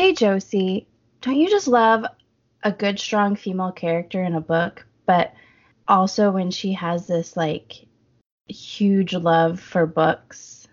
hey 0.00 0.14
Josie, 0.14 0.86
don't 1.20 1.36
you 1.36 1.50
just 1.50 1.68
love 1.68 2.06
a 2.62 2.72
good 2.72 2.98
strong 2.98 3.36
female 3.36 3.70
character 3.70 4.24
in 4.24 4.34
a 4.34 4.40
book, 4.40 4.86
but 5.04 5.34
also 5.86 6.30
when 6.30 6.50
she 6.50 6.72
has 6.72 7.06
this 7.06 7.36
like 7.36 7.84
huge 8.48 9.12
love 9.12 9.60
for 9.60 9.84
books. 9.84 10.66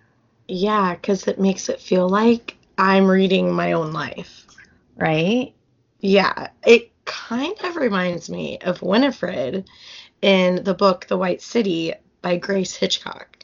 Yeah, 0.48 0.96
because 0.96 1.28
it 1.28 1.42
makes 1.42 1.68
it 1.68 1.82
feel 1.82 2.08
like 2.08 2.56
I'm 2.78 3.12
reading 3.12 3.52
my 3.52 3.74
own 3.74 3.92
life. 3.92 4.46
Right? 4.96 5.54
Yeah, 6.00 6.48
it 6.66 6.90
kind 7.04 7.56
of 7.66 7.76
reminds 7.76 8.30
me 8.30 8.60
of 8.60 8.82
Winifred 8.82 9.70
in 10.22 10.64
the 10.64 10.74
book 10.74 11.06
The 11.06 11.18
White 11.18 11.42
City 11.42 11.94
by 12.22 12.38
Grace 12.38 12.78
Hitchcock. 12.78 13.40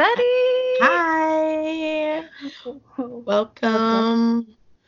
Everybody. 0.00 0.78
Hi. 0.80 2.24
Welcome 2.96 4.46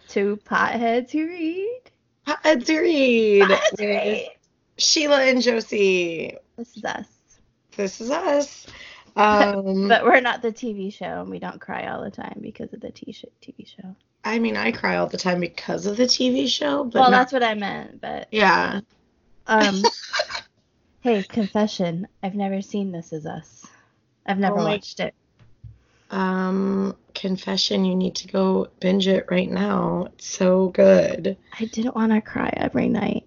to 0.09 0.37
Potheads 0.45 1.11
Who 1.11 1.27
Read. 1.27 1.81
Potheads 2.27 2.69
Who 2.69 2.81
Read. 2.81 3.43
Potheads 3.43 3.81
Who 3.81 3.87
Read. 3.89 4.29
Sheila 4.79 5.23
and 5.25 5.43
Josie. 5.43 6.37
This 6.57 6.77
is 6.77 6.85
us. 6.85 7.07
This 7.77 8.01
is 8.01 8.11
us. 8.11 8.67
Um, 9.17 9.89
But 9.89 10.05
we're 10.05 10.21
not 10.21 10.41
the 10.41 10.53
TV 10.53 10.95
show, 10.95 11.21
and 11.23 11.29
we 11.29 11.41
don't 11.41 11.61
cry 11.61 11.89
all 11.89 12.01
the 12.01 12.13
time 12.13 12.39
because 12.41 12.73
of 12.73 12.81
the 12.81 12.93
t- 12.93 13.13
TV 13.43 13.67
show. 13.67 13.97
I 14.23 14.39
mean, 14.39 14.57
I 14.57 14.71
cry 14.71 14.99
all 14.99 15.09
the 15.09 15.19
time 15.19 15.41
because 15.41 15.87
of 15.87 15.97
the 15.97 16.05
TV 16.05 16.47
show, 16.49 16.85
but 16.85 16.95
well, 16.95 17.11
not- 17.11 17.19
that's 17.19 17.33
what 17.33 17.43
I 17.43 17.55
meant. 17.55 18.01
But 18.01 18.29
yeah. 18.31 18.81
um, 19.49 19.83
hey, 21.01 21.25
confession: 21.25 22.07
I've 22.23 22.37
never 22.37 22.63
seen 22.63 22.93
This 22.93 23.13
Is 23.13 23.27
Us. 23.27 23.60
I've 24.27 24.39
never 24.39 24.59
Oh 24.59 24.65
watched 24.65 25.01
it. 25.01 25.15
Um, 26.11 26.97
confession, 27.15 27.85
you 27.85 27.95
need 27.95 28.17
to 28.17 28.29
go 28.29 28.69
binge 28.81 29.07
it 29.07 29.27
right 29.31 29.51
now. 29.51 30.09
It's 30.15 30.27
so 30.27 30.69
good. 30.69 31.37
I 31.59 31.65
didn't 31.67 31.95
want 31.95 32.13
to 32.13 32.21
cry 32.21 32.53
every 32.57 32.89
night. 32.89 33.27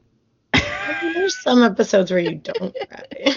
I 0.54 1.00
mean, 1.02 1.14
there's 1.14 1.42
some 1.42 1.64
episodes 1.64 2.12
where 2.12 2.20
you 2.20 2.36
don't 2.36 2.76
cry. 2.90 3.36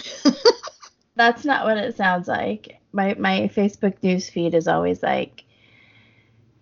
That's 1.14 1.44
not 1.44 1.64
what 1.64 1.78
it 1.78 1.96
sounds 1.96 2.28
like. 2.28 2.78
My 2.92 3.14
my 3.18 3.50
Facebook 3.54 4.02
news 4.02 4.28
feed 4.28 4.54
is 4.54 4.68
always 4.68 5.02
like, 5.02 5.44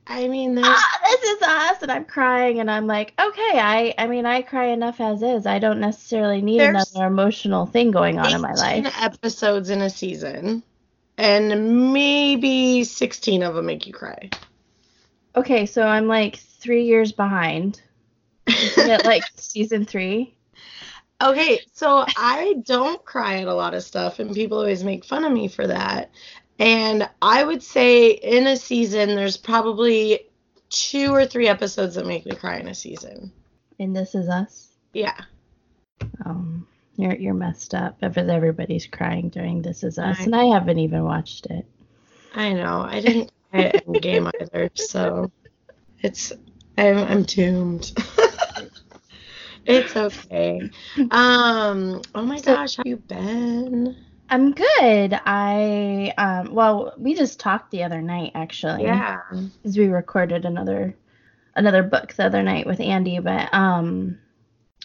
I 0.06 0.28
mean, 0.28 0.58
ah, 0.62 0.98
this 1.04 1.22
is 1.22 1.42
us, 1.42 1.82
and 1.82 1.90
I'm 1.90 2.04
crying, 2.04 2.60
and 2.60 2.70
I'm 2.70 2.86
like, 2.86 3.14
okay, 3.20 3.58
I 3.58 3.94
I 3.98 4.06
mean, 4.06 4.26
I 4.26 4.42
cry 4.42 4.66
enough 4.66 5.00
as 5.00 5.22
is. 5.22 5.46
I 5.46 5.58
don't 5.58 5.80
necessarily 5.80 6.42
need 6.42 6.60
another 6.60 7.06
emotional 7.06 7.66
thing 7.66 7.90
going 7.90 8.18
on 8.18 8.32
in 8.32 8.40
my 8.42 8.52
18 8.52 8.84
life. 8.84 9.02
episodes 9.02 9.70
in 9.70 9.80
a 9.82 9.90
season, 9.90 10.62
and 11.16 11.92
maybe 11.92 12.84
16 12.84 13.42
of 13.42 13.54
them 13.54 13.66
make 13.66 13.86
you 13.86 13.92
cry. 13.92 14.30
Okay, 15.36 15.66
so 15.66 15.82
I'm 15.82 16.06
like 16.06 16.36
three 16.36 16.84
years 16.84 17.12
behind. 17.12 17.80
Isn't 18.46 18.90
it 18.90 19.04
like 19.04 19.24
season 19.36 19.84
three? 19.84 20.36
Okay, 21.22 21.60
so 21.72 22.04
I 22.16 22.56
don't 22.64 23.04
cry 23.04 23.40
at 23.40 23.48
a 23.48 23.54
lot 23.54 23.74
of 23.74 23.82
stuff, 23.82 24.18
and 24.18 24.34
people 24.34 24.58
always 24.58 24.84
make 24.84 25.04
fun 25.04 25.24
of 25.24 25.32
me 25.32 25.48
for 25.48 25.66
that. 25.66 26.10
And 26.58 27.08
I 27.22 27.42
would 27.42 27.62
say 27.62 28.10
in 28.10 28.46
a 28.46 28.56
season, 28.56 29.10
there's 29.10 29.36
probably 29.36 30.28
two 30.68 31.12
or 31.12 31.24
three 31.26 31.48
episodes 31.48 31.94
that 31.94 32.06
make 32.06 32.26
me 32.26 32.34
cry 32.34 32.58
in 32.58 32.68
a 32.68 32.74
season. 32.74 33.32
And 33.78 33.94
this 33.94 34.14
is 34.14 34.28
us. 34.28 34.68
Yeah. 34.92 35.18
Um, 36.24 36.66
you're 36.96 37.14
you're 37.14 37.34
messed 37.34 37.74
up. 37.74 38.00
Because 38.00 38.28
everybody's 38.28 38.86
crying 38.86 39.28
during 39.28 39.62
This 39.62 39.82
Is 39.84 39.98
Us, 39.98 40.20
I- 40.20 40.22
and 40.24 40.34
I 40.34 40.44
haven't 40.44 40.78
even 40.78 41.04
watched 41.04 41.46
it. 41.46 41.66
I 42.34 42.52
know. 42.52 42.80
I 42.82 43.00
didn't 43.00 43.30
at 43.52 43.86
Endgame 43.86 44.30
either, 44.40 44.70
so 44.74 45.30
it's 46.00 46.32
I'm 46.76 46.98
I'm 46.98 47.22
doomed. 47.22 47.92
it's 49.66 49.96
okay. 49.96 50.70
Um. 51.10 52.02
Oh 52.14 52.22
my 52.22 52.36
So- 52.38 52.54
gosh, 52.54 52.76
how 52.76 52.82
you 52.84 52.96
been? 52.96 53.96
I'm 54.30 54.52
good. 54.52 55.20
I 55.26 56.12
um 56.16 56.54
well, 56.54 56.94
we 56.98 57.14
just 57.14 57.38
talked 57.38 57.70
the 57.70 57.84
other 57.84 58.00
night 58.02 58.32
actually. 58.34 58.82
Yeah. 58.84 59.20
Because 59.30 59.76
we 59.78 59.86
recorded 59.88 60.44
another 60.44 60.96
another 61.54 61.82
book 61.82 62.14
the 62.14 62.24
other 62.24 62.42
night 62.42 62.66
with 62.66 62.80
Andy, 62.80 63.18
but 63.18 63.52
um 63.52 64.18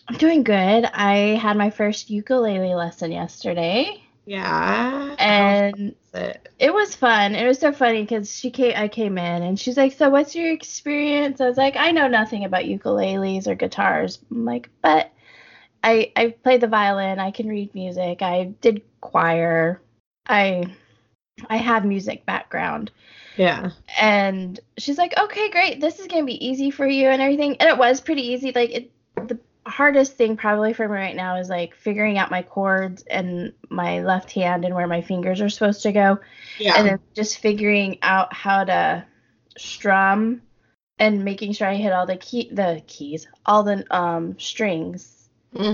I'm 0.09 0.17
doing 0.17 0.43
good. 0.43 0.85
I 0.85 1.37
had 1.39 1.55
my 1.55 1.69
first 1.69 2.09
ukulele 2.09 2.73
lesson 2.73 3.11
yesterday 3.11 4.01
Yeah. 4.25 5.15
and 5.19 5.95
How's 6.13 6.23
it? 6.23 6.49
it 6.57 6.73
was 6.73 6.95
fun. 6.95 7.35
It 7.35 7.45
was 7.45 7.59
so 7.59 7.71
funny 7.71 8.01
because 8.01 8.35
she 8.35 8.49
came 8.49 8.73
I 8.75 8.87
came 8.87 9.19
in 9.19 9.43
and 9.43 9.59
she's 9.59 9.77
like, 9.77 9.93
So 9.93 10.09
what's 10.09 10.35
your 10.35 10.51
experience? 10.51 11.39
I 11.41 11.47
was 11.47 11.57
like, 11.57 11.75
I 11.75 11.91
know 11.91 12.07
nothing 12.07 12.43
about 12.43 12.63
ukuleles 12.63 13.47
or 13.47 13.53
guitars. 13.53 14.17
I'm 14.31 14.45
like, 14.45 14.69
but 14.81 15.11
I 15.83 16.11
I 16.15 16.29
played 16.43 16.61
the 16.61 16.67
violin, 16.67 17.19
I 17.19 17.29
can 17.29 17.47
read 17.47 17.75
music, 17.75 18.23
I 18.23 18.45
did 18.61 18.81
choir, 19.01 19.79
I 20.27 20.63
I 21.49 21.57
have 21.57 21.85
music 21.85 22.25
background. 22.25 22.89
Yeah. 23.37 23.69
And 24.01 24.59
she's 24.79 24.97
like, 24.97 25.13
Okay, 25.19 25.51
great, 25.51 25.79
this 25.81 25.99
is 25.99 26.07
gonna 26.07 26.25
be 26.25 26.43
easy 26.47 26.71
for 26.71 26.87
you 26.87 27.09
and 27.09 27.21
everything. 27.21 27.57
And 27.57 27.69
it 27.69 27.77
was 27.77 28.01
pretty 28.01 28.23
easy. 28.33 28.51
Like 28.51 28.71
it 28.71 28.91
the 29.27 29.37
hardest 29.69 30.17
thing 30.17 30.37
probably 30.37 30.73
for 30.73 30.87
me 30.87 30.95
right 30.95 31.15
now 31.15 31.37
is 31.37 31.49
like 31.49 31.75
figuring 31.75 32.17
out 32.17 32.31
my 32.31 32.41
chords 32.41 33.03
and 33.03 33.53
my 33.69 34.01
left 34.01 34.31
hand 34.31 34.65
and 34.65 34.75
where 34.75 34.87
my 34.87 35.01
fingers 35.01 35.41
are 35.41 35.49
supposed 35.49 35.83
to 35.83 35.91
go 35.91 36.19
Yeah. 36.59 36.75
and 36.77 36.87
then 36.87 36.99
just 37.15 37.37
figuring 37.39 37.99
out 38.01 38.33
how 38.33 38.63
to 38.65 39.05
strum 39.57 40.41
and 40.99 41.23
making 41.25 41.53
sure 41.53 41.67
I 41.67 41.75
hit 41.75 41.93
all 41.93 42.05
the 42.05 42.17
key 42.17 42.49
the 42.53 42.83
keys, 42.87 43.27
all 43.45 43.63
the 43.63 43.85
um 43.95 44.39
strings 44.39 45.29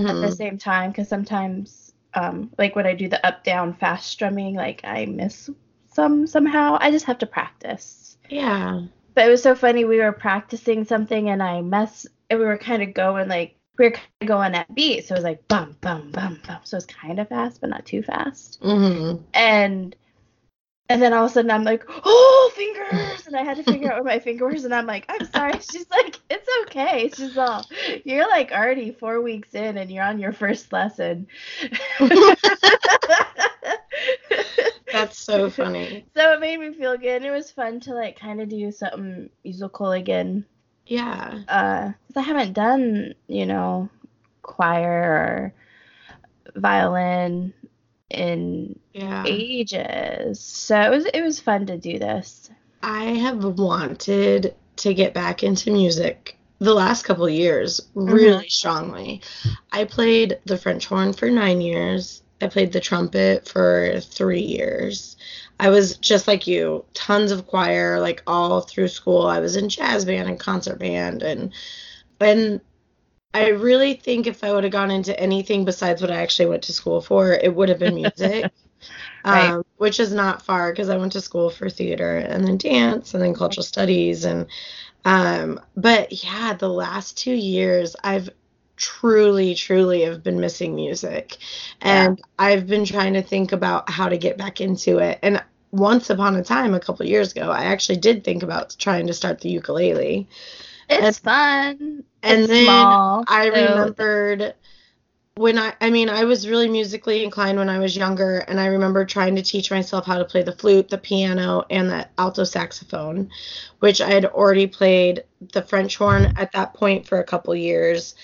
at 0.08 0.20
the 0.20 0.30
Mhm. 0.30 0.36
same 0.36 0.58
time 0.58 0.90
because 0.90 1.08
sometimes 1.08 1.92
um 2.14 2.50
like 2.58 2.76
when 2.76 2.86
I 2.86 2.94
do 2.94 3.08
the 3.08 3.24
up 3.26 3.44
down 3.44 3.74
fast 3.74 4.08
strumming 4.08 4.54
like 4.54 4.82
I 4.84 5.06
miss 5.06 5.50
some 5.92 6.26
somehow. 6.26 6.78
I 6.80 6.90
just 6.90 7.06
have 7.06 7.18
to 7.18 7.26
practice. 7.26 8.16
Yeah. 8.28 8.82
But 9.14 9.26
it 9.26 9.30
was 9.30 9.42
so 9.42 9.54
funny 9.54 9.84
we 9.84 9.98
were 9.98 10.12
practicing 10.12 10.84
something 10.84 11.30
and 11.30 11.42
I 11.42 11.62
mess 11.62 12.06
and 12.30 12.38
we 12.38 12.46
were 12.46 12.58
kind 12.58 12.82
of 12.82 12.94
going 12.94 13.28
like 13.28 13.55
we 13.78 13.84
were 13.86 13.90
kind 13.92 14.06
of 14.22 14.28
going 14.28 14.54
at 14.54 14.74
beat 14.74 15.06
so 15.06 15.14
it 15.14 15.18
was 15.18 15.24
like 15.24 15.46
bum 15.48 15.76
bum 15.80 16.10
bum 16.10 16.40
bum 16.46 16.58
so 16.64 16.76
it's 16.76 16.86
kind 16.86 17.18
of 17.18 17.28
fast 17.28 17.60
but 17.60 17.70
not 17.70 17.84
too 17.86 18.02
fast 18.02 18.60
Mhm. 18.62 19.22
and 19.34 19.94
and 20.88 21.02
then 21.02 21.12
all 21.12 21.24
of 21.24 21.30
a 21.32 21.34
sudden 21.34 21.50
I'm 21.50 21.64
like, 21.64 21.82
oh, 21.88 22.52
fingers, 22.54 23.26
and 23.26 23.34
I 23.34 23.42
had 23.42 23.56
to 23.56 23.64
figure 23.64 23.90
out 23.90 24.04
where 24.04 24.14
my 24.14 24.20
fingers, 24.20 24.64
and 24.64 24.72
I'm 24.72 24.86
like, 24.86 25.04
I'm 25.08 25.26
sorry. 25.26 25.54
She's 25.72 25.90
like, 25.90 26.20
it's 26.30 26.48
okay. 26.62 27.10
She's 27.12 27.36
all, 27.36 27.64
you're 28.04 28.28
like 28.28 28.52
already 28.52 28.92
four 28.92 29.20
weeks 29.20 29.52
in, 29.56 29.78
and 29.78 29.90
you're 29.90 30.04
on 30.04 30.20
your 30.20 30.32
first 30.32 30.72
lesson. 30.72 31.26
That's 34.92 35.18
so 35.18 35.50
funny. 35.50 36.06
so 36.16 36.32
it 36.34 36.40
made 36.40 36.60
me 36.60 36.72
feel 36.72 36.96
good. 36.96 37.24
It 37.24 37.30
was 37.32 37.50
fun 37.50 37.80
to 37.80 37.92
like 37.92 38.16
kind 38.18 38.40
of 38.40 38.48
do 38.48 38.70
something 38.70 39.28
musical 39.44 39.90
again. 39.90 40.44
Yeah. 40.86 41.40
Uh, 41.48 41.84
'cause 41.92 42.16
I 42.16 42.20
haven't 42.22 42.52
done, 42.52 43.14
you 43.28 43.46
know, 43.46 43.88
choir 44.42 45.52
or 46.54 46.60
violin 46.60 47.52
in 48.10 48.78
Yeah. 48.94 49.24
ages. 49.26 50.40
So 50.40 50.80
it 50.80 50.90
was 50.90 51.06
it 51.06 51.22
was 51.22 51.40
fun 51.40 51.66
to 51.66 51.76
do 51.76 51.98
this. 51.98 52.50
I 52.82 53.04
have 53.04 53.44
wanted 53.58 54.54
to 54.76 54.94
get 54.94 55.14
back 55.14 55.42
into 55.42 55.70
music 55.72 56.38
the 56.58 56.74
last 56.74 57.02
couple 57.04 57.26
of 57.26 57.32
years 57.32 57.80
really 57.94 58.48
strongly. 58.48 59.22
I 59.72 59.84
played 59.84 60.38
the 60.44 60.56
French 60.56 60.86
horn 60.86 61.12
for 61.12 61.28
nine 61.30 61.60
years. 61.60 62.22
I 62.40 62.46
played 62.48 62.72
the 62.72 62.80
trumpet 62.80 63.48
for 63.48 64.00
three 64.00 64.42
years. 64.42 65.16
I 65.58 65.70
was 65.70 65.96
just 65.96 66.28
like 66.28 66.46
you, 66.46 66.84
tons 66.92 67.32
of 67.32 67.46
choir, 67.46 68.00
like 68.00 68.22
all 68.26 68.60
through 68.60 68.88
school. 68.88 69.26
I 69.26 69.40
was 69.40 69.56
in 69.56 69.68
jazz 69.68 70.04
band 70.04 70.28
and 70.28 70.38
concert 70.38 70.78
band 70.78 71.22
and 71.22 71.52
and 72.20 72.60
I 73.34 73.48
really 73.48 73.94
think 73.94 74.26
if 74.26 74.42
I 74.42 74.52
would 74.52 74.64
have 74.64 74.72
gone 74.72 74.90
into 74.90 75.18
anything 75.18 75.64
besides 75.64 76.00
what 76.00 76.10
I 76.10 76.22
actually 76.22 76.46
went 76.46 76.62
to 76.64 76.72
school 76.72 77.00
for, 77.00 77.32
it 77.32 77.54
would 77.54 77.68
have 77.68 77.78
been 77.78 77.94
music. 78.02 78.50
Right. 79.24 79.50
um, 79.50 79.64
which 79.78 79.98
is 79.98 80.12
not 80.12 80.42
far 80.42 80.70
because 80.70 80.88
I 80.88 80.96
went 80.96 81.12
to 81.12 81.20
school 81.20 81.50
for 81.50 81.68
theater 81.68 82.18
and 82.18 82.46
then 82.46 82.56
dance 82.56 83.12
and 83.14 83.22
then 83.22 83.34
cultural 83.34 83.64
studies 83.64 84.24
and 84.24 84.46
um, 85.04 85.60
but 85.76 86.24
yeah, 86.24 86.52
the 86.52 86.68
last 86.68 87.16
two 87.16 87.34
years 87.34 87.96
I've 88.02 88.28
truly, 88.76 89.54
truly 89.54 90.02
have 90.02 90.22
been 90.22 90.40
missing 90.40 90.74
music, 90.74 91.38
and 91.80 92.20
I've 92.38 92.66
been 92.66 92.84
trying 92.84 93.14
to 93.14 93.22
think 93.22 93.52
about 93.52 93.90
how 93.90 94.08
to 94.08 94.16
get 94.16 94.36
back 94.36 94.60
into 94.60 94.98
it. 94.98 95.18
And 95.22 95.42
once 95.72 96.10
upon 96.10 96.36
a 96.36 96.44
time 96.44 96.74
a 96.74 96.80
couple 96.80 97.06
years 97.06 97.32
ago, 97.32 97.50
I 97.50 97.64
actually 97.64 97.98
did 97.98 98.24
think 98.24 98.42
about 98.42 98.76
trying 98.78 99.06
to 99.06 99.14
start 99.14 99.40
the 99.40 99.48
ukulele. 99.50 100.28
It's 100.88 101.06
and, 101.06 101.16
fun. 101.16 102.04
And 102.22 102.40
it's 102.40 102.48
then 102.48 102.64
small, 102.64 103.24
I 103.26 103.50
so. 103.50 103.50
remembered 103.50 104.54
when 105.36 105.58
I 105.58 105.74
I 105.80 105.90
mean 105.90 106.08
I 106.08 106.24
was 106.24 106.48
really 106.48 106.68
musically 106.68 107.22
inclined 107.22 107.58
when 107.58 107.68
I 107.68 107.78
was 107.78 107.96
younger 107.96 108.38
and 108.38 108.58
I 108.58 108.66
remember 108.66 109.04
trying 109.04 109.36
to 109.36 109.42
teach 109.42 109.70
myself 109.70 110.06
how 110.06 110.18
to 110.18 110.24
play 110.24 110.42
the 110.42 110.52
flute, 110.52 110.88
the 110.88 110.98
piano 110.98 111.64
and 111.70 111.90
the 111.90 112.08
alto 112.18 112.44
saxophone, 112.44 113.30
which 113.80 114.00
I 114.00 114.10
had 114.10 114.24
already 114.24 114.66
played 114.66 115.24
the 115.52 115.62
French 115.62 115.96
horn 115.96 116.32
at 116.36 116.52
that 116.52 116.74
point 116.74 117.06
for 117.06 117.18
a 117.18 117.24
couple 117.24 117.54
years. 117.54 118.14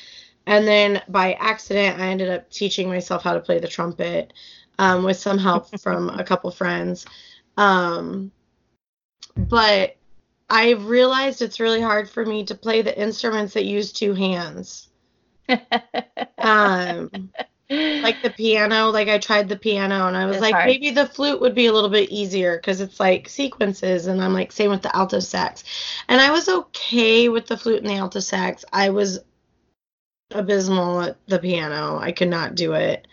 And 0.46 0.66
then 0.66 1.02
by 1.08 1.34
accident 1.34 2.00
I 2.00 2.08
ended 2.08 2.28
up 2.28 2.50
teaching 2.50 2.88
myself 2.88 3.22
how 3.22 3.34
to 3.34 3.40
play 3.40 3.58
the 3.58 3.68
trumpet 3.68 4.32
um, 4.78 5.04
with 5.04 5.16
some 5.16 5.38
help 5.38 5.80
from 5.80 6.08
a 6.10 6.24
couple 6.24 6.50
friends. 6.50 7.06
Um, 7.56 8.32
but 9.36 9.96
I 10.50 10.72
realized 10.72 11.40
it's 11.42 11.60
really 11.60 11.80
hard 11.80 12.08
for 12.08 12.26
me 12.26 12.44
to 12.44 12.54
play 12.54 12.82
the 12.82 12.98
instruments 12.98 13.54
that 13.54 13.64
use 13.64 13.92
two 13.92 14.12
hands 14.14 14.88
um, 16.38 17.10
like 17.70 18.22
the 18.22 18.32
piano, 18.36 18.90
like 18.90 19.08
I 19.08 19.18
tried 19.18 19.48
the 19.48 19.56
piano 19.56 20.06
and 20.06 20.16
I 20.16 20.26
was 20.26 20.36
it's 20.36 20.42
like, 20.42 20.54
hard. 20.54 20.66
maybe 20.66 20.90
the 20.90 21.06
flute 21.06 21.40
would 21.40 21.54
be 21.54 21.66
a 21.66 21.72
little 21.72 21.90
bit 21.90 22.10
easier 22.10 22.56
because 22.56 22.80
it's 22.80 23.00
like 23.00 23.28
sequences. 23.28 24.06
And 24.06 24.22
I'm 24.22 24.32
like, 24.32 24.52
same 24.52 24.70
with 24.70 24.82
the 24.82 24.94
alto 24.94 25.20
sax. 25.20 25.64
And 26.08 26.20
I 26.20 26.30
was 26.30 26.48
okay 26.48 27.28
with 27.28 27.46
the 27.46 27.56
flute 27.56 27.82
and 27.82 27.90
the 27.90 27.96
alto 27.96 28.20
sax. 28.20 28.64
I 28.72 28.90
was 28.90 29.20
abysmal 30.34 31.00
at 31.02 31.16
the 31.26 31.38
piano. 31.38 31.98
I 31.98 32.12
could 32.12 32.28
not 32.28 32.54
do 32.54 32.72
it. 32.72 33.06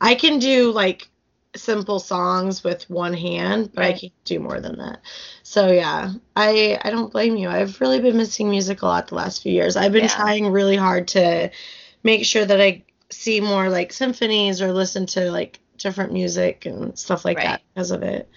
I 0.00 0.14
can 0.14 0.38
do 0.38 0.72
like 0.72 1.08
simple 1.54 1.98
songs 1.98 2.62
with 2.62 2.88
one 2.90 3.14
hand, 3.14 3.70
but 3.74 3.80
right. 3.80 3.94
I 3.94 3.98
can't 3.98 4.24
do 4.24 4.40
more 4.40 4.60
than 4.60 4.78
that. 4.78 5.00
So 5.42 5.70
yeah, 5.70 6.12
I 6.34 6.78
I 6.82 6.90
don't 6.90 7.12
blame 7.12 7.36
you. 7.36 7.48
I've 7.48 7.80
really 7.80 8.00
been 8.00 8.16
missing 8.16 8.50
music 8.50 8.82
a 8.82 8.86
lot 8.86 9.08
the 9.08 9.14
last 9.14 9.42
few 9.42 9.52
years. 9.52 9.76
I've 9.76 9.92
been 9.92 10.04
yeah. 10.04 10.16
trying 10.16 10.46
really 10.48 10.76
hard 10.76 11.08
to 11.08 11.50
make 12.02 12.24
sure 12.24 12.44
that 12.44 12.60
I 12.60 12.84
see 13.10 13.40
more 13.40 13.68
like 13.68 13.92
symphonies 13.92 14.60
or 14.60 14.72
listen 14.72 15.06
to 15.06 15.30
like 15.30 15.60
different 15.78 16.12
music 16.12 16.66
and 16.66 16.98
stuff 16.98 17.24
like 17.24 17.38
right. 17.38 17.46
that 17.46 17.62
because 17.74 17.90
of 17.90 18.02
it. 18.02 18.28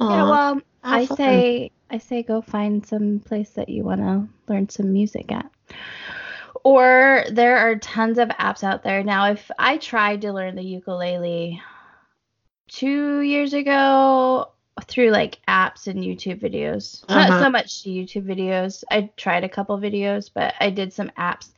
Aww, 0.00 0.10
yeah, 0.10 0.22
well, 0.24 0.60
I 0.82 1.06
fun. 1.06 1.16
say 1.16 1.70
I 1.90 1.98
say 1.98 2.22
go 2.22 2.40
find 2.40 2.84
some 2.86 3.20
place 3.20 3.50
that 3.50 3.68
you 3.68 3.84
want 3.84 4.00
to 4.00 4.28
learn 4.52 4.68
some 4.68 4.92
music 4.92 5.30
at. 5.32 5.50
Or 6.66 7.22
there 7.30 7.58
are 7.58 7.76
tons 7.76 8.18
of 8.18 8.28
apps 8.30 8.64
out 8.64 8.82
there. 8.82 9.04
Now, 9.04 9.30
if 9.30 9.52
I 9.56 9.76
tried 9.76 10.22
to 10.22 10.32
learn 10.32 10.56
the 10.56 10.64
ukulele 10.64 11.62
two 12.66 13.20
years 13.20 13.54
ago 13.54 14.50
through 14.82 15.10
like 15.10 15.38
apps 15.46 15.86
and 15.86 16.00
YouTube 16.00 16.40
videos. 16.40 17.04
Uh-huh. 17.08 17.28
Not 17.28 17.40
so 17.40 17.50
much 17.50 17.84
YouTube 17.84 18.24
videos. 18.24 18.82
I 18.90 19.12
tried 19.16 19.44
a 19.44 19.48
couple 19.48 19.78
videos, 19.78 20.28
but 20.34 20.54
I 20.58 20.70
did 20.70 20.92
some 20.92 21.10
apps 21.10 21.50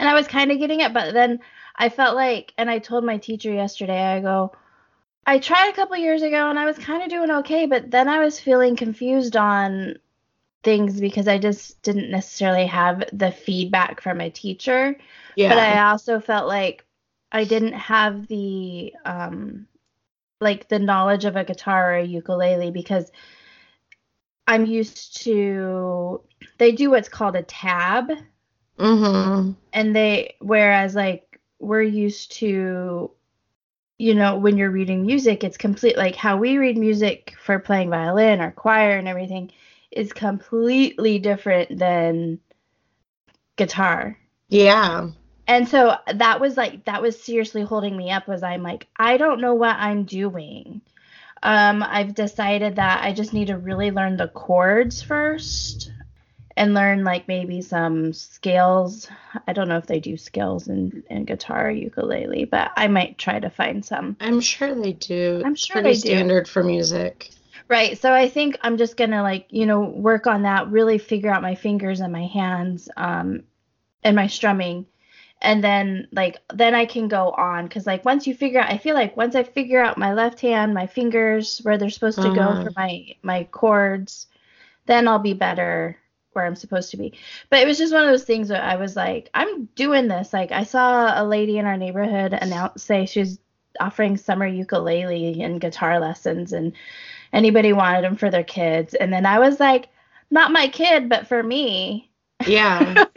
and 0.00 0.08
I 0.08 0.14
was 0.14 0.26
kind 0.26 0.50
of 0.50 0.58
getting 0.58 0.80
it. 0.80 0.92
But 0.92 1.14
then 1.14 1.38
I 1.76 1.88
felt 1.88 2.16
like, 2.16 2.52
and 2.58 2.68
I 2.68 2.80
told 2.80 3.04
my 3.04 3.18
teacher 3.18 3.52
yesterday, 3.52 4.02
I 4.02 4.20
go, 4.20 4.50
I 5.24 5.38
tried 5.38 5.68
a 5.68 5.76
couple 5.76 5.96
years 5.96 6.22
ago 6.22 6.50
and 6.50 6.58
I 6.58 6.64
was 6.64 6.76
kind 6.76 7.04
of 7.04 7.08
doing 7.08 7.30
okay, 7.30 7.66
but 7.66 7.92
then 7.92 8.08
I 8.08 8.18
was 8.18 8.40
feeling 8.40 8.74
confused 8.74 9.36
on 9.36 10.00
things 10.62 11.00
because 11.00 11.28
I 11.28 11.38
just 11.38 11.82
didn't 11.82 12.10
necessarily 12.10 12.66
have 12.66 13.04
the 13.12 13.30
feedback 13.30 14.00
from 14.00 14.20
a 14.20 14.30
teacher. 14.30 14.96
Yeah. 15.36 15.50
But 15.50 15.58
I 15.58 15.90
also 15.90 16.20
felt 16.20 16.48
like 16.48 16.84
I 17.30 17.44
didn't 17.44 17.74
have 17.74 18.26
the 18.26 18.92
um 19.04 19.66
like 20.40 20.68
the 20.68 20.78
knowledge 20.78 21.24
of 21.24 21.36
a 21.36 21.44
guitar 21.44 21.92
or 21.92 21.96
a 21.96 22.04
ukulele 22.04 22.70
because 22.70 23.10
I'm 24.46 24.66
used 24.66 25.22
to 25.22 26.22
they 26.58 26.72
do 26.72 26.90
what's 26.90 27.08
called 27.08 27.36
a 27.36 27.42
tab. 27.42 28.10
Mm-hmm. 28.78 29.52
And 29.72 29.96
they 29.96 30.36
whereas 30.40 30.94
like 30.94 31.40
we're 31.58 31.82
used 31.82 32.32
to 32.32 33.10
you 33.98 34.14
know 34.14 34.36
when 34.36 34.58
you're 34.58 34.70
reading 34.70 35.06
music 35.06 35.42
it's 35.42 35.56
complete 35.56 35.96
like 35.96 36.14
how 36.14 36.36
we 36.36 36.58
read 36.58 36.76
music 36.76 37.34
for 37.42 37.58
playing 37.58 37.88
violin 37.88 38.42
or 38.42 38.50
choir 38.50 38.98
and 38.98 39.08
everything 39.08 39.50
is 39.96 40.12
completely 40.12 41.18
different 41.18 41.78
than 41.78 42.38
guitar. 43.56 44.18
Yeah. 44.48 45.08
And 45.48 45.68
so 45.68 45.96
that 46.12 46.40
was 46.40 46.56
like 46.56 46.84
that 46.84 47.02
was 47.02 47.20
seriously 47.22 47.62
holding 47.62 47.96
me 47.96 48.10
up 48.10 48.26
was 48.26 48.42
i'm 48.42 48.62
like 48.62 48.88
i 48.96 49.16
don't 49.16 49.40
know 49.40 49.54
what 49.54 49.76
i'm 49.76 50.04
doing. 50.04 50.80
Um 51.42 51.82
i've 51.82 52.14
decided 52.14 52.76
that 52.76 53.04
i 53.04 53.12
just 53.12 53.32
need 53.32 53.46
to 53.48 53.56
really 53.56 53.90
learn 53.90 54.16
the 54.16 54.28
chords 54.28 55.02
first 55.02 55.92
and 56.58 56.72
learn 56.74 57.04
like 57.04 57.28
maybe 57.28 57.60
some 57.60 58.14
scales. 58.14 59.08
I 59.46 59.52
don't 59.52 59.68
know 59.68 59.76
if 59.76 59.86
they 59.86 60.00
do 60.00 60.16
scales 60.16 60.68
in, 60.68 61.04
in 61.10 61.24
guitar 61.26 61.68
or 61.68 61.70
ukulele 61.70 62.44
but 62.44 62.72
i 62.76 62.88
might 62.88 63.18
try 63.18 63.38
to 63.38 63.50
find 63.50 63.84
some. 63.84 64.16
I'm 64.20 64.40
sure 64.40 64.74
they 64.74 64.92
do. 64.94 65.42
I'm 65.44 65.54
sure 65.54 65.74
Pretty 65.80 65.90
they 65.90 65.94
do. 65.94 66.08
standard 66.08 66.48
for 66.48 66.62
music 66.64 67.30
right. 67.68 67.98
So 67.98 68.12
i 68.12 68.28
think 68.28 68.58
i'm 68.62 68.76
just 68.76 68.96
gonna 68.96 69.22
like 69.22 69.46
you 69.50 69.66
know 69.66 69.80
work 69.80 70.26
on 70.26 70.42
that 70.42 70.68
really 70.70 70.98
figure 70.98 71.30
out 71.30 71.42
my 71.42 71.54
fingers 71.54 72.00
and 72.00 72.12
my 72.12 72.26
hands 72.26 72.88
um 72.96 73.44
and 74.06 74.16
my 74.16 74.28
strumming. 74.28 74.86
And 75.42 75.62
then 75.62 76.08
like 76.12 76.38
then 76.54 76.74
I 76.74 76.86
can 76.86 77.08
go 77.08 77.30
on 77.32 77.66
because 77.66 77.86
like 77.86 78.04
once 78.06 78.26
you 78.26 78.34
figure 78.34 78.60
out 78.60 78.70
I 78.70 78.78
feel 78.78 78.94
like 78.94 79.16
once 79.16 79.34
I 79.34 79.42
figure 79.42 79.82
out 79.82 79.98
my 79.98 80.14
left 80.14 80.40
hand 80.40 80.72
my 80.72 80.86
fingers 80.86 81.58
where 81.58 81.76
they're 81.76 81.90
supposed 81.90 82.18
to 82.22 82.28
uh-huh. 82.28 82.34
go 82.34 82.64
for 82.64 82.72
my 82.74 83.14
my 83.22 83.44
chords 83.44 84.28
then 84.86 85.08
I'll 85.08 85.18
be 85.18 85.34
better 85.34 85.98
where 86.32 86.46
I'm 86.46 86.56
supposed 86.56 86.90
to 86.92 86.96
be. 86.96 87.18
But 87.50 87.60
it 87.60 87.66
was 87.66 87.76
just 87.76 87.92
one 87.92 88.04
of 88.04 88.08
those 88.10 88.24
things 88.24 88.48
where 88.48 88.62
I 88.62 88.76
was 88.76 88.96
like 88.96 89.28
I'm 89.34 89.66
doing 89.74 90.08
this. 90.08 90.32
Like 90.32 90.52
I 90.52 90.64
saw 90.64 91.20
a 91.20 91.24
lady 91.24 91.58
in 91.58 91.66
our 91.66 91.76
neighborhood 91.76 92.32
announce 92.32 92.82
say 92.82 93.04
she 93.04 93.20
was 93.20 93.38
offering 93.78 94.16
summer 94.16 94.46
ukulele 94.46 95.42
and 95.42 95.60
guitar 95.60 96.00
lessons 96.00 96.54
and 96.54 96.72
anybody 97.32 97.72
wanted 97.72 98.02
them 98.02 98.16
for 98.16 98.30
their 98.30 98.44
kids 98.44 98.94
and 98.94 99.12
then 99.12 99.26
I 99.26 99.38
was 99.38 99.60
like 99.60 99.88
not 100.30 100.52
my 100.52 100.68
kid 100.68 101.08
but 101.08 101.26
for 101.26 101.42
me 101.42 102.10
yeah 102.46 103.04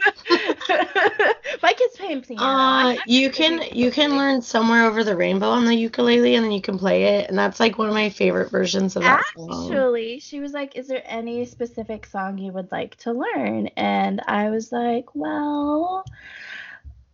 My 1.62 1.72
kid's 1.72 1.96
playing 1.96 2.22
piano. 2.22 2.44
Uh, 2.44 2.96
you 3.06 3.30
can 3.30 3.62
you 3.72 3.90
can 3.90 4.16
learn 4.16 4.40
somewhere 4.40 4.84
over 4.84 5.04
the 5.04 5.16
rainbow 5.16 5.48
on 5.50 5.64
the 5.64 5.74
ukulele, 5.74 6.34
and 6.34 6.44
then 6.44 6.52
you 6.52 6.62
can 6.62 6.78
play 6.78 7.04
it, 7.04 7.28
and 7.28 7.38
that's 7.38 7.60
like 7.60 7.78
one 7.78 7.88
of 7.88 7.94
my 7.94 8.08
favorite 8.10 8.50
versions 8.50 8.96
of 8.96 9.02
that 9.02 9.22
song. 9.36 9.72
Actually, 9.72 10.20
she 10.20 10.40
was 10.40 10.52
like, 10.52 10.76
"Is 10.76 10.88
there 10.88 11.02
any 11.04 11.44
specific 11.44 12.06
song 12.06 12.38
you 12.38 12.52
would 12.52 12.72
like 12.72 12.96
to 12.96 13.12
learn?" 13.12 13.68
And 13.76 14.20
I 14.26 14.50
was 14.50 14.72
like, 14.72 15.14
"Well." 15.14 16.04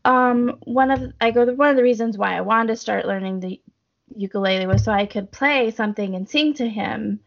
Um, 0.05 0.59
one 0.63 0.93
of 0.93 1.13
I 1.21 1.33
go 1.33 1.53
one 1.55 1.71
of 1.71 1.77
the 1.77 1.83
reasons 1.83 2.17
why 2.17 2.37
I 2.37 2.41
wanted 2.41 2.69
to 2.69 2.77
start 2.77 3.07
learning 3.07 3.41
the 3.41 3.61
ukulele 4.17 4.67
was 4.67 4.85
so 4.85 4.93
I 4.93 5.07
could 5.07 5.31
play 5.31 5.71
something 5.71 6.15
and 6.15 6.29
sing 6.29 6.55
to 6.55 6.69
him. 6.69 7.21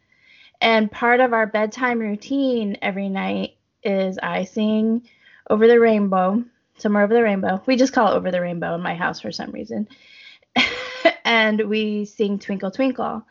And 0.61 0.91
part 0.91 1.19
of 1.19 1.33
our 1.33 1.47
bedtime 1.47 1.99
routine 1.99 2.77
every 2.81 3.09
night 3.09 3.55
is 3.83 4.17
I 4.21 4.43
sing 4.43 5.07
over 5.49 5.67
the 5.67 5.79
rainbow, 5.79 6.43
somewhere 6.77 7.03
over 7.03 7.13
the 7.13 7.23
rainbow. 7.23 7.61
We 7.65 7.77
just 7.77 7.93
call 7.93 8.11
it 8.11 8.15
over 8.15 8.31
the 8.31 8.41
rainbow 8.41 8.75
in 8.75 8.81
my 8.81 8.95
house 8.95 9.21
for 9.21 9.31
some 9.31 9.51
reason. 9.51 9.87
and 11.25 11.69
we 11.69 12.05
sing 12.05 12.39
Twinkle 12.39 12.71
Twinkle. 12.71 13.23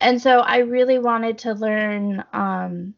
And 0.00 0.22
so 0.22 0.40
I 0.40 0.58
really 0.58 0.98
wanted 0.98 1.38
to 1.38 1.54
learn 1.54 2.24
um, 2.32 2.94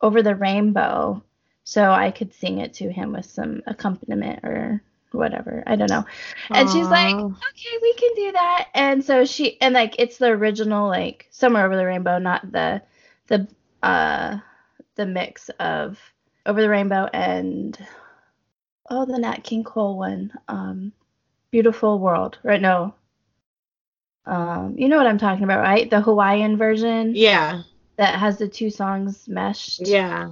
over 0.00 0.22
the 0.22 0.36
rainbow 0.36 1.22
so 1.64 1.90
I 1.90 2.12
could 2.12 2.32
sing 2.32 2.58
it 2.58 2.74
to 2.74 2.92
him 2.92 3.12
with 3.12 3.26
some 3.26 3.62
accompaniment 3.66 4.44
or 4.44 4.82
whatever. 5.12 5.62
I 5.66 5.76
don't 5.76 5.90
know. 5.90 6.04
And 6.50 6.68
Aww. 6.68 6.72
she's 6.72 6.88
like, 6.88 7.14
okay, 7.14 7.78
we 7.82 7.94
can 7.94 8.14
do 8.14 8.32
that. 8.32 8.68
And 8.74 9.04
so 9.04 9.24
she 9.24 9.60
and 9.60 9.74
like 9.74 9.96
it's 9.98 10.18
the 10.18 10.28
original 10.28 10.88
like 10.88 11.26
somewhere 11.30 11.64
over 11.66 11.76
the 11.76 11.86
rainbow, 11.86 12.18
not 12.18 12.50
the 12.50 12.82
the 13.28 13.48
uh 13.82 14.38
the 14.96 15.06
mix 15.06 15.48
of 15.60 15.98
over 16.44 16.60
the 16.60 16.68
rainbow 16.68 17.08
and 17.12 17.78
oh, 18.90 19.04
the 19.04 19.18
Nat 19.18 19.42
King 19.42 19.64
Cole 19.64 19.98
one, 19.98 20.32
um, 20.48 20.92
Beautiful 21.50 21.98
World, 21.98 22.38
right? 22.42 22.60
No, 22.60 22.94
um, 24.26 24.74
you 24.76 24.88
know 24.88 24.96
what 24.96 25.06
I'm 25.06 25.18
talking 25.18 25.44
about, 25.44 25.60
right? 25.60 25.88
The 25.88 26.00
Hawaiian 26.00 26.56
version. 26.56 27.12
Yeah. 27.14 27.62
That 27.96 28.18
has 28.18 28.38
the 28.38 28.48
two 28.48 28.70
songs 28.70 29.26
meshed. 29.28 29.86
Yeah. 29.86 30.30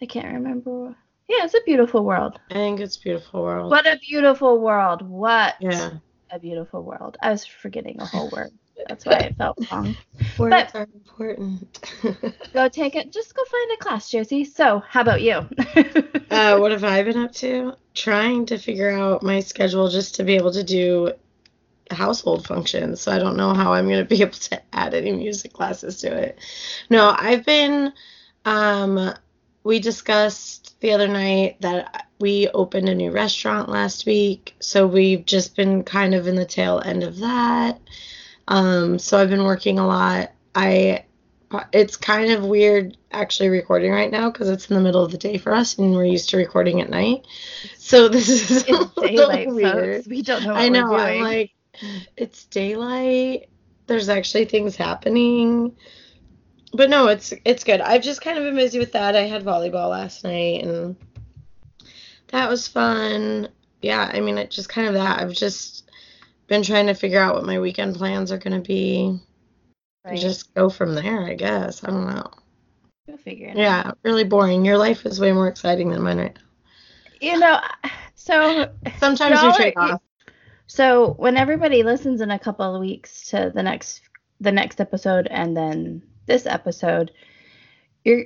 I 0.00 0.06
can't 0.06 0.34
remember. 0.34 0.94
Yeah, 1.28 1.44
it's 1.44 1.54
a 1.54 1.60
beautiful 1.66 2.04
world. 2.04 2.38
I 2.50 2.54
think 2.54 2.80
it's 2.80 2.96
beautiful 2.96 3.42
world. 3.42 3.70
What 3.70 3.86
a 3.86 3.98
beautiful 3.98 4.60
world. 4.60 5.02
What 5.02 5.56
yeah. 5.60 5.90
a 6.30 6.38
beautiful 6.38 6.82
world. 6.82 7.16
I 7.20 7.30
was 7.30 7.44
forgetting 7.44 8.00
a 8.00 8.06
whole 8.06 8.30
word. 8.30 8.52
That's 8.88 9.06
why 9.06 9.18
it 9.18 9.36
felt 9.36 9.58
wrong. 9.70 9.96
Words 10.38 10.72
but 10.72 10.74
are 10.74 10.88
important. 10.94 11.92
go 12.52 12.68
take 12.68 12.94
it. 12.94 13.12
Just 13.12 13.34
go 13.34 13.42
find 13.44 13.70
a 13.72 13.76
class, 13.78 14.10
Josie. 14.10 14.44
So, 14.44 14.82
how 14.86 15.00
about 15.00 15.22
you? 15.22 15.32
uh, 16.30 16.58
what 16.58 16.72
have 16.72 16.84
I 16.84 17.02
been 17.02 17.16
up 17.16 17.32
to? 17.36 17.74
Trying 17.94 18.46
to 18.46 18.58
figure 18.58 18.90
out 18.90 19.22
my 19.22 19.40
schedule 19.40 19.88
just 19.88 20.14
to 20.16 20.24
be 20.24 20.36
able 20.36 20.52
to 20.52 20.62
do 20.62 21.12
household 21.90 22.46
functions, 22.46 23.00
so 23.00 23.12
I 23.12 23.18
don't 23.18 23.36
know 23.36 23.54
how 23.54 23.72
I'm 23.72 23.88
going 23.88 24.04
to 24.04 24.04
be 24.04 24.20
able 24.20 24.32
to 24.32 24.60
add 24.72 24.94
any 24.94 25.12
music 25.12 25.52
classes 25.52 26.00
to 26.02 26.14
it. 26.14 26.38
No, 26.90 27.14
I've 27.16 27.44
been 27.44 27.92
um 28.44 29.14
we 29.66 29.80
discussed 29.80 30.78
the 30.80 30.92
other 30.92 31.08
night 31.08 31.60
that 31.60 32.06
we 32.20 32.48
opened 32.48 32.88
a 32.88 32.94
new 32.94 33.10
restaurant 33.10 33.68
last 33.68 34.06
week, 34.06 34.54
so 34.60 34.86
we've 34.86 35.26
just 35.26 35.56
been 35.56 35.82
kind 35.82 36.14
of 36.14 36.28
in 36.28 36.36
the 36.36 36.44
tail 36.44 36.80
end 36.84 37.02
of 37.02 37.18
that. 37.18 37.80
Um 38.46 38.98
so 39.00 39.18
I've 39.18 39.28
been 39.28 39.44
working 39.44 39.80
a 39.80 39.86
lot. 39.86 40.30
I 40.54 41.04
it's 41.72 41.96
kind 41.96 42.30
of 42.30 42.44
weird 42.44 42.96
actually 43.10 43.48
recording 43.48 43.90
right 43.90 44.10
now 44.10 44.30
because 44.30 44.48
it's 44.48 44.70
in 44.70 44.76
the 44.76 44.82
middle 44.82 45.04
of 45.04 45.10
the 45.10 45.18
day 45.18 45.36
for 45.36 45.52
us 45.52 45.76
and 45.78 45.94
we're 45.94 46.04
used 46.04 46.28
to 46.30 46.36
recording 46.36 46.80
at 46.80 46.88
night. 46.88 47.26
So 47.76 48.08
this 48.08 48.28
is 48.28 48.64
it's 48.68 48.94
daylight, 49.00 49.48
weird. 49.48 49.96
Folks. 49.96 50.08
We 50.08 50.22
don't 50.22 50.44
know. 50.44 50.54
I 50.54 50.68
know. 50.68 50.94
I'm 50.94 51.22
like, 51.22 51.52
it's 52.16 52.44
daylight. 52.44 53.48
There's 53.88 54.08
actually 54.08 54.44
things 54.44 54.76
happening, 54.76 55.76
but 56.72 56.90
no, 56.90 57.08
it's 57.08 57.32
it's 57.44 57.64
good. 57.64 57.80
I've 57.80 58.02
just 58.02 58.22
kind 58.22 58.38
of 58.38 58.44
been 58.44 58.56
busy 58.56 58.78
with 58.78 58.92
that. 58.92 59.16
I 59.16 59.22
had 59.22 59.44
volleyball 59.44 59.90
last 59.90 60.24
night 60.24 60.64
and 60.64 60.96
that 62.28 62.48
was 62.48 62.68
fun. 62.68 63.48
Yeah, 63.82 64.10
I 64.12 64.20
mean, 64.20 64.38
it 64.38 64.50
just 64.50 64.68
kind 64.68 64.88
of 64.88 64.94
that. 64.94 65.20
I've 65.20 65.32
just 65.32 65.90
been 66.48 66.62
trying 66.62 66.86
to 66.86 66.94
figure 66.94 67.20
out 67.20 67.34
what 67.34 67.44
my 67.44 67.58
weekend 67.58 67.96
plans 67.96 68.32
are 68.32 68.38
going 68.38 68.60
to 68.60 68.66
be 68.66 69.20
Right. 70.06 70.18
Just 70.20 70.54
go 70.54 70.70
from 70.70 70.94
there, 70.94 71.24
I 71.24 71.34
guess. 71.34 71.82
I 71.82 71.88
don't 71.88 72.06
know. 72.06 72.30
You'll 73.08 73.18
figure 73.18 73.48
it 73.48 73.56
yeah, 73.56 73.82
out. 73.86 73.98
really 74.04 74.22
boring. 74.22 74.64
Your 74.64 74.78
life 74.78 75.04
is 75.04 75.18
way 75.18 75.32
more 75.32 75.48
exciting 75.48 75.90
than 75.90 76.02
mine 76.02 76.18
right 76.18 76.34
now. 76.34 76.40
You 77.20 77.38
know, 77.40 77.60
so 78.14 78.70
sometimes 78.98 79.42
you 79.42 79.52
trade 79.54 79.74
off. 79.76 80.00
So 80.68 81.14
when 81.14 81.36
everybody 81.36 81.82
listens 81.82 82.20
in 82.20 82.30
a 82.30 82.38
couple 82.38 82.72
of 82.72 82.80
weeks 82.80 83.30
to 83.30 83.50
the 83.52 83.62
next 83.62 84.02
the 84.40 84.52
next 84.52 84.80
episode 84.80 85.26
and 85.28 85.56
then 85.56 86.02
this 86.26 86.46
episode, 86.46 87.12
you're 88.04 88.24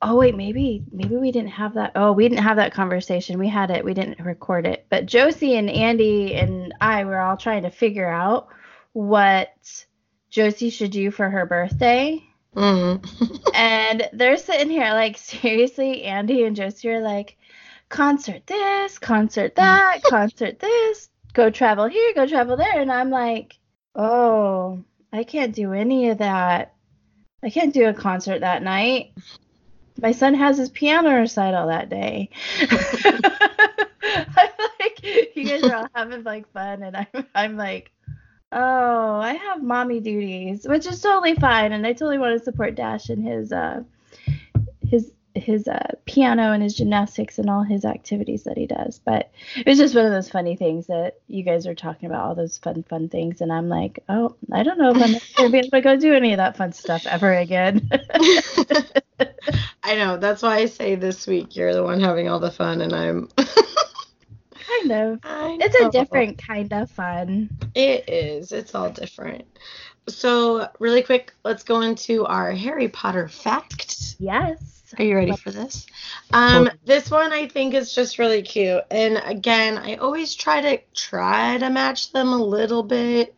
oh 0.00 0.14
wait 0.14 0.36
maybe 0.36 0.84
maybe 0.92 1.16
we 1.16 1.32
didn't 1.32 1.50
have 1.50 1.74
that 1.74 1.90
oh 1.96 2.12
we 2.12 2.28
didn't 2.28 2.44
have 2.44 2.58
that 2.58 2.72
conversation 2.72 3.36
we 3.36 3.48
had 3.48 3.72
it 3.72 3.84
we 3.84 3.92
didn't 3.92 4.20
record 4.20 4.64
it 4.64 4.86
but 4.90 5.06
josie 5.06 5.56
and 5.56 5.68
andy 5.68 6.36
and 6.36 6.72
i 6.80 7.04
were 7.04 7.18
all 7.18 7.36
trying 7.36 7.64
to 7.64 7.70
figure 7.70 8.08
out 8.08 8.46
what 8.92 9.50
Josie 10.30 10.70
should 10.70 10.90
do 10.90 11.10
for 11.10 11.28
her 11.28 11.46
birthday. 11.46 12.22
Mm-hmm. 12.54 13.36
and 13.54 14.08
they're 14.12 14.36
sitting 14.36 14.70
here 14.70 14.92
like 14.92 15.18
seriously, 15.18 16.04
Andy 16.04 16.44
and 16.44 16.56
Josie 16.56 16.90
are 16.90 17.00
like, 17.00 17.36
concert 17.88 18.46
this, 18.46 18.98
concert 18.98 19.54
that, 19.56 20.02
concert 20.04 20.58
this, 20.58 21.08
go 21.32 21.50
travel 21.50 21.86
here, 21.86 22.14
go 22.14 22.26
travel 22.26 22.56
there. 22.56 22.80
And 22.80 22.92
I'm 22.92 23.10
like, 23.10 23.58
oh, 23.94 24.82
I 25.12 25.24
can't 25.24 25.54
do 25.54 25.72
any 25.72 26.10
of 26.10 26.18
that. 26.18 26.74
I 27.42 27.50
can't 27.50 27.74
do 27.74 27.86
a 27.86 27.94
concert 27.94 28.40
that 28.40 28.62
night. 28.62 29.12
My 30.00 30.12
son 30.12 30.34
has 30.34 30.58
his 30.58 30.70
piano 30.70 31.10
recital 31.10 31.68
that 31.68 31.88
day. 31.88 32.30
I'm 32.60 34.50
like, 34.80 35.04
you 35.34 35.44
guys 35.44 35.64
are 35.64 35.74
all 35.76 35.88
having 35.94 36.22
like 36.24 36.50
fun, 36.52 36.82
and 36.82 36.96
I'm, 36.96 37.26
I'm 37.34 37.56
like, 37.56 37.90
Oh, 38.50 39.20
I 39.20 39.34
have 39.34 39.62
mommy 39.62 40.00
duties, 40.00 40.66
which 40.66 40.86
is 40.86 41.00
totally 41.02 41.34
fine, 41.34 41.72
and 41.72 41.86
I 41.86 41.92
totally 41.92 42.16
want 42.16 42.38
to 42.38 42.42
support 42.42 42.74
Dash 42.74 43.10
in 43.10 43.20
his 43.20 43.52
uh 43.52 43.82
his 44.86 45.12
his 45.38 45.68
uh, 45.68 45.92
piano 46.04 46.52
and 46.52 46.62
his 46.62 46.74
gymnastics 46.74 47.38
and 47.38 47.48
all 47.48 47.62
his 47.62 47.84
activities 47.84 48.44
that 48.44 48.56
he 48.56 48.66
does. 48.66 49.00
But 49.04 49.30
it 49.56 49.66
was 49.66 49.78
just 49.78 49.94
one 49.94 50.06
of 50.06 50.12
those 50.12 50.30
funny 50.30 50.56
things 50.56 50.86
that 50.86 51.20
you 51.28 51.42
guys 51.42 51.66
are 51.66 51.74
talking 51.74 52.08
about, 52.08 52.24
all 52.24 52.34
those 52.34 52.58
fun, 52.58 52.82
fun 52.82 53.08
things. 53.08 53.40
And 53.40 53.52
I'm 53.52 53.68
like, 53.68 54.02
oh, 54.08 54.36
I 54.52 54.62
don't 54.62 54.78
know 54.78 54.90
if 54.90 54.96
I'm 54.96 55.12
going 55.12 55.20
to 55.20 55.50
be 55.50 55.58
able 55.58 55.70
to 55.70 55.80
go 55.80 55.96
do 55.96 56.14
any 56.14 56.32
of 56.32 56.38
that 56.38 56.56
fun 56.56 56.72
stuff 56.72 57.06
ever 57.06 57.32
again. 57.32 57.88
I 59.82 59.94
know. 59.94 60.16
That's 60.18 60.42
why 60.42 60.56
I 60.56 60.66
say 60.66 60.96
this 60.96 61.26
week 61.26 61.56
you're 61.56 61.72
the 61.72 61.82
one 61.82 62.00
having 62.00 62.28
all 62.28 62.40
the 62.40 62.50
fun, 62.50 62.80
and 62.82 62.92
I'm 62.92 63.28
kind 64.68 64.92
of. 64.92 65.20
It's 65.60 65.80
a 65.80 65.90
different 65.90 66.38
kind 66.38 66.72
of 66.72 66.90
fun. 66.90 67.50
It 67.74 68.08
is. 68.08 68.52
It's 68.52 68.74
all 68.74 68.90
different. 68.90 69.44
So, 70.08 70.68
really 70.78 71.02
quick, 71.02 71.34
let's 71.44 71.62
go 71.64 71.80
into 71.80 72.24
our 72.26 72.52
Harry 72.52 72.88
Potter 72.88 73.28
fact. 73.28 74.16
Yes. 74.18 74.77
Are 74.96 75.04
you 75.04 75.14
ready 75.14 75.36
for 75.36 75.50
this? 75.50 75.86
Um, 76.32 76.70
this 76.84 77.10
one 77.10 77.32
I 77.32 77.48
think 77.48 77.74
is 77.74 77.94
just 77.94 78.18
really 78.18 78.42
cute. 78.42 78.82
And 78.90 79.20
again, 79.24 79.76
I 79.76 79.96
always 79.96 80.34
try 80.34 80.60
to 80.60 80.80
try 80.94 81.58
to 81.58 81.68
match 81.68 82.12
them 82.12 82.28
a 82.28 82.42
little 82.42 82.82
bit 82.82 83.34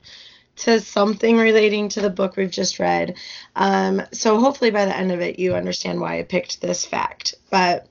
to 0.56 0.80
something 0.80 1.38
relating 1.38 1.88
to 1.88 2.00
the 2.00 2.10
book 2.10 2.36
we've 2.36 2.50
just 2.50 2.78
read. 2.78 3.16
Um, 3.56 4.02
so 4.12 4.38
hopefully 4.38 4.70
by 4.70 4.84
the 4.84 4.96
end 4.96 5.10
of 5.10 5.20
it 5.20 5.38
you 5.38 5.54
understand 5.54 6.00
why 6.00 6.18
I 6.18 6.22
picked 6.22 6.60
this 6.60 6.84
fact. 6.84 7.34
But 7.50 7.88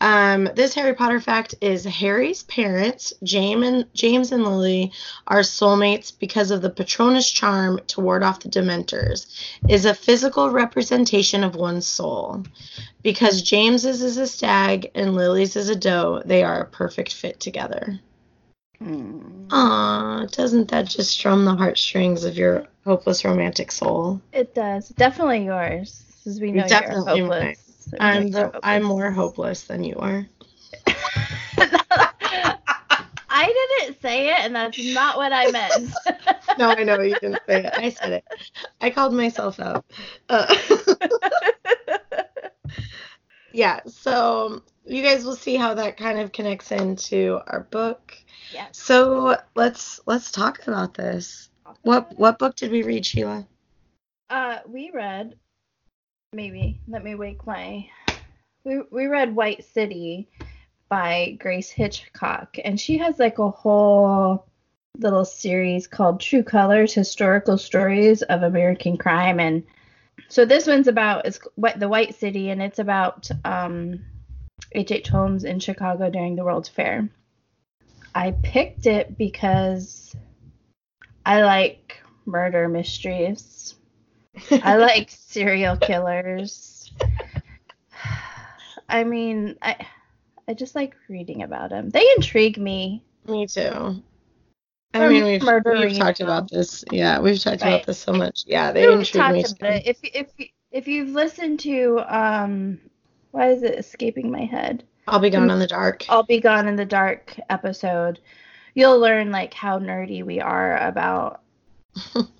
um, 0.00 0.48
this 0.54 0.74
Harry 0.74 0.94
Potter 0.94 1.20
fact 1.20 1.54
is 1.60 1.84
Harry's 1.84 2.44
parents, 2.44 3.12
James 3.22 3.66
and 3.66 3.94
James 3.94 4.32
and 4.32 4.44
Lily, 4.44 4.92
are 5.26 5.40
soulmates 5.40 6.12
because 6.16 6.50
of 6.50 6.62
the 6.62 6.70
Patronus 6.70 7.30
charm 7.30 7.80
to 7.88 8.00
ward 8.00 8.22
off 8.22 8.40
the 8.40 8.48
Dementors. 8.48 9.26
Is 9.68 9.84
a 9.84 9.94
physical 9.94 10.50
representation 10.50 11.42
of 11.42 11.56
one's 11.56 11.86
soul. 11.86 12.44
Because 13.02 13.42
James's 13.42 14.02
is 14.02 14.16
a 14.16 14.26
stag 14.26 14.90
and 14.94 15.14
Lily's 15.14 15.56
is 15.56 15.68
a 15.68 15.76
doe, 15.76 16.22
they 16.24 16.42
are 16.42 16.62
a 16.62 16.66
perfect 16.66 17.14
fit 17.14 17.40
together. 17.40 18.00
Mm. 18.82 19.48
Aw, 19.50 20.26
doesn't 20.26 20.68
that 20.68 20.88
just 20.88 21.10
strum 21.10 21.44
the 21.44 21.56
heartstrings 21.56 22.24
of 22.24 22.36
your 22.36 22.66
hopeless 22.84 23.24
romantic 23.24 23.72
soul? 23.72 24.20
It 24.32 24.54
does. 24.54 24.88
Definitely 24.90 25.44
yours, 25.44 26.04
as 26.26 26.40
we 26.40 26.52
know 26.52 26.66
Definitely 26.66 27.18
you're 27.18 27.26
hopeless. 27.26 27.44
Mine. 27.44 27.67
I'm 28.00 28.30
the 28.30 28.58
I'm 28.62 28.82
more 28.82 29.10
hopeless 29.10 29.64
than 29.64 29.84
you 29.84 29.96
are. 29.96 30.26
I 33.30 33.78
didn't 33.80 34.00
say 34.00 34.30
it, 34.30 34.38
and 34.40 34.54
that's 34.54 34.78
not 34.78 35.16
what 35.16 35.32
I 35.32 35.50
meant. 35.50 35.92
no, 36.58 36.70
I 36.70 36.82
know 36.82 37.00
you 37.00 37.14
didn't 37.20 37.40
say 37.46 37.64
it. 37.66 37.72
I 37.76 37.90
said 37.90 38.12
it. 38.12 38.24
I 38.80 38.90
called 38.90 39.14
myself 39.14 39.60
out. 39.60 39.84
Uh, 40.28 40.52
yeah, 43.52 43.80
so 43.86 44.62
you 44.86 45.02
guys 45.02 45.24
will 45.24 45.36
see 45.36 45.56
how 45.56 45.74
that 45.74 45.96
kind 45.96 46.18
of 46.18 46.32
connects 46.32 46.72
into 46.72 47.40
our 47.46 47.60
book. 47.70 48.16
Yes. 48.52 48.78
So 48.78 49.36
let's 49.54 50.00
let's 50.06 50.32
talk 50.32 50.66
about 50.66 50.94
this. 50.94 51.50
What 51.82 52.18
what 52.18 52.38
book 52.38 52.56
did 52.56 52.72
we 52.72 52.82
read, 52.82 53.04
Sheila? 53.06 53.46
Uh, 54.30 54.58
we 54.66 54.90
read 54.92 55.36
maybe 56.32 56.78
let 56.86 57.02
me 57.02 57.14
wake 57.14 57.46
my 57.46 57.88
we 58.62 58.82
we 58.90 59.06
read 59.06 59.34
White 59.34 59.64
City 59.64 60.28
by 60.90 61.36
Grace 61.40 61.70
Hitchcock 61.70 62.56
and 62.62 62.78
she 62.78 62.98
has 62.98 63.18
like 63.18 63.38
a 63.38 63.50
whole 63.50 64.46
little 64.98 65.24
series 65.24 65.86
called 65.86 66.20
True 66.20 66.42
Colors 66.42 66.92
Historical 66.92 67.56
Stories 67.56 68.20
of 68.20 68.42
American 68.42 68.98
Crime 68.98 69.40
and 69.40 69.64
so 70.28 70.44
this 70.44 70.66
one's 70.66 70.86
about 70.86 71.26
is 71.26 71.40
what 71.54 71.80
the 71.80 71.88
White 71.88 72.14
City 72.14 72.50
and 72.50 72.60
it's 72.60 72.78
about 72.78 73.30
um 73.46 74.00
H.H. 74.72 74.92
H. 74.92 75.08
Holmes 75.08 75.44
in 75.44 75.60
Chicago 75.60 76.10
during 76.10 76.36
the 76.36 76.44
World's 76.44 76.68
Fair. 76.68 77.08
I 78.14 78.32
picked 78.42 78.84
it 78.84 79.16
because 79.16 80.14
I 81.24 81.42
like 81.42 82.02
murder 82.26 82.68
mysteries 82.68 83.77
I 84.50 84.76
like 84.78 85.10
serial 85.10 85.76
killers. 85.76 86.92
I 88.88 89.04
mean, 89.04 89.56
I 89.62 89.86
I 90.48 90.54
just 90.54 90.74
like 90.74 90.94
reading 91.08 91.42
about 91.42 91.70
them. 91.70 91.90
They 91.90 92.04
intrigue 92.16 92.58
me. 92.58 93.04
Me 93.26 93.46
too. 93.46 94.02
I 94.94 95.08
mean, 95.08 95.24
we've, 95.24 95.42
we've 95.42 95.98
talked 95.98 96.20
about 96.20 96.50
this. 96.50 96.82
Yeah, 96.90 97.20
we've 97.20 97.38
talked 97.38 97.62
right. 97.62 97.74
about 97.74 97.86
this 97.86 97.98
so 97.98 98.12
much. 98.12 98.44
Yeah, 98.46 98.72
they 98.72 98.88
we've 98.88 99.00
intrigue 99.00 99.32
me. 99.32 99.42
Too. 99.42 99.54
If 99.60 99.98
if 100.02 100.32
if 100.72 100.88
you've 100.88 101.10
listened 101.10 101.60
to 101.60 102.00
um, 102.08 102.80
why 103.32 103.50
is 103.50 103.62
it 103.62 103.78
escaping 103.78 104.30
my 104.30 104.44
head? 104.44 104.84
I'll 105.06 105.18
be 105.18 105.30
gone 105.30 105.50
in 105.50 105.58
the 105.58 105.66
dark. 105.66 106.04
I'll 106.08 106.22
be 106.22 106.40
gone 106.40 106.68
in 106.68 106.76
the 106.76 106.84
dark 106.84 107.38
episode. 107.50 108.20
You'll 108.74 108.98
learn 108.98 109.30
like 109.30 109.54
how 109.54 109.78
nerdy 109.78 110.24
we 110.24 110.40
are 110.40 110.78
about 110.78 111.40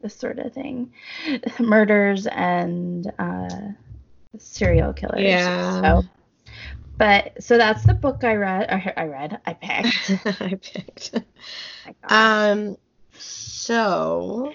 this 0.00 0.14
sort 0.14 0.38
of 0.38 0.52
thing, 0.52 0.92
murders 1.58 2.26
and 2.26 3.10
uh, 3.18 3.60
serial 4.38 4.92
killers. 4.92 5.22
Yeah. 5.22 5.80
So, 5.82 6.08
but 6.98 7.42
so 7.42 7.56
that's 7.56 7.84
the 7.84 7.94
book 7.94 8.24
I 8.24 8.34
read. 8.34 8.70
I, 8.70 8.92
I 8.96 9.04
read. 9.06 9.40
I 9.46 9.54
picked. 9.54 10.26
I 10.40 10.54
picked. 10.54 11.20
um. 12.04 12.76
So 13.18 14.54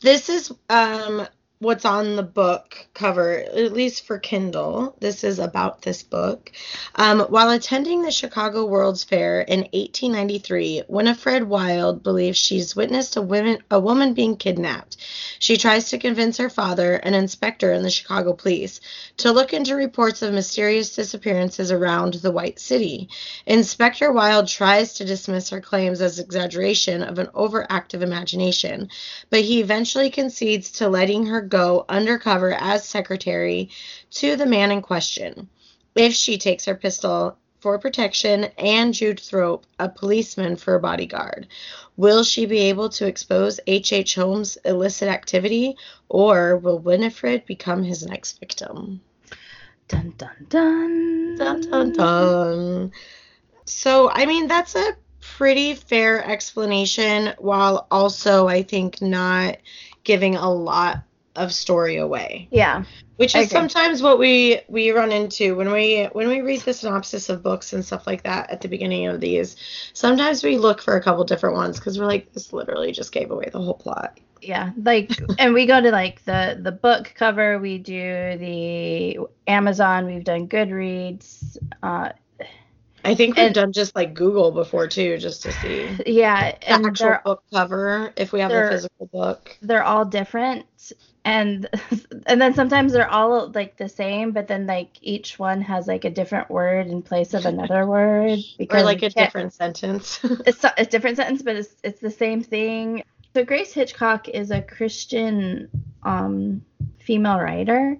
this 0.00 0.28
is 0.28 0.52
um 0.68 1.26
what's 1.58 1.86
on 1.86 2.16
the 2.16 2.22
book 2.22 2.86
cover, 2.92 3.38
at 3.38 3.72
least 3.72 4.06
for 4.06 4.18
Kindle. 4.18 4.94
This 5.00 5.24
is 5.24 5.38
about 5.38 5.80
this 5.82 6.02
book. 6.02 6.52
Um, 6.94 7.20
while 7.20 7.50
attending 7.50 8.02
the 8.02 8.10
Chicago 8.10 8.66
World's 8.66 9.04
Fair 9.04 9.40
in 9.40 9.60
1893, 9.60 10.82
Winifred 10.86 11.44
Wild 11.44 12.02
believes 12.02 12.36
she's 12.36 12.76
witnessed 12.76 13.16
a 13.16 13.22
woman 13.22 13.62
a 13.70 13.80
woman 13.80 14.12
being 14.12 14.36
kidnapped. 14.36 14.98
She 15.38 15.56
tries 15.56 15.90
to 15.90 15.98
convince 15.98 16.36
her 16.36 16.50
father, 16.50 16.94
an 16.94 17.14
inspector 17.14 17.72
in 17.72 17.82
the 17.82 17.90
Chicago 17.90 18.34
police, 18.34 18.80
to 19.18 19.32
look 19.32 19.54
into 19.54 19.74
reports 19.74 20.20
of 20.20 20.34
mysterious 20.34 20.94
disappearances 20.94 21.72
around 21.72 22.14
the 22.14 22.30
White 22.30 22.58
City. 22.58 23.08
Inspector 23.46 24.10
Wild 24.12 24.48
tries 24.48 24.94
to 24.94 25.04
dismiss 25.04 25.50
her 25.50 25.60
claims 25.60 26.02
as 26.02 26.18
exaggeration 26.18 27.02
of 27.02 27.18
an 27.18 27.28
overactive 27.28 28.02
imagination, 28.02 28.90
but 29.30 29.40
he 29.40 29.60
eventually 29.60 30.10
concedes 30.10 30.70
to 30.72 30.88
letting 30.88 31.26
her 31.26 31.45
go 31.48 31.84
undercover 31.88 32.52
as 32.52 32.88
secretary 32.88 33.70
to 34.10 34.36
the 34.36 34.46
man 34.46 34.70
in 34.70 34.82
question 34.82 35.48
if 35.94 36.12
she 36.12 36.38
takes 36.38 36.64
her 36.64 36.74
pistol 36.74 37.38
for 37.60 37.78
protection 37.78 38.44
and 38.58 38.94
Jude 38.94 39.18
Thorpe, 39.18 39.66
a 39.78 39.88
policeman, 39.88 40.56
for 40.56 40.74
a 40.74 40.80
bodyguard. 40.80 41.48
Will 41.96 42.22
she 42.22 42.46
be 42.46 42.58
able 42.60 42.90
to 42.90 43.06
expose 43.06 43.58
H.H. 43.66 43.92
H. 43.92 44.14
Holmes' 44.14 44.58
illicit 44.64 45.08
activity, 45.08 45.76
or 46.08 46.58
will 46.58 46.78
Winifred 46.78 47.46
become 47.46 47.82
his 47.82 48.06
next 48.06 48.38
victim? 48.38 49.00
Dun 49.88 50.14
dun 50.16 50.46
dun. 50.48 51.36
Dun 51.38 51.60
dun 51.62 51.92
dun. 51.92 52.92
So, 53.64 54.10
I 54.10 54.26
mean, 54.26 54.46
that's 54.46 54.76
a 54.76 54.96
pretty 55.20 55.74
fair 55.74 56.24
explanation, 56.24 57.34
while 57.38 57.86
also, 57.90 58.46
I 58.46 58.62
think, 58.62 59.00
not 59.00 59.56
giving 60.04 60.36
a 60.36 60.52
lot 60.52 61.02
of 61.36 61.52
story 61.52 61.96
away. 61.96 62.48
Yeah. 62.50 62.84
Which 63.16 63.34
is 63.34 63.48
sometimes 63.48 64.02
what 64.02 64.18
we 64.18 64.60
we 64.68 64.90
run 64.90 65.10
into 65.10 65.54
when 65.54 65.72
we 65.72 66.04
when 66.12 66.28
we 66.28 66.42
read 66.42 66.60
the 66.60 66.74
synopsis 66.74 67.30
of 67.30 67.42
books 67.42 67.72
and 67.72 67.84
stuff 67.84 68.06
like 68.06 68.24
that 68.24 68.50
at 68.50 68.60
the 68.60 68.68
beginning 68.68 69.06
of 69.06 69.20
these. 69.20 69.56
Sometimes 69.94 70.44
we 70.44 70.58
look 70.58 70.82
for 70.82 70.96
a 70.96 71.02
couple 71.02 71.24
different 71.24 71.56
ones 71.56 71.78
because 71.78 71.98
we're 71.98 72.06
like, 72.06 72.32
this 72.34 72.52
literally 72.52 72.92
just 72.92 73.12
gave 73.12 73.30
away 73.30 73.48
the 73.50 73.60
whole 73.60 73.74
plot. 73.74 74.20
Yeah, 74.42 74.72
like, 74.76 75.12
and 75.38 75.54
we 75.54 75.66
go 75.66 75.80
to 75.80 75.90
like 75.90 76.24
the 76.24 76.58
the 76.60 76.72
book 76.72 77.14
cover. 77.16 77.58
We 77.58 77.78
do 77.78 78.36
the 78.38 79.18
Amazon. 79.46 80.06
We've 80.06 80.24
done 80.24 80.46
Goodreads. 80.46 81.56
Uh, 81.82 82.10
I 83.06 83.14
think 83.14 83.36
we've 83.36 83.46
and, 83.46 83.54
done 83.54 83.72
just 83.72 83.94
like 83.94 84.14
Google 84.14 84.50
before 84.50 84.88
too, 84.88 85.16
just 85.18 85.42
to 85.44 85.52
see. 85.52 85.88
Yeah, 86.06 86.52
the 86.52 86.68
and 86.68 86.86
actual 86.86 87.18
book 87.24 87.44
cover 87.52 88.12
if 88.16 88.32
we 88.32 88.40
have 88.40 88.50
a 88.50 88.68
physical 88.68 89.06
book. 89.06 89.56
They're 89.62 89.84
all 89.84 90.04
different, 90.04 90.66
and 91.26 91.68
and 92.26 92.40
then 92.40 92.54
sometimes 92.54 92.92
they're 92.92 93.10
all 93.10 93.50
like 93.50 93.76
the 93.76 93.88
same, 93.88 94.30
but 94.30 94.46
then 94.46 94.66
like 94.66 94.96
each 95.02 95.38
one 95.38 95.60
has 95.60 95.86
like 95.88 96.04
a 96.04 96.10
different 96.10 96.48
word 96.48 96.86
in 96.86 97.02
place 97.02 97.34
of 97.34 97.44
another 97.44 97.84
word 97.96 98.38
because 98.56 98.82
or 98.82 98.84
like 98.84 99.02
a 99.02 99.10
different 99.10 99.52
sentence. 99.52 100.20
it's 100.46 100.64
a 100.64 100.86
different 100.86 101.16
sentence, 101.16 101.42
but 101.42 101.56
it's 101.56 101.74
it's 101.82 102.00
the 102.00 102.10
same 102.10 102.42
thing. 102.42 103.02
So 103.34 103.44
Grace 103.44 103.72
Hitchcock 103.72 104.28
is 104.28 104.50
a 104.50 104.62
Christian 104.62 105.68
um, 106.04 106.62
female 107.00 107.38
writer, 107.38 107.98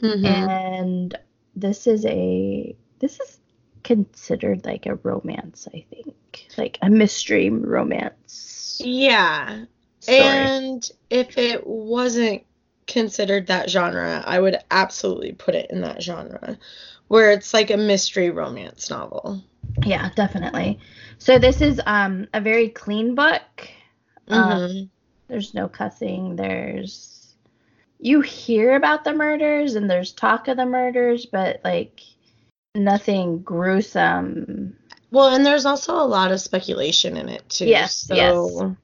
mm-hmm. 0.00 0.24
and 0.24 1.18
this 1.56 1.86
is 1.88 2.06
a 2.06 2.76
this 3.00 3.18
is 3.18 3.38
considered 3.82 4.64
like 4.64 4.86
a 4.86 4.94
romance, 4.94 5.66
I 5.74 5.84
think, 5.90 6.14
like 6.56 6.78
a 6.80 6.88
mystery 6.88 7.50
romance. 7.50 8.80
Yeah. 8.84 9.64
Story. 10.00 10.18
And 10.20 10.90
if 11.10 11.36
it 11.36 11.66
wasn't 11.66 12.44
considered 12.88 13.46
that 13.46 13.70
genre, 13.70 14.24
I 14.26 14.40
would 14.40 14.58
absolutely 14.70 15.32
put 15.32 15.54
it 15.54 15.70
in 15.70 15.82
that 15.82 16.02
genre 16.02 16.58
where 17.08 17.32
it's 17.32 17.54
like 17.54 17.70
a 17.70 17.76
mystery 17.76 18.30
romance 18.30 18.90
novel. 18.90 19.42
Yeah, 19.84 20.10
definitely. 20.14 20.80
So 21.18 21.38
this 21.38 21.60
is 21.60 21.80
um 21.86 22.26
a 22.34 22.40
very 22.40 22.68
clean 22.68 23.14
book. 23.14 23.68
Um, 24.28 24.50
mm-hmm. 24.50 24.84
there's 25.28 25.54
no 25.54 25.68
cussing. 25.68 26.36
There's 26.36 27.34
you 27.98 28.20
hear 28.20 28.76
about 28.76 29.04
the 29.04 29.14
murders 29.14 29.74
and 29.74 29.90
there's 29.90 30.12
talk 30.12 30.48
of 30.48 30.56
the 30.56 30.66
murders, 30.66 31.26
but 31.26 31.60
like 31.64 32.00
nothing 32.74 33.42
gruesome. 33.42 34.76
Well, 35.10 35.34
and 35.34 35.44
there's 35.44 35.64
also 35.64 35.94
a 35.94 36.04
lot 36.04 36.32
of 36.32 36.40
speculation 36.40 37.16
in 37.16 37.28
it 37.28 37.48
too. 37.48 37.66
Yes. 37.66 37.94
So 37.94 38.14
yes 38.14 38.76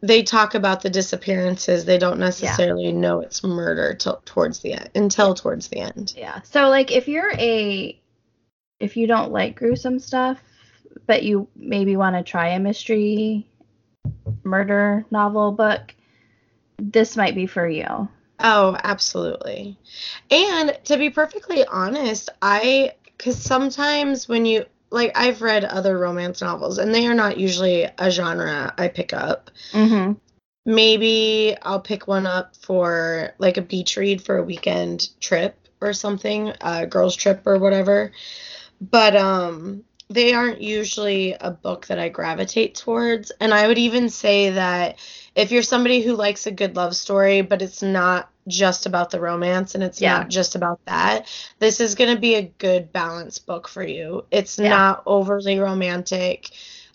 they 0.00 0.22
talk 0.22 0.54
about 0.54 0.82
the 0.82 0.90
disappearances. 0.90 1.84
They 1.84 1.98
don't 1.98 2.18
necessarily 2.18 2.86
yeah. 2.86 2.92
know 2.92 3.20
it's 3.20 3.42
murder 3.42 3.94
till 3.94 4.20
towards 4.24 4.60
the 4.60 4.74
end 4.74 4.90
until 4.94 5.34
towards 5.34 5.68
the 5.68 5.78
end. 5.78 6.14
Yeah. 6.16 6.42
So 6.42 6.68
like 6.68 6.92
if 6.92 7.08
you're 7.08 7.32
a 7.32 7.98
if 8.78 8.96
you 8.96 9.06
don't 9.06 9.32
like 9.32 9.56
gruesome 9.56 9.98
stuff, 9.98 10.38
but 11.06 11.22
you 11.22 11.48
maybe 11.56 11.96
want 11.96 12.16
to 12.16 12.22
try 12.22 12.48
a 12.48 12.60
mystery 12.60 13.48
murder 14.44 15.04
novel 15.10 15.52
book, 15.52 15.94
this 16.78 17.16
might 17.16 17.34
be 17.34 17.46
for 17.46 17.66
you. 17.66 18.08
Oh, 18.38 18.76
absolutely. 18.82 19.78
And 20.30 20.78
to 20.84 20.98
be 20.98 21.08
perfectly 21.08 21.64
honest, 21.64 22.28
I 22.42 22.92
cuz 23.18 23.36
sometimes 23.38 24.28
when 24.28 24.44
you 24.44 24.66
like 24.90 25.12
I've 25.16 25.42
read 25.42 25.64
other 25.64 25.98
romance 25.98 26.40
novels 26.40 26.78
and 26.78 26.94
they 26.94 27.06
are 27.06 27.14
not 27.14 27.38
usually 27.38 27.84
a 27.98 28.10
genre 28.10 28.72
I 28.76 28.88
pick 28.88 29.12
up. 29.12 29.50
Mm-hmm. 29.72 30.12
Maybe 30.64 31.56
I'll 31.62 31.80
pick 31.80 32.06
one 32.06 32.26
up 32.26 32.56
for 32.56 33.32
like 33.38 33.56
a 33.56 33.62
beach 33.62 33.96
read 33.96 34.22
for 34.22 34.38
a 34.38 34.44
weekend 34.44 35.08
trip 35.20 35.56
or 35.80 35.92
something, 35.92 36.52
a 36.60 36.86
girls 36.86 37.16
trip 37.16 37.42
or 37.46 37.58
whatever. 37.58 38.12
But 38.80 39.16
um 39.16 39.84
they 40.08 40.32
aren't 40.34 40.60
usually 40.60 41.32
a 41.32 41.50
book 41.50 41.86
that 41.86 41.98
I 41.98 42.08
gravitate 42.08 42.76
towards 42.76 43.32
and 43.40 43.52
I 43.52 43.66
would 43.66 43.78
even 43.78 44.08
say 44.08 44.50
that 44.50 44.98
if 45.34 45.50
you're 45.50 45.62
somebody 45.62 46.00
who 46.00 46.14
likes 46.14 46.46
a 46.46 46.52
good 46.52 46.76
love 46.76 46.94
story 46.94 47.42
but 47.42 47.60
it's 47.60 47.82
not 47.82 48.30
just 48.48 48.86
about 48.86 49.10
the 49.10 49.20
romance 49.20 49.74
and 49.74 49.82
it's 49.82 50.00
yeah. 50.00 50.18
not 50.18 50.28
just 50.28 50.54
about 50.54 50.84
that. 50.86 51.26
This 51.58 51.80
is 51.80 51.94
going 51.94 52.14
to 52.14 52.20
be 52.20 52.34
a 52.34 52.52
good 52.58 52.92
balanced 52.92 53.46
book 53.46 53.68
for 53.68 53.82
you. 53.82 54.24
It's 54.30 54.58
yeah. 54.58 54.68
not 54.68 55.02
overly 55.06 55.58
romantic. 55.58 56.50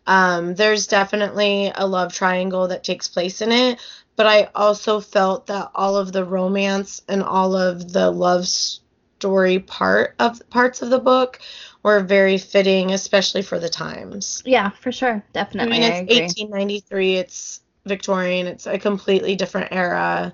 Um, 0.07 0.55
there's 0.55 0.87
definitely 0.87 1.71
a 1.73 1.85
love 1.85 2.13
triangle 2.13 2.67
that 2.69 2.83
takes 2.83 3.07
place 3.07 3.41
in 3.41 3.51
it, 3.51 3.79
but 4.15 4.25
I 4.25 4.49
also 4.55 4.99
felt 4.99 5.47
that 5.47 5.71
all 5.75 5.95
of 5.95 6.11
the 6.11 6.25
romance 6.25 7.01
and 7.07 7.21
all 7.21 7.55
of 7.55 7.91
the 7.91 8.09
love 8.09 8.47
story 8.47 9.59
part 9.59 10.15
of 10.19 10.41
parts 10.49 10.81
of 10.81 10.89
the 10.89 10.99
book 10.99 11.39
were 11.83 11.99
very 11.99 12.37
fitting, 12.37 12.91
especially 12.91 13.41
for 13.41 13.59
the 13.59 13.69
times. 13.69 14.41
Yeah, 14.45 14.69
for 14.69 14.91
sure, 14.91 15.23
definitely. 15.33 15.77
I 15.77 15.79
mean, 15.79 16.07
it's 16.07 16.39
I 16.39 16.45
1893. 16.47 17.15
It's 17.15 17.61
Victorian. 17.85 18.47
It's 18.47 18.67
a 18.67 18.77
completely 18.77 19.35
different 19.35 19.69
era 19.71 20.33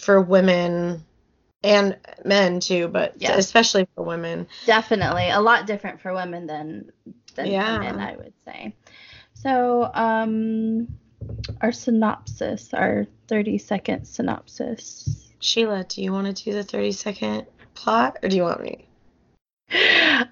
for 0.00 0.20
women 0.20 1.04
and 1.62 1.96
men 2.24 2.60
too, 2.60 2.88
but 2.88 3.14
yeah. 3.18 3.36
especially 3.36 3.86
for 3.94 4.04
women. 4.04 4.48
Definitely 4.66 5.30
a 5.30 5.40
lot 5.40 5.66
different 5.66 6.00
for 6.00 6.14
women 6.14 6.46
than 6.46 6.90
than 7.34 7.46
yeah. 7.46 7.78
men, 7.78 7.98
I 7.98 8.16
would 8.16 8.32
say. 8.44 8.74
So, 9.34 9.90
um, 9.94 10.88
our 11.60 11.72
synopsis, 11.72 12.74
our 12.74 13.06
30 13.28 13.58
second 13.58 14.04
synopsis. 14.06 15.32
Sheila, 15.38 15.84
do 15.84 16.02
you 16.02 16.12
want 16.12 16.34
to 16.34 16.44
do 16.44 16.52
the 16.52 16.64
30 16.64 16.92
second 16.92 17.46
plot 17.74 18.18
or 18.22 18.28
do 18.28 18.36
you 18.36 18.42
want 18.42 18.62
me? 18.62 18.86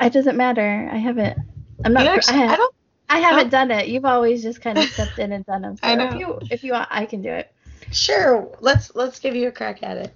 It 0.00 0.12
doesn't 0.12 0.36
matter. 0.36 0.88
I 0.92 0.98
haven't. 0.98 1.38
I'm 1.84 1.92
not. 1.92 2.06
Actually, 2.06 2.34
I, 2.34 2.38
have, 2.38 2.50
I 2.50 2.56
don't. 2.56 2.74
I 3.08 3.18
haven't 3.20 3.50
done 3.50 3.70
it. 3.70 3.88
You've 3.88 4.04
always 4.04 4.42
just 4.42 4.60
kind 4.60 4.78
of 4.78 4.84
stepped 4.84 5.18
in 5.18 5.32
and 5.32 5.44
done 5.46 5.62
them. 5.62 5.76
So 5.76 5.80
I 5.86 5.94
know. 5.94 6.08
If 6.08 6.14
you 6.14 6.38
if 6.50 6.64
you 6.64 6.72
want, 6.72 6.88
I 6.90 7.06
can 7.06 7.22
do 7.22 7.30
it. 7.30 7.52
Sure, 7.92 8.50
let's 8.60 8.94
let's 8.94 9.18
give 9.18 9.34
you 9.34 9.48
a 9.48 9.52
crack 9.52 9.82
at 9.82 9.96
it. 9.96 10.14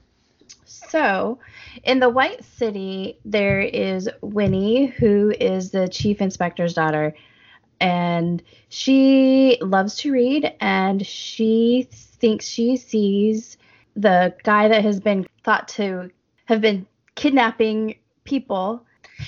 So, 0.64 1.38
in 1.84 2.00
the 2.00 2.08
White 2.08 2.44
City, 2.44 3.18
there 3.24 3.60
is 3.60 4.08
Winnie, 4.22 4.86
who 4.86 5.32
is 5.40 5.70
the 5.70 5.88
chief 5.88 6.20
inspector's 6.20 6.74
daughter, 6.74 7.14
and 7.80 8.42
she 8.68 9.58
loves 9.60 9.96
to 9.96 10.12
read, 10.12 10.52
and 10.60 11.06
she 11.06 11.88
thinks 11.90 12.44
she 12.44 12.76
sees 12.76 13.56
the 13.96 14.34
guy 14.42 14.68
that 14.68 14.82
has 14.82 15.00
been 15.00 15.26
thought 15.44 15.68
to 15.68 16.10
have 16.46 16.60
been 16.60 16.86
kidnapping 17.14 17.96
people 18.24 18.84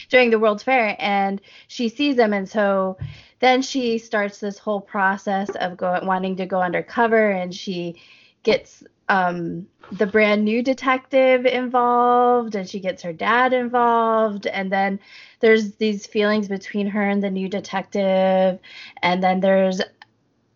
during 0.08 0.30
the 0.30 0.38
World's 0.38 0.62
Fair, 0.62 0.96
and 0.98 1.40
she 1.68 1.88
sees 1.88 2.18
him, 2.18 2.32
and 2.32 2.48
so 2.48 2.96
then 3.40 3.62
she 3.62 3.98
starts 3.98 4.40
this 4.40 4.58
whole 4.58 4.80
process 4.80 5.50
of 5.56 5.76
going 5.76 6.06
wanting 6.06 6.36
to 6.36 6.46
go 6.46 6.60
undercover, 6.60 7.30
and 7.30 7.54
she 7.54 8.00
gets 8.42 8.82
um, 9.08 9.66
the 9.92 10.06
brand 10.06 10.44
new 10.44 10.62
detective 10.62 11.44
involved 11.44 12.54
and 12.54 12.68
she 12.68 12.80
gets 12.80 13.02
her 13.02 13.12
dad 13.12 13.52
involved 13.52 14.46
and 14.46 14.72
then 14.72 14.98
there's 15.40 15.74
these 15.74 16.06
feelings 16.06 16.48
between 16.48 16.86
her 16.86 17.02
and 17.02 17.22
the 17.22 17.30
new 17.30 17.48
detective 17.48 18.58
and 19.02 19.22
then 19.22 19.40
there's 19.40 19.80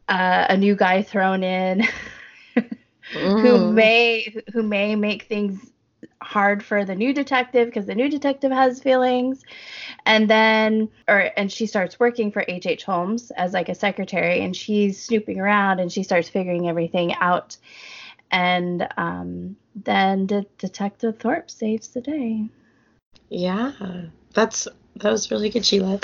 uh, 0.09 0.47
a 0.49 0.57
new 0.57 0.75
guy 0.75 1.03
thrown 1.03 1.43
in 1.43 1.83
mm. 2.57 3.41
who 3.43 3.73
may 3.73 4.35
who 4.53 4.63
may 4.63 4.95
make 4.95 5.25
things 5.25 5.71
hard 6.23 6.65
for 6.65 6.85
the 6.85 6.95
new 6.95 7.13
detective 7.13 7.67
because 7.67 7.87
the 7.87 7.95
new 7.95 8.09
detective 8.09 8.51
has 8.51 8.81
feelings 8.81 9.43
and 10.07 10.29
then 10.31 10.89
or 11.09 11.31
and 11.37 11.53
she 11.53 11.67
starts 11.67 12.01
working 12.01 12.33
for 12.33 12.45
H.H. 12.49 12.67
H. 12.67 12.85
Holmes 12.85 13.31
as 13.33 13.53
like 13.53 13.69
a 13.69 13.75
secretary 13.75 14.41
and 14.41 14.57
she's 14.57 15.03
snooping 15.03 15.41
around 15.41 15.81
and 15.81 15.93
she 15.93 16.03
starts 16.03 16.29
figuring 16.29 16.69
everything 16.69 17.15
out 17.21 17.57
and 18.31 18.89
um, 18.97 19.57
then 19.75 20.27
De- 20.27 20.47
detective 20.59 21.19
Thorpe 21.19 21.51
saves 21.51 21.89
the 21.89 22.01
day 22.01 22.49
yeah 23.29 23.73
that's 24.33 24.69
that 24.97 25.11
was 25.11 25.31
really 25.31 25.51
good 25.51 25.65
sheila 25.65 26.01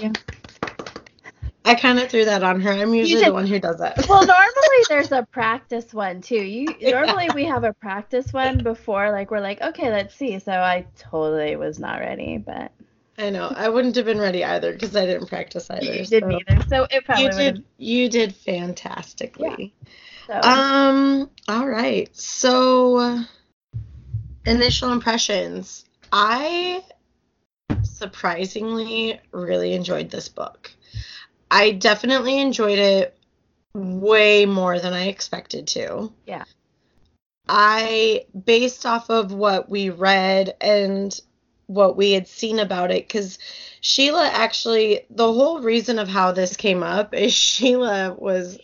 yeah 0.00 0.12
I 1.68 1.74
kind 1.74 1.98
of 1.98 2.08
threw 2.08 2.24
that 2.24 2.42
on 2.42 2.60
her. 2.60 2.70
I'm 2.70 2.94
usually 2.94 3.24
the 3.24 3.32
one 3.32 3.46
who 3.46 3.58
does 3.58 3.80
it. 3.80 4.08
well, 4.08 4.26
normally 4.26 4.84
there's 4.88 5.12
a 5.12 5.26
practice 5.30 5.92
one 5.92 6.20
too. 6.20 6.36
You 6.36 6.66
normally 6.82 7.26
yeah. 7.26 7.34
we 7.34 7.44
have 7.44 7.64
a 7.64 7.72
practice 7.72 8.32
one 8.32 8.58
before, 8.58 9.10
like 9.10 9.30
we're 9.30 9.40
like, 9.40 9.60
okay, 9.60 9.90
let's 9.90 10.14
see. 10.14 10.38
So 10.38 10.52
I 10.52 10.86
totally 10.96 11.56
was 11.56 11.78
not 11.78 12.00
ready, 12.00 12.38
but 12.38 12.72
I 13.18 13.30
know 13.30 13.52
I 13.54 13.68
wouldn't 13.68 13.96
have 13.96 14.04
been 14.04 14.20
ready 14.20 14.44
either 14.44 14.72
because 14.72 14.94
I 14.94 15.04
didn't 15.06 15.26
practice 15.26 15.70
either. 15.70 15.92
You 15.92 16.06
didn't 16.06 16.30
so. 16.30 16.38
either, 16.48 16.68
so 16.68 16.86
it 16.90 17.04
probably 17.04 17.24
you 17.24 17.30
did. 17.32 17.64
You 17.76 18.08
did 18.08 18.34
fantastically. 18.34 19.74
Yeah. 20.28 20.40
So. 20.40 20.48
Um. 20.48 21.30
All 21.48 21.68
right. 21.68 22.14
So 22.16 23.24
initial 24.46 24.92
impressions. 24.92 25.84
I 26.12 26.82
surprisingly 27.82 29.20
really 29.32 29.74
enjoyed 29.74 30.10
this 30.10 30.28
book. 30.28 30.70
I 31.50 31.72
definitely 31.72 32.38
enjoyed 32.38 32.78
it 32.78 33.16
way 33.74 34.46
more 34.46 34.78
than 34.78 34.92
I 34.92 35.06
expected 35.06 35.66
to. 35.68 36.12
Yeah. 36.26 36.44
I, 37.48 38.26
based 38.44 38.84
off 38.84 39.08
of 39.08 39.32
what 39.32 39.70
we 39.70 39.90
read 39.90 40.54
and 40.60 41.18
what 41.66 41.96
we 41.96 42.12
had 42.12 42.28
seen 42.28 42.58
about 42.58 42.90
it, 42.90 43.06
because 43.06 43.38
Sheila 43.80 44.28
actually, 44.28 45.06
the 45.10 45.32
whole 45.32 45.60
reason 45.60 45.98
of 45.98 46.08
how 46.08 46.32
this 46.32 46.56
came 46.56 46.82
up 46.82 47.14
is 47.14 47.32
Sheila 47.34 48.14
was 48.18 48.58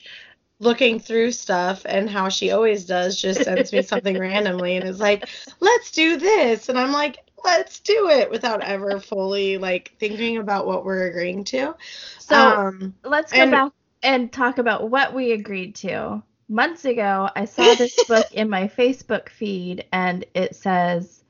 looking 0.60 1.00
through 1.00 1.32
stuff 1.32 1.82
and 1.84 2.08
how 2.08 2.28
she 2.28 2.50
always 2.50 2.84
does 2.84 3.20
just 3.20 3.42
sends 3.42 3.72
me 3.72 3.82
something 3.82 4.18
randomly 4.18 4.76
and 4.76 4.88
is 4.88 5.00
like 5.00 5.28
let's 5.60 5.90
do 5.90 6.16
this 6.16 6.68
and 6.68 6.78
i'm 6.78 6.92
like 6.92 7.18
let's 7.44 7.80
do 7.80 8.08
it 8.08 8.30
without 8.30 8.62
ever 8.62 8.98
fully 9.00 9.58
like 9.58 9.94
thinking 9.98 10.38
about 10.38 10.66
what 10.66 10.84
we're 10.84 11.06
agreeing 11.06 11.44
to. 11.44 11.74
So 12.18 12.36
um, 12.36 12.94
let's 13.04 13.32
go 13.32 13.42
and, 13.42 13.50
back 13.50 13.72
and 14.02 14.32
talk 14.32 14.58
about 14.58 14.90
what 14.90 15.14
we 15.14 15.32
agreed 15.32 15.74
to. 15.76 16.22
Months 16.48 16.84
ago, 16.84 17.28
I 17.34 17.44
saw 17.44 17.74
this 17.74 18.02
book 18.08 18.26
in 18.32 18.48
my 18.48 18.68
Facebook 18.68 19.28
feed 19.28 19.84
and 19.92 20.24
it 20.34 20.54
says 20.56 21.22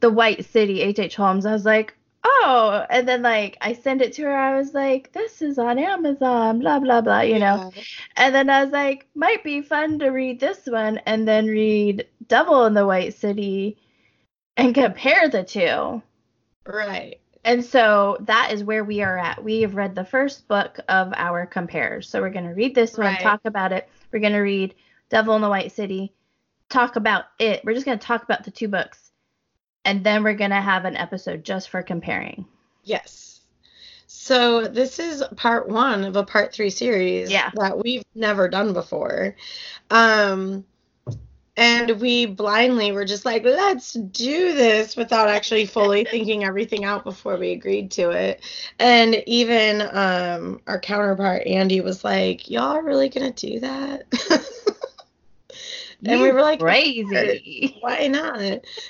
The 0.00 0.10
White 0.10 0.44
City, 0.46 0.80
H.H. 0.80 0.98
H. 0.98 1.16
Holmes. 1.16 1.46
I 1.46 1.52
was 1.52 1.64
like, 1.64 1.94
oh, 2.24 2.86
and 2.90 3.06
then 3.08 3.22
like 3.22 3.56
I 3.60 3.74
sent 3.74 4.02
it 4.02 4.12
to 4.14 4.24
her. 4.24 4.36
I 4.36 4.56
was 4.56 4.74
like, 4.74 5.12
this 5.12 5.42
is 5.42 5.58
on 5.58 5.78
Amazon, 5.78 6.60
blah 6.60 6.78
blah 6.78 7.00
blah, 7.00 7.20
you 7.20 7.36
yeah. 7.36 7.56
know. 7.56 7.72
And 8.16 8.34
then 8.34 8.50
I 8.50 8.64
was 8.64 8.72
like, 8.72 9.06
might 9.14 9.44
be 9.44 9.62
fun 9.62 9.98
to 10.00 10.08
read 10.08 10.40
this 10.40 10.66
one 10.66 10.98
and 11.06 11.26
then 11.26 11.46
read 11.46 12.06
Devil 12.28 12.66
in 12.66 12.74
the 12.74 12.86
White 12.86 13.14
City 13.14 13.78
and 14.56 14.74
compare 14.74 15.28
the 15.28 15.44
two. 15.44 16.02
Right. 16.66 17.20
And 17.44 17.64
so 17.64 18.18
that 18.20 18.52
is 18.52 18.62
where 18.62 18.84
we 18.84 19.02
are 19.02 19.16
at. 19.16 19.42
We 19.42 19.62
have 19.62 19.74
read 19.74 19.94
the 19.94 20.04
first 20.04 20.46
book 20.46 20.78
of 20.88 21.12
our 21.16 21.46
compares. 21.46 22.08
So 22.08 22.20
we're 22.20 22.30
going 22.30 22.46
to 22.46 22.54
read 22.54 22.74
this 22.74 22.98
one, 22.98 23.06
right. 23.06 23.20
talk 23.20 23.40
about 23.44 23.72
it. 23.72 23.88
We're 24.12 24.20
going 24.20 24.34
to 24.34 24.40
read 24.40 24.74
Devil 25.08 25.34
in 25.36 25.42
the 25.42 25.48
White 25.48 25.72
City, 25.72 26.12
talk 26.68 26.96
about 26.96 27.24
it. 27.38 27.64
We're 27.64 27.74
just 27.74 27.86
going 27.86 27.98
to 27.98 28.06
talk 28.06 28.22
about 28.22 28.44
the 28.44 28.50
two 28.50 28.68
books. 28.68 29.10
And 29.84 30.04
then 30.04 30.22
we're 30.22 30.34
going 30.34 30.50
to 30.50 30.60
have 30.60 30.84
an 30.84 30.96
episode 30.96 31.42
just 31.42 31.70
for 31.70 31.82
comparing. 31.82 32.44
Yes. 32.84 33.40
So 34.06 34.66
this 34.66 34.98
is 34.98 35.24
part 35.36 35.68
one 35.68 36.04
of 36.04 36.16
a 36.16 36.24
part 36.24 36.52
three 36.52 36.68
series 36.68 37.30
yeah. 37.30 37.50
that 37.54 37.82
we've 37.82 38.04
never 38.14 38.48
done 38.48 38.74
before. 38.74 39.36
Um, 39.90 40.66
and 41.56 42.00
we 42.00 42.26
blindly 42.26 42.92
were 42.92 43.04
just 43.04 43.24
like 43.24 43.44
let's 43.44 43.92
do 43.92 44.54
this 44.54 44.96
without 44.96 45.28
actually 45.28 45.66
fully 45.66 46.04
thinking 46.10 46.44
everything 46.44 46.84
out 46.84 47.04
before 47.04 47.36
we 47.36 47.52
agreed 47.52 47.90
to 47.92 48.10
it. 48.10 48.42
And 48.78 49.22
even 49.26 49.82
um, 49.82 50.60
our 50.66 50.80
counterpart 50.80 51.46
andy 51.46 51.80
was 51.80 52.04
like 52.04 52.50
y'all 52.50 52.76
are 52.76 52.82
really 52.82 53.08
gonna 53.08 53.32
do 53.32 53.60
that? 53.60 54.04
And 56.02 56.22
we 56.22 56.32
were 56.32 56.40
like 56.40 56.60
crazy. 56.60 57.76
why 57.80 58.06
not? 58.06 58.40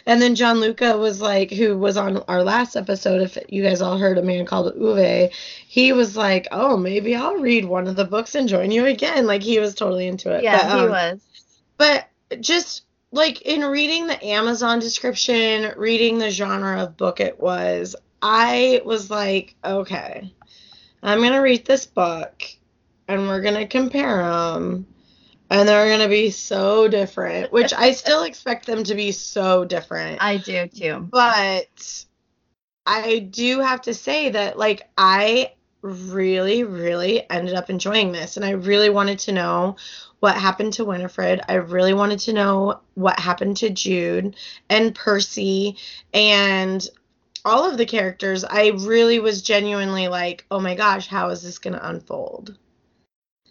And 0.07 0.23
then 0.23 0.37
john 0.37 0.61
luca 0.61 0.97
was 0.97 1.21
like 1.21 1.51
who 1.51 1.77
was 1.77 1.97
on 1.97 2.19
our 2.29 2.45
last 2.45 2.77
episode 2.77 3.21
if 3.21 3.37
you 3.49 3.65
guys 3.65 3.83
all 3.83 3.99
heard 3.99 4.17
a 4.17 4.23
man 4.23 4.47
called 4.47 4.73
Ove 4.81 5.33
he 5.67 5.93
was 5.93 6.17
like 6.17 6.47
oh 6.53 6.77
maybe 6.77 7.17
i'll 7.17 7.35
read 7.37 7.65
one 7.65 7.89
of 7.89 7.97
the 7.97 8.05
books 8.05 8.37
and 8.37 8.49
join 8.49 8.71
you 8.71 8.87
again. 8.87 9.27
Like 9.27 9.43
he 9.43 9.59
was 9.59 9.75
totally 9.75 10.07
into 10.07 10.33
it. 10.33 10.45
Yeah 10.45 10.59
but, 10.63 10.71
um, 10.71 10.83
he 10.83 10.89
was. 10.89 11.21
but 11.79 12.10
just 12.39 12.83
like 13.13 13.43
in 13.43 13.63
reading 13.63 14.07
the 14.07 14.25
Amazon 14.25 14.79
description, 14.79 15.73
reading 15.77 16.19
the 16.19 16.31
genre 16.31 16.83
of 16.83 16.97
book 16.97 17.21
it 17.21 17.41
was, 17.41 17.97
I 18.23 18.83
was 18.85 19.11
like, 19.11 19.57
okay, 19.65 20.33
I'm 21.03 21.19
going 21.19 21.33
to 21.33 21.39
read 21.39 21.65
this 21.65 21.87
book 21.87 22.43
and 23.09 23.27
we're 23.27 23.41
going 23.41 23.55
to 23.55 23.67
compare 23.67 24.23
them. 24.23 24.87
And 25.53 25.69
they're 25.69 25.89
going 25.89 26.01
to 26.01 26.09
be 26.09 26.31
so 26.31 26.87
different, 26.87 27.53
which 27.53 27.75
I 27.75 27.91
still 27.91 28.23
expect 28.23 28.67
them 28.67 28.85
to 28.85 28.95
be 28.95 29.11
so 29.11 29.65
different. 29.65 30.23
I 30.23 30.37
do 30.37 30.69
too. 30.69 31.09
But 31.11 32.05
I 32.87 33.19
do 33.19 33.59
have 33.59 33.83
to 33.83 33.95
say 33.95 34.31
that, 34.31 34.59
like, 34.59 34.89
I 34.97 35.55
really, 35.83 36.65
really 36.65 37.29
ended 37.31 37.55
up 37.55 37.71
enjoying 37.71 38.13
this. 38.13 38.37
And 38.37 38.45
I 38.45 38.51
really 38.51 38.91
wanted 38.91 39.19
to 39.21 39.33
know 39.33 39.77
what 40.21 40.37
happened 40.37 40.75
to 40.75 40.85
Winifred. 40.85 41.41
I 41.49 41.55
really 41.55 41.95
wanted 41.95 42.19
to 42.21 42.33
know 42.33 42.81
what 42.95 43.19
happened 43.19 43.57
to 43.59 43.71
Jude 43.71 44.37
and 44.69 44.95
Percy 44.95 45.77
and 46.13 46.87
all 47.45 47.69
of 47.69 47.79
the 47.79 47.87
characters. 47.87 48.45
I 48.45 48.69
really 48.69 49.19
was 49.19 49.43
genuinely 49.43 50.09
like, 50.09 50.45
oh 50.51 50.61
my 50.61 50.75
gosh, 50.75 51.07
how 51.07 51.31
is 51.31 51.43
this 51.43 51.59
going 51.59 51.75
to 51.75 51.89
unfold? 51.89 52.57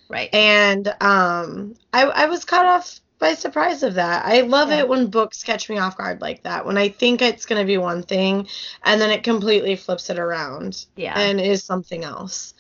Right. 0.10 0.34
And 0.34 0.88
um, 1.02 1.76
I, 1.94 2.04
I 2.04 2.26
was 2.26 2.46
caught 2.46 2.66
off 2.66 3.00
by 3.20 3.34
surprise 3.34 3.84
of 3.84 3.96
that. 3.96 4.26
I 4.26 4.42
love 4.42 4.70
yeah. 4.70 4.80
it 4.80 4.90
when 4.90 5.08
books 5.08 5.44
catch 5.44 5.70
me 5.70 5.78
off 5.78 5.98
guard 5.98 6.22
like 6.22 6.44
that. 6.44 6.66
When 6.66 6.78
I 6.78 6.90
think 6.90 7.22
it's 7.22 7.46
going 7.46 7.62
to 7.62 7.68
be 7.68 7.78
one 7.78 8.02
thing 8.02 8.48
and 8.84 9.00
then 9.00 9.12
it 9.12 9.24
completely 9.24 9.76
flips 9.76 10.10
it 10.10 10.18
around. 10.18 10.86
Yeah. 10.96 11.20
And 11.20 11.40
is 11.40 11.64
something 11.64 12.04
else. 12.04 12.54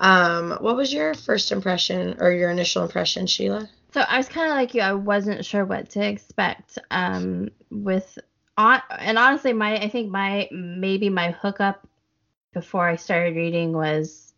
Um, 0.00 0.56
what 0.60 0.76
was 0.76 0.92
your 0.92 1.14
first 1.14 1.52
impression 1.52 2.16
or 2.18 2.32
your 2.32 2.50
initial 2.50 2.82
impression, 2.82 3.26
Sheila? 3.26 3.68
So 3.92 4.00
I 4.00 4.16
was 4.16 4.28
kind 4.28 4.50
of 4.50 4.56
like 4.56 4.74
you. 4.74 4.80
I 4.80 4.94
wasn't 4.94 5.44
sure 5.44 5.64
what 5.64 5.90
to 5.90 6.06
expect. 6.06 6.78
Um, 6.90 7.50
with 7.70 8.18
on 8.56 8.80
and 8.98 9.18
honestly, 9.18 9.52
my 9.52 9.76
I 9.76 9.88
think 9.88 10.10
my 10.10 10.48
maybe 10.52 11.10
my 11.10 11.32
hookup 11.32 11.86
before 12.52 12.86
I 12.86 12.96
started 12.96 13.36
reading 13.36 13.72
was 13.72 14.32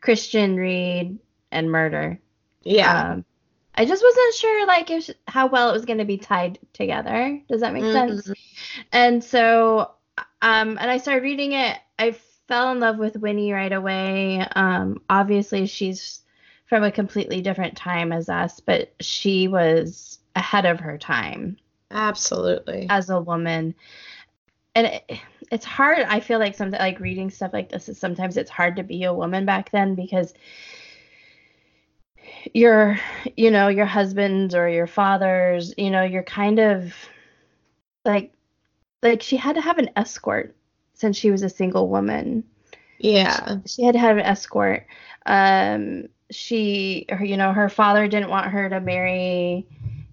Christian 0.00 0.56
Reed 0.56 1.18
and 1.52 1.70
Murder. 1.70 2.18
Yeah. 2.62 3.12
Um, 3.12 3.24
I 3.76 3.84
just 3.84 4.02
wasn't 4.02 4.34
sure 4.34 4.66
like 4.66 4.90
if 4.90 5.10
how 5.28 5.48
well 5.48 5.70
it 5.70 5.74
was 5.74 5.84
going 5.84 5.98
to 5.98 6.04
be 6.04 6.18
tied 6.18 6.58
together. 6.72 7.40
Does 7.48 7.60
that 7.60 7.74
make 7.74 7.84
mm-hmm. 7.84 8.18
sense? 8.18 8.32
And 8.92 9.22
so, 9.22 9.90
um, 10.40 10.78
and 10.80 10.90
I 10.90 10.98
started 10.98 11.22
reading 11.22 11.52
it. 11.52 11.78
I 11.98 12.16
fell 12.48 12.72
in 12.72 12.80
love 12.80 12.98
with 12.98 13.16
Winnie 13.16 13.52
right 13.52 13.72
away. 13.72 14.40
Um, 14.54 15.02
obviously, 15.10 15.66
she's 15.66 16.20
from 16.66 16.82
a 16.82 16.90
completely 16.90 17.42
different 17.42 17.76
time 17.76 18.12
as 18.12 18.28
us, 18.28 18.60
but 18.60 18.94
she 19.00 19.48
was 19.48 20.18
ahead 20.34 20.66
of 20.66 20.80
her 20.80 20.98
time. 20.98 21.56
Absolutely. 21.90 22.86
As 22.90 23.10
a 23.10 23.20
woman. 23.20 23.74
And 24.74 24.86
it, 24.86 25.20
it's 25.50 25.64
hard. 25.64 26.00
I 26.00 26.20
feel 26.20 26.38
like 26.38 26.54
something 26.54 26.78
like 26.78 27.00
reading 27.00 27.30
stuff 27.30 27.52
like 27.52 27.68
this 27.68 27.88
is 27.88 27.98
sometimes 27.98 28.36
it's 28.36 28.50
hard 28.50 28.76
to 28.76 28.82
be 28.82 29.04
a 29.04 29.14
woman 29.14 29.46
back 29.46 29.70
then 29.70 29.94
because 29.94 30.34
your, 32.54 32.98
you 33.36 33.50
know, 33.50 33.68
your 33.68 33.86
husbands 33.86 34.54
or 34.54 34.68
your 34.68 34.86
fathers, 34.86 35.74
you 35.76 35.90
know, 35.90 36.02
you're 36.02 36.22
kind 36.22 36.58
of 36.58 36.94
like, 38.04 38.32
like 39.02 39.22
she 39.22 39.36
had 39.36 39.56
to 39.56 39.60
have 39.60 39.78
an 39.78 39.90
escort 39.96 40.54
since 40.94 41.16
she 41.16 41.30
was 41.30 41.42
a 41.42 41.48
single 41.48 41.88
woman. 41.88 42.44
Yeah. 42.98 43.60
She, 43.62 43.68
she 43.68 43.82
had 43.84 43.92
to 43.92 43.98
have 43.98 44.16
an 44.16 44.24
escort. 44.24 44.86
Um, 45.26 46.08
she, 46.30 47.06
her, 47.08 47.24
you 47.24 47.36
know, 47.36 47.52
her 47.52 47.68
father 47.68 48.08
didn't 48.08 48.30
want 48.30 48.50
her 48.50 48.68
to 48.68 48.80
marry 48.80 49.66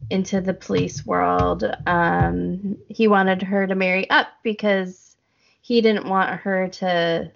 into 0.09 0.41
the 0.41 0.53
police 0.53 1.05
world. 1.05 1.63
Um, 1.87 2.77
he 2.89 3.07
wanted 3.07 3.41
her 3.41 3.65
to 3.65 3.75
marry 3.75 4.09
up 4.09 4.27
because 4.43 5.15
he 5.61 5.81
didn't 5.81 6.07
want 6.07 6.41
her 6.41 6.67
to 6.67 7.31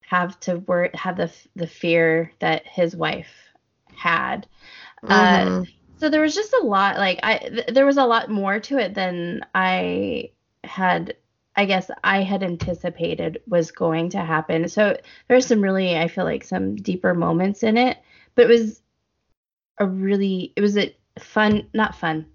have 0.00 0.38
to 0.40 0.58
work, 0.60 0.94
have 0.94 1.16
the 1.16 1.30
the 1.54 1.66
fear 1.66 2.32
that 2.38 2.66
his 2.66 2.96
wife 2.96 3.47
had. 3.98 4.46
Uh, 5.08 5.44
mm-hmm. 5.44 5.62
Uh, 5.62 5.64
So 5.98 6.08
there 6.10 6.22
was 6.22 6.34
just 6.34 6.52
a 6.54 6.64
lot 6.64 6.96
like 6.98 7.20
I 7.22 7.38
th- 7.38 7.66
there 7.68 7.86
was 7.86 7.98
a 7.98 8.04
lot 8.06 8.30
more 8.30 8.60
to 8.60 8.78
it 8.78 8.94
than 8.94 9.44
I 9.54 10.30
had 10.64 11.16
I 11.56 11.66
guess 11.66 11.90
I 12.04 12.22
had 12.22 12.42
anticipated 12.44 13.42
was 13.48 13.72
going 13.72 14.10
to 14.10 14.18
happen. 14.20 14.68
So 14.68 14.96
there's 15.28 15.46
some 15.46 15.60
really 15.62 15.96
I 15.98 16.08
feel 16.08 16.24
like 16.24 16.44
some 16.44 16.76
deeper 16.76 17.14
moments 17.14 17.62
in 17.64 17.76
it, 17.76 17.98
but 18.34 18.44
it 18.44 18.48
was 18.48 18.82
a 19.78 19.86
really 19.86 20.52
it 20.56 20.60
was 20.60 20.76
a 20.78 20.94
fun 21.18 21.68
not 21.74 21.94
fun 21.96 22.26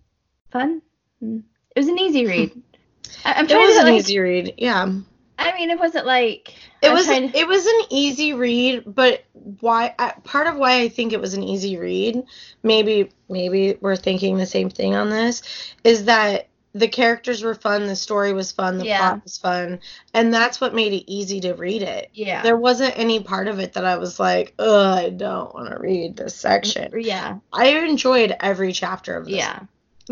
fun 0.51 0.81
Hmm. 1.19 1.39
it 1.75 1.79
was 1.79 1.87
an 1.87 1.99
easy 1.99 2.25
read. 2.27 2.51
I, 3.25 3.39
am 3.39 3.47
It 3.49 3.49
trying 3.49 3.67
was 3.67 3.77
to 3.77 3.81
an 3.81 3.87
like, 3.87 3.95
easy 3.95 4.19
read. 4.19 4.53
Yeah. 4.57 4.91
I 5.37 5.53
mean 5.55 5.69
it 5.69 5.79
wasn't 5.79 6.05
like 6.05 6.53
It 6.81 6.91
was 6.91 7.07
to- 7.07 7.31
it 7.37 7.47
was 7.47 7.65
an 7.65 7.81
easy 7.89 8.33
read, 8.33 8.83
but 8.85 9.23
why 9.61 9.93
I, 9.97 10.13
part 10.23 10.47
of 10.47 10.55
why 10.57 10.79
I 10.81 10.89
think 10.89 11.13
it 11.13 11.21
was 11.21 11.33
an 11.33 11.43
easy 11.43 11.77
read, 11.77 12.23
maybe 12.61 13.09
maybe 13.29 13.77
we're 13.81 13.95
thinking 13.95 14.37
the 14.37 14.45
same 14.45 14.69
thing 14.69 14.95
on 14.95 15.09
this, 15.09 15.41
is 15.83 16.05
that 16.05 16.47
the 16.75 16.87
characters 16.87 17.43
were 17.43 17.53
fun, 17.53 17.85
the 17.85 17.95
story 17.95 18.33
was 18.33 18.51
fun, 18.51 18.79
the 18.79 18.85
Yeah. 18.85 18.97
plot 18.97 19.23
was 19.23 19.37
fun, 19.37 19.79
and 20.15 20.33
that's 20.33 20.59
what 20.59 20.73
made 20.73 20.91
it 20.91 21.11
easy 21.11 21.39
to 21.41 21.53
read 21.53 21.83
it. 21.83 22.09
yeah 22.13 22.41
There 22.41 22.57
wasn't 22.57 22.97
any 22.97 23.21
part 23.21 23.47
of 23.47 23.59
it 23.59 23.73
that 23.73 23.85
I 23.85 23.97
was 23.97 24.19
like, 24.19 24.55
"Ugh, 24.57 24.97
I 24.97 25.09
don't 25.09 25.53
want 25.53 25.69
to 25.71 25.77
read 25.79 26.15
this 26.17 26.33
mm, 26.35 26.39
section." 26.39 26.91
yeah 26.99 27.37
I 27.51 27.67
enjoyed 27.69 28.35
every 28.39 28.73
chapter 28.73 29.15
of 29.15 29.25
this. 29.25 29.35
yeah 29.35 29.59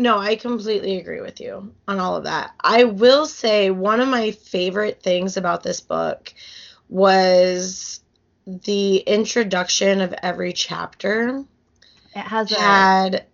No, 0.02 0.18
I 0.18 0.34
completely 0.34 0.98
agree 0.98 1.20
with 1.20 1.40
you 1.40 1.72
on 1.86 2.00
all 2.00 2.16
of 2.16 2.24
that. 2.24 2.50
I 2.60 2.82
will 2.82 3.24
say 3.24 3.70
one 3.70 4.00
of 4.00 4.08
my 4.08 4.32
favorite 4.32 5.00
things 5.00 5.36
about 5.36 5.62
this 5.62 5.80
book 5.80 6.34
was 6.88 8.00
the 8.44 8.96
introduction 8.96 10.00
of 10.00 10.12
every 10.20 10.54
chapter 10.54 11.44
it 12.16 12.18
has 12.18 12.50
a 12.50 12.60
had 12.60 13.26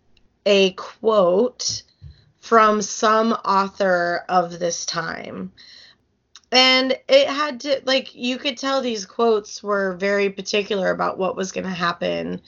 a 0.44 0.72
quote 0.72 1.84
from 2.40 2.82
some 2.82 3.32
author 3.32 4.26
of 4.28 4.58
this 4.58 4.84
time. 4.84 5.52
And 6.52 6.92
it 7.08 7.28
had 7.28 7.60
to, 7.60 7.80
like, 7.86 8.14
you 8.14 8.36
could 8.36 8.58
tell 8.58 8.82
these 8.82 9.06
quotes 9.06 9.62
were 9.62 9.94
very 9.94 10.28
particular 10.28 10.90
about 10.90 11.16
what 11.16 11.34
was 11.34 11.50
going 11.50 11.66
to 11.66 11.70
happen 11.70 12.42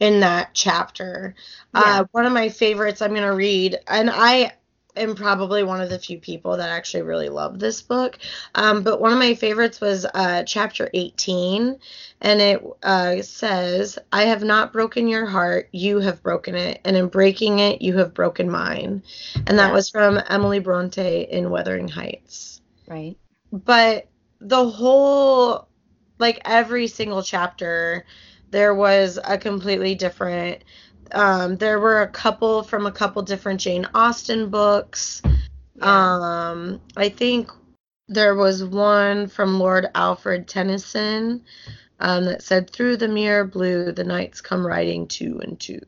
in 0.00 0.20
that 0.20 0.50
chapter. 0.54 1.34
Yeah. 1.74 2.00
Uh, 2.00 2.04
one 2.12 2.26
of 2.26 2.32
my 2.32 2.48
favorites 2.48 3.02
I'm 3.02 3.10
going 3.10 3.22
to 3.22 3.34
read, 3.34 3.78
and 3.86 4.10
I 4.12 4.52
am 4.96 5.14
probably 5.14 5.62
one 5.62 5.80
of 5.80 5.88
the 5.88 5.98
few 5.98 6.18
people 6.18 6.56
that 6.58 6.68
actually 6.70 7.02
really 7.02 7.28
love 7.30 7.58
this 7.58 7.80
book. 7.80 8.18
Um, 8.54 8.82
but 8.82 9.00
one 9.00 9.12
of 9.12 9.18
my 9.18 9.34
favorites 9.34 9.80
was 9.80 10.04
uh, 10.04 10.42
chapter 10.44 10.90
18, 10.92 11.78
and 12.20 12.40
it 12.40 12.62
uh, 12.82 13.22
says, 13.22 13.98
I 14.12 14.24
have 14.24 14.42
not 14.44 14.72
broken 14.72 15.08
your 15.08 15.26
heart, 15.26 15.68
you 15.72 16.00
have 16.00 16.22
broken 16.22 16.54
it, 16.54 16.80
and 16.84 16.96
in 16.96 17.08
breaking 17.08 17.60
it, 17.60 17.80
you 17.80 17.96
have 17.98 18.12
broken 18.14 18.50
mine. 18.50 19.02
And 19.46 19.58
that 19.58 19.68
Yeah. 19.68 19.72
was 19.72 19.88
from 19.88 20.20
Emily 20.28 20.58
Bronte 20.58 21.22
in 21.22 21.50
Wuthering 21.50 21.88
Heights 21.88 22.60
right 22.88 23.16
but 23.52 24.08
the 24.40 24.68
whole 24.68 25.68
like 26.18 26.40
every 26.44 26.86
single 26.86 27.22
chapter 27.22 28.04
there 28.52 28.74
was 28.74 29.18
a 29.24 29.36
completely 29.36 29.94
different 29.96 30.62
um 31.12 31.56
there 31.56 31.80
were 31.80 32.02
a 32.02 32.08
couple 32.08 32.62
from 32.62 32.86
a 32.86 32.92
couple 32.92 33.20
different 33.22 33.60
Jane 33.60 33.86
Austen 33.94 34.48
books. 34.48 35.20
Yeah. 35.74 36.46
um 36.52 36.80
I 36.96 37.08
think 37.08 37.50
there 38.08 38.34
was 38.36 38.64
one 38.64 39.26
from 39.26 39.58
Lord 39.58 39.88
Alfred 39.94 40.46
Tennyson 40.46 41.42
um 41.98 42.24
that 42.26 42.42
said 42.42 42.70
through 42.70 42.98
the 42.98 43.08
mirror 43.08 43.44
blue 43.44 43.90
the 43.92 44.04
knights 44.04 44.40
come 44.40 44.64
riding 44.66 45.08
two 45.08 45.40
and 45.42 45.58
two. 45.58 45.80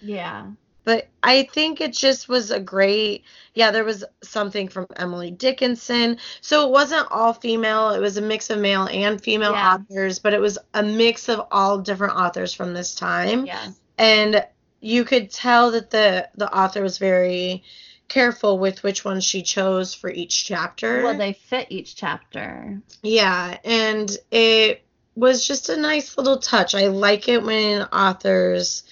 Yeah 0.00 0.46
but 0.84 1.08
I 1.22 1.44
think 1.44 1.80
it 1.80 1.92
just 1.92 2.28
was 2.28 2.50
a 2.50 2.60
great 2.60 3.24
yeah, 3.54 3.70
there 3.70 3.84
was 3.84 4.02
something 4.22 4.68
from 4.68 4.86
Emily 4.96 5.30
Dickinson. 5.30 6.16
So 6.40 6.66
it 6.66 6.70
wasn't 6.72 7.06
all 7.10 7.34
female, 7.34 7.90
it 7.90 8.00
was 8.00 8.16
a 8.16 8.22
mix 8.22 8.48
of 8.50 8.58
male 8.58 8.88
and 8.90 9.20
female 9.20 9.52
Yeah. 9.52 9.74
authors, 9.74 10.18
but 10.18 10.32
it 10.34 10.40
was 10.40 10.58
a 10.74 10.82
mix 10.82 11.28
of 11.28 11.42
all 11.50 11.78
different 11.78 12.14
authors 12.16 12.54
from 12.54 12.72
this 12.74 12.94
time. 12.94 13.46
yeah 13.46 13.70
And 13.98 14.44
you 14.80 15.04
could 15.04 15.30
tell 15.30 15.70
that 15.72 15.90
the 15.90 16.28
the 16.36 16.52
author 16.56 16.82
was 16.82 16.98
very 16.98 17.62
careful 18.08 18.58
with 18.58 18.82
which 18.82 19.04
ones 19.04 19.24
she 19.24 19.42
chose 19.42 19.94
for 19.94 20.10
each 20.10 20.44
chapter. 20.44 21.02
well 21.02 21.16
they 21.16 21.32
fit 21.32 21.66
each 21.70 21.94
chapter 21.96 22.80
Yeah, 23.02 23.58
and 23.64 24.10
it 24.30 24.82
was 25.14 25.46
just 25.46 25.68
a 25.68 25.76
nice 25.76 26.16
little 26.16 26.38
touch. 26.38 26.74
I 26.74 26.86
like 26.88 27.28
it 27.28 27.42
when 27.42 27.82
authors 27.84 28.82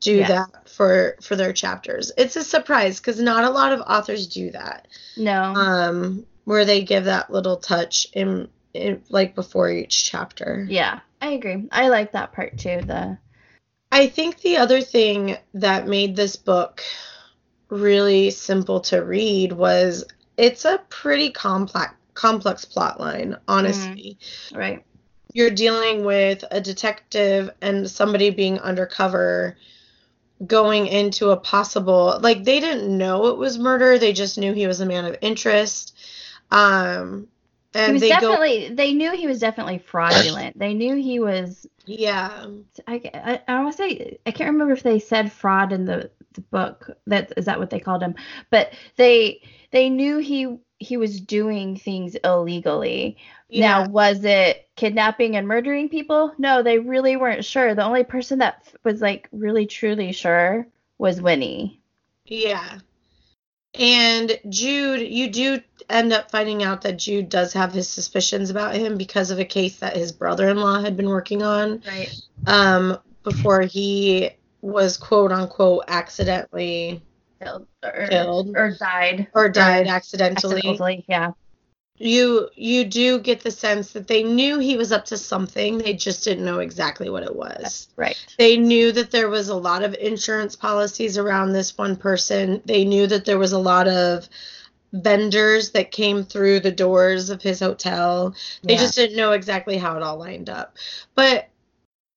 do 0.00 0.16
Yeah. 0.16 0.28
that 0.28 0.68
for 0.68 1.16
for 1.22 1.36
their 1.36 1.52
chapters. 1.52 2.12
It's 2.16 2.36
a 2.36 2.44
surprise 2.44 3.00
because 3.00 3.20
not 3.20 3.44
a 3.44 3.50
lot 3.50 3.72
of 3.72 3.80
authors 3.80 4.26
do 4.26 4.50
that. 4.52 4.88
no 5.16 5.54
Um, 5.54 6.26
where 6.44 6.64
they 6.64 6.82
give 6.82 7.04
that 7.04 7.30
little 7.32 7.56
touch 7.56 8.06
in, 8.12 8.48
in 8.74 9.02
like 9.08 9.34
before 9.34 9.70
each 9.70 10.04
chapter. 10.10 10.66
yeah 10.68 11.00
I 11.20 11.30
agree 11.30 11.66
I 11.72 11.88
like 11.88 12.12
that 12.12 12.32
part 12.32 12.58
too 12.58 12.82
the 12.82 13.18
I 13.90 14.06
think 14.08 14.40
the 14.40 14.58
other 14.58 14.80
thing 14.80 15.36
that 15.54 15.88
made 15.88 16.14
this 16.16 16.36
book 16.36 16.82
really 17.68 18.30
simple 18.30 18.80
to 18.80 18.98
read 18.98 19.52
was 19.52 20.04
it's 20.36 20.64
a 20.64 20.78
pretty 20.88 21.30
complex 21.30 21.94
complex 22.14 22.64
plot 22.64 22.98
line, 23.00 23.36
honestly. 23.48 24.18
right 24.54 24.82
you're 25.32 25.50
dealing 25.50 26.04
with 26.04 26.42
a 26.50 26.60
detective 26.60 27.50
and 27.60 27.90
somebody 27.90 28.30
being 28.30 28.58
undercover 28.60 29.56
going 30.44 30.86
into 30.86 31.30
a 31.30 31.36
possible 31.36 32.18
like 32.20 32.44
they 32.44 32.60
didn't 32.60 32.96
know 32.96 33.26
it 33.26 33.38
was 33.38 33.58
murder 33.58 33.98
they 33.98 34.12
just 34.12 34.36
knew 34.36 34.52
he 34.52 34.66
was 34.66 34.80
a 34.80 34.86
man 34.86 35.04
of 35.04 35.16
interest 35.22 35.96
um 36.50 37.26
he 37.72 37.80
and 37.80 37.92
was 37.94 38.02
they 38.02 38.10
go 38.10 38.20
definitely 38.20 38.68
they 38.74 38.92
knew 38.92 39.12
he 39.12 39.26
was 39.26 39.38
definitely 39.38 39.78
fraudulent 39.78 40.58
they 40.58 40.74
knew 40.74 40.94
he 40.94 41.20
was 41.20 41.66
yeah 41.86 42.46
I, 42.86 43.00
I, 43.14 43.40
I 43.48 43.62
want 43.62 43.76
to 43.76 43.82
say 43.82 44.18
I 44.26 44.30
can't 44.30 44.52
remember 44.52 44.74
if 44.74 44.82
they 44.82 44.98
said 44.98 45.32
fraud 45.32 45.72
in 45.72 45.84
the, 45.86 46.10
the 46.36 46.40
book. 46.42 46.90
That 47.06 47.32
is 47.36 47.46
that 47.46 47.58
what 47.58 47.70
they 47.70 47.80
called 47.80 48.02
him? 48.02 48.14
But 48.50 48.72
they 48.96 49.42
they 49.72 49.88
knew 49.88 50.18
he 50.18 50.58
he 50.78 50.96
was 50.96 51.20
doing 51.20 51.76
things 51.76 52.14
illegally. 52.16 53.16
Yeah 53.48 53.84
Now 53.84 53.88
was 53.88 54.24
it 54.24 54.68
kidnapping 54.76 55.36
and 55.36 55.46
murdering 55.48 55.88
people? 55.88 56.32
No, 56.38 56.62
they 56.62 56.78
really 56.78 57.16
weren't 57.16 57.44
sure. 57.44 57.74
The 57.74 57.84
only 57.84 58.04
person 58.04 58.38
that 58.40 58.66
was 58.84 59.00
like 59.00 59.28
really 59.32 59.66
truly 59.66 60.12
sure 60.12 60.66
was 60.98 61.20
Winnie. 61.20 61.80
yeah 62.26 62.78
and 63.78 64.38
jude 64.48 65.02
you 65.06 65.28
do 65.30 65.60
end 65.90 66.10
up 66.12 66.30
finding 66.30 66.62
out 66.62 66.80
that 66.82 66.96
jude 66.98 67.28
does 67.28 67.52
have 67.52 67.72
his 67.72 67.86
suspicions 67.88 68.48
about 68.48 68.74
him 68.74 68.96
because 68.96 69.30
of 69.30 69.38
a 69.38 69.44
case 69.44 69.78
that 69.80 69.94
his 69.96 70.12
brother-in-law 70.12 70.80
had 70.80 70.96
been 70.96 71.08
working 71.08 71.42
on 71.42 71.82
Right. 71.86 72.14
um 72.46 72.98
before 73.22 73.60
he 73.62 74.30
was 74.62 74.96
quote 74.96 75.30
unquote 75.30 75.84
accidentally 75.88 77.02
Killed 77.42 77.66
or, 77.84 78.06
Killed. 78.08 78.56
or 78.56 78.70
died. 78.80 79.26
or 79.34 79.50
died 79.50 79.86
accidentally. 79.88 80.56
Accidentally, 80.56 81.04
yeah. 81.06 81.32
You 81.98 82.50
you 82.54 82.84
do 82.84 83.18
get 83.18 83.40
the 83.40 83.50
sense 83.50 83.92
that 83.92 84.06
they 84.06 84.22
knew 84.22 84.58
he 84.58 84.76
was 84.76 84.92
up 84.92 85.06
to 85.06 85.16
something, 85.16 85.78
they 85.78 85.94
just 85.94 86.24
didn't 86.24 86.44
know 86.44 86.58
exactly 86.58 87.08
what 87.08 87.22
it 87.22 87.34
was. 87.34 87.88
Right. 87.96 88.16
They 88.38 88.56
knew 88.56 88.92
that 88.92 89.10
there 89.10 89.28
was 89.30 89.48
a 89.48 89.56
lot 89.56 89.82
of 89.82 89.94
insurance 89.94 90.56
policies 90.56 91.16
around 91.16 91.52
this 91.52 91.76
one 91.78 91.96
person. 91.96 92.60
They 92.66 92.84
knew 92.84 93.06
that 93.06 93.24
there 93.24 93.38
was 93.38 93.52
a 93.52 93.58
lot 93.58 93.88
of 93.88 94.28
vendors 94.92 95.70
that 95.70 95.90
came 95.90 96.22
through 96.24 96.60
the 96.60 96.70
doors 96.72 97.30
of 97.30 97.42
his 97.42 97.60
hotel. 97.60 98.34
They 98.62 98.74
Yeah. 98.74 98.80
just 98.80 98.94
didn't 98.94 99.16
know 99.16 99.32
exactly 99.32 99.78
how 99.78 99.96
it 99.96 100.02
all 100.02 100.18
lined 100.18 100.50
up. 100.50 100.76
But 101.14 101.48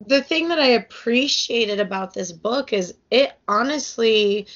the 0.06 0.22
thing 0.22 0.50
that 0.50 0.60
I 0.60 0.68
appreciated 0.68 1.80
about 1.80 2.14
this 2.14 2.32
book 2.32 2.74
is 2.74 2.96
it 3.12 3.34
honestly 3.48 4.48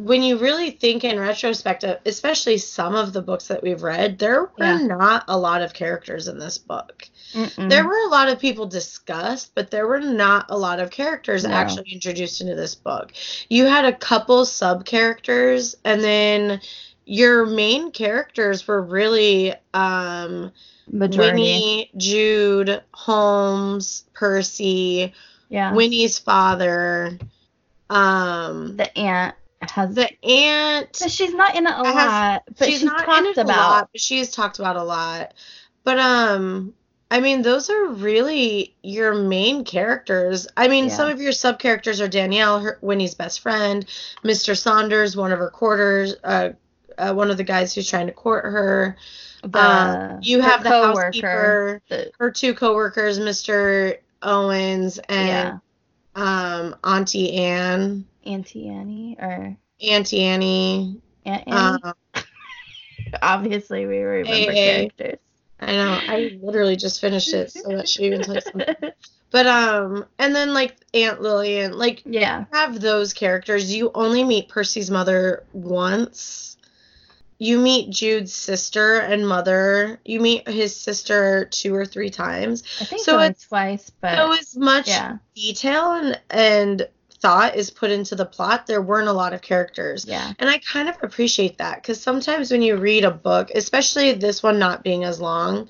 when 0.00 0.22
you 0.22 0.38
really 0.38 0.70
think 0.70 1.02
in 1.02 1.18
retrospect, 1.18 1.82
uh, 1.82 1.96
especially 2.06 2.56
some 2.58 2.94
of 2.94 3.12
the 3.12 3.20
books 3.20 3.48
that 3.48 3.62
we've 3.62 3.82
read, 3.82 4.18
there 4.18 4.42
were 4.42 4.50
Yeah. 4.58 4.78
not 4.78 5.24
a 5.26 5.36
lot 5.36 5.60
of 5.60 5.74
characters 5.74 6.28
in 6.28 6.38
this 6.38 6.56
book. 6.56 7.08
Mm-mm. 7.32 7.68
There 7.68 7.84
were 7.84 8.06
a 8.06 8.08
lot 8.08 8.28
of 8.28 8.38
people 8.38 8.66
discussed, 8.66 9.52
but 9.56 9.72
there 9.72 9.88
were 9.88 10.00
not 10.00 10.46
a 10.50 10.56
lot 10.56 10.78
of 10.78 10.90
characters 10.90 11.44
No. 11.44 11.50
actually 11.50 11.90
introduced 11.92 12.40
into 12.40 12.54
this 12.54 12.76
book. 12.76 13.12
You 13.50 13.66
had 13.66 13.84
a 13.84 13.92
couple 13.92 14.46
sub 14.46 14.84
characters, 14.84 15.74
and 15.84 16.00
then 16.00 16.60
your 17.04 17.44
main 17.44 17.90
characters 17.90 18.68
were 18.68 18.80
really 18.80 19.52
um, 19.74 20.52
majority. 20.92 21.32
Winnie, 21.42 21.90
Jude, 21.96 22.82
Holmes, 22.94 24.04
Percy, 24.14 25.12
yeah. 25.48 25.74
Winnie's 25.74 26.20
father, 26.20 27.18
um, 27.90 28.76
the 28.76 28.96
aunt 28.96 29.34
has 29.62 29.94
the 29.94 30.08
aunt. 30.24 30.96
She's 31.08 31.34
not 31.34 31.56
in 31.56 31.66
it 31.66 31.70
a 31.70 31.84
has- 31.86 31.94
lot, 32.06 32.42
but 32.58 32.68
she's, 32.68 32.82
not 32.82 33.04
talked 33.04 33.18
in 33.20 33.26
it 33.26 33.36
a 33.38 33.40
about. 33.42 33.56
lot, 33.70 33.88
but 33.92 34.00
she 34.00 34.24
talked 34.26 34.58
about 34.58 34.76
a 34.76 34.82
lot. 34.82 35.34
But 35.84 35.98
um, 35.98 36.74
I 37.10 37.20
mean, 37.20 37.42
those 37.42 37.70
are 37.70 37.86
really 37.88 38.74
your 38.82 39.14
main 39.14 39.64
characters. 39.64 40.46
I 40.56 40.68
mean, 40.68 40.84
Yeah. 40.86 40.90
some 40.94 41.08
of 41.08 41.20
your 41.20 41.32
sub 41.32 41.58
characters 41.58 42.00
are 42.00 42.08
Danielle, 42.08 42.60
her, 42.60 42.78
Winnie's 42.82 43.14
best 43.14 43.40
friend, 43.40 43.84
Mr. 44.24 44.56
Saunders, 44.56 45.16
one 45.16 45.32
of 45.32 45.38
her 45.38 45.50
courters, 45.50 46.14
uh, 46.24 46.50
uh, 46.98 47.14
one 47.14 47.30
of 47.30 47.36
the 47.36 47.44
guys 47.44 47.74
who's 47.74 47.88
trying 47.88 48.06
to 48.08 48.12
court 48.12 48.44
her. 48.44 48.96
The, 49.42 49.58
Uh, 49.58 50.18
you 50.20 50.40
have 50.40 50.62
the 50.64 50.68
housekeeper, 50.70 51.80
the- 51.88 52.10
her 52.18 52.30
two 52.30 52.54
coworkers, 52.54 53.18
Mr. 53.18 53.98
Owens 54.22 54.98
and 55.08 55.60
um, 56.16 56.74
Auntie 56.84 57.34
Anne, 57.34 58.04
Auntie 58.28 58.68
Annie 58.68 59.16
or 59.20 59.56
Auntie 59.80 60.22
Annie. 60.22 61.00
Aunt 61.24 61.44
Annie. 61.46 61.82
Um, 61.82 61.94
Obviously, 63.22 63.86
we 63.86 63.98
remember 63.98 64.52
characters. 64.52 65.18
I 65.60 65.72
know. 65.72 65.98
I 66.06 66.30
literally 66.40 66.76
just 66.76 67.00
finished 67.00 67.32
it, 67.32 67.50
so 67.50 67.76
that 67.76 67.88
should 67.88 68.04
even 68.04 68.22
tell 68.22 68.34
you 68.36 68.40
something. 68.40 68.74
But 69.30 69.46
um, 69.46 70.06
and 70.18 70.34
then 70.34 70.54
like 70.54 70.74
Aunt 70.94 71.20
Lillian, 71.20 71.76
like 71.76 72.02
yeah, 72.06 72.46
have 72.50 72.80
those 72.80 73.12
characters. 73.12 73.74
You 73.74 73.90
only 73.94 74.24
meet 74.24 74.48
Percy's 74.48 74.90
mother 74.90 75.44
once. 75.52 76.56
You 77.36 77.58
meet 77.58 77.90
Jude's 77.90 78.32
sister 78.32 79.00
and 79.00 79.28
mother. 79.28 80.00
You 80.06 80.20
meet 80.20 80.48
his 80.48 80.74
sister 80.74 81.44
two 81.44 81.74
or 81.74 81.84
three 81.84 82.08
times. 82.08 82.62
I 82.80 82.84
think 82.84 83.02
So 83.02 83.20
it's- 83.20 83.46
twice, 83.46 83.90
but 84.00 84.16
So 84.16 84.32
as 84.32 84.56
much 84.56 84.88
yeah, 84.88 85.18
detail 85.34 85.92
and 85.92 86.18
and 86.30 86.88
thought 87.20 87.56
is 87.56 87.70
put 87.70 87.90
into 87.90 88.14
the 88.14 88.24
plot, 88.24 88.66
there 88.66 88.80
weren't 88.82 89.08
a 89.08 89.12
lot 89.12 89.32
of 89.32 89.42
characters. 89.42 90.04
yeah, 90.08 90.32
And 90.38 90.48
I 90.48 90.58
kind 90.58 90.88
of 90.88 90.96
appreciate 91.02 91.58
that 91.58 91.82
because 91.82 92.00
sometimes 92.00 92.50
when 92.50 92.62
you 92.62 92.76
read 92.76 93.04
a 93.04 93.10
book, 93.10 93.50
especially 93.54 94.12
this 94.12 94.42
one 94.42 94.58
not 94.58 94.84
being 94.84 95.04
as 95.04 95.20
long, 95.20 95.68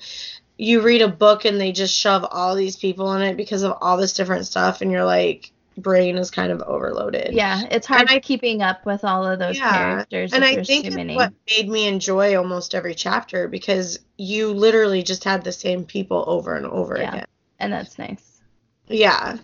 you 0.58 0.80
read 0.82 1.00
a 1.02 1.08
book 1.08 1.44
and 1.44 1.60
they 1.60 1.72
just 1.72 1.94
shove 1.94 2.26
all 2.30 2.54
these 2.54 2.76
people 2.76 3.12
in 3.14 3.22
it 3.22 3.36
because 3.36 3.62
of 3.62 3.76
all 3.80 3.96
this 3.96 4.12
different 4.12 4.46
stuff, 4.46 4.80
and 4.82 4.90
you're 4.90 5.04
like, 5.04 5.52
brain 5.78 6.18
is 6.18 6.30
kind 6.32 6.50
of 6.50 6.60
overloaded. 6.62 7.32
yeah. 7.32 7.62
It's 7.70 7.86
hard 7.86 8.10
I- 8.10 8.18
keeping 8.18 8.60
up 8.62 8.84
with 8.84 9.04
all 9.04 9.24
of 9.24 9.38
those 9.38 9.56
Yeah, 9.56 9.72
characters. 9.72 10.32
And 10.32 10.44
I 10.44 10.62
think 10.64 10.86
it's 10.86 10.96
many. 10.96 11.14
what 11.14 11.32
made 11.48 11.68
me 11.68 11.86
enjoy 11.86 12.36
almost 12.36 12.74
every 12.74 12.96
chapter 12.96 13.46
because 13.46 14.00
you 14.16 14.52
literally 14.52 15.04
just 15.04 15.22
had 15.22 15.44
the 15.44 15.52
same 15.52 15.84
people 15.84 16.24
over 16.26 16.56
and 16.56 16.66
over 16.66 16.98
Yeah. 16.98 17.08
again. 17.10 17.26
and 17.60 17.72
that's 17.72 17.96
nice. 17.98 18.40
Yeah. 18.88 19.36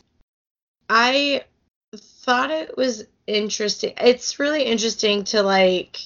I 0.91 1.45
thought 1.97 2.51
it 2.51 2.77
was 2.77 3.05
interesting. 3.27 3.95
It's 4.01 4.39
really 4.39 4.63
interesting 4.65 5.25
to 5.25 5.43
like 5.43 5.99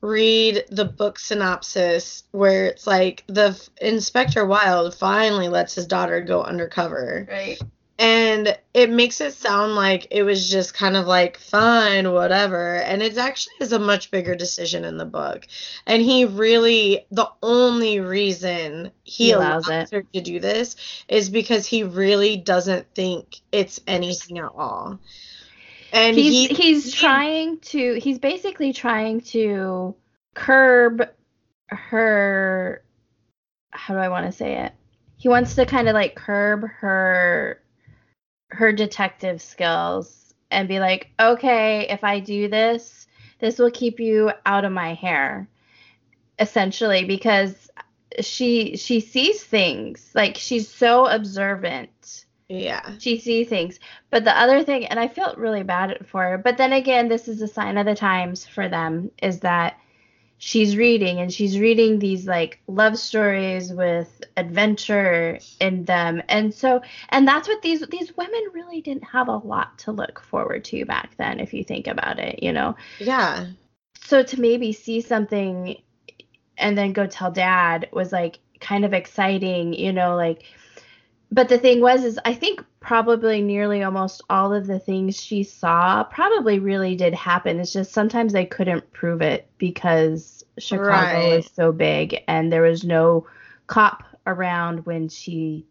read 0.00 0.64
the 0.70 0.84
book 0.84 1.18
synopsis 1.18 2.24
where 2.32 2.66
it's 2.66 2.86
like 2.86 3.24
the 3.26 3.60
Inspector 3.80 4.44
Wilde 4.44 4.94
finally 4.94 5.48
lets 5.48 5.74
his 5.74 5.86
daughter 5.86 6.20
go 6.20 6.42
undercover. 6.42 7.26
Right. 7.30 7.58
And 8.36 8.58
it 8.74 8.90
makes 8.90 9.20
it 9.20 9.32
sound 9.32 9.74
like 9.74 10.08
it 10.10 10.22
was 10.22 10.50
just 10.50 10.74
kind 10.74 10.94
of 10.96 11.06
like 11.06 11.38
fine, 11.38 12.12
whatever. 12.12 12.76
And 12.76 13.02
it 13.02 13.16
actually 13.16 13.54
is 13.60 13.72
a 13.72 13.78
much 13.78 14.10
bigger 14.10 14.34
decision 14.34 14.84
in 14.84 14.98
the 14.98 15.06
book. 15.06 15.46
And 15.86 16.02
he 16.02 16.26
really, 16.26 17.06
the 17.10 17.30
only 17.42 18.00
reason 18.00 18.90
he, 19.04 19.24
He 19.26 19.30
allows, 19.32 19.66
allows 19.66 19.92
it. 19.92 19.96
her 19.96 20.02
to 20.12 20.20
do 20.20 20.38
this 20.38 20.76
is 21.08 21.30
because 21.30 21.66
he 21.66 21.82
really 21.82 22.36
doesn't 22.36 22.94
think 22.94 23.36
it's 23.52 23.80
anything 23.86 24.38
at 24.38 24.52
all. 24.54 24.98
And 25.92 26.16
he's 26.16 26.48
he, 26.48 26.54
he's 26.54 26.84
he- 26.84 26.90
trying 26.92 27.58
to 27.60 27.94
he's 27.94 28.18
basically 28.18 28.72
trying 28.72 29.22
to 29.22 29.94
curb 30.34 31.08
her 31.68 32.82
how 33.70 33.94
do 33.94 34.00
I 34.00 34.08
want 34.08 34.26
to 34.26 34.32
say 34.32 34.58
it? 34.64 34.72
He 35.16 35.28
wants 35.28 35.54
to 35.54 35.64
kind 35.64 35.88
of 35.88 35.94
like 35.94 36.14
curb 36.14 36.68
her 36.68 37.62
her 38.48 38.72
detective 38.72 39.42
skills 39.42 40.34
and 40.50 40.68
be 40.68 40.80
like, 40.80 41.10
"Okay, 41.20 41.88
if 41.88 42.04
I 42.04 42.20
do 42.20 42.48
this, 42.48 43.06
this 43.38 43.58
will 43.58 43.70
keep 43.70 44.00
you 44.00 44.32
out 44.44 44.64
of 44.64 44.72
my 44.72 44.94
hair." 44.94 45.48
Essentially 46.38 47.04
because 47.04 47.70
she 48.20 48.76
she 48.76 49.00
sees 49.00 49.42
things. 49.42 50.10
Like 50.14 50.36
she's 50.36 50.68
so 50.68 51.06
observant 51.06 52.26
yeah. 52.48 52.96
she 52.98 53.18
sees 53.18 53.48
things. 53.48 53.80
But 54.10 54.24
the 54.24 54.38
other 54.38 54.62
thing, 54.62 54.86
and 54.86 55.00
I 55.00 55.08
felt 55.08 55.38
really 55.38 55.62
bad 55.62 56.06
for 56.06 56.22
her, 56.22 56.38
but 56.38 56.56
then 56.56 56.72
again, 56.72 57.08
this 57.08 57.28
is 57.28 57.42
a 57.42 57.48
sign 57.48 57.76
of 57.76 57.86
the 57.86 57.94
times 57.94 58.46
for 58.46 58.68
them, 58.68 59.10
is 59.22 59.40
that 59.40 59.78
she's 60.38 60.76
reading 60.76 61.18
and 61.18 61.32
she's 61.32 61.58
reading 61.58 61.98
these 61.98 62.26
like 62.26 62.60
love 62.66 62.98
stories 62.98 63.72
with 63.72 64.22
adventure 64.36 65.38
in 65.60 65.84
them. 65.84 66.22
And 66.28 66.52
so 66.52 66.82
and 67.08 67.26
that's 67.26 67.48
what 67.48 67.62
these 67.62 67.80
these 67.88 68.16
women 68.16 68.42
really 68.52 68.80
didn't 68.80 69.04
have 69.04 69.28
a 69.28 69.36
lot 69.36 69.78
to 69.80 69.92
look 69.92 70.20
forward 70.20 70.64
to 70.66 70.84
back 70.84 71.16
then, 71.16 71.40
if 71.40 71.54
you 71.54 71.64
think 71.64 71.86
about 71.86 72.18
it, 72.18 72.42
you 72.42 72.52
know. 72.52 72.76
Yeah. 72.98 73.46
So 74.00 74.22
to 74.22 74.40
maybe 74.40 74.72
see 74.72 75.00
something 75.00 75.76
and 76.58 76.76
then 76.76 76.92
go 76.92 77.06
tell 77.06 77.30
dad 77.30 77.88
was 77.92 78.12
like 78.12 78.38
kind 78.60 78.84
of 78.84 78.92
exciting, 78.92 79.74
you 79.74 79.92
know, 79.92 80.16
like 80.16 80.44
but 81.30 81.48
the 81.48 81.58
thing 81.58 81.80
was 81.80 82.04
is 82.04 82.18
I 82.24 82.34
think 82.34 82.64
probably 82.80 83.42
nearly 83.42 83.82
almost 83.82 84.22
all 84.30 84.52
of 84.52 84.66
the 84.66 84.78
things 84.78 85.20
she 85.20 85.42
saw 85.42 86.04
probably 86.04 86.58
really 86.58 86.94
did 86.94 87.14
happen. 87.14 87.58
It's 87.58 87.72
just 87.72 87.92
sometimes 87.92 88.32
they 88.32 88.46
couldn't 88.46 88.92
prove 88.92 89.22
it 89.22 89.48
because 89.58 90.44
Chicago 90.58 90.84
Right. 90.88 91.38
is 91.38 91.50
so 91.52 91.72
big 91.72 92.22
and 92.28 92.52
there 92.52 92.62
was 92.62 92.84
no 92.84 93.26
cop 93.66 94.04
around 94.26 94.86
when 94.86 95.08
she 95.08 95.66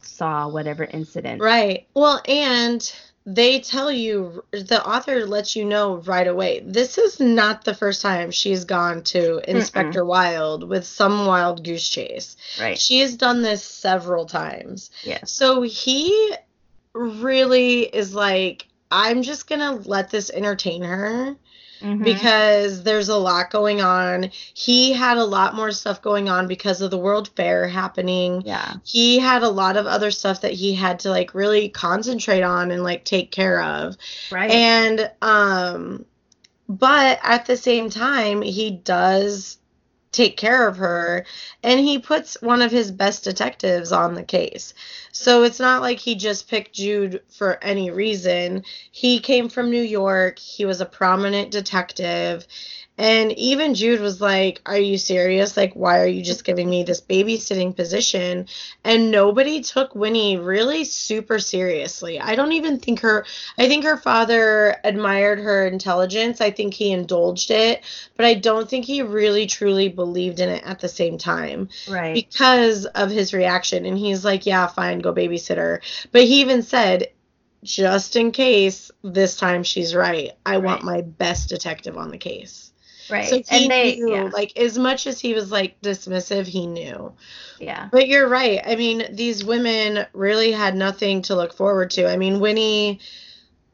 saw 0.00 0.48
whatever 0.48 0.84
incident. 0.84 1.40
Right. 1.42 1.86
Well, 1.94 2.22
and 2.28 2.94
they 3.26 3.60
tell 3.60 3.90
you, 3.90 4.44
the 4.50 4.84
author 4.86 5.24
lets 5.26 5.56
you 5.56 5.64
know 5.64 5.96
right 5.96 6.26
away. 6.26 6.60
This 6.60 6.98
is 6.98 7.20
not 7.20 7.64
the 7.64 7.74
first 7.74 8.02
time 8.02 8.30
she's 8.30 8.64
gone 8.64 9.02
to 9.04 9.40
Inspector 9.50 10.04
Wilde 10.04 10.68
with 10.68 10.84
some 10.84 11.24
wild 11.24 11.64
goose 11.64 11.88
chase. 11.88 12.36
Right. 12.60 12.78
She 12.78 13.00
has 13.00 13.16
done 13.16 13.40
this 13.40 13.64
several 13.64 14.26
times. 14.26 14.90
Yes. 15.04 15.30
So 15.30 15.62
he 15.62 16.34
really 16.92 17.82
is 17.82 18.14
like, 18.14 18.66
I'm 18.90 19.22
just 19.22 19.48
going 19.48 19.60
to 19.60 19.88
let 19.88 20.10
this 20.10 20.30
entertain 20.30 20.82
her 20.82 21.34
Mhm. 21.80 22.04
because 22.04 22.82
there's 22.82 23.08
a 23.08 23.16
lot 23.16 23.50
going 23.50 23.80
on. 23.80 24.30
He 24.54 24.92
had 24.92 25.16
a 25.18 25.24
lot 25.24 25.54
more 25.54 25.72
stuff 25.72 26.00
going 26.00 26.28
on 26.28 26.46
because 26.46 26.80
of 26.80 26.90
the 26.90 26.98
World 26.98 27.30
Fair 27.36 27.68
happening 27.68 28.42
yeah. 28.44 28.74
he 28.84 29.18
had 29.18 29.42
a 29.42 29.48
lot 29.48 29.76
of 29.76 29.86
other 29.86 30.10
stuff 30.10 30.40
that 30.42 30.52
he 30.52 30.74
had 30.74 31.00
to 31.00 31.10
like 31.10 31.34
really 31.34 31.68
concentrate 31.68 32.42
on 32.42 32.70
and 32.70 32.82
like 32.82 33.04
take 33.04 33.30
care 33.30 33.62
of 33.62 33.96
Right. 34.30 34.50
and 34.50 35.10
um 35.22 36.04
but 36.68 37.18
at 37.22 37.46
the 37.46 37.56
same 37.56 37.90
time 37.90 38.40
he 38.42 38.70
does 38.70 39.58
take 40.14 40.36
care 40.36 40.66
of 40.68 40.76
her 40.76 41.26
and 41.62 41.80
he 41.80 41.98
puts 41.98 42.40
one 42.40 42.62
of 42.62 42.70
his 42.70 42.90
best 42.90 43.24
detectives 43.24 43.92
on 43.92 44.14
the 44.14 44.22
case. 44.22 44.72
So 45.12 45.42
it's 45.42 45.60
not 45.60 45.82
like 45.82 45.98
he 45.98 46.14
just 46.14 46.48
picked 46.48 46.74
Jude 46.74 47.22
for 47.28 47.62
any 47.62 47.90
reason. 47.90 48.64
He 48.90 49.20
came 49.20 49.48
from 49.48 49.70
New 49.70 49.82
York. 49.82 50.38
He 50.38 50.64
was 50.64 50.80
a 50.80 50.86
prominent 50.86 51.50
detective 51.50 52.46
and 52.96 53.32
even 53.32 53.74
Jude 53.74 54.00
was 54.00 54.20
like, 54.20 54.62
Are 54.66 54.78
you 54.78 54.98
serious? 54.98 55.56
Like, 55.56 55.74
why 55.74 56.00
are 56.00 56.06
you 56.06 56.22
just 56.22 56.44
giving 56.44 56.70
me 56.70 56.84
this 56.84 57.00
babysitting 57.00 57.74
position? 57.74 58.46
And 58.84 59.10
nobody 59.10 59.62
took 59.62 59.96
Winnie 59.96 60.36
really 60.36 60.84
super 60.84 61.40
seriously. 61.40 62.20
I 62.20 62.36
don't 62.36 62.52
even 62.52 62.78
think 62.78 63.00
her, 63.00 63.26
I 63.58 63.66
think 63.66 63.84
her 63.84 63.96
father 63.96 64.76
admired 64.84 65.40
her 65.40 65.66
intelligence. 65.66 66.40
I 66.40 66.52
think 66.52 66.72
he 66.74 66.92
indulged 66.92 67.50
it, 67.50 67.82
but 68.16 68.26
I 68.26 68.34
don't 68.34 68.70
think 68.70 68.84
he 68.84 69.02
really 69.02 69.46
truly 69.46 69.88
believed 69.88 70.38
in 70.38 70.48
it 70.48 70.62
at 70.64 70.78
the 70.78 70.88
same 70.88 71.18
time 71.18 71.70
right. 71.88 72.14
because 72.14 72.86
of 72.86 73.10
his 73.10 73.34
reaction. 73.34 73.86
And 73.86 73.98
he's 73.98 74.24
like, 74.24 74.46
Yeah, 74.46 74.68
fine, 74.68 75.00
go 75.00 75.12
babysitter. 75.12 75.80
But 76.12 76.22
he 76.22 76.42
even 76.42 76.62
said, 76.62 77.08
just 77.64 78.14
in 78.14 78.30
case 78.30 78.90
this 79.02 79.36
time 79.36 79.62
she's 79.62 79.94
right, 79.94 80.32
I 80.44 80.58
want 80.58 80.84
my 80.84 81.00
best 81.00 81.48
detective 81.48 81.96
on 81.96 82.10
the 82.10 82.18
case. 82.18 82.73
Right. 83.10 83.28
So 83.28 83.36
he 83.36 83.44
and 83.50 83.70
they 83.70 83.96
knew, 83.96 84.14
yeah. 84.14 84.30
like, 84.32 84.56
as 84.58 84.78
much 84.78 85.06
as 85.06 85.20
he 85.20 85.34
was 85.34 85.50
like 85.50 85.80
dismissive, 85.80 86.46
he 86.46 86.66
knew. 86.66 87.12
yeah. 87.60 87.88
But 87.90 88.08
you're 88.08 88.28
right. 88.28 88.60
I 88.64 88.76
mean, 88.76 89.06
these 89.12 89.44
women 89.44 90.06
really 90.12 90.52
had 90.52 90.74
nothing 90.74 91.22
to 91.22 91.34
look 91.34 91.54
forward 91.54 91.90
to. 91.92 92.10
I 92.10 92.16
mean, 92.16 92.40
Winnie 92.40 93.00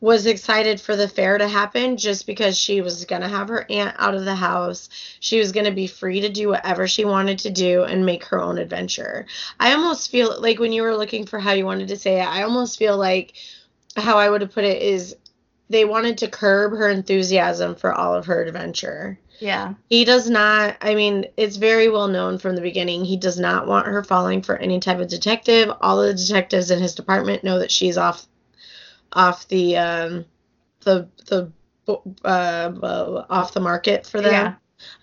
was 0.01 0.25
excited 0.25 0.81
for 0.81 0.97
the 0.97 1.07
fair 1.09 1.37
to 1.37 1.47
happen 1.47 1.97
just 1.99 2.27
because 2.27 2.59
she 2.59 2.81
was 2.81 3.05
going 3.05 3.21
to 3.21 3.29
have 3.29 3.49
her 3.49 3.67
aunt 3.71 3.95
out 3.99 4.15
of 4.15 4.25
the 4.25 4.35
house. 4.35 4.89
She 5.21 5.39
was 5.39 5.53
going 5.53 5.67
to 5.67 5.73
be 5.73 5.87
free 5.87 6.23
to 6.23 6.31
do 6.31 6.49
whatever 6.49 6.89
she 6.89 7.05
wanted 7.05 7.41
to 7.41 7.51
do 7.51 7.85
and 7.85 8.07
make 8.07 8.25
her 8.25 8.41
own 8.41 8.57
adventure. 8.57 9.27
I 9.59 9.75
almost 9.75 10.11
feel 10.11 10.41
like 10.41 10.59
when 10.59 10.73
you 10.73 10.83
were 10.83 10.97
looking 10.97 11.27
for 11.27 11.39
how 11.39 11.53
you 11.53 11.67
wanted 11.67 11.89
to 11.89 11.99
say 11.99 12.21
it, 12.21 12.27
I 12.27 12.43
almost 12.43 12.79
feel 12.79 12.97
like 12.97 13.35
how 13.97 14.19
I 14.19 14.31
would 14.31 14.41
have 14.41 14.53
put 14.53 14.65
it 14.65 14.81
is 14.81 15.17
they 15.71 15.85
wanted 15.85 16.19
to 16.19 16.29
curb 16.29 16.73
her 16.73 16.91
enthusiasm 16.91 17.77
for 17.77 17.95
all 17.95 18.15
of 18.15 18.27
her 18.27 18.43
adventure. 18.43 19.19
Yeah. 19.39 19.75
He 19.89 20.05
does 20.05 20.29
not, 20.29 20.77
I 20.83 20.95
mean, 20.95 21.27
it's 21.37 21.57
very 21.57 21.89
well 21.89 22.09
known 22.09 22.39
from 22.39 22.57
the 22.57 22.61
beginning. 22.61 23.05
He 23.05 23.17
does 23.17 23.39
not 23.39 23.67
want 23.67 23.87
her 23.87 24.03
falling 24.05 24.43
for 24.43 24.57
any 24.57 24.81
type 24.81 24.99
of 24.99 25.09
detective. 25.09 25.71
All 25.81 26.03
the 26.03 26.13
detectives 26.13 26.71
in 26.71 26.81
his 26.81 26.95
department 26.95 27.45
know 27.45 27.61
that 27.61 27.71
she's 27.71 27.97
off 27.97 28.27
off 29.13 29.49
the 29.49 29.77
um 29.77 30.25
the 30.81 31.09
the 31.27 31.51
uh, 32.25 33.25
off 33.31 33.55
the 33.55 33.61
market 33.61 34.07
for 34.07 34.21
them. 34.21 34.33
Yeah. 34.33 34.55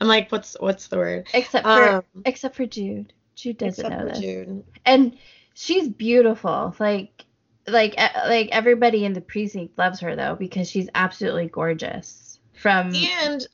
I'm 0.02 0.08
like, 0.08 0.32
what's 0.32 0.58
what's 0.60 0.88
the 0.88 0.98
word? 0.98 1.28
Except 1.34 1.66
for 1.66 1.90
um, 1.90 2.04
except 2.26 2.56
for 2.56 2.66
Jude. 2.66 3.14
Jude 3.36 3.58
doesn't 3.58 3.90
know 3.90 4.06
this. 4.06 4.20
Jude. 4.20 4.64
And 4.86 5.18
she's 5.54 5.88
beautiful. 5.88 6.76
Like 6.80 7.26
like 7.68 7.96
like 7.98 8.50
everybody 8.52 9.06
in 9.06 9.14
the 9.14 9.22
precinct 9.22 9.78
loves 9.78 10.00
her 10.00 10.16
though 10.16 10.36
because 10.36 10.70
she's 10.70 10.90
absolutely 10.96 11.48
gorgeous. 11.48 12.40
From 12.54 12.94
and 12.96 13.46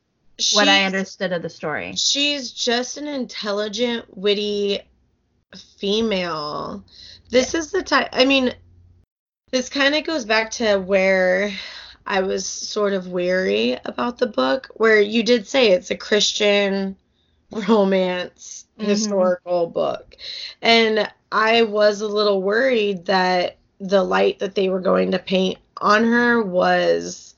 what 0.53 0.67
I 0.67 0.85
understood 0.85 1.33
of 1.33 1.41
the 1.41 1.49
story. 1.49 1.95
She's 1.95 2.51
just 2.51 2.97
an 2.97 3.07
intelligent, 3.07 4.05
witty 4.15 4.81
female. 5.77 6.83
This 7.29 7.53
yeah. 7.53 7.59
is 7.59 7.71
the 7.71 7.83
type 7.83 8.09
I 8.13 8.25
mean 8.25 8.53
this 9.51 9.69
kind 9.69 9.93
of 9.93 10.03
goes 10.03 10.25
back 10.25 10.51
to 10.51 10.77
where 10.77 11.51
I 12.05 12.21
was 12.21 12.45
sort 12.45 12.93
of 12.93 13.07
weary 13.07 13.77
about 13.85 14.17
the 14.17 14.27
book, 14.27 14.69
where 14.73 14.99
you 14.99 15.23
did 15.23 15.47
say 15.47 15.71
it's 15.71 15.91
a 15.91 15.95
Christian 15.95 16.95
romance 17.51 18.65
mm-hmm. 18.77 18.89
historical 18.89 19.67
book. 19.67 20.15
And 20.61 21.09
I 21.31 21.63
was 21.63 22.01
a 22.01 22.07
little 22.07 22.41
worried 22.41 23.05
that 23.05 23.57
the 23.89 24.03
light 24.03 24.39
that 24.39 24.55
they 24.55 24.69
were 24.69 24.79
going 24.79 25.11
to 25.11 25.19
paint 25.19 25.59
on 25.77 26.03
her 26.03 26.41
was 26.41 27.35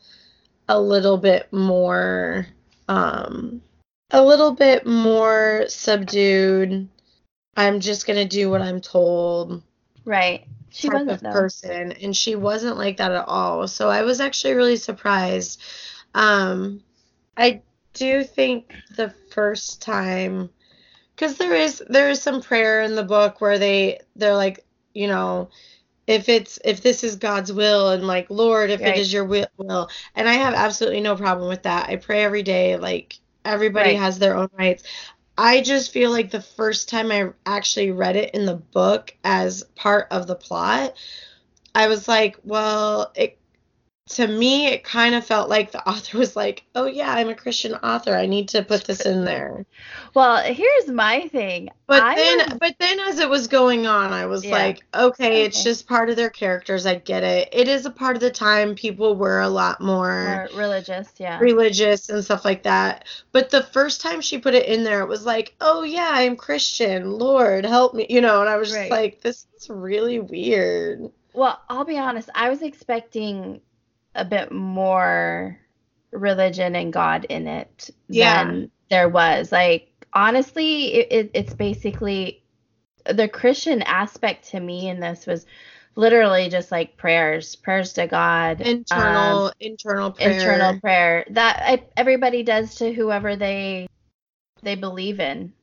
a 0.67 0.79
little 0.79 1.17
bit 1.17 1.51
more 1.51 2.47
um 2.87 3.61
a 4.11 4.23
little 4.23 4.51
bit 4.51 4.85
more 4.85 5.65
subdued. 5.67 6.87
I'm 7.57 7.79
just 7.79 8.05
going 8.05 8.19
to 8.19 8.27
do 8.27 8.49
what 8.49 8.61
I'm 8.61 8.79
told. 8.79 9.63
Right 10.05 10.45
she 10.75 10.89
type 10.89 11.07
of 11.07 11.21
though. 11.21 11.31
person 11.31 11.93
and 11.93 12.15
she 12.15 12.35
wasn't 12.35 12.77
like 12.77 12.97
that 12.97 13.13
at 13.13 13.25
all 13.29 13.65
so 13.65 13.89
i 13.89 14.01
was 14.01 14.19
actually 14.19 14.53
really 14.53 14.75
surprised 14.75 15.61
um 16.13 16.81
i 17.37 17.61
do 17.93 18.25
think 18.25 18.73
the 18.97 19.09
first 19.31 19.81
time 19.81 20.49
because 21.15 21.37
there 21.37 21.55
is 21.55 21.81
there 21.87 22.09
is 22.09 22.21
some 22.21 22.41
prayer 22.41 22.81
in 22.81 22.93
the 22.93 23.03
book 23.03 23.39
where 23.39 23.57
they 23.57 23.97
they're 24.17 24.35
like 24.35 24.65
you 24.93 25.07
know 25.07 25.49
if 26.07 26.29
it's 26.29 26.59
if 26.63 26.81
this 26.81 27.03
is 27.03 27.15
god's 27.15 27.51
will 27.51 27.89
and 27.89 28.05
like 28.05 28.29
lord 28.29 28.69
if 28.69 28.81
right. 28.81 28.95
it 28.95 28.99
is 28.99 29.11
your 29.11 29.25
will 29.25 29.89
and 30.15 30.29
i 30.29 30.33
have 30.33 30.53
absolutely 30.53 31.01
no 31.01 31.15
problem 31.15 31.47
with 31.47 31.63
that 31.63 31.89
i 31.89 31.95
pray 31.95 32.23
every 32.23 32.43
day 32.43 32.77
like 32.77 33.19
everybody 33.43 33.91
right. 33.91 33.99
has 33.99 34.19
their 34.19 34.35
own 34.35 34.49
rights 34.57 34.83
I 35.37 35.61
just 35.61 35.91
feel 35.91 36.11
like 36.11 36.31
the 36.31 36.41
first 36.41 36.87
time 36.87 37.11
I 37.11 37.29
actually 37.45 37.91
read 37.91 38.15
it 38.15 38.33
in 38.33 38.45
the 38.45 38.55
book 38.55 39.13
as 39.23 39.63
part 39.75 40.07
of 40.11 40.27
the 40.27 40.35
plot, 40.35 40.95
I 41.73 41.87
was 41.87 42.07
like, 42.07 42.37
well, 42.43 43.11
it 43.15 43.37
to 44.07 44.27
me 44.27 44.67
it 44.67 44.83
kind 44.83 45.15
of 45.15 45.25
felt 45.25 45.49
like 45.49 45.71
the 45.71 45.89
author 45.89 46.19
was 46.19 46.35
like 46.35 46.63
oh 46.75 46.85
yeah 46.85 47.11
i'm 47.11 47.29
a 47.29 47.35
christian 47.35 47.73
author. 47.75 48.15
I 48.15 48.27
need 48.27 48.49
to 48.49 48.63
put 48.63 48.85
this 48.85 49.01
in 49.01 49.25
there. 49.25 49.65
Well 50.13 50.43
here's 50.43 50.87
my 50.87 51.27
thing. 51.29 51.69
But 51.87 52.03
I 52.03 52.15
then 52.15 52.37
was... 52.37 52.57
but 52.59 52.75
then 52.79 52.99
as 52.99 53.19
it 53.19 53.29
was 53.29 53.47
going 53.47 53.87
on 53.87 54.13
i 54.13 54.25
was 54.25 54.45
yeah. 54.45 54.51
like 54.51 54.83
okay, 54.93 55.27
okay, 55.27 55.43
it's 55.43 55.63
just 55.63 55.87
part 55.87 56.09
of 56.09 56.15
their 56.15 56.29
characters. 56.29 56.85
I 56.85 56.95
get 56.95 57.23
it. 57.23 57.49
It 57.51 57.67
is 57.67 57.85
a 57.85 57.91
part 57.91 58.15
of 58.15 58.21
the 58.21 58.29
time. 58.29 58.75
People 58.75 59.15
were 59.15 59.41
a 59.41 59.49
lot 59.49 59.81
more, 59.81 60.47
more 60.53 60.59
religious 60.59 61.11
yeah. 61.17 61.39
religious 61.39 62.09
and 62.09 62.23
stuff 62.23 62.45
like 62.45 62.63
that. 62.63 63.05
But 63.31 63.49
the 63.49 63.63
first 63.63 64.01
time 64.01 64.21
she 64.21 64.37
put 64.37 64.53
it 64.53 64.67
in 64.67 64.83
there 64.83 65.01
it 65.01 65.07
was 65.07 65.25
like 65.25 65.55
oh 65.61 65.81
yeah 65.83 66.09
i'm 66.11 66.35
christian. 66.35 67.11
Lord 67.11 67.65
help 67.65 67.95
me 67.95 68.05
you 68.09 68.21
know 68.21 68.41
and 68.41 68.49
i 68.49 68.57
was 68.57 68.69
just 68.69 68.79
right. 68.79 68.91
like 68.91 69.21
this 69.21 69.47
is 69.57 69.67
really 69.69 70.19
weird. 70.19 71.09
Well 71.33 71.59
i'll 71.69 71.85
be 71.85 71.97
honest. 71.97 72.29
I 72.35 72.49
was 72.49 72.61
expecting 72.61 73.61
a 74.15 74.25
bit 74.25 74.51
more 74.51 75.59
religion 76.11 76.75
and 76.75 76.93
God 76.93 77.25
in 77.25 77.47
it 77.47 77.89
yeah. 78.07 78.43
than 78.43 78.71
there 78.89 79.09
was. 79.09 79.51
Like 79.51 79.91
honestly, 80.13 80.93
it, 80.93 81.07
it, 81.11 81.31
it's 81.33 81.53
basically 81.53 82.41
the 83.05 83.27
Christian 83.27 83.81
aspect 83.83 84.49
to 84.49 84.59
me 84.59 84.89
in 84.89 84.99
this 84.99 85.27
was 85.27 85.45
literally 85.95 86.49
just 86.49 86.71
like 86.71 86.97
prayers, 86.97 87.55
prayers 87.55 87.93
to 87.93 88.07
God, 88.07 88.61
internal, 88.61 89.45
um, 89.47 89.51
internal 89.59 90.11
prayer, 90.11 90.31
internal 90.31 90.79
prayer 90.79 91.25
that 91.31 91.61
I, 91.61 91.83
everybody 91.95 92.43
does 92.43 92.75
to 92.75 92.93
whoever 92.93 93.35
they 93.35 93.87
they 94.63 94.75
believe 94.75 95.19
in. 95.19 95.53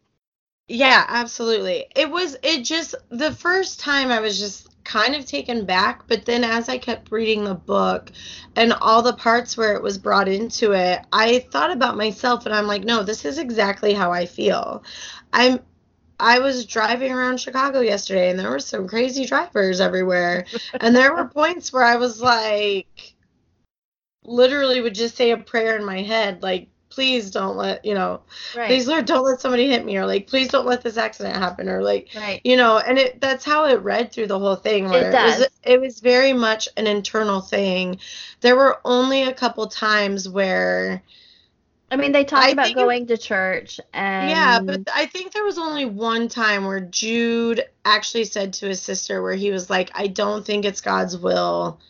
Yeah, 0.68 1.04
absolutely. 1.08 1.86
It 1.96 2.10
was 2.10 2.36
it 2.42 2.62
just 2.62 2.94
the 3.10 3.32
first 3.32 3.80
time 3.80 4.10
I 4.10 4.20
was 4.20 4.38
just 4.38 4.71
kind 4.84 5.14
of 5.14 5.26
taken 5.26 5.64
back, 5.64 6.06
but 6.06 6.24
then 6.24 6.44
as 6.44 6.68
I 6.68 6.78
kept 6.78 7.12
reading 7.12 7.44
the 7.44 7.54
book 7.54 8.10
and 8.56 8.72
all 8.72 9.02
the 9.02 9.12
parts 9.12 9.56
where 9.56 9.74
it 9.74 9.82
was 9.82 9.98
brought 9.98 10.28
into 10.28 10.72
it, 10.72 11.00
I 11.12 11.40
thought 11.50 11.70
about 11.70 11.96
myself 11.96 12.46
and 12.46 12.54
I'm 12.54 12.66
like, 12.66 12.84
no, 12.84 13.02
this 13.02 13.24
is 13.24 13.38
exactly 13.38 13.92
how 13.92 14.12
I 14.12 14.26
feel. 14.26 14.84
I'm 15.32 15.60
I 16.20 16.38
was 16.38 16.66
driving 16.66 17.10
around 17.10 17.40
Chicago 17.40 17.80
yesterday 17.80 18.30
and 18.30 18.38
there 18.38 18.50
were 18.50 18.60
some 18.60 18.86
crazy 18.86 19.26
drivers 19.26 19.80
everywhere. 19.80 20.46
and 20.80 20.94
there 20.94 21.14
were 21.14 21.26
points 21.26 21.72
where 21.72 21.82
I 21.82 21.96
was 21.96 22.20
like 22.20 23.14
literally 24.24 24.80
would 24.80 24.94
just 24.94 25.16
say 25.16 25.32
a 25.32 25.36
prayer 25.36 25.76
in 25.76 25.84
my 25.84 26.00
head 26.02 26.42
like 26.42 26.68
please 26.92 27.30
don't 27.30 27.56
let 27.56 27.82
you 27.84 27.94
know 27.94 28.20
right. 28.54 28.66
please 28.66 28.86
lord 28.86 29.06
don't 29.06 29.24
let 29.24 29.40
somebody 29.40 29.66
hit 29.66 29.82
me 29.84 29.96
or 29.96 30.04
like 30.04 30.26
please 30.26 30.48
don't 30.48 30.66
let 30.66 30.82
this 30.82 30.98
accident 30.98 31.34
happen 31.34 31.68
or 31.68 31.82
like 31.82 32.08
right. 32.14 32.42
you 32.44 32.54
know 32.54 32.78
and 32.78 32.98
it 32.98 33.18
that's 33.18 33.44
how 33.44 33.64
it 33.64 33.80
read 33.82 34.12
through 34.12 34.26
the 34.26 34.38
whole 34.38 34.56
thing 34.56 34.90
where 34.90 35.08
it, 35.08 35.12
does. 35.12 35.34
it 35.34 35.38
was 35.38 35.48
it 35.64 35.80
was 35.80 36.00
very 36.00 36.34
much 36.34 36.68
an 36.76 36.86
internal 36.86 37.40
thing 37.40 37.98
there 38.42 38.56
were 38.56 38.78
only 38.84 39.22
a 39.22 39.32
couple 39.32 39.66
times 39.66 40.28
where 40.28 41.02
I 41.90 41.96
mean, 41.96 42.12
they 42.12 42.24
talked 42.24 42.46
I 42.46 42.50
about 42.52 42.74
going 42.74 43.06
to 43.08 43.18
church 43.18 43.78
and 43.92 44.30
Yeah, 44.30 44.60
but 44.60 44.88
I 44.94 45.04
think 45.04 45.32
there 45.32 45.44
was 45.44 45.58
only 45.58 45.84
one 45.84 46.28
time 46.28 46.64
where 46.64 46.80
Jude 46.80 47.66
actually 47.84 48.24
said 48.24 48.54
to 48.54 48.66
his 48.68 48.80
sister 48.80 49.20
where 49.20 49.34
he 49.34 49.50
was 49.50 49.68
like, 49.68 49.90
"I 49.94 50.06
don't 50.06 50.42
think 50.42 50.64
it's 50.64 50.80
God's 50.80 51.18
will 51.18 51.80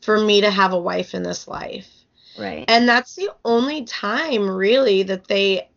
for 0.00 0.18
me 0.18 0.40
to 0.40 0.50
have 0.50 0.72
a 0.72 0.78
wife 0.80 1.14
in 1.14 1.22
this 1.22 1.46
life." 1.46 2.01
Right. 2.38 2.64
And 2.68 2.88
that's 2.88 3.14
the 3.14 3.30
only 3.44 3.84
time 3.84 4.48
really 4.48 5.02
that 5.04 5.28
they 5.28 5.68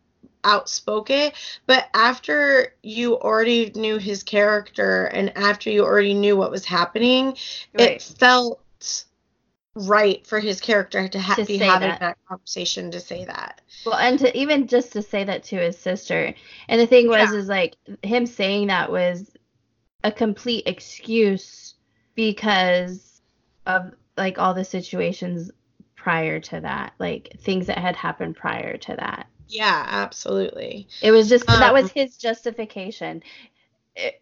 outspoke 0.43 1.09
it. 1.09 1.33
But 1.65 1.89
after 1.93 2.73
you 2.83 3.19
already 3.19 3.71
knew 3.75 3.97
his 3.97 4.23
character 4.23 5.05
and 5.07 5.35
after 5.37 5.69
you 5.69 5.83
already 5.83 6.13
knew 6.13 6.37
what 6.37 6.51
was 6.51 6.65
happening, 6.65 7.35
right. 7.73 7.91
it 7.91 8.01
felt 8.01 8.61
right 9.75 10.25
for 10.25 10.39
his 10.39 10.61
character 10.61 11.07
to, 11.07 11.19
ha- 11.19 11.35
to 11.35 11.43
be 11.43 11.57
having 11.57 11.89
that. 11.89 11.99
that. 11.99 12.17
conversation 12.27 12.91
to 12.91 12.99
say 12.99 13.25
that. 13.25 13.61
Well, 13.85 13.95
and 13.95 14.17
to 14.19 14.37
even 14.37 14.67
just 14.67 14.93
to 14.93 15.01
say 15.01 15.23
that 15.25 15.43
to 15.45 15.57
his 15.57 15.77
sister. 15.77 16.33
And 16.69 16.79
the 16.79 16.87
thing 16.87 17.07
was, 17.07 17.31
yeah. 17.31 17.39
is 17.39 17.47
like 17.47 17.75
him 18.03 18.25
saying 18.25 18.67
that 18.67 18.89
was 18.91 19.31
a 20.03 20.11
complete 20.11 20.67
excuse 20.67 21.73
because 22.13 23.21
of 23.65 23.91
like 24.17 24.39
all 24.39 24.53
the 24.53 24.63
situations 24.63 25.51
prior 26.05 26.39
to 26.39 26.59
that, 26.59 26.93
like 26.99 27.35
things 27.39 27.65
that 27.65 27.79
had 27.79 27.95
happened 27.95 28.35
prior 28.35 28.77
to 28.77 28.95
that. 28.95 29.25
Yeah, 29.47 29.87
absolutely. 29.89 30.87
It 31.01 31.09
was 31.09 31.27
just 31.27 31.49
um, 31.49 31.59
that 31.59 31.73
was 31.73 31.85
um, 31.85 31.91
his 31.95 32.15
justification. 32.15 33.23
It, 33.95 34.21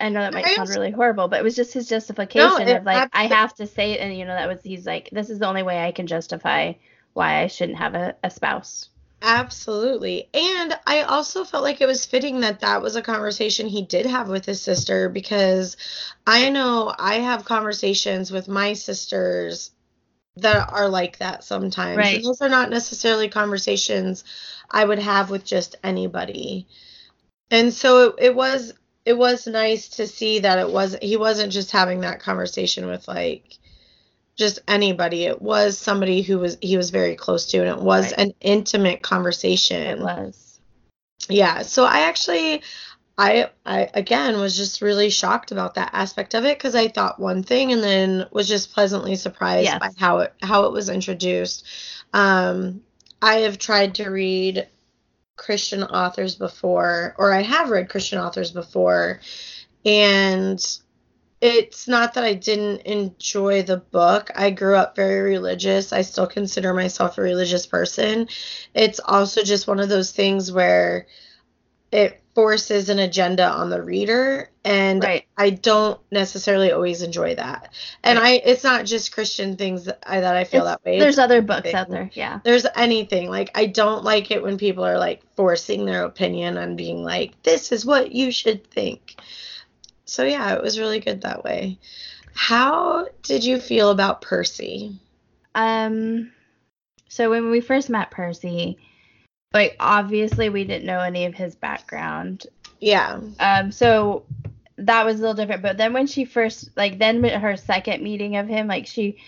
I 0.00 0.08
know 0.08 0.22
that 0.22 0.34
might 0.34 0.46
sound 0.56 0.70
really 0.70 0.90
horrible, 0.90 1.28
but 1.28 1.38
it 1.38 1.44
was 1.44 1.54
just 1.54 1.72
his 1.72 1.88
justification 1.88 2.66
no, 2.66 2.78
of 2.78 2.84
like 2.84 3.10
I 3.12 3.26
have 3.28 3.54
to 3.56 3.68
say 3.68 3.92
it, 3.92 4.00
and 4.00 4.18
you 4.18 4.24
know 4.24 4.34
that 4.34 4.48
was 4.48 4.58
he's 4.64 4.86
like 4.86 5.08
this 5.12 5.30
is 5.30 5.38
the 5.38 5.46
only 5.46 5.62
way 5.62 5.86
I 5.86 5.92
can 5.92 6.08
justify 6.08 6.72
why 7.12 7.42
I 7.42 7.46
shouldn't 7.46 7.78
have 7.78 7.94
a, 7.94 8.16
a 8.24 8.30
spouse. 8.30 8.88
Absolutely. 9.22 10.28
And 10.34 10.76
I 10.84 11.02
also 11.02 11.44
felt 11.44 11.62
like 11.62 11.80
it 11.80 11.86
was 11.86 12.06
fitting 12.06 12.40
that 12.40 12.60
that 12.60 12.82
was 12.82 12.96
a 12.96 13.02
conversation 13.02 13.68
he 13.68 13.82
did 13.82 14.06
have 14.06 14.28
with 14.28 14.46
his 14.46 14.60
sister 14.60 15.08
because 15.08 15.76
I 16.26 16.50
know 16.50 16.92
I 16.98 17.20
have 17.20 17.44
conversations 17.44 18.32
with 18.32 18.48
my 18.48 18.72
sisters 18.72 19.70
that 20.42 20.72
are 20.72 20.88
like 20.88 21.18
that 21.18 21.44
sometimes. 21.44 21.96
Right. 21.96 22.16
And 22.16 22.24
those 22.24 22.42
are 22.42 22.48
not 22.48 22.70
necessarily 22.70 23.28
conversations 23.28 24.24
I 24.70 24.84
would 24.84 24.98
have 24.98 25.30
with 25.30 25.44
just 25.44 25.76
anybody. 25.82 26.66
And 27.50 27.72
so 27.72 28.08
it, 28.08 28.14
it 28.18 28.34
was 28.34 28.72
it 29.04 29.16
was 29.16 29.46
nice 29.46 29.88
to 29.88 30.06
see 30.06 30.40
that 30.40 30.58
it 30.58 30.70
was 30.70 30.96
he 31.00 31.16
wasn't 31.16 31.52
just 31.52 31.70
having 31.70 32.00
that 32.00 32.20
conversation 32.20 32.86
with 32.86 33.08
like 33.08 33.58
just 34.36 34.60
anybody. 34.68 35.24
It 35.24 35.40
was 35.40 35.78
somebody 35.78 36.22
who 36.22 36.38
was 36.38 36.58
he 36.60 36.76
was 36.76 36.90
very 36.90 37.16
close 37.16 37.46
to 37.46 37.58
and 37.58 37.68
it 37.68 37.82
was 37.82 38.12
right. 38.12 38.26
an 38.26 38.34
intimate 38.40 39.02
conversation. 39.02 39.82
It 39.82 40.00
was. 40.00 40.60
Yeah. 41.28 41.62
So 41.62 41.84
I 41.84 42.00
actually 42.00 42.62
I 43.18 43.50
I 43.66 43.90
again 43.92 44.38
was 44.38 44.56
just 44.56 44.80
really 44.80 45.10
shocked 45.10 45.50
about 45.50 45.74
that 45.74 45.90
aspect 45.92 46.34
of 46.34 46.44
it 46.44 46.56
because 46.56 46.76
I 46.76 46.86
thought 46.86 47.18
one 47.18 47.42
thing 47.42 47.72
and 47.72 47.82
then 47.82 48.26
was 48.30 48.46
just 48.46 48.72
pleasantly 48.72 49.16
surprised 49.16 49.64
yes. 49.64 49.80
by 49.80 49.90
how 49.98 50.18
it 50.20 50.34
how 50.40 50.64
it 50.66 50.72
was 50.72 50.88
introduced. 50.88 51.66
Um, 52.14 52.82
I 53.20 53.38
have 53.38 53.58
tried 53.58 53.96
to 53.96 54.08
read 54.08 54.68
Christian 55.36 55.82
authors 55.82 56.36
before, 56.36 57.16
or 57.18 57.32
I 57.32 57.42
have 57.42 57.70
read 57.70 57.88
Christian 57.88 58.20
authors 58.20 58.52
before, 58.52 59.20
and 59.84 60.64
it's 61.40 61.88
not 61.88 62.14
that 62.14 62.24
I 62.24 62.34
didn't 62.34 62.82
enjoy 62.82 63.62
the 63.62 63.76
book. 63.78 64.30
I 64.36 64.50
grew 64.50 64.76
up 64.76 64.94
very 64.94 65.30
religious. 65.30 65.92
I 65.92 66.02
still 66.02 66.26
consider 66.26 66.72
myself 66.72 67.18
a 67.18 67.22
religious 67.22 67.66
person. 67.66 68.28
It's 68.74 69.00
also 69.04 69.42
just 69.42 69.66
one 69.66 69.80
of 69.80 69.88
those 69.88 70.12
things 70.12 70.50
where 70.52 71.06
it 71.90 72.20
forces 72.38 72.88
an 72.88 73.00
agenda 73.00 73.44
on 73.44 73.68
the 73.68 73.82
reader 73.82 74.48
and 74.64 75.02
Right. 75.02 75.24
I 75.36 75.50
don't 75.50 75.98
necessarily 76.12 76.70
always 76.70 77.02
enjoy 77.02 77.34
that. 77.34 77.72
And 78.04 78.16
I 78.16 78.34
it's 78.34 78.62
not 78.62 78.84
just 78.86 79.10
Christian 79.10 79.56
things 79.56 79.86
that 79.86 79.98
I, 80.06 80.20
that 80.20 80.36
I 80.36 80.44
feel 80.44 80.60
It's- 80.60 80.72
that 80.76 80.84
way. 80.88 81.00
There's 81.00 81.14
It's 81.14 81.18
other 81.18 81.42
books 81.42 81.62
anything. 81.64 81.74
out 81.74 81.90
there. 81.90 82.10
Yeah. 82.12 82.38
there's 82.44 82.64
anything 82.76 83.28
like 83.28 83.50
I 83.56 83.66
don't 83.66 84.04
like 84.04 84.30
it 84.30 84.40
when 84.40 84.56
people 84.56 84.84
are 84.84 84.98
like 85.00 85.20
forcing 85.34 85.84
their 85.84 86.04
opinion 86.04 86.58
on 86.58 86.76
being 86.76 87.02
like 87.02 87.32
this 87.42 87.72
is 87.72 87.84
what 87.84 88.12
you 88.12 88.30
should 88.30 88.64
think. 88.70 89.16
So 90.04 90.22
yeah, 90.22 90.54
it 90.54 90.62
was 90.62 90.78
really 90.78 91.00
good 91.00 91.22
that 91.22 91.42
way. 91.42 91.80
How 92.34 93.08
did 93.24 93.42
you 93.42 93.58
feel 93.58 93.90
about 93.90 94.22
Percy? 94.22 94.96
Um, 95.56 96.30
so 97.08 97.30
when 97.30 97.50
we 97.50 97.60
first 97.60 97.90
met 97.90 98.12
Percy, 98.12 98.78
like 99.52 99.76
obviously 99.80 100.48
we 100.48 100.64
didn't 100.64 100.86
know 100.86 101.00
any 101.00 101.24
of 101.24 101.34
his 101.34 101.54
background. 101.54 102.46
Yeah. 102.80 103.20
Um, 103.40 103.72
so 103.72 104.24
that 104.76 105.04
was 105.04 105.18
a 105.18 105.20
little 105.20 105.34
different. 105.34 105.62
But 105.62 105.78
then 105.78 105.92
when 105.92 106.06
she 106.06 106.24
first, 106.24 106.70
like, 106.76 106.98
then 106.98 107.22
her 107.24 107.56
second 107.56 108.02
meeting 108.02 108.36
of 108.36 108.46
him, 108.46 108.68
like 108.68 108.86
she, 108.86 109.18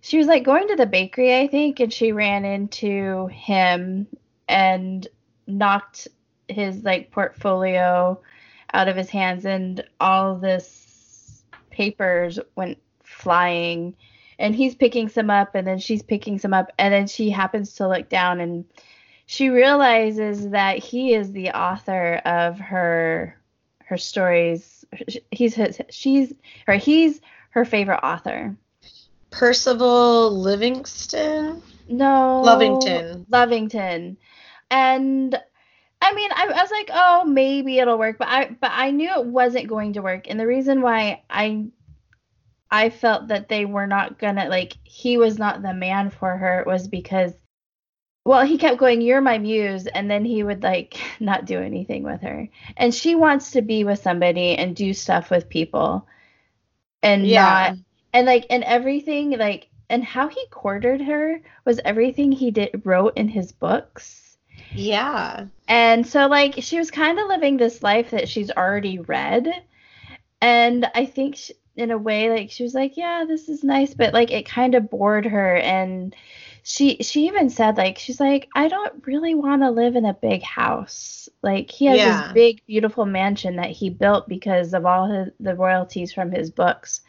she 0.00 0.18
was 0.18 0.26
like 0.26 0.44
going 0.44 0.68
to 0.68 0.76
the 0.76 0.86
bakery, 0.86 1.36
I 1.36 1.48
think, 1.48 1.80
and 1.80 1.92
she 1.92 2.12
ran 2.12 2.44
into 2.44 3.26
him 3.26 4.06
and 4.48 5.06
knocked 5.46 6.08
his 6.48 6.82
like 6.84 7.10
portfolio 7.10 8.20
out 8.72 8.88
of 8.88 8.96
his 8.96 9.10
hands, 9.10 9.44
and 9.44 9.82
all 10.00 10.36
this 10.36 11.42
papers 11.70 12.38
went 12.54 12.78
flying. 13.02 13.96
And 14.38 14.54
he's 14.54 14.74
picking 14.74 15.08
some 15.08 15.30
up, 15.30 15.54
and 15.54 15.66
then 15.66 15.78
she's 15.78 16.02
picking 16.02 16.38
some 16.38 16.54
up, 16.54 16.70
and 16.78 16.92
then 16.92 17.06
she 17.08 17.30
happens 17.30 17.74
to 17.74 17.88
look 17.88 18.08
down 18.08 18.40
and 18.40 18.64
she 19.26 19.48
realizes 19.48 20.50
that 20.50 20.78
he 20.78 21.14
is 21.14 21.32
the 21.32 21.50
author 21.50 22.14
of 22.24 22.58
her 22.58 23.36
her 23.84 23.98
stories. 23.98 24.84
He's 25.30 25.54
his, 25.54 25.80
she's 25.90 26.32
or 26.66 26.74
he's 26.74 27.20
her 27.50 27.64
favorite 27.64 28.00
author. 28.02 28.56
Percival 29.30 30.30
Livingston? 30.30 31.62
No, 31.88 32.42
Lovington. 32.44 33.26
Lovington, 33.30 34.16
and 34.70 35.40
I 36.00 36.12
mean, 36.14 36.30
I, 36.32 36.46
I 36.46 36.62
was 36.62 36.70
like, 36.70 36.90
oh, 36.92 37.24
maybe 37.24 37.78
it'll 37.78 37.98
work, 37.98 38.18
but 38.18 38.28
I 38.28 38.56
but 38.60 38.70
I 38.72 38.90
knew 38.90 39.10
it 39.10 39.26
wasn't 39.26 39.68
going 39.68 39.94
to 39.94 40.02
work, 40.02 40.26
and 40.28 40.38
the 40.38 40.46
reason 40.46 40.82
why 40.82 41.22
I 41.28 41.66
I 42.70 42.90
felt 42.90 43.28
that 43.28 43.48
they 43.48 43.64
were 43.64 43.86
not 43.86 44.18
gonna 44.18 44.48
like 44.48 44.76
he 44.84 45.18
was 45.18 45.38
not 45.38 45.62
the 45.62 45.74
man 45.74 46.10
for 46.10 46.36
her 46.36 46.64
was 46.66 46.88
because 46.88 47.32
well 48.26 48.44
he 48.46 48.58
kept 48.58 48.78
going 48.78 49.00
you're 49.02 49.22
my 49.22 49.38
muse 49.38 49.86
and 49.88 50.10
then 50.10 50.24
he 50.26 50.42
would 50.44 50.62
like 50.62 50.98
not 51.20 51.46
do 51.46 51.60
anything 51.60 52.04
with 52.04 52.22
her. 52.22 52.48
And 52.76 52.94
she 52.94 53.14
wants 53.14 53.52
to 53.52 53.62
be 53.62 53.84
with 53.84 54.00
somebody 54.00 54.56
and 54.56 54.76
do 54.76 54.94
stuff 54.94 55.30
with 55.30 55.48
people. 55.48 56.06
And 57.02 57.26
Yeah. 57.26 57.72
not 57.72 57.78
and 58.12 58.26
like 58.26 58.46
and 58.50 58.64
everything 58.64 59.30
like 59.38 59.68
and 59.90 60.04
how 60.04 60.28
he 60.28 60.46
quartered 60.50 61.00
her 61.02 61.42
was 61.64 61.80
everything 61.84 62.32
he 62.32 62.50
did 62.50 62.82
wrote 62.84 63.16
in 63.16 63.28
his 63.28 63.52
books. 63.52 64.38
Yeah. 64.72 65.46
and 65.68 66.06
so 66.06 66.26
like 66.28 66.56
she 66.60 66.78
was 66.78 66.90
kind 66.90 67.18
of 67.18 67.28
living 67.28 67.56
this 67.56 67.82
life 67.82 68.10
that 68.10 68.28
she's 68.28 68.50
already 68.50 68.98
read. 69.00 69.48
And 70.40 70.86
i 70.94 71.06
think 71.06 71.36
sh 71.36 71.50
in 71.76 71.90
a 71.90 71.98
way 71.98 72.30
like 72.30 72.50
she 72.50 72.62
was 72.62 72.74
like 72.74 72.96
yeah 72.96 73.24
this 73.28 73.50
is 73.50 73.62
nice 73.62 73.94
but 73.94 74.14
like 74.14 74.30
it 74.32 74.46
kind 74.46 74.74
of 74.74 74.90
bored 74.90 75.26
her. 75.26 75.56
And 75.56 76.14
she 76.68 76.96
she 77.00 77.28
even 77.28 77.48
said 77.48 77.76
like 77.76 77.96
she's 77.96 78.18
like 78.18 78.48
i 78.56 78.66
don't 78.66 79.06
really 79.06 79.34
want 79.34 79.62
to 79.62 79.70
live 79.70 79.94
in 79.94 80.04
a 80.04 80.14
big 80.14 80.42
house 80.42 81.28
like 81.42 81.70
he 81.70 81.86
has 81.86 81.98
Yeah. 81.98 82.18
this 82.22 82.32
big 82.34 82.60
beautiful 82.66 83.06
mansion 83.06 83.56
that 83.56 83.70
he 83.70 83.88
built 83.88 84.28
because 84.28 84.74
of 84.74 84.84
all 84.84 85.06
his, 85.06 85.28
the 85.38 85.54
royalties 85.54 86.12
from 86.12 86.32
his 86.32 86.50
books 86.50 87.02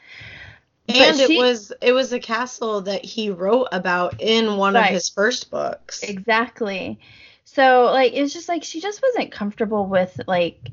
And 0.87 1.19
it 1.19 1.35
was 1.37 1.73
it 1.81 1.91
was 1.91 2.13
a 2.13 2.19
castle 2.19 2.81
that 2.81 3.03
he 3.03 3.29
wrote 3.31 3.67
about 3.71 4.21
in 4.21 4.57
one 4.57 4.75
Right. 4.75 4.89
of 4.89 4.93
his 4.93 5.09
first 5.09 5.49
books. 5.49 6.03
Exactly. 6.03 6.99
So 7.45 7.85
like 7.85 8.13
it's 8.13 8.33
just 8.33 8.47
like 8.47 8.63
she 8.63 8.79
just 8.79 9.01
wasn't 9.01 9.31
comfortable 9.31 9.87
with 9.87 10.19
like 10.27 10.69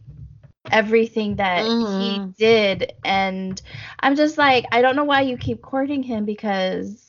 everything 0.70 1.37
that 1.37 1.66
he 1.66 2.18
Mhm. 2.20 2.35
did 2.39 2.93
and 3.05 3.61
I'm 4.01 4.16
just 4.16 4.39
like 4.39 4.66
I 4.72 4.82
don't 4.82 4.97
know 4.97 5.05
why 5.05 5.22
you 5.22 5.37
keep 5.37 5.62
courting 5.62 6.03
him 6.03 6.24
because 6.24 7.04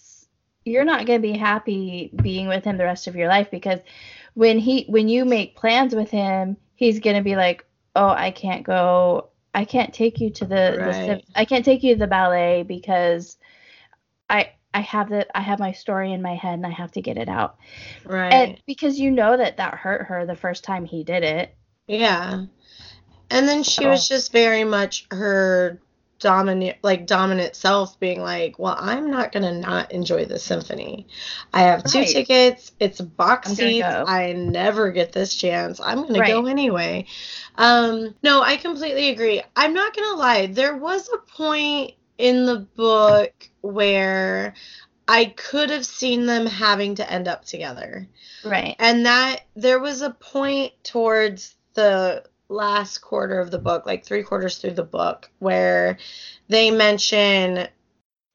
you're 0.65 0.83
not 0.83 1.05
going 1.05 1.21
to 1.21 1.27
be 1.27 1.37
happy 1.37 2.11
being 2.21 2.47
with 2.47 2.63
him 2.65 2.77
the 2.77 2.83
rest 2.83 3.07
of 3.07 3.15
your 3.15 3.27
life 3.27 3.49
because 3.51 3.79
when 4.33 4.59
he 4.59 4.85
when 4.89 5.07
you 5.07 5.23
make 5.23 5.55
plans 5.55 5.95
with 5.95 6.09
him 6.09 6.57
he's 6.75 6.99
going 6.99 7.15
to 7.15 7.21
be 7.21 7.35
like 7.35 7.65
oh 7.95 8.09
I 8.09 8.31
can't 8.31 8.63
go 8.63 9.29
I 9.53 9.63
can't 9.63 9.93
take 9.93 10.19
you 10.19 10.31
to 10.31 10.45
the, 10.45 10.47
the. 10.47 11.21
I 11.33 11.45
can't 11.45 11.63
take 11.63 11.81
you 11.81 11.93
to 11.93 11.99
the 11.99 12.07
ballet 12.07 12.63
because 12.63 13.37
I 14.29 14.51
I 14.73 14.81
have 14.81 15.07
the 15.09 15.25
I 15.35 15.39
have 15.41 15.59
my 15.59 15.71
story 15.71 16.11
in 16.11 16.21
my 16.21 16.35
head 16.35 16.55
and 16.55 16.65
I 16.65 16.71
have 16.71 16.91
to 16.93 17.01
get 17.01 17.17
it 17.17 17.29
out. 17.29 17.57
Right. 18.03 18.33
And 18.33 18.61
because 18.67 18.99
you 18.99 19.11
know 19.11 19.37
that 19.37 19.55
that 19.55 19.75
hurt 19.75 20.07
her 20.07 20.25
the 20.25 20.35
first 20.35 20.65
time 20.65 20.83
he 20.83 21.05
did 21.05 21.23
it. 21.23 21.55
Yeah. 21.87 22.43
And 23.29 23.47
then 23.47 23.63
she 23.63 23.83
So- 23.83 23.89
was 23.89 24.09
just 24.09 24.33
very 24.33 24.65
much 24.65 25.07
her 25.11 25.79
dominant 26.25 26.77
like 26.81 27.05
dominant 27.05 27.55
self 27.55 27.99
being 27.99 28.19
like, 28.19 28.57
"Well, 28.57 28.75
I'm 28.79 29.11
not 29.11 29.31
to 29.43 29.51
not 29.51 29.91
enjoy 29.91 30.25
the 30.25 30.39
symphony. 30.39 31.05
I 31.53 31.61
have 31.61 31.83
two 31.83 31.99
Right. 31.99 32.07
tickets. 32.07 32.71
It's 32.79 32.99
box 32.99 33.51
seats. 33.51 33.87
go." 33.87 34.05
I 34.07 34.33
never 34.33 34.91
get 34.91 35.11
this 35.11 35.35
chance. 35.35 35.79
I'm 35.79 36.07
to 36.07 36.19
Right. 36.19 36.31
go 36.31 36.47
anyway." 36.47 37.05
Um 37.59 38.15
no, 38.23 38.41
I 38.41 38.57
completely 38.57 39.09
agree. 39.09 39.43
I'm 39.55 39.75
not 39.75 39.93
to 40.09 40.15
lie. 40.15 40.47
There 40.47 40.75
was 40.75 41.07
a 41.13 41.19
point 41.31 41.91
in 42.17 42.47
the 42.47 42.67
book 42.75 43.31
where 43.61 44.55
I 45.07 45.25
could 45.25 45.69
have 45.69 45.85
seen 45.85 46.25
them 46.25 46.47
having 46.47 46.95
to 46.95 47.07
end 47.07 47.27
up 47.27 47.45
together. 47.45 48.07
Right. 48.43 48.75
And 48.79 49.05
that 49.05 49.41
there 49.55 49.79
was 49.79 50.01
a 50.01 50.09
point 50.09 50.73
towards 50.83 51.53
the 51.75 52.23
last 52.49 52.99
quarter 52.99 53.39
of 53.39 53.51
the 53.51 53.59
book, 53.59 53.85
like 53.85 54.05
three 54.05 54.23
quarters 54.23 54.57
through 54.57 54.71
the 54.71 54.83
book, 54.83 55.29
where 55.39 55.97
they 56.47 56.71
mention 56.71 57.67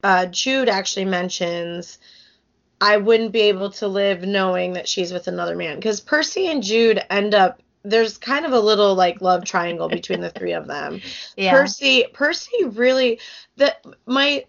uh, 0.03 0.25
Jude 0.27 0.69
actually 0.69 1.05
mentions 1.05 1.99
I 2.79 2.97
wouldn't 2.97 3.31
be 3.31 3.41
able 3.41 3.69
to 3.73 3.87
live 3.87 4.23
knowing 4.23 4.73
that 4.73 4.87
she's 4.87 5.13
with 5.13 5.27
another 5.27 5.55
man 5.55 5.75
because 5.75 6.01
Percy 6.01 6.47
and 6.47 6.63
Jude 6.63 7.01
end 7.09 7.35
up 7.35 7.61
there's 7.83 8.17
kind 8.17 8.45
of 8.45 8.51
a 8.51 8.59
little 8.59 8.95
like 8.95 9.21
love 9.21 9.43
triangle 9.43 9.89
between 9.89 10.21
the 10.21 10.29
three 10.29 10.53
of 10.53 10.67
them. 10.67 11.01
Yeah. 11.37 11.51
Percy 11.51 12.05
Percy 12.11 12.65
really 12.65 13.19
the 13.55 13.75
my 14.05 14.45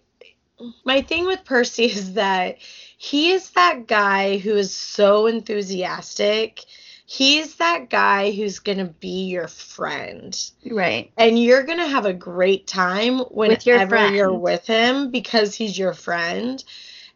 my 0.83 1.01
thing 1.01 1.25
with 1.25 1.45
Percy 1.45 1.85
is 1.85 2.13
that 2.13 2.57
he 2.97 3.31
is 3.31 3.51
that 3.51 3.87
guy 3.87 4.37
who 4.37 4.55
is 4.55 4.73
so 4.73 5.27
enthusiastic. 5.27 6.65
He's 7.05 7.55
that 7.57 7.89
guy 7.89 8.31
who's 8.31 8.59
going 8.59 8.79
to 8.79 8.85
be 8.85 9.25
your 9.25 9.47
friend. 9.47 10.37
right. 10.71 11.11
And 11.17 11.37
you're 11.41 11.63
going 11.63 11.79
to 11.79 11.87
have 11.87 12.05
a 12.05 12.13
great 12.13 12.67
time 12.67 13.19
With 13.45 13.65
your 13.65 13.79
whenever 13.79 14.05
you're 14.05 14.33
with 14.37 14.65
him 14.67 15.11
because 15.11 15.55
he's 15.55 15.77
your 15.77 15.93
friend. 15.93 16.63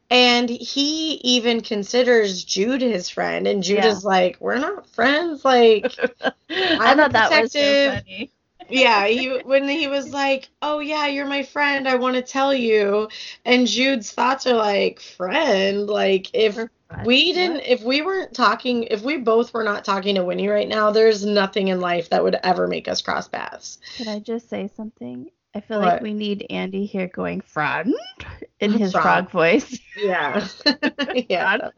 And 0.10 0.50
he 0.50 1.16
even 1.24 1.62
considers 1.62 2.44
Jude 2.44 2.82
his 2.82 3.10
friend. 3.10 3.48
And 3.48 3.64
Jude 3.64 3.84
Yeah. 3.84 3.86
is 3.86 4.06
like, 4.06 4.38
We're 4.40 4.60
not 4.60 4.88
friends. 4.90 5.44
Like, 5.46 5.96
I 6.50 6.78
I'm 6.86 6.96
thought 6.96 7.14
that 7.14 7.34
was 7.34 7.54
so 7.54 7.76
funny. 7.76 8.32
yeah, 8.70 9.08
he 9.08 9.30
when 9.44 9.68
he 9.68 9.88
was 9.88 10.14
like, 10.14 10.50
"Oh 10.62 10.80
yeah, 10.80 11.08
you're 11.08 11.26
my 11.28 11.44
friend. 11.44 11.88
I 11.88 11.96
want 11.96 12.16
to 12.16 12.22
tell 12.22 12.54
you." 12.54 13.10
And 13.46 13.68
Jude's 13.68 14.12
thoughts 14.12 14.46
are 14.48 14.56
like, 14.56 15.00
"Friend, 15.00 15.88
like 15.88 16.30
if 16.34 16.58
we 17.06 17.34
didn't 17.34 17.62
if 17.62 17.82
we 17.84 18.02
weren't 18.02 18.34
talking, 18.34 18.84
if 18.84 19.02
we 19.02 19.18
both 19.18 19.54
were 19.54 19.64
not 19.64 19.84
talking 19.84 20.16
to 20.16 20.24
Winnie 20.24 20.48
right 20.48 20.68
now, 20.68 20.92
there's 20.92 21.26
nothing 21.26 21.68
in 21.68 21.80
life 21.82 22.10
that 22.10 22.24
would 22.24 22.36
ever 22.44 22.68
make 22.68 22.88
us 22.88 23.02
cross 23.02 23.28
paths." 23.28 23.80
Could 23.98 24.08
I 24.08 24.20
just 24.20 24.50
say 24.50 24.70
something? 24.76 25.30
I 25.56 25.62
feel 25.62 25.80
What? 25.80 25.88
like 25.88 26.02
we 26.02 26.14
need 26.14 26.46
Andy 26.50 26.86
here 26.86 27.08
going 27.08 27.42
friend 27.42 27.94
in 28.60 28.72
his 28.72 28.92
Frog. 28.92 29.04
frog 29.04 29.32
voice. 29.32 29.80
Yeah. 29.98 30.48
yeah. 31.30 31.70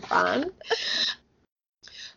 Fun. 0.00 0.50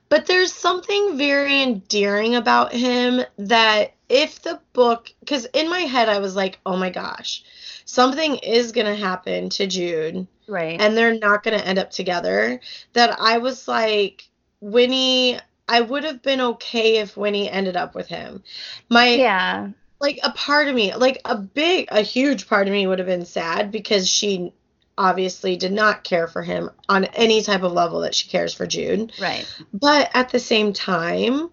But 0.08 0.26
there's 0.26 0.54
something 0.54 1.18
very 1.18 1.62
endearing 1.62 2.36
about 2.36 2.74
him 2.74 3.22
that 3.38 3.94
if 4.10 4.42
the 4.42 4.60
book, 4.74 5.14
because 5.22 5.46
in 5.54 5.70
my 5.70 5.80
head 5.80 6.10
I 6.10 6.20
was 6.20 6.36
like, 6.36 6.60
oh 6.66 6.76
my 6.78 6.90
gosh, 6.90 7.44
something 7.86 8.36
is 8.38 8.72
going 8.72 8.88
to 8.88 8.96
happen 8.96 9.50
to 9.52 9.68
Jude. 9.68 10.28
Right. 10.52 10.80
and 10.82 10.98
they're 10.98 11.18
not 11.18 11.44
going 11.44 11.58
to 11.58 11.66
end 11.66 11.80
up 11.80 11.92
together 11.92 12.60
that 12.94 13.20
I 13.20 13.38
was 13.38 13.68
like 13.68 14.28
Winnie 14.60 15.40
I 15.72 15.80
would 15.80 16.04
have 16.04 16.22
been 16.22 16.42
okay 16.42 16.98
if 16.98 17.16
Winnie 17.16 17.50
ended 17.50 17.78
up 17.78 17.96
with 17.96 18.08
him. 18.08 18.44
My 18.90 19.08
yeah. 19.08 19.70
like 20.02 20.20
a 20.22 20.32
part 20.32 20.68
of 20.68 20.76
me, 20.76 20.94
like 20.94 21.22
a 21.24 21.38
big 21.38 21.88
a 21.90 22.02
huge 22.02 22.50
part 22.50 22.68
of 22.68 22.74
me 22.74 22.86
would 22.86 23.00
have 23.00 23.08
been 23.08 23.26
sad 23.26 23.72
because 23.72 24.10
she 24.10 24.52
obviously 24.98 25.56
did 25.56 25.72
not 25.72 26.04
care 26.04 26.28
for 26.28 26.44
him 26.44 26.70
on 26.90 27.06
any 27.06 27.42
type 27.42 27.64
of 27.64 27.72
level 27.72 28.02
that 28.02 28.14
she 28.14 28.28
cares 28.28 28.54
for 28.54 28.68
Jude. 28.68 29.14
Right. 29.20 29.48
But 29.74 30.12
at 30.14 30.30
the 30.30 30.40
same 30.40 30.74
time, 30.74 31.50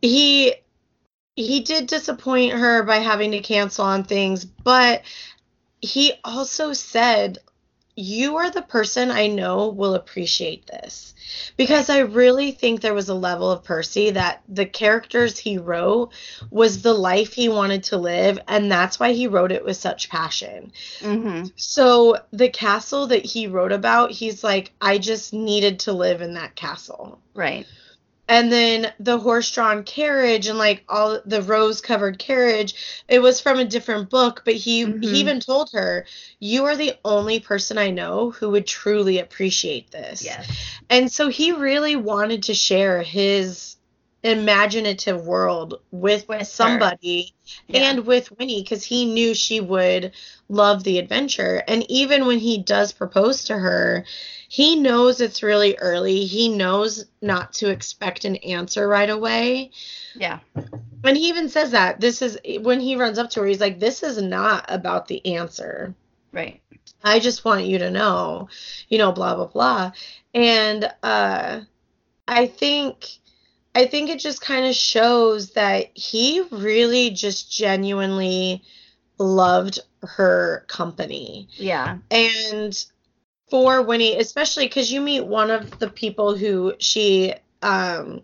he 0.00 0.54
he 1.36 1.60
did 1.60 1.86
disappoint 1.86 2.54
her 2.54 2.82
by 2.84 2.96
having 2.96 3.32
to 3.32 3.40
cancel 3.40 3.84
on 3.84 4.04
things, 4.04 4.46
but 4.46 5.02
he 5.82 6.14
also 6.24 6.72
said 6.72 7.38
you 7.96 8.36
are 8.36 8.50
the 8.50 8.62
person 8.62 9.10
I 9.10 9.28
know 9.28 9.68
will 9.68 9.94
appreciate 9.94 10.66
this. 10.66 11.14
Because 11.56 11.90
I 11.90 12.00
really 12.00 12.52
think 12.52 12.80
there 12.80 12.94
was 12.94 13.08
a 13.08 13.14
level 13.14 13.50
of 13.50 13.64
Percy 13.64 14.10
that 14.10 14.42
the 14.48 14.66
characters 14.66 15.38
he 15.38 15.58
wrote 15.58 16.12
was 16.50 16.82
the 16.82 16.92
life 16.92 17.32
he 17.32 17.48
wanted 17.48 17.84
to 17.84 17.96
live, 17.96 18.38
and 18.46 18.70
that's 18.70 19.00
why 19.00 19.12
he 19.12 19.26
wrote 19.26 19.52
it 19.52 19.64
with 19.64 19.76
such 19.76 20.10
passion. 20.10 20.72
Mm-hmm. 21.00 21.46
So, 21.56 22.18
the 22.32 22.50
castle 22.50 23.08
that 23.08 23.24
he 23.24 23.46
wrote 23.46 23.72
about, 23.72 24.10
he's 24.10 24.44
like, 24.44 24.72
I 24.80 24.98
just 24.98 25.32
needed 25.32 25.80
to 25.80 25.92
live 25.92 26.20
in 26.20 26.34
that 26.34 26.54
castle 26.54 27.18
Right. 27.34 27.66
And 28.28 28.50
then 28.50 28.92
the 28.98 29.18
horse-drawn 29.18 29.82
carriage 29.84 30.46
and 30.46 30.58
like 30.58 30.84
all 30.88 31.20
the 31.26 31.42
rose-covered 31.42 32.18
carriage 32.18 33.04
it 33.08 33.18
was 33.20 33.40
from 33.40 33.58
a 33.58 33.64
different 33.64 34.08
book 34.10 34.42
but 34.44 34.54
he 34.54 34.84
Mhm. 34.84 35.02
he 35.02 35.20
even 35.20 35.40
told 35.40 35.70
her 35.72 36.06
you 36.40 36.64
are 36.64 36.76
the 36.76 36.94
only 37.04 37.40
person 37.40 37.76
i 37.78 37.90
know 37.90 38.30
who 38.30 38.50
would 38.50 38.66
truly 38.66 39.18
appreciate 39.18 39.90
this 39.90 40.24
Yes. 40.24 40.48
and 40.88 41.10
so 41.12 41.28
he 41.28 41.52
really 41.52 41.96
wanted 41.96 42.44
to 42.44 42.54
share 42.54 43.02
his 43.02 43.73
imaginative 44.24 45.24
world 45.26 45.80
with, 45.92 46.26
With 46.28 46.46
somebody 46.48 47.34
Yeah. 47.68 47.90
and 47.90 48.06
with 48.06 48.36
winnie 48.38 48.62
because 48.62 48.82
he 48.82 49.04
knew 49.04 49.34
she 49.34 49.60
would 49.60 50.12
love 50.48 50.82
the 50.82 50.98
adventure 50.98 51.62
and 51.68 51.88
even 51.90 52.26
when 52.26 52.38
he 52.38 52.58
does 52.58 52.92
propose 52.92 53.44
to 53.44 53.56
her 53.56 54.04
he 54.54 54.76
knows 54.76 55.20
it's 55.20 55.42
really 55.42 55.76
early. 55.78 56.26
He 56.26 56.48
knows 56.48 57.06
not 57.20 57.54
to 57.54 57.70
expect 57.70 58.24
an 58.24 58.36
answer 58.36 58.86
right 58.86 59.10
away. 59.10 59.72
Yeah. 60.14 60.38
And 61.02 61.16
he 61.16 61.28
even 61.28 61.48
says 61.48 61.72
that 61.72 62.00
this 62.00 62.22
is 62.22 62.38
when 62.60 62.78
he 62.78 62.94
runs 62.94 63.18
up 63.18 63.30
to 63.30 63.40
her, 63.40 63.46
he's 63.46 63.60
like, 63.60 63.80
This 63.80 64.04
is 64.04 64.22
not 64.22 64.64
about 64.68 65.08
the 65.08 65.34
answer. 65.34 65.92
Right. 66.30 66.60
I 67.02 67.18
just 67.18 67.44
want 67.44 67.64
you 67.64 67.78
to 67.78 67.90
know, 67.90 68.48
you 68.88 68.98
know, 68.98 69.10
blah, 69.10 69.34
blah, 69.34 69.46
blah. 69.46 69.90
And 70.34 70.88
uh, 71.02 71.62
I 72.28 72.46
think. 72.46 73.18
I 73.74 73.86
think 73.86 74.08
it 74.08 74.20
just 74.20 74.40
kind 74.40 74.66
of 74.66 74.74
shows 74.74 75.52
that 75.52 75.96
he 75.96 76.42
really 76.50 77.10
just 77.10 77.50
genuinely 77.50 78.62
loved 79.18 79.80
her 80.02 80.64
company. 80.68 81.48
Yeah. 81.54 81.98
And 82.10 82.84
for 83.50 83.82
Winnie, 83.82 84.16
especially 84.18 84.66
because 84.66 84.92
you 84.92 85.00
meet 85.00 85.26
one 85.26 85.50
of 85.50 85.78
the 85.78 85.90
people 85.90 86.36
who 86.36 86.74
she 86.78 87.34
um, 87.62 88.22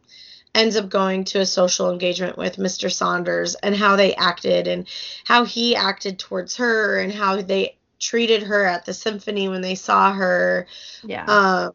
ends 0.55 0.76
up 0.76 0.88
going 0.88 1.24
to 1.24 1.40
a 1.40 1.46
social 1.46 1.90
engagement 1.90 2.36
with, 2.36 2.57
Mr. 2.57 2.92
Saunders, 2.92 3.55
and 3.57 3.74
how 3.74 3.96
they 3.96 4.14
acted 4.14 4.66
and 4.66 4.86
how 5.24 5.44
he 5.44 5.74
acted 5.76 6.18
towards 6.18 6.57
her 6.57 6.98
and 6.98 7.12
how 7.12 7.40
they 7.42 7.76
treated 7.98 8.42
her 8.42 8.64
at 8.64 8.84
the 8.84 8.94
symphony 8.94 9.48
when 9.48 9.61
they 9.61 9.74
saw 9.74 10.12
her. 10.12 10.66
Yeah. 11.05 11.24
Um, 11.26 11.74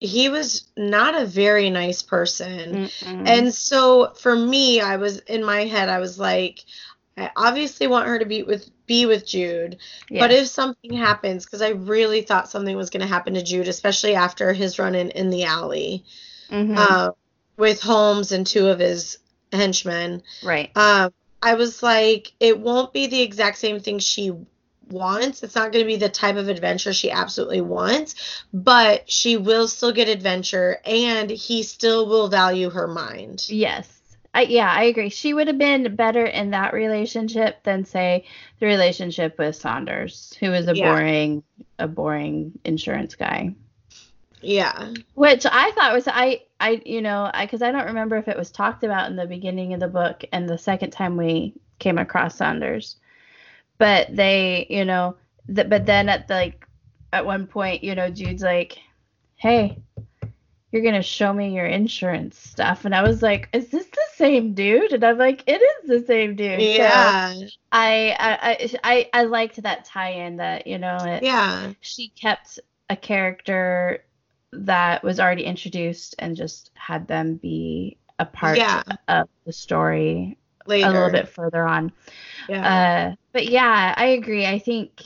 he 0.00 0.28
was 0.28 0.68
not 0.76 1.20
a 1.20 1.26
very 1.26 1.70
nice 1.70 2.02
person. 2.02 2.88
Mm-mm. 2.88 3.28
And 3.28 3.52
so 3.52 4.12
for 4.14 4.34
me, 4.34 4.80
I 4.80 4.96
was 4.96 5.18
in 5.18 5.44
my 5.44 5.64
head, 5.64 5.88
I 5.88 5.98
was 5.98 6.18
like, 6.18 6.60
I 7.16 7.30
obviously 7.36 7.88
want 7.88 8.06
her 8.06 8.18
to 8.18 8.26
be 8.26 8.44
with 8.44 8.70
be 8.86 9.06
with 9.06 9.26
Jude. 9.26 9.78
But 10.08 10.30
if 10.30 10.46
something 10.46 10.92
happens, 10.92 11.44
because 11.44 11.62
I 11.62 11.70
really 11.70 12.22
thought 12.22 12.48
something 12.48 12.76
was 12.76 12.90
going 12.90 13.00
to 13.00 13.08
happen 13.08 13.34
to 13.34 13.42
Jude, 13.42 13.68
especially 13.68 14.14
after 14.14 14.52
his 14.52 14.78
run 14.78 14.94
in 14.94 15.10
in 15.10 15.30
the 15.30 15.44
alley 15.44 16.04
Mhm. 16.50 16.76
uh, 16.76 17.10
with 17.56 17.82
Holmes 17.82 18.32
and 18.32 18.46
two 18.46 18.68
of 18.68 18.78
his 18.78 19.18
henchmen, 19.52 20.22
right. 20.42 20.70
um, 20.76 21.12
I 21.42 21.54
was 21.54 21.82
like, 21.82 22.32
it 22.40 22.58
won't 22.58 22.92
be 22.92 23.06
the 23.08 23.20
exact 23.20 23.58
same 23.58 23.80
thing 23.80 23.98
she 23.98 24.32
wants. 24.90 25.42
It's 25.42 25.54
not 25.54 25.72
going 25.72 25.84
to 25.84 25.86
be 25.86 25.96
the 25.96 26.08
type 26.08 26.36
of 26.36 26.48
adventure 26.48 26.92
she 26.92 27.10
absolutely 27.10 27.60
wants, 27.60 28.44
but 28.52 29.10
she 29.10 29.36
will 29.36 29.68
still 29.68 29.92
get 29.92 30.08
adventure, 30.08 30.78
and 30.84 31.30
he 31.30 31.62
still 31.62 32.06
will 32.08 32.28
value 32.28 32.70
her 32.70 32.86
mind. 32.86 33.44
Yes. 33.48 33.94
I, 34.34 34.42
yeah, 34.42 34.70
I 34.70 34.84
agree. 34.84 35.08
She 35.08 35.32
would 35.32 35.46
have 35.48 35.58
been 35.58 35.96
better 35.96 36.24
in 36.24 36.50
that 36.50 36.74
relationship 36.74 37.62
than 37.64 37.84
say 37.84 38.24
the 38.60 38.66
relationship 38.66 39.38
with 39.38 39.56
Saunders, 39.56 40.36
who 40.38 40.52
is 40.52 40.68
a 40.68 40.76
Yeah. 40.76 40.92
boring 40.92 41.42
a 41.78 41.88
boring 41.88 42.52
insurance 42.64 43.14
guy. 43.14 43.54
Yeah. 44.42 44.92
Which 45.14 45.46
I 45.46 45.72
thought 45.72 45.94
was 45.94 46.06
I 46.06 46.42
I 46.60 46.80
you 46.84 47.00
know, 47.00 47.28
I 47.32 47.46
cuz 47.46 47.62
I 47.62 47.72
don't 47.72 47.86
remember 47.86 48.16
if 48.16 48.28
it 48.28 48.36
was 48.36 48.50
talked 48.50 48.84
about 48.84 49.10
in 49.10 49.16
the 49.16 49.26
beginning 49.26 49.72
of 49.74 49.80
the 49.80 49.88
book 49.88 50.24
and 50.30 50.48
the 50.48 50.58
second 50.58 50.90
time 50.90 51.16
we 51.16 51.54
came 51.78 51.98
across 51.98 52.36
Saunders. 52.36 52.96
But 53.78 54.14
they, 54.14 54.66
you 54.70 54.84
know, 54.84 55.16
th- 55.54 55.68
but 55.68 55.86
then 55.86 56.08
at 56.08 56.28
the, 56.28 56.34
like 56.34 56.66
at 57.12 57.24
one 57.26 57.46
point, 57.46 57.84
you 57.84 57.94
know, 57.94 58.10
Jude's 58.10 58.42
like, 58.42 58.78
"Hey, 59.36 59.78
you're 60.70 60.82
going 60.82 60.94
to 60.94 61.02
show 61.02 61.32
me 61.32 61.54
your 61.54 61.66
insurance 61.66 62.38
stuff." 62.38 62.84
And 62.84 62.94
I 62.94 63.02
was 63.02 63.22
like, 63.22 63.48
"Is 63.52 63.68
this 63.70 63.86
the 63.86 64.06
same 64.14 64.54
dude?" 64.54 64.92
And 64.92 65.04
I'm 65.04 65.18
like, 65.18 65.44
"It 65.46 65.62
is 65.62 65.88
the 65.88 66.06
same 66.06 66.36
dude." 66.36 66.60
So 66.60 66.66
Yeah. 66.82 67.36
I 67.72 68.16
I 68.18 68.38
I 68.42 68.70
I, 68.84 69.20
I 69.20 69.24
liked 69.24 69.62
that 69.62 69.84
tie-in 69.84 70.36
that, 70.38 70.66
you 70.66 70.78
know, 70.78 71.04
it, 71.04 71.22
Yeah. 71.22 71.72
she 71.80 72.08
kept 72.10 72.58
a 72.90 72.96
character 72.96 74.04
that 74.52 75.04
was 75.04 75.20
already 75.20 75.44
introduced 75.44 76.14
and 76.18 76.34
just 76.36 76.70
had 76.74 77.06
them 77.06 77.36
be 77.36 77.98
a 78.18 78.24
part 78.26 78.56
Yeah. 78.58 78.82
of 79.08 79.28
the 79.46 79.52
story 79.52 80.38
Later. 80.68 80.88
a 80.88 80.92
little 80.92 81.10
bit 81.10 81.28
further 81.28 81.66
on. 81.66 81.92
Yeah. 82.48 83.10
Uh, 83.12 83.14
but 83.32 83.46
yeah, 83.48 83.94
I 83.96 84.06
agree. 84.06 84.46
I 84.46 84.58
think 84.58 85.02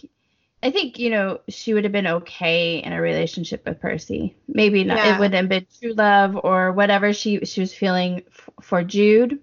I 0.62 0.70
think 0.70 0.98
you 0.98 1.10
know 1.10 1.40
she 1.48 1.74
would 1.74 1.84
have 1.84 1.92
been 1.92 2.06
okay 2.06 2.78
in 2.78 2.92
a 2.92 3.00
relationship 3.00 3.64
with 3.66 3.80
Percy. 3.80 4.36
Maybe 4.48 4.84
not. 4.84 4.98
Yeah. 4.98 5.16
It 5.16 5.18
wouldn't 5.18 5.34
have 5.34 5.48
been 5.48 5.66
true 5.80 5.94
love 5.94 6.38
or 6.42 6.72
whatever 6.72 7.12
she 7.12 7.44
she 7.44 7.60
was 7.60 7.74
feeling 7.74 8.22
f- 8.28 8.50
for 8.60 8.84
Jude. 8.84 9.40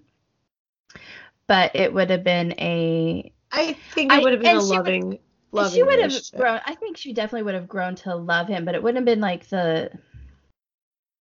But 1.46 1.74
it 1.74 1.92
would 1.92 2.10
have 2.10 2.24
been 2.24 2.52
a 2.58 3.32
I 3.50 3.76
think 3.92 4.12
it 4.12 4.22
would 4.22 4.32
have 4.32 4.40
been 4.42 4.56
and 4.56 4.58
a 4.58 4.62
would- 4.66 4.76
loving, 4.76 5.18
loving 5.52 5.72
she 5.74 5.82
would 5.82 5.98
have 5.98 6.12
grown. 6.36 6.60
I 6.64 6.74
think 6.76 6.96
she 6.96 7.12
definitely 7.12 7.42
would 7.42 7.54
have 7.54 7.68
grown 7.68 7.96
to 7.96 8.14
love 8.14 8.46
him, 8.46 8.64
but 8.64 8.74
it 8.74 8.82
wouldn't 8.82 8.98
have 8.98 9.12
been 9.12 9.20
like 9.20 9.48
the 9.48 9.90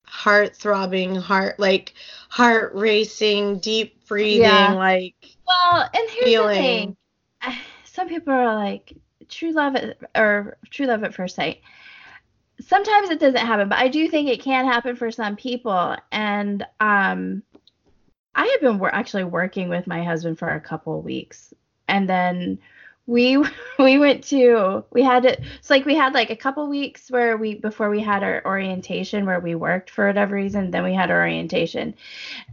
heart 0.09 0.55
throbbing, 0.55 1.15
heart 1.15 1.59
like 1.59 1.93
heart 2.29 2.73
racing, 2.73 3.59
deep 3.59 4.05
breathing, 4.07 4.41
Yeah. 4.41 4.73
like 4.73 5.15
well. 5.47 5.81
And 5.93 6.09
here's 6.09 6.25
feeling. 6.25 6.95
the 7.41 7.51
thing: 7.51 7.57
some 7.83 8.09
people 8.09 8.33
are 8.33 8.55
like 8.55 8.93
true 9.29 9.51
love 9.51 9.75
at, 9.75 9.97
or 10.15 10.57
true 10.69 10.87
love 10.87 11.03
at 11.03 11.13
first 11.13 11.35
sight. 11.35 11.61
Sometimes 12.59 13.09
it 13.09 13.19
doesn't 13.19 13.45
happen, 13.45 13.69
but 13.69 13.77
I 13.77 13.87
do 13.87 14.09
think 14.09 14.27
it 14.27 14.41
can 14.41 14.65
happen 14.65 14.95
for 14.95 15.11
some 15.11 15.35
people. 15.37 15.95
And 16.11 16.65
um, 16.81 17.41
I 18.35 18.45
have 18.47 18.61
been 18.61 18.79
wor- 18.79 18.93
actually 18.93 19.23
working 19.23 19.69
with 19.69 19.87
my 19.87 20.03
husband 20.03 20.37
for 20.37 20.49
a 20.49 20.59
couple 20.59 20.97
of 20.97 21.05
weeks, 21.05 21.53
and 21.87 22.09
then 22.09 22.59
we 23.09 23.43
we 23.79 23.97
went 23.97 24.23
to 24.23 24.83
we 24.91 25.01
had 25.01 25.25
it 25.25 25.41
it's 25.57 25.69
like 25.69 25.85
we 25.85 25.95
had 25.95 26.13
like 26.13 26.29
a 26.29 26.35
couple 26.35 26.67
weeks 26.67 27.09
where 27.09 27.35
we 27.37 27.55
before 27.55 27.89
we 27.89 27.99
had 27.99 28.23
our 28.23 28.45
orientation 28.45 29.25
where 29.25 29.39
we 29.39 29.55
worked 29.55 29.89
for 29.89 30.05
whatever 30.07 30.35
reason 30.35 30.69
then 30.69 30.83
we 30.83 30.93
had 30.93 31.09
our 31.09 31.21
orientation. 31.21 31.95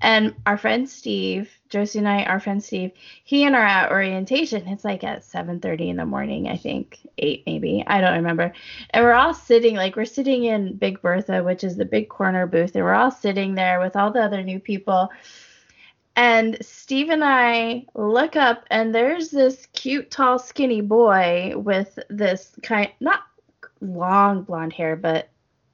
And 0.01 0.35
our 0.47 0.57
friend 0.57 0.89
steve 0.89 1.51
josie 1.69 1.99
and 1.99 2.09
i 2.09 2.25
our 2.25 2.41
friend 2.41 2.63
steve 2.63 2.93
he 3.25 3.45
and 3.45 3.55
our 3.55 3.65
at 3.65 3.91
orientation 3.91 4.67
it's 4.69 4.85
like 4.85 5.05
at 5.05 5.23
7.30 5.23 5.91
in 5.91 5.97
the 5.97 6.07
morning 6.07 6.49
i 6.49 6.57
think 6.57 7.01
8 7.19 7.43
maybe 7.47 7.85
i 7.87 8.01
don't 8.01 8.17
remember. 8.17 8.53
And 8.91 9.05
we're 9.05 9.13
all 9.13 9.35
sitting 9.35 9.77
like 9.77 9.95
we're 9.95 10.07
sitting 10.07 10.45
in 10.45 10.77
big 10.77 11.03
bertha 11.03 11.45
which 11.45 11.65
is 11.65 11.77
the 11.77 11.85
big 11.85 12.09
corner 12.09 12.47
booth 12.47 12.75
and 12.75 12.85
we're 12.85 12.95
all 12.95 13.11
sitting 13.11 13.55
there 13.55 13.79
with 13.79 13.95
all 13.95 14.11
the 14.11 14.23
other 14.23 14.43
new 14.43 14.59
people 14.59 15.11
and 16.17 16.57
Steve 16.63 17.11
and 17.11 17.23
I 17.23 17.85
look 17.95 18.37
up, 18.37 18.65
and 18.71 18.95
there's 18.95 19.31
this 19.31 19.67
cute, 19.75 20.11
tall, 20.11 20.39
skinny 20.39 20.81
boy 20.81 21.53
with 21.57 21.99
this 22.09 22.53
kind, 22.63 22.91
not 23.01 23.21
long 23.83 24.43
blonde 24.43 24.73
hair, 24.73 24.97
but 24.97 25.29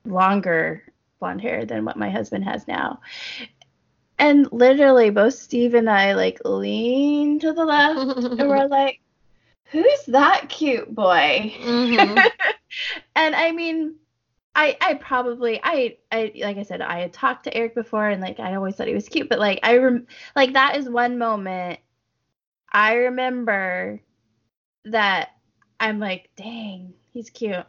longer 0.05 0.83
blonde 1.21 1.41
hair 1.41 1.65
than 1.65 1.85
what 1.85 1.97
my 1.97 2.11
husband 2.11 2.43
has 2.45 2.67
now. 2.67 3.01
And 4.19 4.49
literally, 4.53 5.11
both 5.11 5.35
Steve 5.35 5.75
and 5.75 5.89
I 5.89 6.15
like 6.15 6.41
lean 6.45 7.39
to 7.39 7.53
the 7.53 7.65
left, 7.65 8.19
and 8.19 8.49
we're 8.49 8.67
like, 8.69 9.01
who's 9.67 10.05
that 10.09 10.49
cute 10.49 10.93
boy? 10.93 11.55
Mm-hmm. 11.61 12.19
and 13.17 13.35
I 13.37 13.53
mean, 13.53 13.95
I 14.55 14.77
I 14.81 14.95
probably 14.95 15.61
I 15.63 15.97
I 16.11 16.33
like 16.41 16.59
I 16.59 16.63
said 16.63 16.81
I 16.83 17.01
had 17.01 17.13
talked 17.13 17.45
to 17.45 17.57
Eric 17.57 17.75
before 17.75 18.09
and 18.09 18.21
like 18.21 18.39
I 18.39 18.55
always 18.55 18.77
thought 18.77 18.87
he 18.89 18.95
was 18.95 19.09
cute, 19.09 19.29
but 19.29 19.39
like 19.39 19.61
I 19.63 19.79
rem- 19.79 20.07
like 20.37 20.53
that 20.55 20.77
is 20.77 20.89
one 20.89 21.19
moment 21.19 21.81
I 22.71 22.95
remember 22.95 24.01
that 24.87 25.31
I'm 25.79 25.99
like, 25.99 26.31
dang, 26.37 26.95
he's 27.13 27.31
cute. 27.31 27.67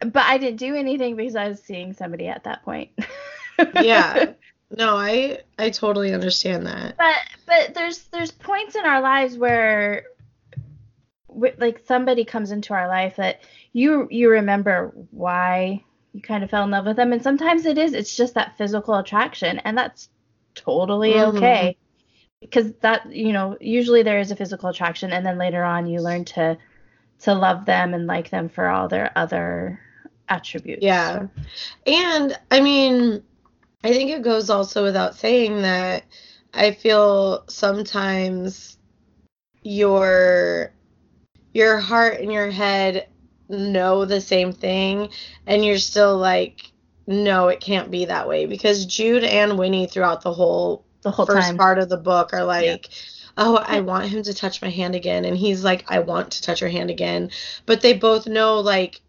But 0.00 0.24
I 0.24 0.38
didn't 0.38 0.58
do 0.58 0.74
anything 0.74 1.16
because 1.16 1.36
I 1.36 1.48
was 1.48 1.62
seeing 1.62 1.92
somebody 1.92 2.28
at 2.28 2.44
that 2.44 2.62
point. 2.64 2.90
yeah. 3.82 4.32
No, 4.76 4.96
I 4.96 5.38
I 5.58 5.70
totally 5.70 6.12
understand 6.12 6.66
that. 6.66 6.96
But 6.96 7.16
but 7.46 7.74
there's 7.74 8.04
there's 8.04 8.32
points 8.32 8.74
in 8.74 8.84
our 8.84 9.00
lives 9.00 9.36
where 9.36 10.06
like 11.28 11.80
somebody 11.86 12.24
comes 12.24 12.50
into 12.50 12.74
our 12.74 12.88
life 12.88 13.16
that 13.16 13.42
you 13.72 14.08
you 14.10 14.30
remember 14.30 14.92
why 15.10 15.84
you 16.14 16.22
kind 16.22 16.44
of 16.44 16.50
fell 16.50 16.64
in 16.64 16.70
love 16.70 16.86
with 16.86 16.96
them. 16.96 17.12
And 17.12 17.22
sometimes 17.22 17.66
it 17.66 17.76
is 17.76 17.92
it's 17.92 18.16
just 18.16 18.34
that 18.34 18.56
physical 18.56 18.94
attraction 18.94 19.58
and 19.58 19.76
that's 19.76 20.08
totally 20.54 21.14
mm-hmm. 21.14 21.36
okay. 21.36 21.76
Because 22.40 22.72
that 22.80 23.12
you 23.12 23.32
know 23.32 23.58
usually 23.60 24.02
there 24.02 24.20
is 24.20 24.30
a 24.30 24.36
physical 24.36 24.68
attraction 24.68 25.12
and 25.12 25.26
then 25.26 25.38
later 25.38 25.64
on 25.64 25.86
you 25.86 26.00
learn 26.00 26.24
to 26.26 26.56
to 27.20 27.34
love 27.34 27.66
them 27.66 27.94
and 27.94 28.06
like 28.06 28.30
them 28.30 28.48
for 28.48 28.68
all 28.68 28.88
their 28.88 29.10
other 29.16 29.80
attributes. 30.28 30.82
Yeah. 30.82 31.26
And 31.86 32.38
i 32.50 32.60
mean 32.60 33.22
i 33.82 33.92
think 33.92 34.10
it 34.10 34.22
goes 34.22 34.48
also 34.48 34.82
without 34.82 35.16
saying 35.16 35.62
that 35.62 36.04
i 36.54 36.70
feel 36.70 37.44
sometimes 37.48 38.78
your 39.62 40.72
your 41.52 41.78
heart 41.78 42.20
and 42.20 42.32
your 42.32 42.50
head 42.50 43.08
know 43.48 44.04
the 44.04 44.20
same 44.20 44.52
thing 44.52 45.08
and 45.46 45.64
you're 45.64 45.78
still 45.78 46.16
like 46.16 46.72
no 47.06 47.48
it 47.48 47.60
can't 47.60 47.90
be 47.90 48.06
that 48.06 48.28
way 48.28 48.46
because 48.46 48.86
jude 48.86 49.24
and 49.24 49.58
winnie 49.58 49.86
throughout 49.86 50.22
the 50.22 50.32
whole 50.32 50.84
the 51.02 51.10
whole 51.10 51.26
first 51.26 51.48
time. 51.48 51.56
part 51.56 51.78
of 51.78 51.88
the 51.88 51.96
book 51.96 52.32
are 52.32 52.44
like 52.44 52.88
yeah. 52.88 52.96
oh 53.36 53.56
i 53.56 53.80
want 53.80 54.06
him 54.06 54.22
to 54.22 54.32
touch 54.32 54.62
my 54.62 54.70
hand 54.70 54.94
again 54.94 55.24
and 55.24 55.36
he's 55.36 55.62
like 55.62 55.84
i 55.88 55.98
want 55.98 56.30
to 56.30 56.42
touch 56.42 56.60
her 56.60 56.68
hand 56.68 56.90
again 56.90 57.30
but 57.66 57.82
they 57.82 57.92
both 57.92 58.26
know 58.26 58.60
like 58.60 59.02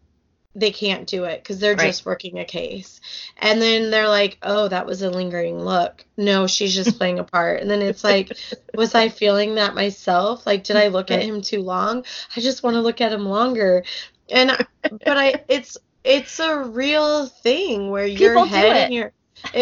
they 0.56 0.70
can't 0.70 1.06
do 1.06 1.24
it 1.24 1.42
because 1.42 1.58
they're 1.58 1.76
right. 1.76 1.86
just 1.86 2.06
working 2.06 2.38
a 2.38 2.44
case. 2.44 2.98
And 3.36 3.60
then 3.60 3.90
they're 3.90 4.08
like, 4.08 4.38
oh, 4.42 4.68
that 4.68 4.86
was 4.86 5.02
a 5.02 5.10
lingering 5.10 5.60
look. 5.60 6.04
No, 6.16 6.46
she's 6.46 6.74
just 6.74 6.96
playing 6.98 7.18
a 7.18 7.24
part. 7.24 7.60
And 7.60 7.70
then 7.70 7.82
it's 7.82 8.02
like, 8.02 8.32
was 8.74 8.94
I 8.94 9.10
feeling 9.10 9.56
that 9.56 9.74
myself? 9.74 10.46
Like, 10.46 10.64
did 10.64 10.76
I 10.76 10.88
look 10.88 11.10
at 11.10 11.22
him 11.22 11.42
too 11.42 11.60
long? 11.60 12.06
I 12.34 12.40
just 12.40 12.62
want 12.62 12.74
to 12.74 12.80
look 12.80 13.02
at 13.02 13.12
him 13.12 13.26
longer. 13.26 13.84
And, 14.30 14.50
but 14.82 15.18
I, 15.18 15.44
it's, 15.48 15.76
it's 16.04 16.38
a 16.40 16.60
real 16.60 17.26
thing 17.26 17.90
where 17.90 18.06
People 18.06 18.18
your 18.18 18.46
head 18.46 18.76
and 18.76 18.94
your, 18.94 19.12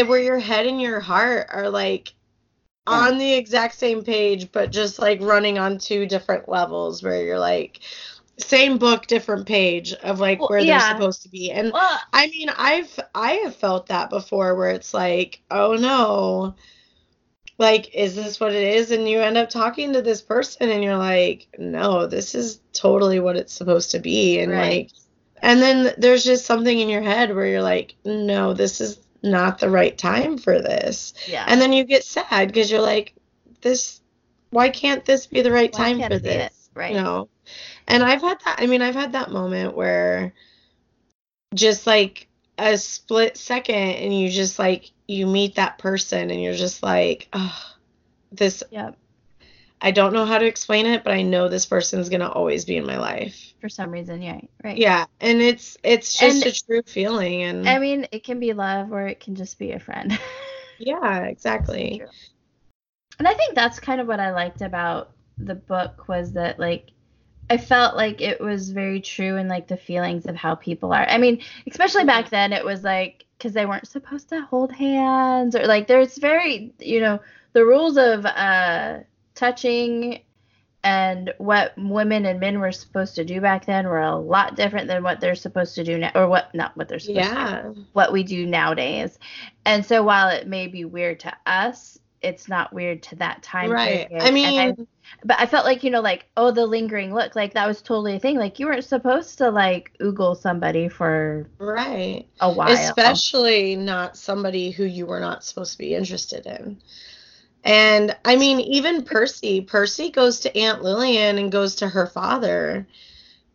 where 0.06 0.22
your 0.22 0.38
head 0.38 0.66
and 0.66 0.80
your 0.80 1.00
heart 1.00 1.48
are 1.50 1.70
like, 1.70 2.12
yeah. 2.88 2.94
on 2.94 3.18
the 3.18 3.34
exact 3.34 3.74
same 3.76 4.04
page, 4.04 4.52
but 4.52 4.70
just 4.70 4.98
like 4.98 5.20
running 5.20 5.58
on 5.58 5.78
two 5.78 6.06
different 6.06 6.48
levels 6.48 7.02
where 7.02 7.24
you're 7.24 7.38
like, 7.38 7.80
same 8.38 8.78
book 8.78 9.06
different 9.06 9.46
page 9.46 9.92
of 9.94 10.20
like 10.20 10.40
well, 10.40 10.48
where 10.48 10.58
yeah. 10.58 10.78
they're 10.78 10.96
supposed 10.96 11.22
to 11.22 11.28
be 11.28 11.52
and 11.52 11.72
well, 11.72 12.00
i 12.12 12.26
mean 12.28 12.48
i've 12.56 12.98
i 13.14 13.32
have 13.34 13.54
felt 13.54 13.86
that 13.86 14.10
before 14.10 14.56
where 14.56 14.70
it's 14.70 14.92
like 14.92 15.40
oh 15.50 15.74
no 15.74 16.54
like 17.58 17.94
is 17.94 18.14
this 18.16 18.40
what 18.40 18.52
it 18.52 18.76
is? 18.76 18.90
And 18.90 19.08
you 19.08 19.20
end 19.20 19.36
up 19.36 19.50
talking 19.50 19.92
to 19.92 20.02
this 20.02 20.20
person 20.20 20.70
and 20.70 20.82
you're 20.82 20.96
like 20.96 21.48
no 21.58 22.06
this 22.06 22.34
is 22.34 22.60
totally 22.72 23.20
what 23.20 23.36
it's 23.36 23.52
supposed 23.52 23.90
to 23.92 23.98
be. 23.98 24.40
And 24.40 24.52
right. 24.52 24.60
like 24.60 24.90
and 25.42 25.60
then 25.60 25.94
there's 25.98 26.24
just 26.24 26.46
something 26.46 26.78
in 26.78 26.88
your 26.88 27.02
head 27.02 27.34
where 27.34 27.46
you're 27.46 27.62
like 27.62 27.94
no 28.04 28.54
this 28.54 28.80
is 28.80 29.00
not 29.22 29.58
the 29.58 29.70
right 29.70 29.96
time 29.96 30.36
for 30.36 30.60
this. 30.60 31.14
Yeah. 31.26 31.44
And 31.48 31.60
then 31.60 31.72
you 31.72 31.84
get 31.84 32.04
sad 32.04 32.48
because 32.48 32.70
you're 32.70 32.80
like 32.80 33.14
this 33.60 34.00
why 34.50 34.68
can't 34.68 35.04
this 35.04 35.26
be 35.26 35.42
the 35.42 35.52
right 35.52 35.72
why 35.72 35.92
time 35.92 36.02
for 36.02 36.18
this 36.18 36.46
it? 36.46 36.52
right 36.74 36.94
you 36.94 37.00
know? 37.00 37.28
And 37.86 38.02
I've 38.02 38.22
had 38.22 38.38
that, 38.44 38.60
I 38.60 38.66
mean, 38.66 38.82
I've 38.82 38.94
had 38.94 39.12
that 39.12 39.30
moment 39.30 39.76
where 39.76 40.32
just 41.54 41.86
like 41.86 42.28
a 42.58 42.78
split 42.78 43.36
second 43.36 43.74
and 43.74 44.18
you 44.18 44.28
just 44.30 44.58
like, 44.58 44.90
you 45.06 45.26
meet 45.26 45.56
that 45.56 45.78
person 45.78 46.30
and 46.30 46.42
you're 46.42 46.54
just 46.54 46.82
like, 46.82 47.28
oh, 47.32 47.74
this. 48.32 48.62
Yep. 48.70 48.96
I 49.80 49.90
don't 49.90 50.14
know 50.14 50.24
how 50.24 50.38
to 50.38 50.46
explain 50.46 50.86
it, 50.86 51.04
but 51.04 51.12
I 51.12 51.20
know 51.20 51.48
this 51.48 51.66
person's 51.66 52.08
gonna 52.08 52.30
always 52.30 52.64
be 52.64 52.76
in 52.78 52.86
my 52.86 52.96
life. 52.96 53.52
For 53.60 53.68
some 53.68 53.90
reason, 53.90 54.22
yeah, 54.22 54.40
right. 54.62 54.78
Yeah, 54.78 55.04
and 55.20 55.42
it's 55.42 55.76
it's 55.82 56.18
just 56.18 56.42
and, 56.42 56.54
a 56.54 56.58
true 56.58 56.82
feeling, 56.86 57.42
and 57.42 57.68
I 57.68 57.78
mean, 57.78 58.06
it 58.10 58.24
can 58.24 58.40
be 58.40 58.54
love 58.54 58.92
or 58.92 59.06
it 59.06 59.20
can 59.20 59.34
just 59.34 59.58
be 59.58 59.72
a 59.72 59.78
friend. 59.78 60.18
yeah, 60.78 61.24
exactly. 61.24 62.02
And 63.18 63.28
I 63.28 63.34
think 63.34 63.54
that's 63.54 63.78
kind 63.78 64.00
of 64.00 64.06
what 64.06 64.20
I 64.20 64.32
liked 64.32 64.62
about 64.62 65.12
the 65.38 65.54
book 65.54 66.08
was 66.08 66.32
that 66.32 66.58
like 66.58 66.90
I 67.50 67.58
felt 67.58 67.96
like 67.96 68.20
it 68.20 68.40
was 68.40 68.70
very 68.70 69.00
true 69.00 69.36
in 69.36 69.48
like 69.48 69.66
the 69.66 69.76
feelings 69.76 70.26
of 70.26 70.34
how 70.34 70.54
people 70.54 70.92
are. 70.92 71.06
I 71.06 71.18
mean, 71.18 71.42
especially 71.70 72.04
back 72.04 72.30
then, 72.30 72.52
it 72.52 72.64
was 72.64 72.82
like 72.82 73.24
because 73.38 73.52
they 73.52 73.66
weren't 73.66 73.86
supposed 73.86 74.28
to 74.30 74.40
hold 74.42 74.72
hands 74.72 75.54
or 75.54 75.66
like 75.66 75.86
there's 75.86 76.16
very 76.16 76.72
you 76.78 77.00
know 77.00 77.20
the 77.52 77.64
rules 77.64 77.98
of 77.98 78.24
uh 78.24 79.00
touching 79.34 80.20
and 80.82 81.32
what 81.38 81.72
women 81.76 82.26
and 82.26 82.38
men 82.38 82.60
were 82.60 82.72
supposed 82.72 83.14
to 83.14 83.24
do 83.24 83.40
back 83.40 83.64
then 83.64 83.86
were 83.86 84.00
a 84.00 84.16
lot 84.16 84.54
different 84.54 84.86
than 84.86 85.02
what 85.02 85.18
they're 85.20 85.34
supposed 85.34 85.74
to 85.74 85.84
do 85.84 85.98
now 85.98 86.10
or 86.14 86.28
what 86.28 86.54
not 86.54 86.76
what 86.76 86.88
they're 86.88 86.98
supposed 86.98 87.26
yeah. 87.26 87.62
to 87.62 87.74
do, 87.74 87.84
what 87.94 88.12
we 88.12 88.22
do 88.22 88.46
nowadays. 88.46 89.18
And 89.64 89.84
so 89.84 90.02
while 90.02 90.28
it 90.28 90.46
may 90.46 90.66
be 90.66 90.84
weird 90.84 91.20
to 91.20 91.32
us, 91.46 91.98
it's 92.24 92.48
not 92.48 92.72
weird 92.72 93.02
to 93.04 93.16
that 93.16 93.42
time 93.42 93.70
right. 93.70 94.08
period. 94.08 94.26
I 94.26 94.30
mean, 94.30 94.58
I, 94.58 94.74
but 95.24 95.38
I 95.38 95.46
felt 95.46 95.64
like 95.64 95.84
you 95.84 95.90
know, 95.90 96.00
like 96.00 96.26
oh, 96.36 96.50
the 96.50 96.66
lingering 96.66 97.14
look, 97.14 97.36
like 97.36 97.54
that 97.54 97.66
was 97.66 97.82
totally 97.82 98.16
a 98.16 98.18
thing. 98.18 98.38
Like 98.38 98.58
you 98.58 98.66
weren't 98.66 98.84
supposed 98.84 99.38
to 99.38 99.50
like 99.50 99.92
oogle 100.00 100.36
somebody 100.36 100.88
for 100.88 101.46
right 101.58 102.26
a 102.40 102.52
while, 102.52 102.70
especially 102.70 103.76
not 103.76 104.16
somebody 104.16 104.70
who 104.70 104.84
you 104.84 105.06
were 105.06 105.20
not 105.20 105.44
supposed 105.44 105.72
to 105.72 105.78
be 105.78 105.94
interested 105.94 106.46
in. 106.46 106.80
And 107.64 108.16
I 108.24 108.36
mean, 108.36 108.60
even 108.60 109.04
Percy, 109.04 109.62
Percy 109.62 110.10
goes 110.10 110.40
to 110.40 110.56
Aunt 110.56 110.82
Lillian 110.82 111.38
and 111.38 111.50
goes 111.50 111.76
to 111.76 111.88
her 111.88 112.06
father 112.06 112.86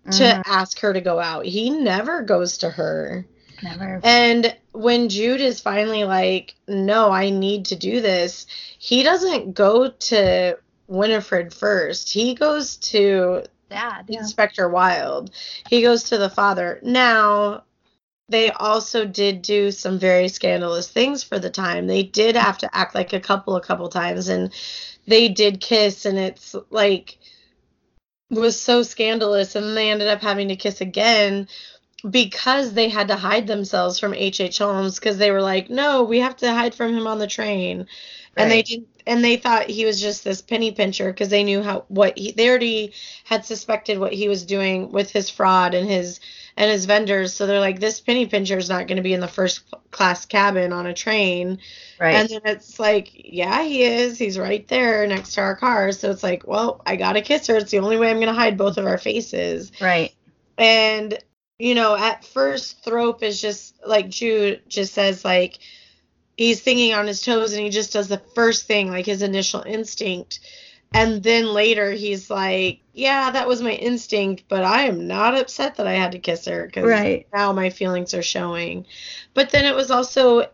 mm-hmm. 0.05 0.17
to 0.17 0.43
ask 0.49 0.79
her 0.79 0.93
to 0.93 1.01
go 1.01 1.19
out. 1.19 1.45
He 1.45 1.69
never 1.69 2.23
goes 2.23 2.59
to 2.59 2.69
her. 2.69 3.25
Never. 3.63 3.99
And 4.03 4.55
when 4.71 5.09
Jude 5.09 5.41
is 5.41 5.59
finally 5.59 6.03
like, 6.03 6.55
no, 6.67 7.11
I 7.11 7.29
need 7.29 7.65
to 7.65 7.75
do 7.75 8.01
this, 8.01 8.47
he 8.77 9.03
doesn't 9.03 9.53
go 9.53 9.89
to 9.89 10.57
Winifred 10.87 11.53
first. 11.53 12.11
He 12.11 12.35
goes 12.35 12.77
to 12.77 13.43
Dad, 13.69 14.05
yeah. 14.07 14.19
Inspector 14.19 14.67
Wilde. 14.69 15.31
He 15.69 15.81
goes 15.81 16.05
to 16.05 16.17
the 16.17 16.29
father. 16.29 16.79
Now, 16.81 17.63
they 18.29 18.51
also 18.51 19.05
did 19.05 19.41
do 19.41 19.71
some 19.71 19.99
very 19.99 20.27
scandalous 20.27 20.87
things 20.87 21.23
for 21.23 21.39
the 21.39 21.49
time. 21.49 21.87
They 21.87 22.03
did 22.03 22.35
have 22.35 22.59
to 22.59 22.75
act 22.75 22.95
like 22.95 23.13
a 23.13 23.19
couple 23.19 23.55
a 23.55 23.61
couple 23.61 23.89
times 23.89 24.27
and 24.29 24.53
they 25.07 25.29
did 25.29 25.61
kiss 25.61 26.05
and 26.05 26.17
it's 26.17 26.55
like 26.69 27.17
was 28.29 28.59
so 28.59 28.83
scandalous 28.83 29.55
and 29.55 29.75
they 29.75 29.89
ended 29.89 30.07
up 30.07 30.21
having 30.21 30.49
to 30.49 30.55
kiss 30.55 30.81
again 30.81 31.47
because 32.07 32.73
they 32.73 32.89
had 32.89 33.07
to 33.07 33.15
hide 33.15 33.47
themselves 33.47 33.99
from 33.99 34.13
H.H. 34.13 34.41
H. 34.41 34.57
Holmes 34.59 34.99
because 34.99 35.17
they 35.17 35.31
were 35.31 35.41
like, 35.41 35.69
no, 35.69 36.03
we 36.03 36.19
have 36.19 36.35
to 36.37 36.53
hide 36.53 36.75
from 36.75 36.93
him 36.93 37.07
on 37.07 37.19
the 37.19 37.27
train. 37.27 37.79
Right. 38.37 38.43
And 38.43 38.51
they 38.51 38.61
didn't 38.61 38.87
and 39.09 39.23
they 39.23 39.37
thought 39.37 39.69
he 39.69 39.85
was 39.85 39.99
just 39.99 40.23
this 40.23 40.41
penny 40.41 40.71
pincher 40.71 41.11
because 41.11 41.29
they 41.29 41.43
knew 41.43 41.63
how 41.63 41.83
what 41.87 42.17
he 42.17 42.31
they 42.31 42.47
already 42.47 42.93
had 43.23 43.43
suspected 43.43 43.97
what 43.97 44.13
he 44.13 44.29
was 44.29 44.45
doing 44.45 44.91
with 44.91 45.09
his 45.09 45.31
fraud 45.31 45.73
and 45.73 45.89
his 45.89 46.19
and 46.55 46.69
his 46.69 46.85
vendors 46.85 47.33
so 47.33 47.47
they're 47.47 47.59
like 47.59 47.79
this 47.79 47.99
penny 47.99 48.27
pincher 48.27 48.57
is 48.57 48.69
not 48.69 48.87
going 48.87 48.97
to 48.97 49.03
be 49.03 49.13
in 49.13 49.19
the 49.19 49.27
first 49.27 49.63
class 49.89 50.27
cabin 50.27 50.71
on 50.71 50.85
a 50.85 50.93
train 50.93 51.57
right 51.99 52.13
and 52.13 52.29
then 52.29 52.41
it's 52.45 52.79
like 52.79 53.11
yeah 53.15 53.63
he 53.63 53.81
is 53.81 54.19
he's 54.19 54.37
right 54.37 54.67
there 54.67 55.07
next 55.07 55.33
to 55.33 55.41
our 55.41 55.55
car 55.55 55.91
so 55.91 56.11
it's 56.11 56.23
like 56.23 56.45
well 56.45 56.79
i 56.85 56.95
gotta 56.95 57.21
kiss 57.21 57.47
her 57.47 57.57
it's 57.57 57.71
the 57.71 57.79
only 57.79 57.97
way 57.97 58.11
i'm 58.11 58.17
going 58.17 58.27
to 58.27 58.33
hide 58.33 58.57
both 58.57 58.77
of 58.77 58.85
our 58.85 58.99
faces 58.99 59.71
right 59.81 60.13
and 60.57 61.17
you 61.59 61.75
know, 61.75 61.95
at 61.95 62.23
first 62.23 62.83
Thorpe 62.83 63.21
is 63.21 63.39
just 63.39 63.75
like 63.85 64.09
Jude 64.09 64.61
just 64.69 64.93
says 64.93 65.25
like 65.25 65.59
he's 66.37 66.61
thinking 66.61 66.93
on 66.93 67.05
his 67.05 67.21
toes 67.21 67.51
and 67.53 67.61
he 67.61 67.69
just 67.69 67.91
does 67.91 68.07
the 68.07 68.21
first 68.33 68.65
thing 68.65 68.89
like 68.89 69.05
his 69.05 69.21
initial 69.21 69.61
instinct. 69.61 70.39
And 70.93 71.21
then 71.21 71.53
later 71.53 71.91
he's 71.91 72.29
like, 72.31 72.79
yeah, 72.93 73.29
that 73.31 73.47
was 73.47 73.61
my 73.61 73.73
instinct, 73.73 74.45
but 74.47 74.63
I 74.63 74.83
am 74.83 75.05
not 75.05 75.37
upset 75.37 75.75
that 75.75 75.85
I 75.85 75.93
had 75.93 76.13
to 76.13 76.19
kiss 76.19 76.45
her 76.45 76.65
because 76.65 76.85
right. 76.85 77.27
now 77.33 77.51
my 77.51 77.69
feelings 77.69 78.13
are 78.13 78.23
showing. 78.23 78.85
But 79.33 79.51
then 79.51 79.65
it 79.65 79.75
was 79.75 79.91
also 79.91 80.47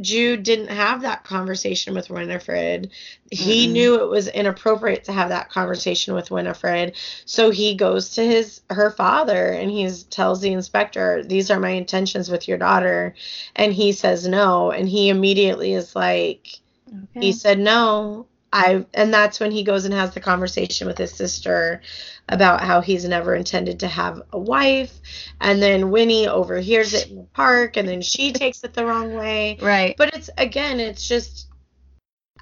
Jude 0.00 0.42
didn't 0.42 0.68
have 0.68 1.02
that 1.02 1.24
conversation 1.24 1.94
with 1.94 2.10
Winifred. 2.10 2.90
He 3.30 3.66
Mm-mm. 3.66 3.72
knew 3.72 4.00
it 4.02 4.08
was 4.10 4.28
inappropriate 4.28 5.04
to 5.04 5.12
have 5.12 5.30
that 5.30 5.50
conversation 5.50 6.14
with 6.14 6.30
Winifred. 6.30 6.96
So 7.24 7.50
he 7.50 7.74
goes 7.74 8.10
to 8.14 8.22
his 8.26 8.60
her 8.70 8.90
father 8.90 9.48
and 9.52 9.70
he 9.70 9.88
tells 10.10 10.40
the 10.40 10.52
inspector, 10.52 11.22
"These 11.24 11.50
are 11.50 11.60
my 11.60 11.70
intentions 11.70 12.30
with 12.30 12.46
your 12.48 12.58
daughter." 12.58 13.14
And 13.54 13.72
he 13.72 13.92
says 13.92 14.26
no, 14.28 14.70
and 14.70 14.88
he 14.88 15.08
immediately 15.08 15.72
is 15.72 15.94
like 15.96 16.60
Okay. 16.88 17.20
he 17.20 17.32
said 17.32 17.58
no. 17.58 18.28
I 18.52 18.86
and 18.94 19.12
that's 19.12 19.40
when 19.40 19.50
he 19.50 19.64
goes 19.64 19.84
and 19.84 19.94
has 19.94 20.14
the 20.14 20.20
conversation 20.20 20.86
with 20.86 20.98
his 20.98 21.12
sister 21.12 21.82
about 22.28 22.60
how 22.60 22.80
he's 22.80 23.04
never 23.04 23.34
intended 23.34 23.80
to 23.80 23.88
have 23.88 24.22
a 24.32 24.38
wife. 24.38 24.92
And 25.40 25.60
then 25.62 25.90
Winnie 25.90 26.28
overhears 26.28 26.94
it 26.94 27.10
in 27.10 27.16
the 27.16 27.22
park 27.34 27.76
and 27.76 27.88
then 27.88 28.02
she 28.02 28.32
takes 28.32 28.62
it 28.64 28.72
the 28.72 28.86
wrong 28.86 29.14
way. 29.14 29.58
right. 29.60 29.94
But 29.96 30.14
it's 30.14 30.30
again, 30.38 30.80
it's 30.80 31.06
just 31.06 31.48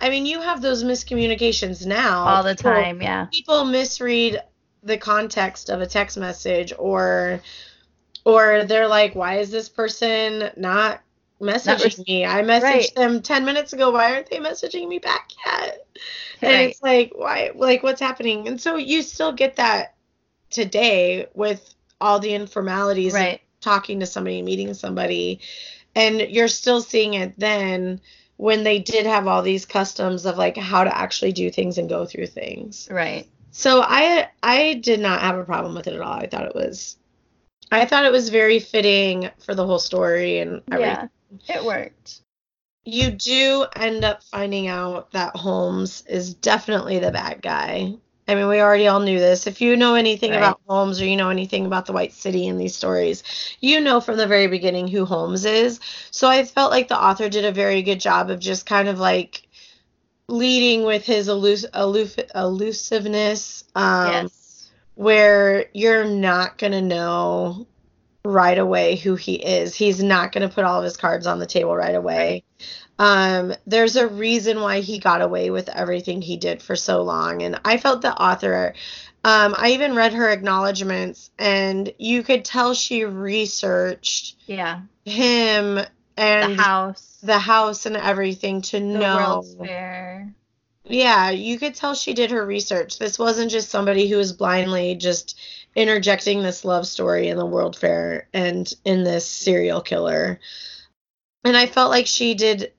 I 0.01 0.11
mean, 0.11 0.27
you 0.27 0.41
have 0.41 0.61
those 0.61 0.85
miscommunications 0.85 1.87
now. 1.87 2.25
All 2.27 2.43
the 2.43 2.55
People- 2.55 2.73
time, 2.73 3.01
yeah. 3.03 3.27
People 3.33 3.65
misread 3.65 4.43
the 4.83 4.99
context 4.99 5.71
of 5.71 5.81
a 5.81 5.87
text 5.87 6.19
message 6.19 6.73
or 6.79 7.41
or 8.27 8.65
they're 8.65 8.89
like, 8.89 9.15
why 9.15 9.39
is 9.39 9.51
this 9.51 9.69
person 9.69 10.51
not 10.57 11.01
messaging 11.45 11.83
res- 11.85 12.07
me? 12.07 12.25
I 12.25 12.43
messaged 12.43 12.63
Right. 12.63 12.95
them 12.95 13.23
10 13.23 13.45
minutes 13.45 13.73
ago. 13.73 13.91
Why 13.91 14.13
aren't 14.15 14.31
they 14.31 14.39
messaging 14.39 14.89
me 14.89 14.99
back 14.99 15.31
yet? 15.47 15.87
And 16.43 16.53
Right. 16.53 16.71
it's 16.71 16.83
like, 16.83 17.13
why 17.15 17.51
like 17.55 17.83
what's 17.83 18.01
happening? 18.01 18.49
And 18.49 18.61
so 18.61 18.77
you 18.77 19.03
still 19.03 19.33
get 19.33 19.57
that 19.57 19.95
today 20.51 21.27
with 21.35 21.75
all 22.01 22.19
the 22.19 22.31
informalities 22.31 23.15
of 23.15 23.21
Right. 23.21 23.41
talking 23.61 24.01
to 24.01 24.07
somebody, 24.07 24.43
meeting 24.43 24.75
somebody, 24.75 25.41
and 25.95 26.21
you're 26.21 26.49
still 26.49 26.81
seeing 26.81 27.15
it 27.15 27.39
then 27.39 28.01
when 28.37 28.65
they 28.65 28.81
did 28.81 29.07
have 29.07 29.29
all 29.29 29.43
these 29.43 29.65
customs 29.65 30.27
of 30.27 30.37
like 30.37 30.57
how 30.57 30.83
to 30.85 30.97
actually 30.97 31.33
do 31.33 31.51
things 31.51 31.79
and 31.79 31.89
go 31.89 32.05
through 32.05 32.27
things. 32.27 32.89
Right. 32.91 33.29
So 33.53 33.81
I 33.81 34.29
I 34.43 34.75
did 34.75 34.99
not 35.01 35.21
have 35.21 35.39
a 35.39 35.45
problem 35.45 35.75
with 35.75 35.87
it 35.87 35.95
at 35.95 36.01
all. 36.01 36.13
I 36.15 36.27
thought 36.27 36.47
it 36.47 36.55
was 36.55 36.97
I 37.71 37.87
thought 37.87 38.05
it 38.05 38.13
was 38.13 38.29
very 38.29 38.59
fitting 38.59 39.31
for 39.39 39.55
the 39.55 39.65
whole 39.67 39.79
story 39.79 40.39
and 40.41 40.63
everything. 40.71 40.81
Yeah. 40.95 41.09
It 41.49 41.64
worked. 41.64 42.20
You 42.85 43.11
do 43.12 43.66
end 43.76 44.05
up 44.05 44.22
finding 44.22 44.68
out 44.68 45.11
that 45.12 45.37
Holmes 45.37 46.05
is 46.07 46.35
definitely 46.35 46.99
the 46.99 47.11
bad 47.11 47.41
guy. 47.41 47.95
I 48.26 48.35
mean, 48.35 48.49
we 48.49 48.61
already 48.61 48.89
all 48.89 49.01
knew 49.01 49.18
this. 49.18 49.47
If 49.47 49.61
you 49.61 49.76
know 49.76 49.95
anything 49.95 50.30
Right. 50.30 50.39
about 50.39 50.61
Holmes 50.66 51.01
or 51.01 51.05
you 51.07 51.16
know 51.16 51.30
anything 51.30 51.66
about 51.66 51.87
the 51.87 51.93
White 51.93 52.12
City 52.12 52.47
in 52.47 52.57
these 52.59 52.74
stories, 52.74 53.22
you 53.61 53.80
know 53.80 54.01
from 54.01 54.16
the 54.16 54.26
very 54.26 54.47
beginning 54.47 54.89
who 54.89 55.05
Holmes 55.05 55.45
is. 55.45 55.80
So 56.11 56.28
I 56.28 56.45
felt 56.45 56.70
like 56.70 56.89
the 56.89 57.03
author 57.03 57.28
did 57.28 57.45
a 57.45 57.53
very 57.53 57.82
good 57.82 58.01
job 58.01 58.30
of 58.30 58.39
just 58.41 58.66
kind 58.66 58.89
of 58.89 58.99
like 58.99 59.47
leading 60.28 60.85
with 60.85 61.05
his 61.05 61.28
elus- 61.28 61.66
aloof- 61.74 62.18
elusiveness, 62.35 63.64
um, 63.74 64.24
yes. 64.24 64.70
where 64.95 65.66
you're 65.74 66.05
not 66.05 66.57
going 66.59 66.72
to 66.72 66.82
know 66.82 67.66
right 68.25 68.59
away 68.59 68.97
who 68.97 69.14
he 69.16 69.35
is. 69.35 69.75
He's 69.75 70.03
not 70.03 70.33
going 70.33 70.49
to 70.49 70.55
put 70.55 70.64
all 70.64 70.79
of 70.79 70.85
his 70.85 70.97
cards 70.97 71.27
on 71.27 71.39
the 71.39 71.47
table 71.47 71.77
right 71.77 71.95
away. 71.95 72.45
Um, 72.99 73.55
there's 73.66 73.97
a 73.97 74.07
reason 74.09 74.61
why 74.61 74.81
he 74.81 74.99
got 74.99 75.20
away 75.20 75.51
with 75.51 75.68
everything 75.68 76.22
he 76.22 76.37
did 76.37 76.62
for 76.62 76.77
so 76.77 77.03
long. 77.03 77.43
And 77.43 77.61
I 77.64 77.77
felt 77.77 78.03
the 78.03 78.14
author, 78.14 78.75
um, 79.25 79.55
I 79.59 79.72
even 79.72 79.95
read 79.95 80.14
her 80.14 80.31
acknowledgments, 80.31 81.31
and 81.39 81.93
you 81.99 82.22
could 82.22 82.45
tell 82.45 82.72
she 82.75 83.05
researched 83.05 84.37
Yeah. 84.47 84.83
him 85.05 85.75
The 85.75 85.89
and 86.16 86.61
house. 86.61 87.18
the 87.22 87.39
house 87.39 87.87
and 87.87 87.97
everything 87.97 88.62
to 88.62 88.79
the 88.79 88.87
know. 88.87 89.16
World's 89.16 89.57
Fair. 89.57 90.33
Yeah, 90.87 91.31
you 91.31 91.59
could 91.59 91.75
tell 91.75 91.95
she 91.95 92.12
did 92.14 92.31
her 92.31 92.45
research. 92.45 92.99
This 92.99 93.18
wasn't 93.18 93.51
just 93.51 93.70
somebody 93.70 94.07
who 94.07 94.16
was 94.18 94.33
blindly 94.35 94.95
just 94.95 95.39
interjecting 95.75 96.43
this 96.43 96.64
love 96.64 96.87
story 96.87 97.29
in 97.29 97.37
the 97.37 97.47
World 97.47 97.77
Fair 97.77 98.29
and 98.33 98.72
in 98.85 99.05
this 99.05 99.27
serial 99.27 99.81
killer. 99.81 100.41
And 101.45 101.57
I 101.57 101.66
felt 101.66 101.91
like 101.91 102.07
she 102.07 102.35
did 102.35 102.72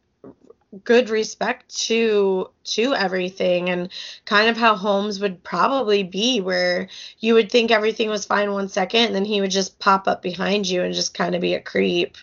good 0.83 1.09
respect 1.09 1.73
to 1.85 2.49
to 2.63 2.93
everything 2.93 3.69
and 3.69 3.89
kind 4.25 4.49
of 4.49 4.57
how 4.57 4.75
Holmes 4.75 5.19
would 5.19 5.43
probably 5.43 6.03
be 6.03 6.41
where 6.41 6.89
you 7.19 7.33
would 7.33 7.51
think 7.51 7.71
everything 7.71 8.09
was 8.09 8.25
fine 8.25 8.51
one 8.51 8.67
second 8.67 9.05
and 9.05 9.15
then 9.15 9.25
he 9.25 9.39
would 9.39 9.51
just 9.51 9.79
pop 9.79 10.07
up 10.07 10.21
behind 10.21 10.67
you 10.67 10.81
and 10.81 10.93
just 10.93 11.13
kind 11.13 11.35
of 11.35 11.41
be 11.41 11.53
a 11.53 11.61
creep. 11.61 12.17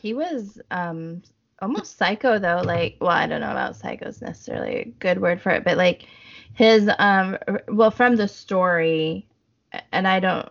He 0.00 0.14
was 0.14 0.60
um 0.70 1.22
almost 1.60 1.98
psycho 1.98 2.38
though. 2.38 2.62
Like, 2.64 2.96
well, 3.00 3.10
I 3.10 3.26
don't 3.26 3.40
know 3.40 3.50
about 3.50 3.76
psycho's 3.76 4.20
necessarily 4.20 4.76
a 4.76 4.84
good 4.84 5.20
word 5.20 5.40
for 5.40 5.50
it, 5.50 5.64
but 5.64 5.76
like 5.76 6.06
his 6.54 6.88
um 6.98 7.38
well 7.68 7.90
from 7.90 8.16
the 8.16 8.28
story, 8.28 9.26
and 9.92 10.06
I 10.06 10.20
don't 10.20 10.48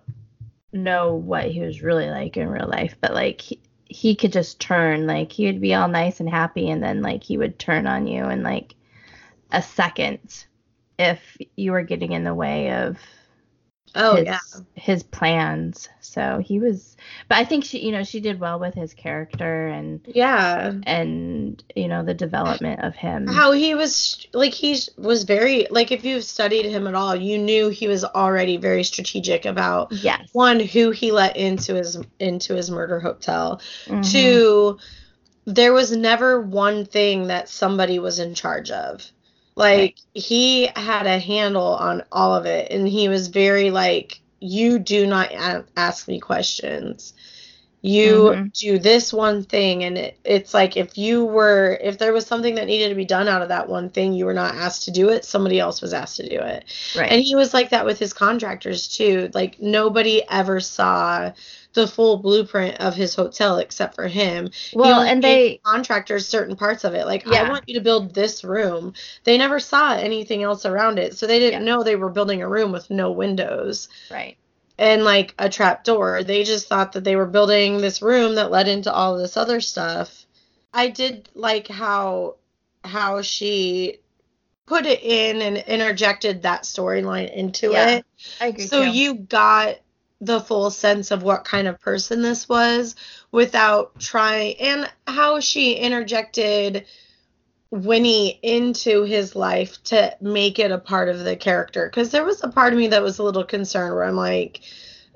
know 0.73 1.15
what 1.15 1.45
he 1.45 1.61
was 1.61 1.81
really 1.81 2.09
like 2.09 2.37
in 2.37 2.47
real 2.47 2.67
life, 2.67 2.95
but 3.01 3.13
like 3.13 3.41
he, 3.41 3.59
he 3.85 4.15
could 4.15 4.31
just 4.31 4.59
turn 4.59 5.07
like 5.07 5.31
he 5.31 5.45
would 5.45 5.61
be 5.61 5.73
all 5.73 5.87
nice 5.87 6.19
and 6.19 6.29
happy 6.29 6.69
and 6.69 6.83
then 6.83 7.01
like 7.01 7.23
he 7.23 7.37
would 7.37 7.59
turn 7.59 7.87
on 7.87 8.07
you 8.07 8.25
in 8.25 8.43
like 8.43 8.75
a 9.51 9.61
second 9.61 10.45
if 10.97 11.37
you 11.55 11.71
were 11.71 11.83
getting 11.83 12.11
in 12.11 12.23
the 12.23 12.33
way 12.33 12.71
of 12.71 12.97
Oh 13.95 14.15
his, 14.17 14.25
yeah. 14.25 14.39
his 14.75 15.03
plans. 15.03 15.89
So 16.01 16.41
he 16.43 16.59
was, 16.59 16.95
but 17.27 17.37
I 17.37 17.45
think 17.45 17.65
she, 17.65 17.79
you 17.85 17.91
know, 17.91 18.03
she 18.03 18.19
did 18.19 18.39
well 18.39 18.59
with 18.59 18.73
his 18.73 18.93
character 18.93 19.67
and 19.67 20.01
Yeah. 20.07 20.73
and 20.83 21.63
you 21.75 21.87
know 21.87 22.03
the 22.03 22.13
development 22.13 22.81
of 22.81 22.95
him. 22.95 23.27
how 23.27 23.51
he 23.51 23.75
was 23.75 24.25
like 24.33 24.53
he 24.53 24.79
was 24.97 25.23
very 25.23 25.67
like 25.71 25.91
if 25.91 26.05
you've 26.05 26.23
studied 26.23 26.65
him 26.65 26.87
at 26.87 26.95
all 26.95 27.15
you 27.15 27.37
knew 27.37 27.69
he 27.69 27.87
was 27.87 28.03
already 28.03 28.57
very 28.57 28.83
strategic 28.83 29.45
about 29.45 29.91
yes. 29.91 30.27
one 30.33 30.59
who 30.59 30.91
he 30.91 31.11
let 31.11 31.35
into 31.37 31.73
his 31.75 31.97
into 32.19 32.53
his 32.55 32.69
murder 32.69 32.99
hotel 32.99 33.61
Mhm. 33.87 34.11
two 34.11 34.77
there 35.45 35.73
was 35.73 35.95
never 35.95 36.41
one 36.41 36.85
thing 36.85 37.27
that 37.27 37.47
somebody 37.49 37.99
was 37.99 38.19
in 38.19 38.33
charge 38.33 38.71
of 38.71 39.11
like 39.55 39.97
he 40.13 40.69
had 40.75 41.07
a 41.07 41.19
handle 41.19 41.75
on 41.75 42.03
all 42.11 42.35
of 42.35 42.45
it 42.45 42.71
and 42.71 42.87
he 42.87 43.09
was 43.09 43.27
very 43.29 43.71
like 43.71 44.19
you 44.39 44.79
do 44.79 45.07
not 45.07 45.31
a- 45.31 45.65
ask 45.77 46.07
me 46.07 46.19
questions 46.19 47.13
you 47.85 48.31
Mhm. 48.35 48.53
do 48.53 48.79
this 48.79 49.13
one 49.13 49.43
thing 49.43 49.83
and 49.83 49.97
it, 49.97 50.17
it's 50.23 50.53
like 50.55 50.75
if 50.75 50.97
you 50.97 51.23
were 51.23 51.77
if 51.81 51.99
there 51.99 52.13
was 52.13 52.25
something 52.25 52.55
that 52.55 52.65
needed 52.65 52.89
to 52.89 52.95
be 52.95 53.05
done 53.05 53.27
out 53.27 53.43
of 53.43 53.49
that 53.49 53.69
one 53.69 53.89
thing 53.89 54.13
you 54.13 54.25
were 54.25 54.33
not 54.33 54.55
asked 54.55 54.83
to 54.85 54.91
do 54.91 55.09
it 55.09 55.23
somebody 55.23 55.59
else 55.59 55.81
was 55.83 55.93
asked 55.93 56.15
to 56.17 56.27
do 56.27 56.39
it 56.39 56.65
Right. 56.97 57.11
and 57.11 57.21
he 57.21 57.35
was 57.35 57.53
like 57.53 57.69
that 57.69 57.85
with 57.85 57.99
his 57.99 58.11
contractors 58.11 58.87
too 58.87 59.29
like 59.35 59.61
nobody 59.61 60.23
ever 60.29 60.59
saw 60.59 61.31
the 61.73 61.85
full 61.87 62.17
blueprint 62.17 62.79
of 62.79 62.95
his 62.95 63.13
hotel 63.13 63.57
except 63.57 63.93
for 63.95 64.07
him 64.07 64.49
well, 64.73 65.01
and 65.01 65.21
gave 65.21 65.29
they 65.37 65.59
contractors 65.63 66.27
certain 66.27 66.55
parts 66.55 66.85
of 66.85 66.93
it 66.95 67.05
like 67.05 67.27
i 67.27 67.47
want 67.49 67.65
you 67.67 67.75
to 67.75 67.81
build 67.81 68.15
this 68.15 68.43
room 68.43 68.93
they 69.25 69.37
never 69.37 69.59
saw 69.59 69.93
anything 69.93 70.41
else 70.41 70.65
around 70.65 70.97
it 70.97 71.15
so 71.17 71.27
they 71.27 71.37
didn't 71.37 71.61
Yeah. 71.61 71.65
know 71.75 71.83
they 71.83 71.97
were 71.97 72.09
building 72.09 72.41
a 72.41 72.47
room 72.49 72.71
with 72.71 72.89
no 72.89 73.11
windows 73.11 73.89
right. 74.09 74.37
And 74.77 75.03
like 75.03 75.33
a 75.39 75.49
trap 75.49 75.83
door. 75.83 76.23
They 76.23 76.43
just 76.43 76.67
thought 76.67 76.93
that 76.93 77.03
they 77.03 77.15
were 77.15 77.25
building 77.25 77.77
this 77.79 78.01
room 78.01 78.35
that 78.35 78.51
led 78.51 78.67
into 78.67 78.91
all 78.91 79.17
this 79.17 79.37
other 79.37 79.61
stuff. 79.61 80.25
I 80.73 80.89
did 80.89 81.29
like 81.33 81.67
how 81.67 82.35
how 82.83 83.21
she 83.21 83.99
put 84.65 84.85
it 84.85 85.01
in 85.03 85.41
and 85.41 85.57
interjected 85.57 86.41
that 86.41 86.63
storyline 86.63 87.31
into 87.33 87.71
Yeah, 87.71 87.97
it. 87.97 88.05
I 88.41 88.47
agree. 88.47 88.67
So 88.67 88.81
too. 88.81 88.91
you 88.91 89.13
got 89.15 89.75
the 90.21 90.39
full 90.39 90.71
sense 90.71 91.11
of 91.11 91.23
what 91.23 91.45
kind 91.45 91.67
of 91.67 91.79
person 91.79 92.21
this 92.21 92.47
was 92.49 92.95
without 93.31 93.99
trying 93.99 94.55
and 94.59 94.89
how 95.07 95.39
she 95.39 95.73
interjected 95.75 96.85
Winnie 97.71 98.39
into 98.43 99.03
his 99.03 99.35
life 99.35 99.81
to 99.85 100.15
make 100.21 100.59
it 100.59 100.71
a 100.71 100.77
part 100.77 101.09
of 101.09 101.19
the 101.19 101.35
character. 101.35 101.87
Because 101.87 102.11
there 102.11 102.23
was 102.25 102.43
a 102.43 102.49
part 102.49 102.73
of 102.73 102.79
me 102.79 102.87
that 102.87 103.03
was 103.03 103.19
a 103.19 103.23
little 103.23 103.43
concerned 103.43 103.95
where 103.95 104.05
I'm 104.05 104.15
like, 104.15 104.61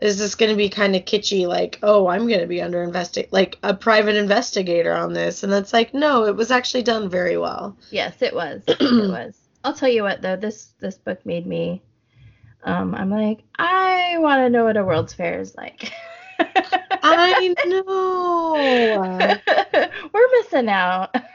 is 0.02 0.18
this 0.18 0.36
going 0.36 0.50
to 0.50 0.56
be 0.58 0.70
kind 0.70 0.96
of 0.96 1.04
kitschy? 1.04 1.48
Like, 1.48 1.80
oh, 1.84 2.08
I'm 2.08 2.28
going 2.28 2.40
to 2.40 2.48
be 2.48 2.62
under 2.62 2.82
investigate, 2.84 3.34
like 3.34 3.58
a 3.64 3.74
private 3.74 4.16
investigator 4.16 4.94
on 4.94 5.14
this. 5.14 5.44
And 5.44 5.52
that's 5.52 5.74
like, 5.74 5.94
no, 5.94 6.26
it 6.26 6.36
was 6.36 6.52
actually 6.52 6.84
done 6.84 7.10
very 7.10 7.38
well. 7.38 7.78
Yes, 7.92 8.22
it 8.22 8.34
was. 8.34 8.62
it 8.68 8.80
was. 8.82 9.38
I'll 9.64 9.74
tell 9.74 9.90
you 9.90 10.04
what 10.04 10.22
though, 10.22 10.38
this 10.38 10.70
this 10.80 10.96
book 10.98 11.26
made 11.26 11.46
me 11.46 11.82
um 12.64 12.96
I'm 12.96 13.10
like, 13.10 13.40
I 13.58 14.16
want 14.20 14.40
to 14.40 14.50
know 14.50 14.64
what 14.64 14.78
a 14.78 14.84
World's 14.84 15.14
Fair 15.14 15.40
is 15.40 15.56
like. 15.56 15.92
I 16.40 17.54
know. 17.68 19.38
We're 20.14 20.32
missing 20.32 20.70
out. 20.70 21.14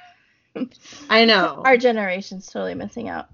I 1.10 1.24
know. 1.24 1.62
Our 1.64 1.76
generation's 1.76 2.46
totally 2.46 2.74
missing 2.74 3.08
out. 3.08 3.28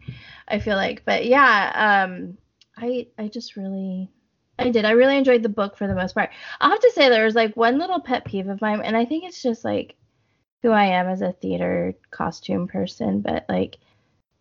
I 0.48 0.58
feel 0.58 0.76
like, 0.76 1.04
but 1.04 1.26
yeah, 1.26 2.06
um, 2.06 2.36
I 2.76 3.06
I 3.18 3.28
just 3.28 3.56
really, 3.56 4.10
I 4.58 4.70
did. 4.70 4.84
I 4.84 4.92
really 4.92 5.16
enjoyed 5.16 5.42
the 5.42 5.48
book 5.48 5.76
for 5.76 5.86
the 5.86 5.94
most 5.94 6.14
part. 6.14 6.30
I'll 6.60 6.70
have 6.70 6.80
to 6.80 6.92
say 6.92 7.08
there 7.08 7.24
was 7.24 7.34
like 7.34 7.56
one 7.56 7.78
little 7.78 8.00
pet 8.00 8.24
peeve 8.24 8.48
of 8.48 8.60
mine, 8.60 8.80
and 8.82 8.96
I 8.96 9.04
think 9.04 9.24
it's 9.24 9.42
just 9.42 9.64
like 9.64 9.96
who 10.62 10.70
I 10.70 10.86
am 10.86 11.08
as 11.08 11.22
a 11.22 11.32
theater 11.32 11.94
costume 12.10 12.68
person, 12.68 13.20
but 13.20 13.46
like 13.48 13.78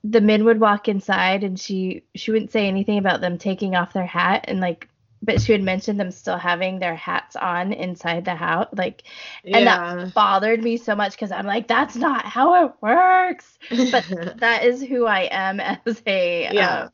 the 0.03 0.21
men 0.21 0.45
would 0.45 0.59
walk 0.59 0.87
inside 0.87 1.43
and 1.43 1.59
she 1.59 2.03
she 2.15 2.31
wouldn't 2.31 2.51
say 2.51 2.67
anything 2.67 2.97
about 2.97 3.21
them 3.21 3.37
taking 3.37 3.75
off 3.75 3.93
their 3.93 4.05
hat 4.05 4.45
and 4.47 4.59
like 4.59 4.87
but 5.21 5.41
she 5.41 5.51
had 5.51 5.61
mentioned 5.61 5.99
them 5.99 6.11
still 6.11 6.37
having 6.37 6.79
their 6.79 6.95
hats 6.95 7.35
on 7.35 7.73
inside 7.73 8.25
the 8.25 8.35
house 8.35 8.67
like 8.73 9.03
and 9.43 9.65
Yeah. 9.65 9.95
that 9.95 10.13
bothered 10.13 10.63
me 10.63 10.77
so 10.77 10.95
much 10.95 11.11
because 11.11 11.31
i'm 11.31 11.45
like 11.45 11.67
that's 11.67 11.95
not 11.95 12.25
how 12.25 12.65
it 12.65 12.73
works 12.81 13.57
but 13.69 14.05
that 14.37 14.63
is 14.63 14.81
who 14.81 15.05
i 15.05 15.27
am 15.31 15.59
as 15.85 16.01
a 16.07 16.49
Yeah. 16.51 16.89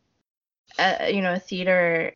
uh, 0.78 0.96
a, 1.00 1.14
you 1.14 1.22
know 1.22 1.34
a 1.34 1.40
theater 1.40 2.14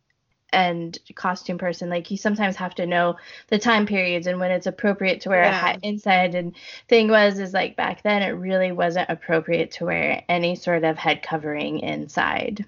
and 0.52 0.98
costume 1.14 1.58
person 1.58 1.88
like 1.88 2.10
you 2.10 2.16
sometimes 2.16 2.56
have 2.56 2.74
to 2.74 2.84
know 2.84 3.16
the 3.48 3.58
time 3.58 3.86
periods 3.86 4.26
and 4.26 4.40
when 4.40 4.50
it's 4.50 4.66
appropriate 4.66 5.20
to 5.20 5.28
wear 5.28 5.42
a 5.42 5.52
hat 5.52 5.78
inside 5.84 6.34
and 6.34 6.56
thing 6.88 7.08
was 7.08 7.38
is 7.38 7.52
like 7.52 7.76
back 7.76 8.02
then 8.02 8.20
it 8.22 8.30
really 8.30 8.72
wasn't 8.72 9.08
appropriate 9.08 9.70
to 9.70 9.84
wear 9.84 10.24
any 10.28 10.56
sort 10.56 10.82
of 10.82 10.98
head 10.98 11.22
covering 11.22 11.78
inside 11.78 12.64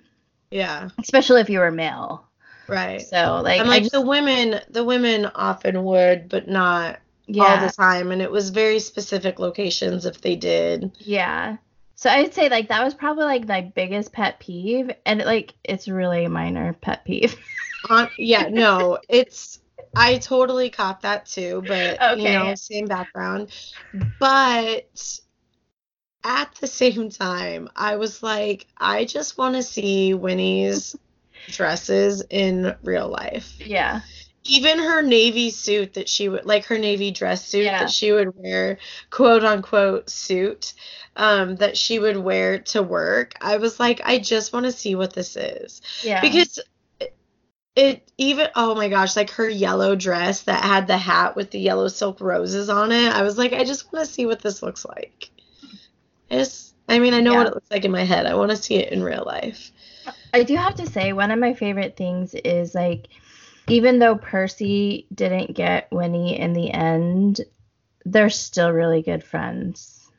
yeah. 0.53 0.91
especially 1.01 1.41
if 1.41 1.51
you 1.51 1.59
were 1.59 1.73
male 1.73 2.29
Right. 2.69 3.01
so 3.01 3.41
like, 3.43 3.61
and 3.61 3.69
like 3.69 3.83
just, 3.83 3.93
the 3.93 4.01
women 4.01 4.61
the 4.71 4.85
women 4.85 5.27
often 5.35 5.83
would 5.85 6.29
but 6.29 6.49
not 6.49 7.01
yeah 7.27 7.55
all 7.55 7.59
the 7.59 7.73
time 7.73 8.11
and 8.11 8.21
it 8.23 8.31
was 8.31 8.51
very 8.51 8.79
specific 8.79 9.39
locations 9.39 10.07
if 10.07 10.21
they 10.21 10.37
did 10.37 10.91
Yeah. 10.99 11.57
So 11.95 12.11
I'd 12.11 12.35
say 12.35 12.49
like 12.49 12.69
that 12.69 12.83
was 12.85 12.95
probably 12.95 13.25
like 13.25 13.47
my 13.47 13.61
biggest 13.61 14.13
pet 14.13 14.41
peeve 14.41 14.91
and 15.07 15.21
like 15.21 15.55
it's 15.65 15.89
really 15.89 16.25
a 16.25 16.29
minor 16.29 16.73
pet 16.73 17.05
peeve. 17.05 17.39
On, 17.89 18.05
uh, 18.07 18.11
yeah 18.17 18.49
no 18.49 18.99
it's 19.09 19.61
i 19.97 20.19
totally 20.19 20.71
caught 20.71 21.01
that 21.03 21.27
too 21.27 21.63
but 21.67 21.99
you 22.13 22.25
Okay. 22.25 22.33
know 22.33 22.55
same 22.55 22.87
background 22.87 23.51
but 24.19 25.21
at 26.25 26.55
the 26.61 26.67
same 26.67 27.11
time 27.11 27.69
i 27.77 27.97
was 27.97 28.23
like 28.23 28.67
i 28.79 29.05
just 29.05 29.37
want 29.37 29.55
to 29.57 29.63
see 29.63 30.15
winnie's 30.15 30.97
dresses 31.49 32.23
in 32.31 32.75
real 32.83 33.09
life 33.09 33.55
yeah. 33.65 34.01
even 34.45 34.79
her 34.79 35.03
navy 35.03 35.51
suit 35.51 35.95
that 35.95 36.09
she 36.09 36.29
would 36.29 36.45
like 36.47 36.65
her 36.67 36.79
navy 36.79 37.11
dress 37.11 37.47
suit 37.47 37.65
Yeah. 37.65 37.81
that 37.81 37.91
she 37.91 38.13
would 38.13 38.35
wear 38.37 38.79
quote 39.11 39.45
unquote 39.45 40.09
suit 40.09 40.75
um 41.17 41.57
that 41.57 41.77
she 41.77 41.99
would 41.99 42.17
wear 42.17 42.59
to 42.59 42.83
work 42.83 43.35
i 43.41 43.57
was 43.57 43.79
like 43.81 44.01
i 44.05 44.19
just 44.19 44.53
want 44.53 44.67
to 44.67 44.73
see 44.73 44.95
what 44.95 45.13
this 45.13 45.37
is 45.37 45.83
Yeah. 46.03 46.21
because 46.21 46.59
it, 47.01 47.15
it 47.77 48.13
even 48.19 48.49
oh 48.55 48.75
my 48.75 48.89
gosh 48.89 49.17
like 49.17 49.31
her 49.31 49.49
yellow 49.49 49.95
dress 49.97 50.43
that 50.43 50.63
had 50.65 50.87
the 50.87 50.97
hat 50.97 51.37
with 51.37 51.51
the 51.51 51.59
yellow 51.61 51.89
silk 51.89 52.21
roses 52.21 52.69
on 52.69 52.93
it 52.93 53.13
i 53.13 53.23
was 53.23 53.37
like 53.37 53.53
i 53.53 53.65
just 53.65 53.93
want 53.93 54.07
to 54.07 54.13
see 54.13 54.27
what 54.27 54.41
this 54.41 54.63
looks 54.63 54.85
like 54.85 55.31
I 56.31 56.37
just 56.37 56.75
i 56.89 56.99
mean 56.99 57.15
i 57.15 57.21
know 57.21 57.33
Yeah. 57.33 57.39
what 57.39 57.47
it 57.49 57.55
looks 57.55 57.71
like 57.71 57.85
in 57.85 57.91
my 57.91 58.05
head 58.05 58.27
i 58.27 58.35
want 58.35 58.51
to 58.51 58.57
see 58.57 58.77
it 58.77 58.93
in 58.93 59.03
real 59.03 59.25
life 59.27 59.71
I 60.33 60.43
do 60.45 60.57
have 60.57 60.75
to 60.77 60.87
say 60.87 61.13
one 61.13 61.31
of 61.31 61.39
my 61.39 61.55
favorite 61.55 61.97
things 61.97 62.35
is 62.35 62.75
like 62.75 63.09
even 63.69 63.99
though 63.99 64.17
Percy 64.17 65.07
didn't 65.15 65.55
get 65.55 65.89
Winnie 65.93 66.39
in 66.39 66.53
the 66.53 66.71
end, 66.71 67.41
they're 68.05 68.31
still 68.31 68.71
really 68.73 69.03
good 69.03 69.23
friends. 69.23 70.11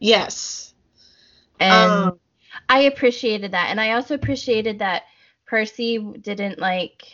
yes 0.00 0.74
And 1.60 2.12
Um, 2.12 2.18
I 2.68 2.80
appreciated 2.82 3.52
that. 3.52 3.68
And 3.70 3.80
I 3.80 3.92
also 3.92 4.14
appreciated 4.14 4.78
that 4.80 5.04
Percy 5.46 5.98
didn't 5.98 6.58
like 6.58 7.04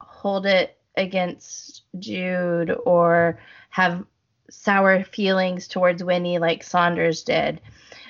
hold 0.00 0.46
it 0.46 0.76
against 0.96 1.82
Jude 1.98 2.76
or 2.84 3.38
have 3.70 4.04
sour 4.50 5.04
feelings 5.04 5.68
towards 5.68 6.04
Winnie 6.04 6.38
like 6.38 6.62
Saunders 6.62 7.22
did. 7.22 7.60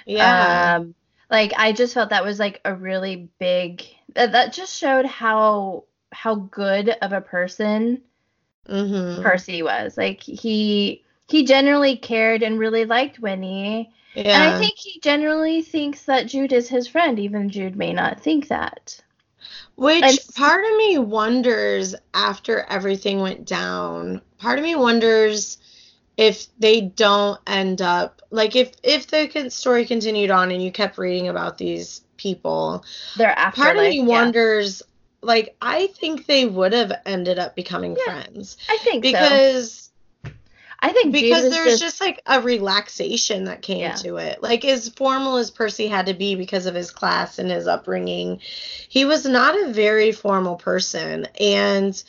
Yeah 0.06 0.76
Um 0.76 0.94
like 1.30 1.52
I 1.56 1.72
just 1.72 1.94
felt 1.94 2.10
that 2.10 2.24
was 2.24 2.38
like 2.38 2.60
a 2.64 2.74
really 2.74 3.28
big 3.38 3.84
that, 4.14 4.32
that 4.32 4.52
just 4.52 4.76
showed 4.76 5.06
how 5.06 5.84
how 6.12 6.34
good 6.34 6.88
of 6.88 7.12
a 7.12 7.20
person 7.20 8.02
mm-hmm. 8.68 9.22
Percy 9.22 9.62
was. 9.62 9.96
Like 9.96 10.22
he 10.22 11.04
he 11.28 11.44
generally 11.44 11.96
cared 11.96 12.42
and 12.42 12.58
really 12.58 12.84
liked 12.84 13.20
Winnie. 13.20 13.92
yeah 14.14 14.22
And 14.22 14.54
I 14.54 14.58
think 14.58 14.76
he 14.76 14.98
generally 15.00 15.62
thinks 15.62 16.04
that 16.04 16.26
Jude 16.26 16.52
is 16.52 16.68
his 16.68 16.88
friend, 16.88 17.18
even 17.18 17.48
Jude 17.50 17.76
may 17.76 17.92
not 17.92 18.20
think 18.20 18.48
that. 18.48 19.00
Which 19.76 20.02
And 20.02 20.18
part 20.34 20.64
of 20.64 20.76
me 20.76 20.98
wonders 20.98 21.94
after 22.12 22.60
everything 22.68 23.20
went 23.20 23.46
down, 23.46 24.20
part 24.38 24.58
of 24.58 24.64
me 24.64 24.74
wonders 24.74 25.58
if 26.20 26.48
they 26.58 26.82
don't 26.82 27.40
end 27.46 27.80
up 27.80 28.20
like 28.30 28.54
if 28.54 28.72
if 28.82 29.06
the 29.06 29.50
story 29.50 29.86
continued 29.86 30.30
on 30.30 30.50
and 30.50 30.62
you 30.62 30.70
kept 30.70 30.98
reading 30.98 31.28
about 31.28 31.56
these 31.56 32.02
people, 32.18 32.84
They're 33.16 33.34
part 33.54 33.76
of 33.78 33.82
me 33.82 34.00
yeah. 34.00 34.04
wonders 34.04 34.82
like 35.22 35.56
I 35.62 35.86
think 35.86 36.26
they 36.26 36.44
would 36.44 36.74
have 36.74 36.92
ended 37.06 37.38
up 37.38 37.56
becoming 37.56 37.96
Yeah, 38.06 38.22
friends 38.22 38.58
I 38.68 38.76
think 38.82 39.02
so. 39.02 39.10
because 39.12 39.90
I 40.82 40.92
think 40.92 41.12
because 41.12 41.42
Jude 41.42 41.44
was 41.44 41.52
there 41.54 41.64
was 41.64 41.80
just, 41.80 41.82
just 41.82 42.00
like 42.02 42.20
a 42.26 42.42
relaxation 42.42 43.44
that 43.44 43.62
came 43.62 43.80
Yeah. 43.80 43.94
to 43.96 44.16
it. 44.18 44.42
Like 44.42 44.64
as 44.66 44.90
formal 44.90 45.36
as 45.38 45.50
Percy 45.50 45.88
had 45.88 46.06
to 46.06 46.14
be 46.14 46.34
because 46.34 46.66
of 46.66 46.74
his 46.74 46.90
class 46.90 47.38
and 47.38 47.50
his 47.50 47.66
upbringing, 47.66 48.40
he 48.90 49.06
was 49.06 49.24
not 49.24 49.58
a 49.58 49.72
very 49.72 50.12
formal 50.12 50.56
person. 50.56 51.26
And 51.40 52.02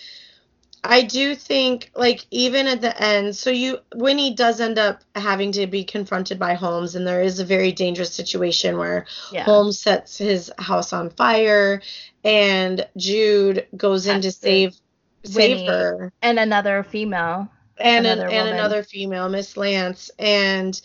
I 0.84 1.04
do 1.04 1.36
think 1.36 1.92
like 1.96 2.26
even 2.32 2.66
at 2.68 2.82
the 2.82 3.00
end, 3.02 3.36
so 3.36 3.52
you 3.52 3.80
Winnie 3.94 4.34
does 4.34 4.60
end 4.60 4.80
up 4.80 5.02
having 5.16 5.52
to 5.54 5.68
be 5.68 5.84
confronted 5.84 6.40
by 6.40 6.56
Holmes 6.56 6.96
and 6.96 7.06
there 7.06 7.22
is 7.22 7.40
a 7.40 7.46
very 7.46 7.72
dangerous 7.72 8.14
situation 8.14 8.78
where 8.78 9.06
yeah. 9.32 9.44
Holmes 9.44 9.80
sets 9.80 10.18
his 10.18 10.52
house 10.58 10.92
on 10.92 11.12
fire 11.12 11.82
and 12.24 12.88
Jude 12.98 13.68
goes 13.78 14.08
in 14.08 14.22
to 14.22 14.32
save 14.32 14.76
save 15.24 15.68
her 15.68 16.12
and 16.22 16.40
another 16.40 16.84
female. 16.84 17.48
and 17.78 18.08
an, 18.08 18.20
another 18.20 18.30
and 18.30 18.50
another 18.50 18.84
female, 18.84 19.30
Miss 19.30 19.56
Lance, 19.56 20.10
and 20.18 20.82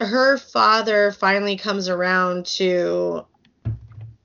her 0.00 0.38
father 0.38 1.12
finally 1.12 1.56
comes 1.56 1.88
around 1.88 2.46
to 2.46 3.26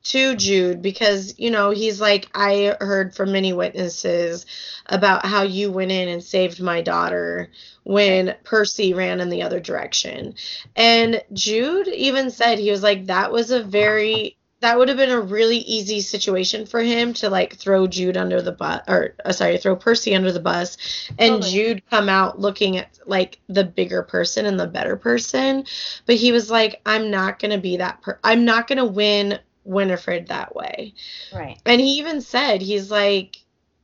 to 0.03 0.35
Jude 0.35 0.81
because 0.81 1.37
you 1.39 1.49
know 1.49 1.71
he's 1.71 2.01
like 2.01 2.27
I 2.35 2.75
heard 2.79 3.15
from 3.15 3.31
many 3.31 3.53
witnesses 3.53 4.45
about 4.87 5.25
how 5.25 5.43
you 5.43 5.71
went 5.71 5.91
in 5.91 6.09
and 6.09 6.23
saved 6.23 6.61
my 6.61 6.81
daughter 6.81 7.49
when 7.83 8.35
Percy 8.43 8.93
ran 8.93 9.21
in 9.21 9.29
the 9.29 9.41
other 9.41 9.59
direction. 9.59 10.35
And 10.75 11.23
Jude 11.31 11.87
even 11.87 12.31
said 12.31 12.59
he 12.59 12.71
was 12.71 12.83
like 12.83 13.05
that 13.05 13.31
was 13.31 13.51
a 13.51 13.63
very 13.63 14.37
that 14.59 14.77
would 14.77 14.87
have 14.87 14.97
been 14.97 15.11
a 15.11 15.19
really 15.19 15.57
easy 15.57 15.99
situation 15.99 16.65
for 16.65 16.81
him 16.81 17.13
to 17.13 17.29
like 17.29 17.55
throw 17.55 17.85
Jude 17.85 18.15
under 18.15 18.41
the 18.41 18.53
bus 18.53 18.81
or 18.87 19.15
uh, 19.23 19.31
sorry, 19.31 19.57
throw 19.57 19.75
Percy 19.75 20.15
under 20.15 20.31
the 20.31 20.39
bus 20.39 20.77
and 21.19 21.35
Totally. 21.35 21.51
Jude 21.51 21.89
come 21.89 22.09
out 22.09 22.39
looking 22.39 22.77
at 22.77 22.99
like 23.05 23.39
the 23.47 23.63
bigger 23.63 24.03
person 24.03 24.45
and 24.45 24.59
the 24.59 24.67
better 24.67 24.97
person. 24.97 25.65
But 26.05 26.15
he 26.15 26.33
was 26.33 26.51
like 26.51 26.81
I'm 26.85 27.09
not 27.09 27.39
going 27.39 27.51
to 27.51 27.57
be 27.57 27.77
that 27.77 28.01
per 28.01 28.19
I'm 28.21 28.43
not 28.43 28.67
going 28.67 28.79
to 28.79 28.85
win 28.85 29.39
Winifred 29.63 30.27
that 30.27 30.55
way. 30.55 30.93
Right. 31.33 31.59
And 31.65 31.79
he 31.79 31.99
even 31.99 32.21
said 32.21 32.61
he's 32.61 32.91
like 32.91 33.37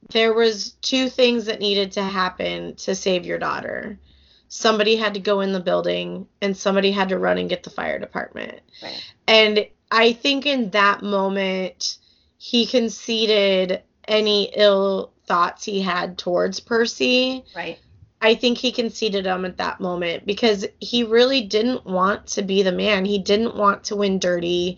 there 0.09 0.33
was 0.33 0.71
two 0.81 1.09
things 1.09 1.45
that 1.45 1.59
needed 1.59 1.91
to 1.93 2.03
happen 2.03 2.75
to 2.75 2.95
save 2.95 3.25
your 3.25 3.37
daughter. 3.37 3.99
Somebody 4.47 4.95
had 4.95 5.13
to 5.13 5.19
go 5.19 5.41
in 5.41 5.53
the 5.53 5.59
building 5.59 6.27
and 6.41 6.57
somebody 6.57 6.91
had 6.91 7.09
to 7.09 7.19
run 7.19 7.37
and 7.37 7.49
get 7.49 7.63
the 7.63 7.69
fire 7.69 7.99
department. 7.99 8.61
Right. 8.81 9.13
And 9.27 9.67
I 9.91 10.13
think 10.13 10.45
in 10.45 10.71
that 10.71 11.03
moment 11.03 11.97
he 12.37 12.65
conceded 12.65 13.83
any 14.07 14.51
ill 14.55 15.11
thoughts 15.27 15.65
he 15.65 15.81
had 15.81 16.17
towards 16.17 16.59
Percy. 16.59 17.45
Right. 17.55 17.77
I 18.21 18.35
think 18.35 18.57
he 18.57 18.71
conceded 18.71 19.25
him 19.25 19.45
at 19.45 19.57
that 19.57 19.79
moment 19.79 20.25
because 20.25 20.65
he 20.79 21.03
really 21.03 21.41
didn't 21.41 21.85
want 21.85 22.27
to 22.27 22.41
be 22.41 22.63
the 22.63 22.71
man. 22.71 23.05
He 23.05 23.17
didn't 23.19 23.55
want 23.55 23.85
to 23.85 23.95
win 23.95 24.19
dirty. 24.19 24.77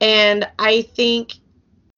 And 0.00 0.48
I 0.58 0.82
think 0.82 1.34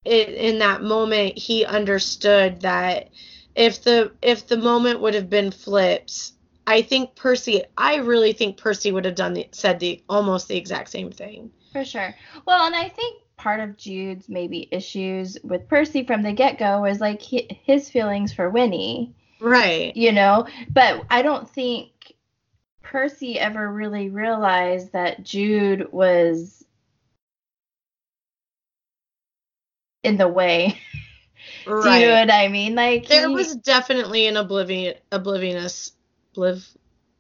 it, 0.05 0.29
in 0.29 0.59
that 0.59 0.83
moment 0.83 1.39
he 1.39 1.65
understood 1.65 2.61
that 2.61 3.09
if 3.55 3.83
the 3.83 4.13
if 4.21 4.47
the 4.47 4.59
moment 4.59 5.01
would 5.01 5.15
have 5.15 5.31
been 5.31 5.51
flips, 5.51 6.33
I 6.67 6.83
think 6.83 7.15
Percy 7.15 7.63
I 7.79 7.97
really 7.97 8.35
think 8.35 8.59
Percy 8.59 8.93
would 8.93 9.07
have 9.07 9.15
done 9.15 9.33
the, 9.35 9.49
said 9.53 9.81
the 9.81 10.03
almost 10.09 10.49
the 10.49 10.57
exact 10.57 10.91
same 10.91 11.11
thing. 11.11 11.51
For 11.73 11.85
sure. 11.85 12.15
Well, 12.47 12.67
and 12.67 12.75
I 12.75 12.89
think 12.89 13.23
part 13.37 13.61
of 13.61 13.77
Jude's 13.77 14.29
maybe 14.29 14.69
issues 14.71 15.39
with 15.43 15.69
Percy 15.69 16.05
from 16.05 16.23
the 16.23 16.33
get 16.33 16.59
go 16.59 16.83
was 16.83 17.01
like 17.01 17.23
hi- 17.23 17.49
his 17.65 17.89
feelings 17.91 18.33
for 18.33 18.51
Winnie, 18.51 19.15
Right. 19.45 19.97
you 19.97 20.13
know? 20.13 20.47
But 20.71 21.05
I 21.11 21.23
don't 21.23 21.49
think 21.49 22.15
Percy 22.83 23.39
ever 23.39 23.71
really 23.71 24.09
realized 24.09 24.93
that 24.93 25.23
Jude 25.23 25.93
was 25.93 26.65
in 30.03 30.17
the 30.17 30.29
way. 30.29 30.79
Do 31.67 31.91
you 31.91 32.07
know 32.07 32.15
what 32.15 32.33
I 32.33 32.49
mean? 32.49 32.75
Like 32.75 33.09
there 33.09 33.29
he, 33.29 33.35
was 33.35 33.57
definitely 33.57 34.27
an 34.27 34.37
oblivion 34.37 34.95
oblivionous 35.11 35.93
bliv, 36.37 36.67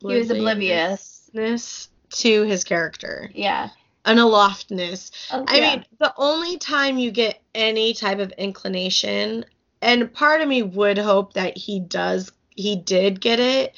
he 0.00 0.14
was 0.14 0.30
obliviousness 0.30 1.88
to 2.10 2.42
his 2.42 2.64
character. 2.64 3.30
Yeah. 3.34 3.70
An 4.04 4.18
aloftness. 4.18 5.10
Oh, 5.32 5.44
I 5.48 5.56
yeah. 5.56 5.76
mean, 5.76 5.84
the 5.98 6.12
only 6.18 6.58
time 6.58 6.98
you 6.98 7.10
get 7.10 7.40
any 7.54 7.94
type 7.94 8.18
of 8.18 8.32
inclination, 8.32 9.46
and 9.84 10.12
part 10.12 10.40
of 10.40 10.48
me 10.48 10.62
would 10.62 10.96
hope 10.96 11.34
that 11.34 11.58
he 11.58 11.78
does, 11.78 12.32
he 12.56 12.74
did 12.74 13.20
get 13.20 13.38
it, 13.38 13.74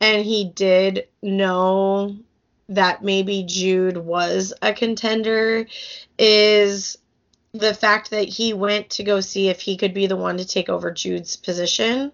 and 0.00 0.24
he 0.24 0.44
did 0.44 1.08
know 1.22 2.14
that 2.68 3.02
maybe 3.02 3.42
Jude 3.42 3.96
was 3.96 4.52
a 4.60 4.74
contender, 4.74 5.66
is 6.18 6.98
the 7.52 7.72
fact 7.72 8.10
that 8.10 8.28
he 8.28 8.52
went 8.52 8.90
to 8.90 9.02
go 9.02 9.20
see 9.20 9.48
if 9.48 9.60
he 9.60 9.78
could 9.78 9.94
be 9.94 10.06
the 10.06 10.16
one 10.16 10.36
to 10.36 10.46
take 10.46 10.68
over 10.68 10.90
Jude's 10.90 11.36
position. 11.36 12.12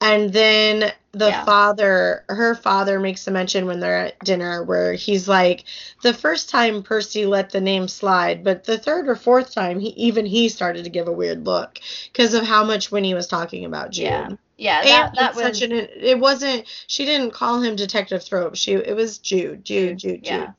And 0.00 0.32
then 0.32 0.92
the 1.12 1.28
Yeah. 1.30 1.44
father, 1.44 2.24
her 2.28 2.54
father 2.54 3.00
makes 3.00 3.26
a 3.26 3.30
mention 3.32 3.66
when 3.66 3.80
they're 3.80 4.06
at 4.06 4.18
dinner 4.20 4.62
where 4.62 4.92
he's 4.92 5.26
like, 5.28 5.64
the 6.02 6.14
first 6.14 6.48
time 6.48 6.82
Percy 6.82 7.26
let 7.26 7.50
the 7.50 7.60
name 7.60 7.88
slide, 7.88 8.44
but 8.44 8.64
the 8.64 8.78
third 8.78 9.08
or 9.08 9.16
fourth 9.16 9.52
time, 9.52 9.80
he 9.80 9.88
even 9.90 10.24
he 10.24 10.48
started 10.48 10.84
to 10.84 10.90
give 10.90 11.08
a 11.08 11.12
weird 11.12 11.46
look 11.46 11.80
because 12.12 12.34
of 12.34 12.44
how 12.44 12.62
much 12.62 12.92
Winnie 12.92 13.14
was 13.14 13.26
talking 13.26 13.64
about 13.64 13.90
Jude. 13.90 14.04
Yeah. 14.04 14.28
Yeah. 14.56 14.82
That 14.82 15.14
that 15.16 15.34
was 15.34 15.44
such 15.44 15.62
an 15.62 15.72
it 15.72 16.18
wasn't 16.18 16.66
she 16.86 17.04
didn't 17.04 17.32
call 17.32 17.60
him 17.60 17.74
Detective 17.74 18.22
Thorpe. 18.22 18.54
She 18.56 18.74
it 18.74 18.94
was 18.94 19.18
Jude, 19.18 19.64
Jude, 19.64 19.98
Jude, 19.98 20.22
Jude. 20.22 20.26
Yeah. 20.26 20.52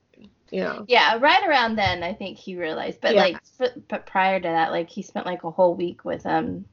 You 0.51 0.61
know. 0.63 0.85
Yeah, 0.87 1.17
right 1.19 1.47
around 1.47 1.75
then 1.75 2.01
I 2.03 2.13
think 2.13 2.37
he 2.37 2.55
realized. 2.57 2.99
But 3.01 3.13
Yeah. 3.15 3.21
like 3.21 3.37
but 3.87 4.05
prior 4.05 4.39
to 4.39 4.47
that, 4.47 4.71
like 4.71 4.89
he 4.89 5.01
spent 5.01 5.25
like 5.25 5.43
a 5.45 5.51
whole 5.51 5.75
week 5.75 6.03
with 6.03 6.25
um 6.25 6.65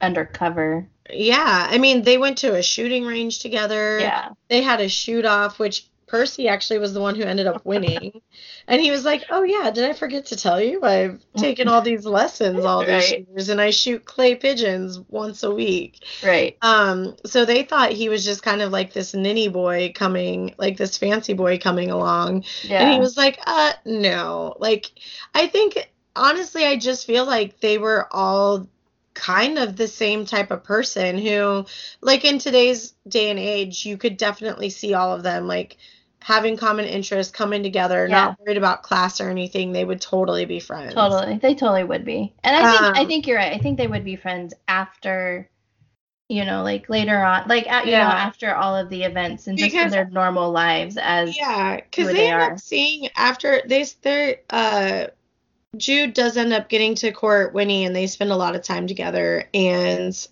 undercover. 0.00 0.88
Yeah. 1.10 1.66
I 1.70 1.78
mean, 1.78 2.02
they 2.02 2.18
went 2.18 2.38
to 2.38 2.54
a 2.54 2.62
shooting 2.62 3.04
range 3.04 3.40
together. 3.40 3.98
Yeah. 3.98 4.30
They 4.48 4.62
had 4.62 4.80
a 4.80 4.88
shoot 4.88 5.24
off, 5.24 5.58
which 5.58 5.86
Percy 6.06 6.46
actually 6.46 6.78
was 6.78 6.94
the 6.94 7.00
one 7.00 7.16
who 7.16 7.24
ended 7.24 7.48
up 7.48 7.66
winning. 7.66 8.20
and 8.68 8.80
he 8.80 8.92
was 8.92 9.04
like, 9.04 9.24
Oh 9.28 9.42
yeah, 9.42 9.72
did 9.72 9.90
I 9.90 9.92
forget 9.92 10.26
to 10.26 10.36
tell 10.36 10.60
you? 10.60 10.80
I've 10.84 11.20
taken 11.36 11.66
all 11.66 11.82
these 11.82 12.06
lessons 12.06 12.64
all 12.64 12.80
these 12.80 13.10
Right. 13.10 13.26
years 13.28 13.48
and 13.48 13.60
I 13.60 13.70
shoot 13.70 14.04
clay 14.04 14.36
pigeons 14.36 15.00
once 15.08 15.42
a 15.42 15.50
week. 15.52 16.04
Right. 16.24 16.56
Um, 16.62 17.16
so 17.26 17.44
they 17.44 17.64
thought 17.64 17.90
he 17.90 18.08
was 18.08 18.24
just 18.24 18.44
kind 18.44 18.62
of 18.62 18.70
like 18.70 18.92
this 18.92 19.14
ninny 19.14 19.48
boy 19.48 19.92
coming, 19.96 20.54
like 20.58 20.76
this 20.76 20.96
fancy 20.96 21.32
boy 21.32 21.58
coming 21.58 21.90
along. 21.90 22.44
Yeah. 22.62 22.82
And 22.84 22.92
he 22.92 23.00
was 23.00 23.16
like, 23.16 23.40
uh, 23.44 23.72
no. 23.84 24.54
Like, 24.60 24.92
I 25.34 25.48
think, 25.48 25.90
honestly, 26.14 26.64
I 26.64 26.76
just 26.76 27.04
feel 27.04 27.24
like 27.24 27.58
they 27.58 27.78
were 27.78 28.06
all 28.12 28.68
kind 29.16 29.58
of 29.58 29.76
the 29.76 29.88
same 29.88 30.24
type 30.26 30.52
of 30.52 30.62
person 30.64 31.18
who, 31.18 31.66
like, 32.00 32.24
in 32.24 32.38
today's 32.38 32.94
day 33.08 33.30
and 33.30 33.38
age, 33.40 33.84
you 33.86 33.96
could 33.96 34.16
definitely 34.16 34.70
see 34.70 34.94
all 34.94 35.12
of 35.12 35.24
them, 35.24 35.48
like, 35.48 35.76
having 36.20 36.56
common 36.56 36.84
interests, 36.84 37.32
coming 37.32 37.62
together, 37.64 38.08
Yeah. 38.08 38.12
not 38.12 38.38
worried 38.40 38.58
about 38.58 38.82
class 38.84 39.20
or 39.20 39.30
anything. 39.30 39.72
They 39.72 39.84
would 39.84 40.00
totally 40.00 40.44
be 40.44 40.60
friends. 40.60 40.94
Totally. 40.94 41.38
They 41.38 41.54
totally 41.54 41.84
would 41.84 42.04
be. 42.04 42.34
And 42.44 42.56
I 42.56 42.68
think 42.68 42.90
I 42.94 43.00
Um, 43.00 43.06
think 43.06 43.26
you're 43.26 43.36
right. 43.38 43.52
I 43.52 43.58
think 43.58 43.78
they 43.78 43.86
would 43.88 44.04
be 44.04 44.16
friends 44.16 44.54
after 44.68 45.48
you 46.28 46.44
know, 46.44 46.62
like 46.64 46.88
later 46.88 47.22
on, 47.22 47.46
like 47.48 47.68
at, 47.68 47.86
you 47.86 47.92
know, 47.98 48.08
after 48.08 48.54
all 48.54 48.76
of 48.76 48.88
the 48.90 49.04
events 49.04 49.46
and 49.46 49.58
just 49.58 49.74
in 49.74 49.90
their 49.90 50.10
normal 50.10 50.50
lives 50.50 50.96
as 51.00 51.36
Yeah, 51.36 51.76
because 51.76 52.08
they, 52.08 52.14
they 52.14 52.28
end 52.28 52.32
are. 52.32 52.52
up 52.52 52.58
seeing 52.60 53.08
after 53.16 53.62
they 53.66 53.84
they're 54.02 54.38
uh 54.50 55.06
Jude 55.76 56.14
does 56.14 56.36
end 56.36 56.52
up 56.52 56.68
getting 56.68 56.94
to 56.96 57.12
court 57.12 57.54
Winnie 57.54 57.84
and 57.84 57.94
they 57.94 58.06
spend 58.06 58.30
a 58.30 58.36
lot 58.36 58.54
of 58.54 58.62
time 58.62 58.86
together 58.86 59.48
and 59.52 60.28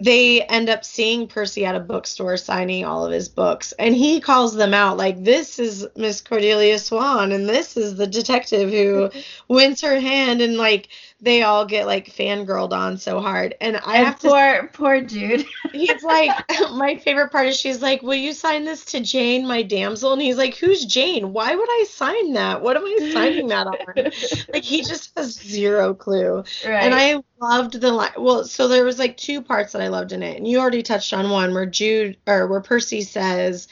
they 0.00 0.42
end 0.42 0.68
up 0.68 0.84
seeing 0.84 1.26
Percy 1.26 1.64
at 1.64 1.74
a 1.74 1.80
bookstore 1.80 2.36
signing 2.36 2.84
all 2.84 3.04
of 3.04 3.12
his 3.12 3.28
books 3.28 3.72
and 3.78 3.94
he 3.94 4.20
calls 4.20 4.54
them 4.54 4.74
out 4.74 4.96
like 4.96 5.22
this 5.24 5.58
is 5.58 5.86
Miss 5.96 6.20
Cordelia 6.20 6.78
Swan 6.78 7.32
and 7.32 7.48
this 7.48 7.76
is 7.76 7.96
the 7.96 8.06
detective 8.06 8.70
who 8.70 9.10
wins 9.48 9.80
her 9.80 9.98
hand 9.98 10.40
and 10.40 10.56
like 10.56 10.88
they 11.20 11.42
all 11.42 11.66
get 11.66 11.86
like 11.86 12.14
fangirled 12.14 12.72
on 12.72 12.96
so 12.96 13.20
hard. 13.20 13.56
And 13.60 13.76
I 13.76 13.96
and 13.96 14.06
have 14.06 14.18
to 14.20 14.28
poor 14.28 14.70
poor 14.72 15.00
Jude. 15.00 15.44
he's 15.72 16.02
like 16.02 16.30
my 16.72 16.96
favorite 16.96 17.32
part 17.32 17.48
is 17.48 17.58
she's 17.58 17.82
like 17.82 18.02
will 18.02 18.14
you 18.14 18.32
sign 18.32 18.64
this 18.64 18.84
to 18.86 19.00
jane 19.00 19.46
my 19.46 19.62
damsel? 19.62 20.12
And 20.12 20.22
he's 20.22 20.36
like 20.36 20.56
who's 20.56 20.84
jane? 20.84 21.32
Why 21.32 21.54
would 21.54 21.68
i 21.68 21.86
sign 21.88 22.34
that? 22.34 22.62
What 22.62 22.76
am 22.76 22.84
i 22.84 23.10
signing 23.12 23.48
that 23.48 23.66
on? 23.66 23.76
Like 24.52 24.62
he 24.62 24.82
just 24.82 25.16
has 25.16 25.34
zero 25.34 25.92
clue. 25.94 26.44
Right. 26.64 26.84
and 26.84 26.94
i 26.94 27.20
loved 27.40 27.80
the 27.80 27.92
line 27.92 28.10
well 28.16 28.44
so 28.44 28.68
there 28.68 28.84
was 28.84 28.98
like 28.98 29.16
two 29.16 29.42
parts 29.42 29.72
that 29.72 29.82
i 29.82 29.88
loved 29.88 30.12
in 30.12 30.22
it. 30.22 30.36
And 30.36 30.46
you 30.46 30.58
already 30.60 30.82
touched 30.82 31.12
on 31.12 31.30
one 31.30 31.52
where 31.52 31.66
jude 31.66 32.16
or 32.26 32.46
where 32.46 32.60
percy 32.60 33.02
says 33.02 33.66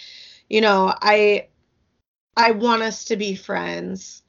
you 0.49 0.61
know 0.61 0.93
i 1.01 1.47
i 2.37 2.51
want 2.51 2.83
us 2.83 3.05
to 3.07 3.17
be 3.17 3.35
friends 3.37 4.23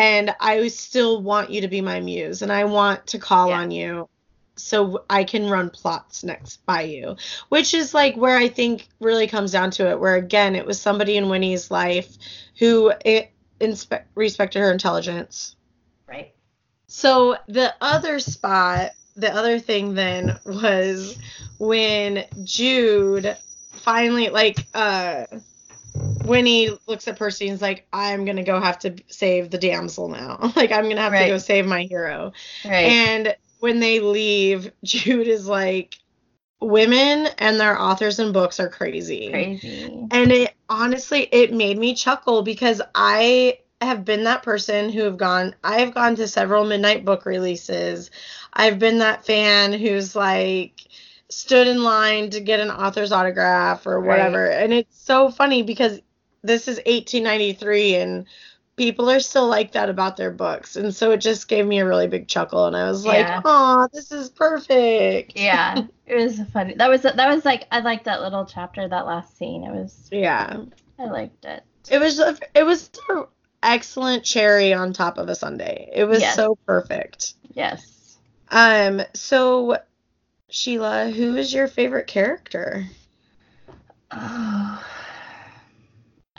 and 0.00 0.34
i 0.40 0.66
still 0.68 1.22
want 1.22 1.50
you 1.50 1.60
to 1.60 1.68
be 1.68 1.80
my 1.80 2.00
muse 2.00 2.42
and 2.42 2.50
i 2.50 2.64
want 2.64 3.06
to 3.06 3.18
call 3.18 3.48
Yeah. 3.48 3.58
on 3.60 3.70
you 3.70 4.08
so 4.56 5.04
I 5.08 5.24
can 5.24 5.48
run 5.48 5.70
plots 5.70 6.22
next 6.22 6.66
by 6.66 6.82
you, 6.82 7.16
which 7.48 7.72
is 7.72 7.94
like 7.94 8.14
where 8.16 8.36
I 8.36 8.48
think 8.48 8.88
really 9.00 9.26
comes 9.26 9.52
down 9.52 9.70
to 9.72 9.88
it. 9.88 9.98
Where 9.98 10.16
again, 10.16 10.54
it 10.54 10.66
was 10.66 10.78
somebody 10.78 11.16
in 11.16 11.30
Winnie's 11.30 11.70
life 11.70 12.18
who 12.58 12.92
it 13.02 13.30
inspe- 13.58 14.04
respected 14.14 14.60
her 14.60 14.70
intelligence. 14.70 15.56
right. 16.06 16.34
So 16.88 17.36
the 17.48 17.74
other 17.80 18.18
spot, 18.18 18.90
the 19.16 19.34
other 19.34 19.58
thing 19.58 19.94
then 19.94 20.38
was 20.44 21.16
when 21.58 22.26
Jude 22.44 23.34
finally 23.72 24.28
like 24.28 24.58
uh 24.74 25.24
Winnie 26.24 26.70
looks 26.86 27.08
at 27.08 27.18
Percy 27.18 27.46
and 27.46 27.54
is 27.54 27.62
like, 27.62 27.86
I'm 27.92 28.24
gonna 28.24 28.44
go 28.44 28.60
have 28.60 28.78
to 28.80 28.96
save 29.08 29.50
the 29.50 29.58
damsel 29.58 30.08
now. 30.08 30.52
like 30.56 30.72
I'm 30.72 30.88
gonna 30.88 31.00
have 31.00 31.12
to 31.12 31.26
go 31.26 31.38
save 31.38 31.66
my 31.66 31.82
hero. 31.82 32.32
Right. 32.64 32.86
And 32.86 33.36
when 33.60 33.80
they 33.80 34.00
leave, 34.00 34.72
Jude 34.84 35.28
is 35.28 35.46
like, 35.46 35.96
women 36.60 37.28
and 37.38 37.58
their 37.58 37.80
authors 37.80 38.18
and 38.18 38.32
books 38.32 38.60
are 38.60 38.68
crazy. 38.68 39.30
Crazy. 39.30 40.06
And 40.10 40.32
it 40.32 40.54
honestly, 40.68 41.28
it 41.32 41.52
made 41.52 41.78
me 41.78 41.94
chuckle 41.94 42.42
because 42.42 42.82
I 42.94 43.58
have 43.80 44.04
been 44.04 44.24
that 44.24 44.42
person 44.42 44.90
who 44.90 45.02
have 45.04 45.16
gone, 45.16 45.54
I 45.64 45.80
have 45.80 45.94
gone 45.94 46.14
to 46.16 46.28
several 46.28 46.66
midnight 46.66 47.04
book 47.04 47.24
releases. 47.24 48.10
I've 48.52 48.78
been 48.78 48.98
that 48.98 49.24
fan 49.24 49.72
who's 49.72 50.14
like, 50.14 50.82
stood 51.30 51.66
in 51.68 51.82
line 51.82 52.30
to 52.30 52.40
get 52.40 52.60
an 52.60 52.70
author's 52.70 53.12
autograph 53.12 53.86
or 53.86 54.00
Right. 54.00 54.08
whatever. 54.08 54.46
And 54.46 54.72
it's 54.72 55.00
so 55.00 55.30
funny 55.30 55.62
because 55.62 56.00
this 56.42 56.68
is 56.68 56.78
1893 56.86 57.96
and 57.96 58.26
people 58.76 59.10
are 59.10 59.20
still 59.20 59.46
like 59.46 59.72
that 59.72 59.88
about 59.90 60.16
their 60.16 60.30
books. 60.30 60.76
And 60.76 60.94
so 60.94 61.10
it 61.12 61.18
just 61.18 61.48
gave 61.48 61.66
me 61.66 61.80
a 61.80 61.86
really 61.86 62.08
big 62.08 62.28
chuckle 62.28 62.66
and 62.66 62.74
I 62.76 62.88
was 62.90 63.04
like, 63.04 63.26
Yeah. 63.26 63.42
"Oh, 63.44 63.88
this 63.92 64.10
is 64.10 64.28
perfect." 64.30 65.32
Yeah. 65.36 65.82
It 66.06 66.16
was 66.16 66.40
funny. 66.52 66.74
That 66.74 66.90
was 66.90 67.02
that 67.02 67.28
was 67.32 67.44
like 67.44 67.68
I 67.70 67.78
liked 67.80 68.06
that 68.06 68.20
little 68.20 68.44
chapter, 68.44 68.88
that 68.88 69.06
last 69.06 69.36
scene. 69.38 69.62
It 69.62 69.70
was 69.70 70.08
Yeah. 70.10 70.56
I 70.98 71.04
liked 71.04 71.44
it. 71.44 71.62
It 71.88 71.98
was 72.00 72.18
it 72.54 72.64
was 72.66 72.90
excellent 73.62 74.24
cherry 74.24 74.72
on 74.72 74.92
top 74.92 75.18
of 75.18 75.28
a 75.28 75.36
sundae. 75.36 75.88
It 75.94 76.06
was 76.06 76.20
Yes. 76.22 76.34
so 76.34 76.56
perfect. 76.66 77.34
Yes. 77.54 78.16
Um 78.50 79.02
so 79.14 79.78
Sheila, 80.50 81.10
who 81.10 81.36
is 81.36 81.54
your 81.54 81.68
favorite 81.68 82.08
character? 82.08 82.84
Oh, 84.10 84.84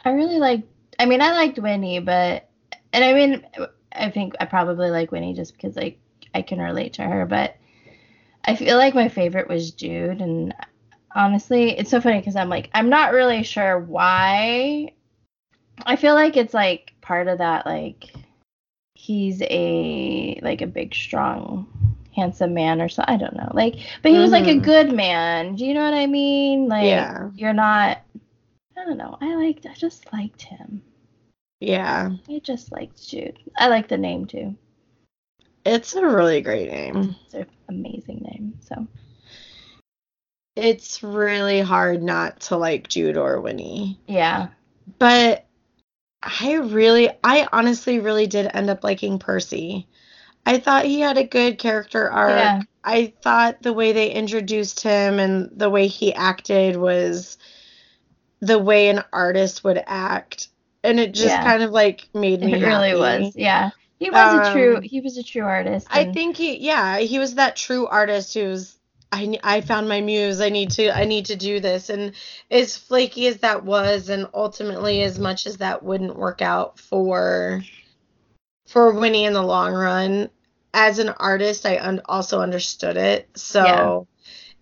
I 0.03 0.09
really 0.11 0.37
like. 0.37 0.63
I 0.99 1.05
mean, 1.05 1.21
I 1.21 1.31
liked 1.31 1.57
Winnie, 1.57 1.99
but 1.99 2.49
and 2.91 3.03
I 3.03 3.13
mean, 3.13 3.45
I 3.93 4.09
think 4.09 4.35
I 4.39 4.45
probably 4.45 4.89
like 4.89 5.11
Winnie 5.11 5.33
just 5.33 5.53
because 5.53 5.75
like 5.75 5.97
I 6.35 6.41
can 6.41 6.59
relate 6.59 6.93
to 6.93 7.03
her. 7.03 7.25
But 7.25 7.55
I 8.43 8.55
feel 8.55 8.77
like 8.77 8.93
my 8.93 9.07
favorite 9.07 9.47
was 9.47 9.71
Jude, 9.71 10.21
and 10.21 10.53
honestly, 11.15 11.77
it's 11.77 11.89
so 11.89 12.01
funny 12.01 12.19
because 12.19 12.35
I'm 12.35 12.49
like 12.49 12.69
I'm 12.73 12.89
not 12.89 13.13
really 13.13 13.43
sure 13.43 13.79
why. 13.79 14.91
I 15.85 15.95
feel 15.95 16.15
like 16.15 16.35
it's 16.35 16.53
like 16.53 16.93
part 17.01 17.27
of 17.27 17.37
that 17.37 17.65
like 17.65 18.11
he's 18.93 19.41
a 19.41 20.39
like 20.43 20.61
a 20.61 20.67
big 20.67 20.93
strong 20.93 21.80
handsome 22.15 22.53
man 22.53 22.81
or 22.81 22.89
so 22.89 23.03
I 23.07 23.15
don't 23.17 23.35
know 23.35 23.49
like 23.53 23.75
but 24.01 24.11
he 24.11 24.17
was 24.17 24.31
like 24.31 24.47
a 24.47 24.55
Mhm. 24.55 24.63
good 24.63 24.91
man 24.93 25.55
do 25.55 25.65
you 25.65 25.73
know 25.73 25.83
what 25.83 25.93
I 25.93 26.07
mean 26.07 26.67
like 26.67 26.85
Yeah. 26.85 27.29
you're 27.35 27.53
not 27.53 27.99
I 28.77 28.85
don't 28.85 28.97
know. 28.97 29.17
I 29.21 29.35
liked 29.35 29.65
I 29.67 29.73
just 29.75 30.11
liked 30.11 30.41
him. 30.41 30.81
Yeah. 31.59 32.09
I 32.27 32.39
just 32.39 32.71
liked 32.71 33.07
Jude. 33.07 33.37
I 33.57 33.67
like 33.67 33.87
the 33.87 33.97
name 33.97 34.25
too. 34.25 34.55
It's 35.65 35.93
a 35.95 36.03
really 36.05 36.41
great 36.41 36.71
name. 36.71 37.15
It's 37.25 37.35
an 37.35 37.45
amazing 37.69 38.21
name. 38.23 38.57
So 38.61 38.87
It's 40.55 41.01
really 41.03 41.61
hard 41.61 42.01
not 42.03 42.39
to 42.41 42.57
like 42.57 42.87
Jude 42.89 43.17
or 43.17 43.39
Winnie. 43.39 43.99
yeah. 44.07 44.47
But 44.99 45.45
I 46.23 46.55
really, 46.55 47.09
I 47.23 47.47
honestly 47.51 47.99
really 47.99 48.27
did 48.27 48.49
end 48.53 48.69
up 48.69 48.83
liking 48.83 49.19
Percy. 49.19 49.87
I 50.45 50.59
thought 50.59 50.85
he 50.85 50.99
had 50.99 51.17
a 51.17 51.23
good 51.23 51.57
character 51.57 52.09
arc. 52.09 52.37
Yeah. 52.37 52.61
I 52.83 53.13
thought 53.21 53.61
the 53.61 53.73
way 53.73 53.91
they 53.93 54.11
introduced 54.11 54.81
him 54.81 55.19
and 55.19 55.49
the 55.55 55.69
way 55.69 55.87
he 55.87 56.13
acted 56.13 56.75
was 56.77 57.37
the 58.41 58.59
way 58.59 58.89
an 58.89 59.03
artist 59.13 59.63
would 59.63 59.81
act. 59.85 60.47
And 60.83 60.99
it 60.99 61.13
just 61.13 61.27
Yeah. 61.27 61.43
kind 61.43 61.63
of 61.63 61.71
like 61.71 62.09
made 62.13 62.41
me 62.41 62.53
It 62.53 62.61
really 62.65 62.95
happy. 62.95 62.97
was. 63.25 63.35
Yeah. 63.35 63.69
He 63.99 64.09
was 64.09 64.33
a 64.33 64.41
true 64.41 64.77
Um, 64.77 64.81
he 64.81 65.01
was 65.01 65.17
a 65.17 65.23
true 65.23 65.43
artist. 65.43 65.87
I 65.91 66.05
think 66.05 66.37
he 66.37 66.57
yeah, 66.57 66.97
he 66.99 67.19
was 67.19 67.35
that 67.35 67.55
true 67.55 67.85
artist 67.87 68.33
who's 68.33 68.77
I 69.11 69.37
I 69.43 69.61
found 69.61 69.87
my 69.89 70.01
muse. 70.01 70.41
I 70.41 70.49
need 70.49 70.71
to 70.71 70.89
I 70.95 71.05
need 71.05 71.27
to 71.27 71.35
do 71.35 71.59
this. 71.59 71.89
And 71.89 72.13
as 72.49 72.77
flaky 72.77 73.27
as 73.27 73.37
that 73.39 73.63
was 73.63 74.09
and 74.09 74.27
ultimately 74.33 75.03
as 75.03 75.19
much 75.19 75.45
as 75.45 75.57
that 75.57 75.83
wouldn't 75.83 76.15
work 76.17 76.41
out 76.41 76.79
for 76.79 77.67
for 78.71 78.93
Winnie 78.93 79.25
in 79.25 79.33
the 79.33 79.41
long 79.43 79.73
run, 79.73 80.29
as 80.73 80.99
an 80.99 81.09
artist 81.09 81.65
I 81.65 81.77
un- 81.77 82.01
also 82.05 82.39
understood 82.41 82.97
it. 82.97 83.29
So 83.35 83.63
Yeah. 83.65 84.01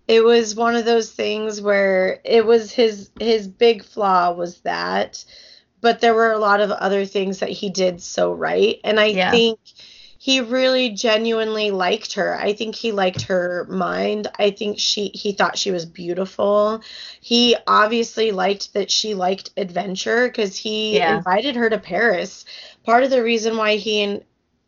it 0.08 0.24
was 0.24 0.56
one 0.56 0.74
of 0.74 0.84
those 0.84 1.12
things 1.12 1.60
where 1.60 2.20
it 2.24 2.44
was 2.44 2.72
his 2.72 3.10
his 3.20 3.46
big 3.46 3.84
flaw 3.84 4.32
was 4.32 4.60
that 4.62 5.24
but 5.80 6.00
there 6.00 6.14
were 6.14 6.32
a 6.32 6.38
lot 6.38 6.60
of 6.60 6.70
other 6.70 7.04
things 7.04 7.38
that 7.38 7.48
he 7.48 7.70
did 7.70 8.02
so 8.02 8.32
right 8.32 8.80
and 8.84 8.98
i 8.98 9.14
Yeah. 9.14 9.30
think 9.30 9.60
he 10.22 10.42
really 10.42 10.90
genuinely 10.90 11.70
liked 11.70 12.12
her. 12.12 12.36
I 12.36 12.52
think 12.52 12.74
he 12.74 12.92
liked 12.92 13.22
her 13.22 13.66
mind. 13.70 14.26
I 14.38 14.50
think 14.50 14.78
she 14.78 15.10
he 15.14 15.32
thought 15.32 15.56
she 15.56 15.70
was 15.70 15.86
beautiful. 15.86 16.82
He 17.22 17.56
obviously 17.66 18.30
liked 18.30 18.74
that 18.74 18.90
she 18.90 19.14
liked 19.14 19.48
adventure 19.56 20.28
because 20.28 20.58
he 20.58 20.98
Yeah. 20.98 21.16
invited 21.16 21.56
her 21.56 21.70
to 21.70 21.78
paris. 21.78 22.44
Part 22.84 23.02
of 23.02 23.08
the 23.08 23.22
reason 23.22 23.56
why 23.56 23.76
he 23.76 24.20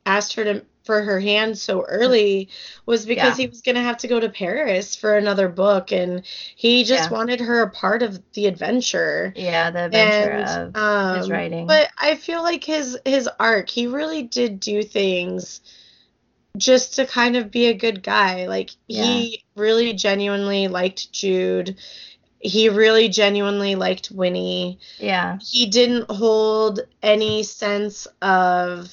asked 0.07 0.33
her 0.37 0.45
to 0.45 0.65
for 0.85 1.03
her 1.03 1.21
hand 1.21 1.57
so 1.57 1.83
early 1.83 2.49
was 2.87 3.07
because 3.07 3.39
Yeah. 3.39 3.43
he 3.45 3.49
was 3.49 3.61
going 3.63 3.77
to 3.77 3.83
have 3.83 3.99
to 3.99 4.09
go 4.09 4.19
to 4.19 4.29
Paris 4.29 4.97
for 4.97 5.17
another 5.17 5.49
book 5.49 5.93
and 5.93 6.23
he 6.57 6.85
just 6.85 7.11
Yeah. 7.11 7.17
wanted 7.17 7.41
her 7.41 7.63
a 7.63 7.71
part 7.71 8.03
of 8.03 8.21
the 8.33 8.47
adventure 8.47 9.33
yeah, 9.37 9.71
the 9.71 9.85
adventure 9.87 10.31
and 10.31 10.77
of 10.77 10.83
um 10.83 11.17
his 11.19 11.31
writing. 11.31 11.67
but 11.67 11.89
I 11.99 12.17
feel 12.17 12.43
like 12.43 12.65
his 12.65 12.99
his 13.05 13.29
arc 13.39 13.69
he 13.69 13.87
really 13.87 14.23
did 14.23 14.61
do 14.61 14.83
things 14.83 15.61
just 16.59 16.97
to 16.97 17.07
kind 17.07 17.37
of 17.37 17.51
be 17.51 17.67
a 17.69 17.75
good 17.75 18.03
guy 18.03 18.47
like 18.47 18.71
he 18.89 19.43
really 19.57 19.93
genuinely 19.95 20.69
liked 20.69 21.11
Jude 21.13 21.77
he 22.41 22.69
really 22.69 23.09
genuinely 23.09 23.77
liked 23.77 24.11
Winnie 24.11 24.79
yeah. 24.99 25.39
he 25.41 25.67
didn't 25.67 26.11
hold 26.11 26.81
any 27.03 27.43
sense 27.45 28.07
of 28.21 28.93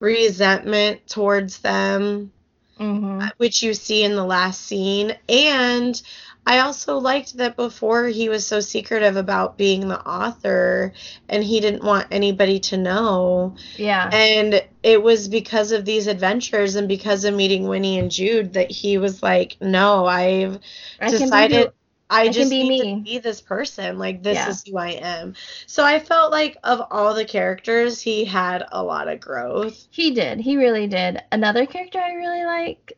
resentment 0.00 1.06
towards 1.06 1.58
them, 1.58 2.32
hmm 2.78 3.26
which 3.36 3.62
you 3.62 3.74
see 3.74 4.02
in 4.02 4.16
the 4.16 4.24
last 4.24 4.62
scene. 4.62 5.14
And 5.28 6.00
I 6.46 6.60
also 6.60 6.98
liked 6.98 7.36
that 7.36 7.54
before 7.56 8.06
he 8.06 8.28
was 8.28 8.46
so 8.46 8.60
secretive 8.60 9.16
about 9.16 9.58
being 9.58 9.88
the 9.88 10.00
author 10.00 10.94
and 11.28 11.44
he 11.44 11.60
didn't 11.60 11.84
want 11.84 12.08
anybody 12.10 12.58
to 12.60 12.76
know. 12.76 13.54
Yeah. 13.76 14.08
And 14.12 14.64
it 14.82 15.02
was 15.02 15.28
because 15.28 15.72
of 15.72 15.84
these 15.84 16.06
adventures 16.06 16.76
and 16.76 16.88
because 16.88 17.24
of 17.24 17.34
meeting 17.34 17.68
Winnie 17.68 17.98
and 17.98 18.10
Jude 18.10 18.54
that 18.54 18.70
he 18.70 18.98
was 18.98 19.22
like, 19.22 19.58
no, 19.60 20.06
I've 20.06 20.58
I 21.00 21.10
decided 21.10 21.72
who- 22.10 22.16
I, 22.16 22.28
just 22.28 22.50
be 22.50 22.68
need 22.68 22.80
me. 22.82 22.94
to 22.96 23.00
be 23.02 23.18
this 23.18 23.40
person. 23.40 23.98
Like 23.98 24.22
this 24.22 24.36
Yeah. 24.36 24.48
is 24.50 24.64
who 24.66 24.76
I 24.78 24.90
am. 24.90 25.34
So 25.66 25.84
I 25.84 25.98
felt 25.98 26.32
like 26.32 26.56
of 26.64 26.82
all 26.90 27.14
the 27.14 27.24
characters, 27.24 28.00
he 28.00 28.24
had 28.24 28.64
a 28.72 28.82
lot 28.82 29.08
of 29.08 29.20
growth. 29.20 29.86
He 29.90 30.10
did. 30.12 30.40
He 30.40 30.56
really 30.56 30.86
did. 30.86 31.22
Another 31.32 31.66
character 31.66 31.98
I 32.00 32.12
really 32.12 32.44
liked 32.44 32.92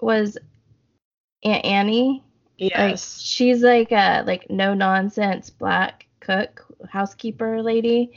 was 0.00 0.38
Aunt 1.44 1.64
Annie. 1.64 2.22
Like 2.60 2.72
Yes. 2.72 3.20
she's 3.20 3.62
like 3.62 3.90
a 3.92 4.22
like 4.26 4.48
no 4.48 4.74
nonsense 4.74 5.50
black 5.50 6.06
cook 6.20 6.64
housekeeper 6.88 7.60
lady, 7.62 8.12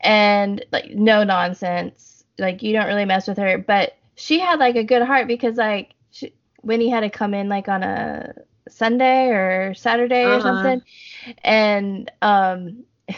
and 0.00 0.64
like 0.72 0.90
no 0.90 1.24
nonsense. 1.24 2.24
Like 2.38 2.62
you 2.62 2.72
don't 2.72 2.86
really 2.86 3.04
mess 3.04 3.28
with 3.28 3.36
her, 3.38 3.58
but 3.58 3.96
she 4.14 4.38
had 4.40 4.58
like 4.58 4.76
a 4.76 4.82
good 4.84 5.02
heart 5.02 5.28
because 5.28 5.56
like 5.56 5.94
she, 6.10 6.32
Winnie 6.62 6.88
had 6.88 7.00
to 7.00 7.10
come 7.10 7.34
in 7.34 7.48
like 7.50 7.68
on 7.68 7.82
a 7.82 8.32
Sunday 8.70 9.28
or 9.28 9.74
Saturday 9.74 10.32
or 10.32 10.40
Uh-huh. 10.40 10.40
something, 10.40 10.82
and 11.44 12.10
um, 12.22 12.84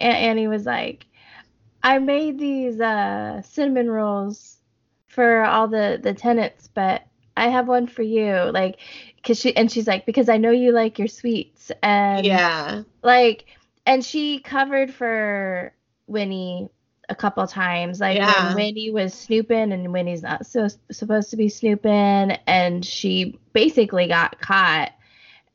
Aunt 0.00 0.16
Annie 0.16 0.48
was 0.48 0.66
like, 0.66 1.06
I 1.82 1.98
made 1.98 2.38
these 2.38 2.80
uh 2.80 3.42
cinnamon 3.42 3.90
rolls 3.90 4.58
for 5.06 5.44
all 5.44 5.68
the 5.68 5.98
the 6.02 6.12
tenants, 6.14 6.68
but 6.68 7.02
I 7.36 7.48
have 7.48 7.68
one 7.68 7.86
for 7.86 8.02
you. 8.02 8.34
Like, 8.52 8.76
cause 9.24 9.38
she 9.38 9.54
and 9.56 9.70
she's 9.70 9.86
like, 9.86 10.06
because 10.06 10.28
I 10.28 10.36
know 10.38 10.50
you 10.50 10.72
like 10.72 10.98
your 10.98 11.08
sweets, 11.08 11.70
and 11.82 12.40
yeah. 12.40 12.84
like, 13.02 13.46
and 13.86 14.04
she 14.04 14.38
covered 14.40 14.92
for 14.92 15.72
Winnie 16.06 16.68
a 17.12 17.14
couple 17.14 17.46
times, 17.46 18.00
like 18.00 18.16
Yeah. 18.16 18.48
when 18.48 18.56
Winnie 18.56 18.90
was 18.90 19.14
snooping 19.14 19.70
and 19.72 19.92
Winnie's 19.92 20.22
not 20.22 20.46
so 20.46 20.68
supposed 20.90 21.30
to 21.30 21.36
be 21.36 21.48
snooping, 21.48 21.92
and 22.46 22.84
she 22.84 23.38
basically 23.52 24.08
got 24.08 24.40
caught, 24.40 24.90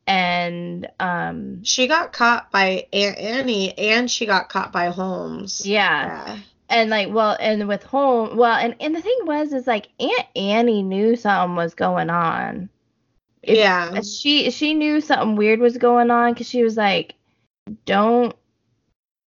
and 0.05 0.87
um, 0.99 1.63
She 1.63 1.87
got 1.87 2.13
caught 2.13 2.51
by 2.51 2.87
Aunt 2.93 3.17
Annie 3.17 3.77
and 3.77 4.09
she 4.09 4.25
got 4.25 4.49
caught 4.49 4.71
by 4.71 4.87
Holmes. 4.89 5.65
yeah. 5.65 6.05
Yeah. 6.27 6.37
and 6.69 6.89
like 6.89 7.09
well 7.13 7.35
and 7.39 7.67
with 7.67 7.83
home 7.83 8.35
well 8.37 8.55
and 8.57 8.75
and 8.81 8.93
the 8.95 9.01
thing 9.01 9.17
was 9.23 9.53
is 9.53 9.67
like 9.67 9.87
aunt 10.01 10.25
annie 10.35 10.83
knew 10.83 11.15
something 11.15 11.55
was 11.55 11.73
going 11.73 12.09
on 12.09 12.67
If- 13.41 13.57
Yeah. 13.57 14.01
she 14.01 14.51
she 14.51 14.73
knew 14.73 14.99
something 14.99 15.37
weird 15.37 15.59
was 15.61 15.77
going 15.77 16.11
on 16.11 16.33
because 16.33 16.49
she 16.49 16.63
was 16.63 16.75
like 16.75 17.15
don't 17.85 18.35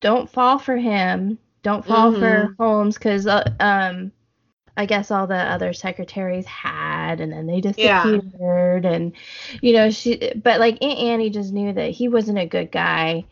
don't 0.03 0.29
fall 0.31 0.59
for 0.59 0.77
him 0.77 1.39
don't 1.63 1.85
fall 1.85 2.13
for 2.13 2.53
holmes 2.59 2.97
because 2.97 3.27
uh, 3.27 3.45
um 3.61 4.13
i 4.77 4.87
guess 4.87 5.11
all 5.11 5.27
the 5.27 5.35
other 5.37 5.73
secretaries 5.73 6.47
had 6.47 7.21
and 7.21 7.33
then 7.33 7.47
they 7.47 7.61
Yeah. 7.77 8.21
disappeared 8.21 8.85
and 8.85 9.13
you 9.63 9.73
know 9.73 9.91
she 9.91 10.33
but 10.43 10.61
like 10.61 10.79
aunt 10.83 10.99
annie 10.99 11.31
just 11.31 11.53
knew 11.53 11.73
that 11.73 11.91
he 11.91 12.09
wasn't 12.09 12.39
a 12.39 12.47
good 12.47 12.71
guy 12.73 13.25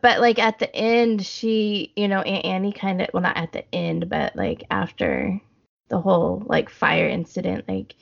but 0.00 0.20
like 0.20 0.38
at 0.38 0.58
the 0.58 0.74
end 0.76 1.24
she 1.24 1.92
you 1.96 2.08
know 2.08 2.20
aunt 2.22 2.44
annie 2.44 2.72
kind 2.72 3.00
of 3.02 3.08
well 3.12 3.22
not 3.22 3.36
at 3.36 3.52
the 3.52 3.64
end 3.74 4.08
but 4.08 4.34
like 4.36 4.64
after 4.70 5.40
the 5.88 6.00
whole 6.00 6.42
like 6.46 6.70
fire 6.70 7.08
incident 7.08 7.68
like 7.68 7.94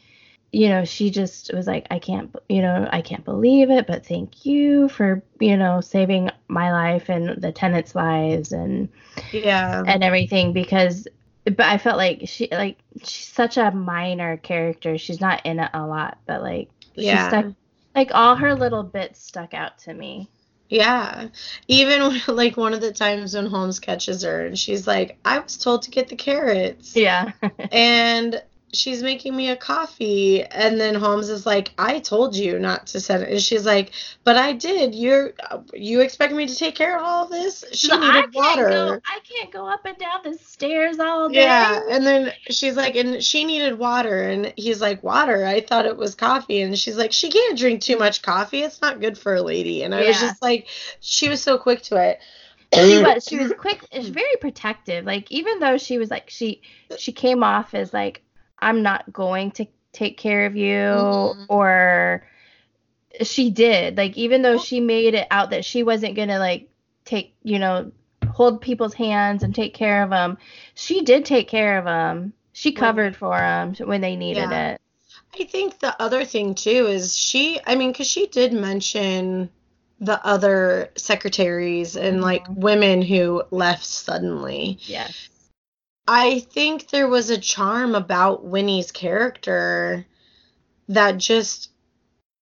you 0.53 0.69
know 0.69 0.85
she 0.85 1.11
just 1.11 1.53
was 1.55 1.67
like 1.67 1.87
i 1.91 1.99
can't 1.99 2.35
you 2.49 2.61
know 2.63 2.89
i 2.93 3.01
can't 3.01 3.25
believe 3.25 3.71
it 3.71 3.87
but 3.87 4.05
thank 4.05 4.45
you 4.45 4.89
for 4.89 5.23
you 5.39 5.57
know 5.57 5.81
saving 5.81 6.31
my 6.49 6.73
life 6.73 7.09
and 7.09 7.41
the 7.41 7.53
tenants 7.53 7.95
lives 7.95 8.53
and 8.53 8.89
Yeah. 9.33 9.83
and 9.87 10.03
everything 10.03 10.53
because 10.53 11.07
but 11.45 11.61
i 11.61 11.79
felt 11.79 11.97
like 11.97 12.23
she 12.27 12.49
like 12.51 12.79
she's 13.03 13.27
such 13.29 13.57
a 13.57 13.71
minor 13.71 14.37
character 14.39 14.99
she's 14.99 15.21
not 15.21 15.45
in 15.47 15.61
it 15.61 15.71
a 15.73 15.87
lot 15.87 16.19
but 16.27 16.43
like 16.43 16.69
she 16.97 17.03
Yeah. 17.03 17.29
stuck 17.29 17.47
like 17.95 18.11
all 18.15 18.35
her 18.37 18.55
little 18.55 18.83
bits 18.83 19.21
stuck 19.23 19.55
out 19.55 19.79
to 19.81 19.95
me 19.95 20.29
Yeah. 20.69 21.29
Even 21.69 22.21
like 22.29 22.57
one 22.57 22.75
of 22.75 22.81
the 22.81 22.93
times 22.93 23.35
when 23.35 23.47
Holmes 23.47 23.81
catches 23.81 24.23
her 24.23 24.47
and 24.47 24.57
she's 24.59 24.87
like, 24.87 25.19
I 25.25 25.41
was 25.41 25.57
told 25.57 25.83
to 25.83 25.91
get 25.91 26.09
the 26.09 26.17
carrots. 26.17 26.95
yeah 26.97 27.33
And 27.73 28.41
she's 28.73 29.03
making 29.03 29.35
me 29.37 29.51
a 29.51 29.57
coffee. 29.57 30.43
And 30.45 30.81
then 30.81 30.95
Holmes 30.95 31.29
is 31.29 31.47
like, 31.47 31.73
I 31.79 31.99
told 31.99 32.35
you 32.37 32.59
not 32.59 32.87
to 32.89 33.01
send 33.01 33.23
it. 33.23 33.31
And 33.31 33.41
she's 33.43 33.65
like, 33.67 33.93
but 34.25 34.37
I 34.37 34.53
did. 34.53 34.95
You're, 34.95 35.33
you 35.75 36.01
expect 36.01 36.33
me 36.33 36.47
to 36.47 36.55
take 36.55 36.75
care 36.75 36.97
of 36.97 37.03
all 37.03 37.25
of 37.25 37.31
this? 37.31 37.65
She 37.73 37.89
So 37.89 37.99
needed 37.99 38.33
can't 38.33 38.35
water. 38.35 38.69
go 38.69 39.01
I 39.05 39.19
can't 39.29 39.51
go 39.53 39.67
up 39.69 39.85
and 39.85 39.97
down 39.99 40.21
the 40.25 40.35
stairs 40.39 40.99
all 40.99 41.29
day. 41.29 41.45
Yeah, 41.45 41.81
and 41.91 42.07
then 42.07 42.33
she's 42.51 42.77
like, 42.77 42.97
and 42.97 43.23
she 43.23 43.45
needed 43.45 43.79
water, 43.79 44.23
and 44.23 44.53
he's 44.57 44.81
like, 44.81 45.03
water. 45.03 45.45
I 45.47 45.61
thought 45.61 45.87
it 45.87 45.97
was 45.97 46.15
coffee, 46.15 46.61
and 46.63 46.79
she's 46.79 46.97
like, 46.97 47.13
she 47.13 47.31
can't 47.31 47.59
drink 47.59 47.81
too 47.83 47.97
much 47.99 48.23
coffee. 48.23 48.63
It's 48.63 48.81
not 48.81 49.01
good 49.01 49.19
for 49.19 49.35
a 49.35 49.43
lady. 49.43 49.83
And 49.83 49.95
I 49.95 50.05
was 50.05 50.21
just 50.21 50.43
like, 50.43 50.67
she 51.01 51.29
was 51.29 51.43
so 51.43 51.59
quick 51.59 51.83
to 51.83 51.97
it. 51.97 52.21
she 52.75 52.99
uh, 52.99 53.15
was 53.15 53.25
she 53.25 53.37
was 53.39 53.53
quick 53.59 53.83
she 53.93 53.99
was 53.99 54.09
very 54.11 54.37
protective 54.41 55.05
like 55.05 55.31
even 55.33 55.59
though 55.59 55.77
she 55.77 55.99
was 55.99 56.11
like 56.11 56.31
she 56.31 56.63
she 56.97 57.11
came 57.13 57.43
off 57.43 57.75
as 57.75 57.93
like 57.93 58.23
i'm 58.61 58.83
not 58.83 59.13
going 59.13 59.51
to 59.53 59.67
take 59.93 60.17
care 60.17 60.47
of 60.47 60.57
you 60.57 60.73
Mhm. 60.75 61.47
or 61.49 62.27
she 63.23 63.51
did 63.51 63.97
like 63.97 64.17
even 64.17 64.43
though 64.43 64.59
she 64.59 64.81
made 64.81 65.15
it 65.15 65.27
out 65.31 65.51
that 65.51 65.65
she 65.65 65.83
wasn't 65.83 66.15
gonna 66.15 66.39
like 66.39 66.69
take 67.05 67.35
you 67.43 67.59
know 67.59 67.91
hold 68.31 68.61
people's 68.61 68.95
hands 68.95 69.43
and 69.43 69.55
take 69.55 69.75
care 69.75 70.03
of 70.05 70.11
them 70.11 70.39
she 70.75 71.03
did 71.03 71.25
take 71.25 71.49
care 71.49 71.79
of 71.79 71.85
them 71.85 72.33
she 72.53 72.73
covered 72.73 73.17
for 73.17 73.37
them 73.37 73.75
when 73.85 74.01
they 74.01 74.17
needed 74.17 74.51
Yeah. 74.51 74.73
it 74.75 74.81
I 75.39 75.45
think 75.45 75.79
the 75.81 76.01
other 76.01 76.25
thing 76.25 76.55
too 76.55 76.87
is 76.87 77.17
she, 77.17 77.61
I 77.65 77.75
mean, 77.77 77.93
because 77.93 78.09
she 78.09 78.27
did 78.27 78.53
mention 78.53 79.49
the 80.01 80.25
other 80.27 80.91
secretaries 80.97 81.97
and 81.97 82.21
like 82.21 82.47
Mhm. 82.49 82.57
women 82.57 83.03
who 83.03 83.43
left 83.51 83.85
suddenly. 83.85 84.79
yes 84.83 85.29
I 86.07 86.41
think 86.41 86.89
there 86.91 87.09
was 87.09 87.31
a 87.31 87.39
charm 87.39 87.95
about 87.95 88.45
Winnie's 88.45 88.91
character 88.93 90.07
that 90.89 91.19
just 91.19 91.71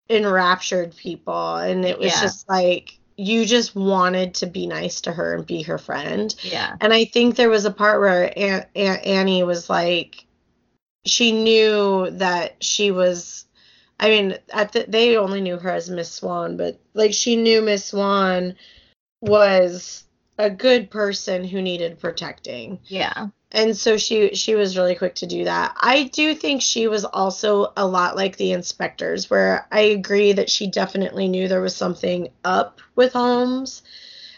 enraptured 0.09 0.97
people 0.97 1.57
and 1.57 1.85
it 1.85 1.99
was 1.99 2.13
Yeah. 2.15 2.21
just 2.23 2.49
like 2.49 2.99
you 3.17 3.45
just 3.45 3.75
wanted 3.75 4.33
to 4.33 4.47
be 4.47 4.67
nice 4.67 5.01
to 5.03 5.13
her 5.13 5.35
and 5.35 5.45
be 5.47 5.63
her 5.63 5.77
friend. 5.77 6.35
Yeah. 6.43 6.77
And 6.81 6.93
I 6.93 7.05
think 7.05 7.35
there 7.35 7.51
was 7.51 7.65
a 7.65 7.71
part 7.71 8.01
where 8.01 8.33
Aunt, 8.39 8.67
An- 8.77 9.01
Annie 9.01 9.43
was 9.43 9.69
like, 9.69 10.25
she 11.05 11.33
knew 11.33 12.11
that 12.13 12.63
she 12.63 12.91
was. 12.91 13.45
I 14.01 14.09
mean, 14.11 14.39
at 14.53 14.71
the, 14.73 14.85
they 14.87 15.17
only 15.17 15.41
knew 15.41 15.57
her 15.59 15.71
as 15.71 15.91
Miss 15.91 16.13
Swan, 16.13 16.57
but 16.57 16.79
like 16.95 17.13
she 17.13 17.35
knew 17.35 17.61
Miss 17.61 17.87
Swan 17.87 18.55
was 19.21 20.05
a 20.39 20.49
good 20.49 20.89
person 20.89 21.43
who 21.43 21.61
needed 21.61 21.99
protecting, 21.99 22.79
Yeah. 22.85 23.29
And 23.53 23.77
so 23.77 23.97
she 23.97 24.35
she 24.35 24.55
was 24.55 24.77
really 24.77 24.95
quick 24.95 25.15
to 25.17 25.27
do 25.27 25.45
that. 25.45 25.75
I 25.81 26.05
do 26.05 26.35
think 26.35 26.63
she 26.63 26.87
was 26.89 27.05
also 27.05 27.73
a 27.77 27.87
lot 27.87 28.17
like 28.17 28.37
the 28.37 28.53
inspectors, 28.53 29.31
where 29.31 29.67
I 29.73 29.81
agree 29.81 30.33
that 30.33 30.51
she 30.51 30.67
definitely 30.69 31.29
knew 31.29 31.49
there 31.49 31.61
was 31.63 31.77
something 31.77 32.29
up 32.45 32.81
with 32.95 33.13
Holmes 33.15 33.83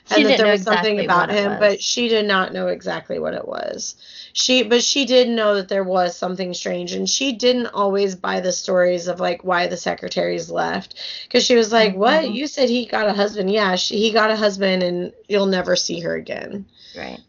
She 0.06 0.22
and 0.22 0.26
that 0.26 0.36
there 0.36 0.48
was 0.48 0.62
something 0.62 0.98
about 1.00 1.30
him, 1.30 1.56
but 1.58 1.82
she 1.82 2.08
did 2.08 2.26
not 2.26 2.52
know 2.52 2.68
exactly 2.68 3.18
what 3.18 3.34
it 3.34 3.46
was. 3.48 3.96
She 4.32 4.62
but 4.62 4.82
she 4.84 5.04
did 5.06 5.28
know 5.28 5.54
that 5.56 5.68
there 5.68 5.84
was 5.84 6.16
something 6.16 6.54
strange 6.54 6.92
and 6.92 7.08
she 7.08 7.32
didn't 7.32 7.68
always 7.68 8.14
buy 8.16 8.40
the 8.40 8.52
stories 8.52 9.08
of 9.08 9.20
like 9.20 9.44
why 9.44 9.66
the 9.66 9.76
secretaries 9.76 10.50
left 10.50 10.94
cuz 11.30 11.44
she 11.44 11.56
was 11.56 11.72
like, 11.72 11.96
"What? 11.96 12.24
Mhm. 12.26 12.34
You 12.34 12.46
said 12.46 12.68
he 12.68 12.86
got 12.86 13.08
a 13.08 13.12
husband." 13.12 13.50
Yeah, 13.50 13.76
she, 13.76 13.98
he 13.98 14.12
got 14.12 14.30
a 14.30 14.36
husband 14.36 14.82
and 14.82 15.12
you'll 15.28 15.46
never 15.46 15.76
see 15.76 16.00
her 16.00 16.14
again. 16.16 16.66
Right. 16.94 17.20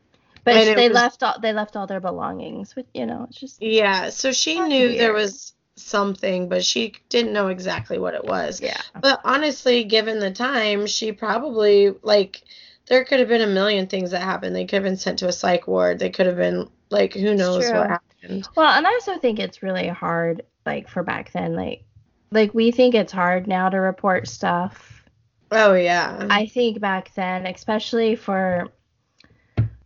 But 0.44 0.76
they 0.76 0.88
was- 0.90 0.96
left 0.96 1.24
all 1.24 1.40
they 1.40 1.54
left 1.54 1.76
all 1.76 1.88
their 1.88 2.00
belongings 2.00 2.76
with 2.76 2.86
you 2.94 3.06
know, 3.06 3.28
it's 3.30 3.40
just 3.40 3.62
Yeah, 3.62 4.10
so 4.10 4.32
she 4.32 4.60
knew 4.60 4.98
there 4.98 5.14
was 5.14 5.54
something, 5.76 6.50
but 6.50 6.64
she 6.64 6.94
didn't 7.10 7.34
know 7.34 7.48
exactly 7.48 7.98
what 7.98 8.14
it 8.14 8.24
was. 8.26 8.62
yeah. 8.62 8.82
But 9.00 9.22
honestly, 9.24 9.84
given 9.84 10.20
the 10.20 10.32
time, 10.32 10.88
she 10.88 11.12
probably 11.12 11.94
like 12.02 12.42
there 12.88 13.06
could 13.06 13.20
have 13.20 13.30
been 13.30 13.42
a 13.42 13.48
million 13.48 13.88
things 13.88 14.12
that 14.12 14.22
happened. 14.22 14.56
They 14.56 14.66
could 14.66 14.78
have 14.78 14.84
been 14.84 14.98
sent 14.98 15.20
to 15.20 15.28
a 15.28 15.32
psych 15.32 15.68
ward. 15.68 16.00
They 16.00 16.10
could 16.10 16.26
have 16.26 16.38
been 16.38 16.70
like 16.90 17.14
who 17.14 17.36
knows 17.36 17.70
what 17.70 17.88
happened. 17.90 18.48
Well, 18.56 18.70
and 18.70 18.86
I 18.86 18.92
also 18.92 19.18
think 19.18 19.40
it's 19.40 19.64
really 19.64 19.88
hard 19.88 20.44
like 20.66 20.90
for 20.90 21.04
back 21.04 21.32
then 21.32 21.56
like 21.56 21.84
like 22.32 22.54
we 22.54 22.72
think 22.72 22.96
it's 22.96 23.12
hard 23.14 23.48
now 23.48 23.70
to 23.70 23.78
report 23.78 24.28
stuff. 24.28 25.04
Oh 25.52 25.74
yeah. 25.74 26.28
I 26.30 26.46
think 26.48 26.80
back 26.80 27.14
then, 27.16 27.46
especially 27.46 28.16
for 28.16 28.72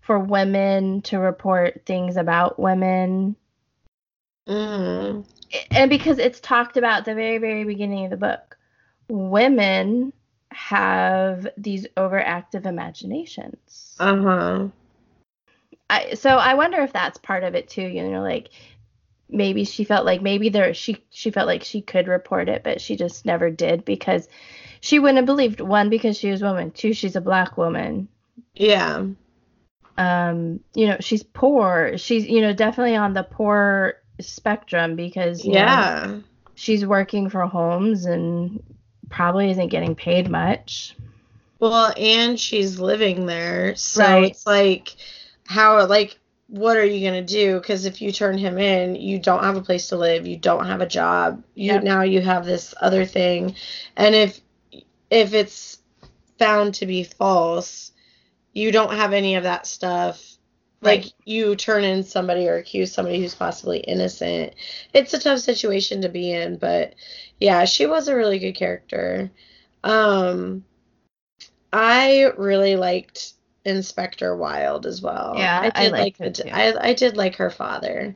for 0.05 0.19
women 0.19 1.01
to 1.01 1.17
report 1.17 1.81
things 1.85 2.15
about 2.15 2.59
women 2.59 3.35
mm 4.47 5.25
and 5.71 5.89
because 5.89 6.19
it's 6.19 6.39
talked 6.39 6.77
about 6.77 6.99
at 6.99 7.05
the 7.05 7.15
very 7.15 7.39
very 7.39 7.63
beginning 7.63 8.03
of 8.05 8.11
the 8.11 8.17
book 8.17 8.57
women 9.07 10.13
have 10.51 11.47
these 11.57 11.87
overactive 11.97 12.65
imaginations 12.65 13.95
Uh-huh. 13.99 14.67
I, 15.89 16.13
so 16.13 16.29
i 16.29 16.53
wonder 16.53 16.81
if 16.81 16.93
that's 16.93 17.17
part 17.17 17.43
of 17.43 17.55
it 17.55 17.67
too 17.69 17.81
you 17.81 18.07
know 18.07 18.21
like 18.21 18.49
maybe 19.29 19.63
she 19.65 19.83
felt 19.83 20.05
like 20.05 20.21
maybe 20.21 20.49
there 20.49 20.73
she 20.73 21.03
she 21.09 21.31
felt 21.31 21.47
like 21.47 21.63
she 21.63 21.81
could 21.81 22.07
report 22.07 22.47
it 22.47 22.63
but 22.63 22.79
she 22.79 22.95
just 22.95 23.25
never 23.25 23.49
did 23.49 23.85
because 23.85 24.27
she 24.81 24.99
wouldn't 24.99 25.17
have 25.17 25.25
believed 25.25 25.61
one 25.61 25.89
because 25.89 26.17
she 26.17 26.29
was 26.29 26.43
a 26.43 26.45
woman 26.45 26.69
two 26.69 26.93
she's 26.93 27.15
a 27.15 27.21
black 27.21 27.57
woman 27.57 28.07
Yeah. 28.53 29.05
Um 29.97 30.59
you 30.73 30.87
know 30.87 30.97
she's 30.99 31.23
poor 31.23 31.97
she's 31.97 32.25
you 32.25 32.41
know 32.41 32.53
definitely 32.53 32.95
on 32.95 33.13
the 33.13 33.23
poor 33.23 33.95
spectrum 34.19 34.95
because 34.95 35.43
you 35.43 35.51
know, 35.53 35.59
Yeah. 35.59 36.19
she's 36.55 36.85
working 36.85 37.29
for 37.29 37.45
Holmes 37.45 38.05
and 38.05 38.61
probably 39.09 39.51
isn't 39.51 39.67
getting 39.67 39.95
paid 39.95 40.29
much. 40.29 40.95
Well, 41.59 41.93
and 41.97 42.39
she's 42.39 42.79
living 42.79 43.25
there. 43.25 43.75
So 43.75 44.01
Right. 44.01 44.31
it's 44.31 44.45
like 44.45 44.95
how 45.47 45.85
like 45.87 46.17
what 46.47 46.77
are 46.77 46.85
you 46.85 47.09
going 47.09 47.25
to 47.25 47.33
do 47.33 47.59
cuz 47.61 47.85
if 47.85 48.01
you 48.01 48.11
turn 48.11 48.37
him 48.37 48.57
in, 48.57 48.95
you 48.95 49.17
don't 49.19 49.43
have 49.43 49.57
a 49.57 49.61
place 49.61 49.87
to 49.89 49.95
live, 49.97 50.27
you 50.27 50.37
don't 50.37 50.65
have 50.65 50.81
a 50.81 50.85
job. 50.85 51.43
You 51.55 51.73
Yep. 51.73 51.83
now 51.83 52.01
you 52.03 52.21
have 52.21 52.45
this 52.45 52.73
other 52.81 53.05
thing. 53.05 53.55
And 53.97 54.13
if 54.15 54.39
if 55.09 55.33
it's 55.33 55.79
found 56.37 56.75
to 56.75 56.85
be 56.85 57.03
false, 57.03 57.91
you 58.55 58.71
don't 58.73 58.95
have 58.95 59.13
any 59.13 59.35
of 59.37 59.43
that 59.45 59.67
stuff. 59.67 60.37
Like 60.83 61.05
Right. 61.05 61.13
you 61.25 61.55
turn 61.57 61.83
in 61.85 62.03
somebody 62.03 62.47
or 62.49 62.57
accuse 62.57 62.93
somebody 62.93 63.19
who's 63.21 63.35
possibly 63.35 63.79
innocent. 63.79 64.55
It's 64.93 65.13
a 65.15 65.19
tough 65.19 65.39
situation 65.41 66.01
to 66.03 66.09
be 66.09 66.31
in, 66.33 66.57
but 66.59 66.95
yeah, 67.39 67.65
she 67.65 67.87
was 67.87 68.09
a 68.09 68.15
really 68.17 68.39
good 68.39 68.53
character. 68.53 69.31
Um 69.83 70.65
I 71.73 72.31
really 72.37 72.75
liked 72.75 73.33
Inspector 73.65 74.35
Wilde 74.37 74.85
as 74.87 75.01
well. 75.01 75.53
Yeah, 75.53 75.59
I 75.59 75.69
I 75.73 75.89
did 75.89 75.97
like 75.97 75.97
liked 75.97 76.21
the 76.21 76.29
him 76.29 76.31
t- 76.31 76.43
too. 76.43 76.51
I 76.51 76.89
I 76.89 76.93
did 76.93 77.17
like 77.17 77.35
her 77.37 77.49
father. 77.51 78.15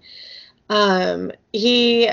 Um 0.70 1.32
he 1.54 2.12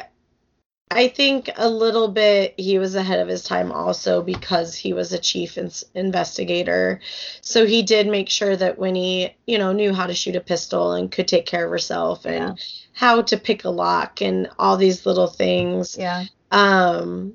I 0.91 1.09
think 1.09 1.51
a 1.57 1.69
little 1.69 2.09
bit 2.09 2.55
he 2.57 2.79
was 2.79 2.95
ahead 2.95 3.19
of 3.19 3.27
his 3.27 3.43
time 3.43 3.73
also 3.73 4.23
because 4.23 4.77
he 4.77 4.93
was 4.93 5.13
a 5.13 5.19
chief 5.19 5.59
ins- 5.59 5.85
investigator. 5.95 7.01
So 7.41 7.67
he 7.67 7.83
did 7.83 8.07
make 8.07 8.29
sure 8.29 8.55
that 8.57 8.79
Winnie, 8.79 9.37
you 9.47 9.59
know, 9.59 9.73
knew 9.73 9.93
how 9.93 10.07
to 10.07 10.15
shoot 10.15 10.37
a 10.37 10.41
pistol 10.41 10.93
and 10.93 11.11
could 11.11 11.27
take 11.27 11.45
care 11.45 11.65
of 11.65 11.71
herself 11.73 12.25
and 12.25 12.35
Yeah. 12.35 12.65
how 12.93 13.23
to 13.23 13.37
pick 13.37 13.65
a 13.65 13.71
lock 13.71 14.23
and 14.23 14.49
all 14.61 14.77
these 14.77 15.05
little 15.05 15.27
things. 15.27 15.97
Yeah. 15.99 16.25
Um, 16.53 17.35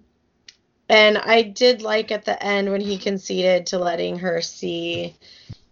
and 0.87 1.17
I 1.17 1.41
did 1.41 1.81
like 1.81 2.11
at 2.11 2.23
the 2.23 2.41
end 2.41 2.71
when 2.71 2.81
he 2.81 2.97
conceded 2.97 3.67
to 3.67 3.79
letting 3.79 4.19
her 4.19 4.41
see 4.41 5.15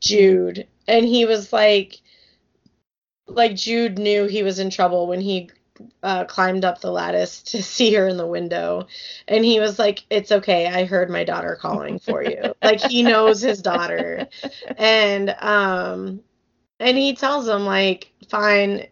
Jude, 0.01 0.67
and 0.87 1.05
he 1.05 1.25
was 1.25 1.51
like, 1.53 1.99
like 3.27 3.55
Jude 3.55 3.97
knew 3.97 4.25
he 4.25 4.43
was 4.43 4.59
in 4.59 4.69
trouble 4.69 5.07
when 5.07 5.21
he 5.21 5.49
uh, 6.03 6.25
climbed 6.25 6.65
up 6.65 6.81
the 6.81 6.91
lattice 6.91 7.41
to 7.43 7.63
see 7.63 7.93
her 7.93 8.07
in 8.07 8.17
the 8.17 8.27
window, 8.27 8.87
and 9.27 9.43
he 9.43 9.59
was 9.59 9.79
like, 9.79 10.03
"It's 10.09 10.31
okay, 10.31 10.67
I 10.67 10.85
heard 10.85 11.09
my 11.09 11.23
daughter 11.23 11.57
calling 11.59 11.99
for 11.99 12.23
you." 12.23 12.53
like 12.63 12.81
he 12.81 13.03
knows 13.03 13.41
his 13.41 13.61
daughter, 13.61 14.27
and 14.77 15.35
um, 15.39 16.21
and 16.79 16.97
he 16.97 17.15
tells 17.15 17.47
him 17.47 17.65
like, 17.65 18.11
"Fine." 18.29 18.87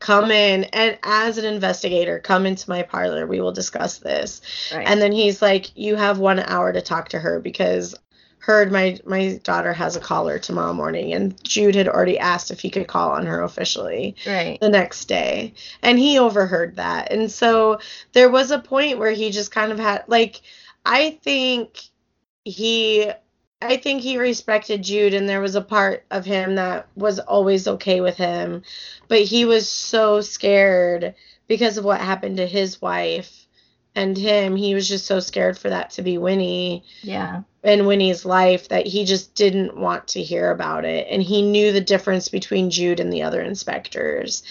Come 0.00 0.30
in 0.30 0.62
and 0.72 0.96
as 1.02 1.38
an 1.38 1.44
investigator, 1.44 2.20
come 2.20 2.46
into 2.46 2.70
my 2.70 2.84
parlor. 2.84 3.26
We 3.26 3.40
will 3.40 3.50
discuss 3.50 3.98
this. 3.98 4.40
Right. 4.72 4.86
And 4.86 5.02
then 5.02 5.10
he's 5.10 5.42
like, 5.42 5.76
"You 5.76 5.96
have 5.96 6.20
one 6.20 6.38
hour 6.38 6.72
to 6.72 6.80
talk 6.80 7.08
to 7.08 7.18
her 7.18 7.40
because 7.40 7.96
heard 8.38 8.72
my 8.72 8.98
my 9.04 9.40
daughter 9.42 9.72
has 9.72 9.96
a 9.96 10.00
caller 10.00 10.38
tomorrow 10.38 10.72
morning." 10.72 11.12
And 11.12 11.42
Jude 11.44 11.74
had 11.74 11.88
already 11.88 12.18
asked 12.18 12.50
if 12.50 12.60
he 12.60 12.70
could 12.70 12.86
call 12.86 13.10
on 13.10 13.26
her 13.26 13.42
officially 13.42 14.16
right. 14.26 14.58
the 14.60 14.68
next 14.68 15.06
day, 15.06 15.54
and 15.82 15.98
he 15.98 16.18
overheard 16.18 16.76
that. 16.76 17.12
And 17.12 17.30
so 17.30 17.80
there 18.12 18.30
was 18.30 18.50
a 18.50 18.58
point 18.58 18.98
where 18.98 19.12
he 19.12 19.30
just 19.30 19.50
kind 19.50 19.72
of 19.72 19.78
had 19.78 20.04
like, 20.06 20.40
I 20.84 21.18
think 21.22 21.80
he. 22.44 23.10
I 23.60 23.76
think 23.76 24.02
he 24.02 24.18
respected 24.18 24.84
Jude, 24.84 25.14
and 25.14 25.28
there 25.28 25.40
was 25.40 25.56
a 25.56 25.60
part 25.60 26.04
of 26.12 26.24
him 26.24 26.54
that 26.54 26.86
was 26.94 27.18
always 27.18 27.66
okay 27.66 28.00
with 28.00 28.16
him, 28.16 28.62
but 29.08 29.22
he 29.22 29.44
was 29.44 29.68
so 29.68 30.20
scared 30.20 31.16
because 31.48 31.76
of 31.76 31.84
what 31.84 32.00
happened 32.00 32.36
to 32.36 32.46
his 32.46 32.80
wife 32.80 33.47
and 33.98 34.16
him. 34.16 34.56
He 34.56 34.74
was 34.74 34.88
just 34.88 35.06
so 35.06 35.20
scared 35.20 35.58
for 35.58 35.68
that 35.70 35.90
to 35.90 36.02
be 36.02 36.16
Winnie 36.18 36.84
Yeah. 37.02 37.42
in 37.62 37.86
Winnie's 37.86 38.24
life 38.24 38.68
that 38.68 38.86
he 38.86 39.04
just 39.04 39.34
didn't 39.34 39.76
want 39.76 40.06
to 40.08 40.22
hear 40.22 40.50
about 40.50 40.84
it. 40.84 41.06
And 41.10 41.22
he 41.22 41.42
knew 41.42 41.72
the 41.72 41.80
difference 41.80 42.28
between 42.28 42.70
Jude 42.70 43.00
and 43.00 43.12
the 43.12 43.22
other 43.22 43.42
inspectors. 43.42 44.42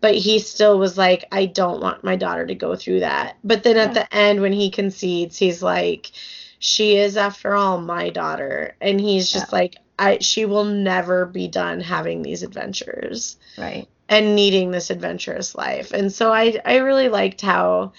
But 0.00 0.14
he 0.14 0.38
still 0.40 0.78
was 0.78 0.98
like, 0.98 1.24
I 1.32 1.46
don't 1.46 1.80
want 1.80 2.04
my 2.04 2.16
daughter 2.16 2.44
to 2.46 2.54
go 2.54 2.76
through 2.76 3.00
that. 3.00 3.36
But 3.44 3.62
then 3.62 3.76
at 3.76 3.94
the 3.94 4.14
end, 4.14 4.40
when 4.42 4.52
he 4.52 4.70
concedes, 4.70 5.38
he's 5.38 5.62
like, 5.62 6.10
She 6.58 6.96
is, 6.96 7.16
after 7.16 7.54
all, 7.54 7.80
my 7.80 8.10
daughter. 8.10 8.76
And 8.80 9.00
he's 9.00 9.30
just 9.30 9.52
like, 9.52 9.76
I, 9.98 10.18
she 10.20 10.44
will 10.44 10.64
never 10.64 11.24
be 11.26 11.48
done 11.48 11.80
having 11.80 12.22
these 12.22 12.42
adventures 12.42 13.36
Right. 13.56 13.86
and 14.08 14.34
needing 14.36 14.70
this 14.70 14.90
adventurous 14.90 15.54
life. 15.54 15.92
And 15.92 16.12
so 16.12 16.32
I 16.32 16.60
I 16.64 16.76
really 16.76 17.08
liked 17.08 17.40
how 17.40 17.92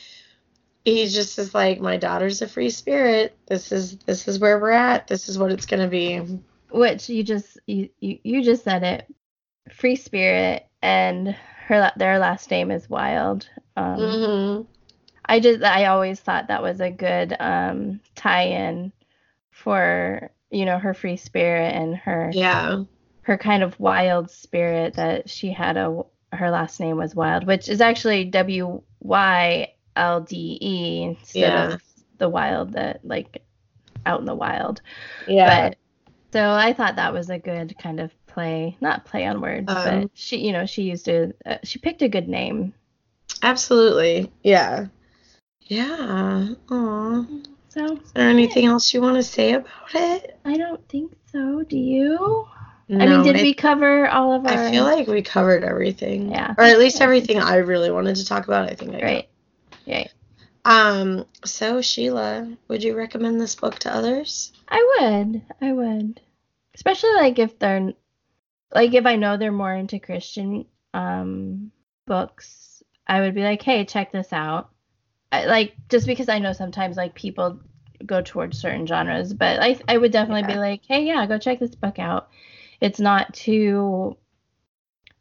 he 0.93 1.07
just 1.07 1.37
is 1.37 1.53
like 1.53 1.79
my 1.81 1.97
daughter's 1.97 2.41
a 2.41 2.47
free 2.47 2.69
spirit. 2.69 3.37
This 3.47 3.71
is 3.71 3.97
this 3.99 4.27
is 4.27 4.39
where 4.39 4.59
we're 4.59 4.71
at. 4.71 5.07
This 5.07 5.27
is 5.27 5.37
what 5.37 5.51
it's 5.51 5.65
going 5.65 5.81
to 5.81 5.89
be. 5.89 6.39
Which 6.71 7.09
you 7.09 7.23
just 7.23 7.59
you, 7.67 7.89
you 7.99 8.19
you 8.23 8.43
just 8.43 8.63
said 8.63 8.83
it. 8.83 9.13
Free 9.73 9.97
spirit 9.97 10.65
and 10.81 11.29
her 11.67 11.91
their 11.97 12.19
last 12.19 12.49
name 12.51 12.71
is 12.71 12.89
Wilde. 12.89 13.49
Um, 13.75 13.99
Mhm. 13.99 14.67
I 15.25 15.41
just 15.41 15.61
I 15.61 15.85
always 15.85 16.21
thought 16.21 16.47
that 16.47 16.63
was 16.63 16.79
a 16.79 16.89
good 16.89 17.35
um 17.37 17.99
tie-in 18.15 18.93
for 19.51 20.31
you 20.51 20.63
know 20.63 20.79
her 20.79 20.93
free 20.93 21.17
spirit 21.17 21.75
and 21.75 21.97
her 21.97 22.31
Yeah. 22.33 22.83
her 23.23 23.37
kind 23.37 23.61
of 23.61 23.77
wild 23.77 24.31
spirit 24.31 24.93
that 24.93 25.29
she 25.29 25.51
had 25.51 25.75
a 25.75 26.03
her 26.31 26.49
last 26.49 26.79
name 26.79 26.95
was 26.95 27.13
Wilde, 27.13 27.45
which 27.45 27.67
is 27.67 27.81
actually 27.81 28.23
W 28.25 28.81
Y 29.01 29.73
L 29.97 30.21
D 30.21 30.57
E 30.61 31.03
instead 31.03 31.39
Yeah. 31.39 31.73
of 31.73 31.81
the 32.17 32.29
wild 32.29 32.73
that 32.73 33.03
like 33.03 33.43
out 34.05 34.19
in 34.19 34.25
the 34.25 34.35
wild. 34.35 34.81
Yeah. 35.27 35.69
But 35.69 35.77
so 36.31 36.49
I 36.51 36.73
thought 36.73 36.95
that 36.95 37.13
was 37.13 37.29
a 37.29 37.39
good 37.39 37.77
kind 37.77 37.99
of 37.99 38.11
play, 38.27 38.77
not 38.81 39.05
play 39.05 39.25
on 39.25 39.41
words, 39.41 39.65
Um, 39.67 40.01
but 40.01 40.09
she, 40.13 40.37
you 40.45 40.51
know, 40.51 40.65
she 40.65 40.83
used 40.83 41.07
a, 41.07 41.33
uh, 41.45 41.57
she 41.63 41.79
picked 41.79 42.01
a 42.01 42.09
good 42.09 42.27
name. 42.27 42.73
Absolutely. 43.41 44.31
Yeah. 44.43 44.87
Yeah. 45.63 46.49
Aw. 46.69 47.25
So 47.69 47.97
Is 47.97 48.11
there 48.13 48.29
anything 48.29 48.65
else 48.65 48.93
you 48.93 49.01
want 49.01 49.17
to 49.17 49.23
say 49.23 49.53
about 49.53 49.93
it? 49.93 50.39
I 50.45 50.57
don't 50.57 50.87
think 50.89 51.13
so. 51.31 51.63
Do 51.63 51.77
you? 51.77 52.47
No, 52.89 53.03
I 53.03 53.07
mean, 53.07 53.23
did 53.23 53.35
I, 53.37 53.41
we 53.41 53.53
cover 53.53 54.07
all 54.07 54.33
of 54.33 54.45
our? 54.45 54.53
I 54.53 54.71
feel 54.71 54.85
like 54.85 55.07
we 55.07 55.21
covered 55.21 55.63
everything. 55.63 56.31
Yeah. 56.31 56.55
Or 56.57 56.63
at 56.63 56.79
least 56.79 57.01
everything 57.01 57.39
I 57.39 57.57
really 57.57 57.91
wanted 57.91 58.15
to 58.15 58.25
talk 58.25 58.47
about. 58.47 58.71
I 58.71 58.75
think 58.75 58.95
I. 58.95 59.01
Right. 59.01 59.29
Right. 59.87 60.11
Um. 60.65 61.25
So 61.45 61.81
Sheila, 61.81 62.57
would 62.67 62.83
you 62.83 62.95
recommend 62.95 63.39
this 63.39 63.55
book 63.55 63.79
to 63.79 63.93
others? 63.93 64.51
I 64.67 64.97
would. 64.99 65.41
I 65.61 65.71
would. 65.73 66.21
Especially 66.75 67.13
like 67.13 67.39
if 67.39 67.57
they're 67.57 67.93
like 68.73 68.93
if 68.93 69.05
I 69.05 69.15
know 69.15 69.37
they're 69.37 69.51
more 69.51 69.73
into 69.73 69.99
Christian 69.99 70.65
um 70.93 71.71
books, 72.05 72.83
I 73.07 73.21
would 73.21 73.33
be 73.33 73.43
like, 73.43 73.61
"Hey, 73.61 73.85
check 73.85 74.11
this 74.11 74.33
out." 74.33 74.69
I, 75.31 75.45
like 75.45 75.73
just 75.89 76.05
because 76.07 76.29
I 76.29 76.39
know 76.39 76.53
sometimes 76.53 76.97
like 76.97 77.15
people 77.15 77.59
go 78.05 78.21
towards 78.21 78.59
certain 78.59 78.85
genres, 78.85 79.33
but 79.33 79.61
I 79.61 79.79
I 79.87 79.97
would 79.97 80.11
definitely 80.11 80.53
be 80.53 80.59
like, 80.59 80.81
"Hey, 80.85 81.05
yeah, 81.05 81.25
go 81.27 81.37
check 81.37 81.59
this 81.59 81.75
book 81.75 81.97
out." 81.99 82.29
It's 82.81 82.99
not 82.99 83.33
too 83.33 84.17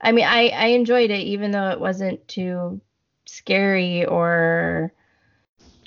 I 0.01 0.13
mean, 0.13 0.25
I 0.25 0.49
I 0.49 0.67
enjoyed 0.69 1.11
it 1.11 1.21
even 1.21 1.51
though 1.51 1.71
it 1.71 1.81
wasn't 1.81 2.27
too 2.29 2.81
scary 3.27 4.05
or 4.07 4.93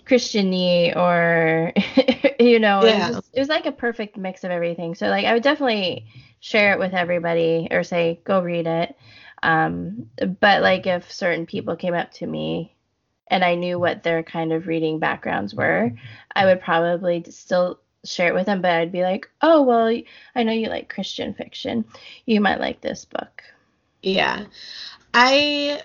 Christiany 0.06 0.95
or 0.95 1.74
you 2.40 2.60
know, 2.60 2.80
it, 2.82 2.86
was 3.07 3.16
just- 3.16 3.30
it 3.34 3.40
was 3.40 3.49
like 3.49 3.66
a 3.66 3.72
perfect 3.72 4.18
mix 4.18 4.44
of 4.44 4.52
everything. 4.52 4.95
So 4.95 5.07
like 5.07 5.26
I 5.26 5.34
would 5.34 5.44
definitely 5.44 6.06
share 6.40 6.74
it 6.74 6.80
with 6.80 6.94
everybody 6.94 7.68
or 7.72 7.84
say 7.84 8.20
go 8.24 8.41
read 8.41 8.68
it. 8.68 8.95
Um, 9.44 10.10
but 10.40 10.61
like 10.61 10.86
if 10.88 11.11
certain 11.11 11.45
people 11.45 11.76
came 11.76 11.94
up 11.94 12.11
to 12.14 12.28
me 12.28 12.76
and 13.28 13.44
I 13.44 13.56
knew 13.56 13.78
what 13.80 14.03
their 14.03 14.24
kind 14.24 14.52
of 14.52 14.68
reading 14.68 14.99
backgrounds 14.99 15.53
were, 15.53 15.91
I 16.36 16.45
would 16.45 16.61
probably 16.61 17.24
still 17.30 17.80
share 18.03 18.30
it 18.30 18.34
with 18.34 18.48
them. 18.48 18.61
But 18.61 18.72
I'd 18.72 18.91
be 18.91 19.03
like, 19.03 19.30
oh 19.41 19.61
well, 19.61 19.95
I 20.36 20.44
know 20.44 20.52
you 20.52 20.68
like 20.70 20.90
Christian 20.94 21.34
fiction. 21.34 21.86
You 22.26 22.41
might 22.41 22.60
like 22.60 22.82
this 22.82 23.06
book. 23.06 23.44
Yeah. 24.02 24.45
I 25.14 25.82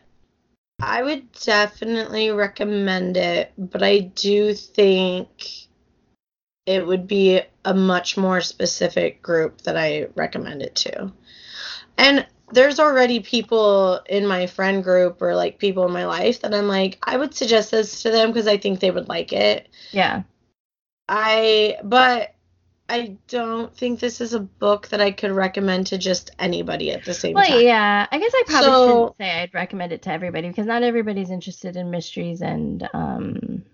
I 0.80 1.02
would 1.02 1.30
definitely 1.32 2.30
recommend 2.30 3.16
it, 3.16 3.52
but 3.56 3.82
I 3.82 4.00
do 4.00 4.54
think 4.54 5.68
it 6.66 6.86
would 6.86 7.06
be 7.06 7.42
a 7.64 7.74
much 7.74 8.16
more 8.16 8.40
specific 8.40 9.22
group 9.22 9.62
that 9.62 9.76
I 9.76 10.08
recommend 10.14 10.62
it 10.62 10.74
to. 10.76 11.12
And 11.98 12.26
there's 12.52 12.80
already 12.80 13.20
people 13.20 14.00
in 14.08 14.26
my 14.26 14.46
friend 14.46 14.82
group 14.82 15.20
or 15.22 15.34
like 15.34 15.58
people 15.58 15.86
in 15.86 15.92
my 15.92 16.06
life 16.06 16.40
that 16.40 16.54
I'm 16.54 16.68
like, 16.68 16.98
I 17.02 17.16
would 17.16 17.34
suggest 17.34 17.70
this 17.70 18.02
to 18.02 18.10
them 18.10 18.30
because 18.30 18.46
I 18.46 18.56
think 18.56 18.80
they 18.80 18.90
would 18.90 19.08
like 19.08 19.32
it. 19.32 19.68
Yeah. 19.92 20.22
I 21.08 21.78
but 21.82 22.33
I 22.88 23.16
don't 23.28 23.74
think 23.74 23.98
this 24.00 24.20
is 24.20 24.34
a 24.34 24.40
book 24.40 24.88
that 24.88 25.00
I 25.00 25.10
could 25.10 25.30
recommend 25.30 25.86
to 25.88 25.98
just 25.98 26.30
anybody 26.38 26.92
at 26.92 27.04
the 27.04 27.14
same 27.14 27.34
time. 27.34 27.42
Well, 27.42 27.50
time. 27.58 27.66
yeah. 27.66 28.06
I 28.12 28.18
guess 28.18 28.32
I 28.34 28.42
probably 28.46 28.66
So- 28.68 28.88
shouldn't 28.88 29.16
say 29.16 29.30
I'd 29.42 29.54
recommend 29.54 29.92
it 29.92 30.02
to 30.02 30.10
everybody 30.10 30.48
because 30.48 30.66
not 30.66 30.82
everybody's 30.82 31.30
interested 31.30 31.76
in 31.76 31.90
mysteries 31.90 32.42
and 32.42 32.86
um, 32.92 33.64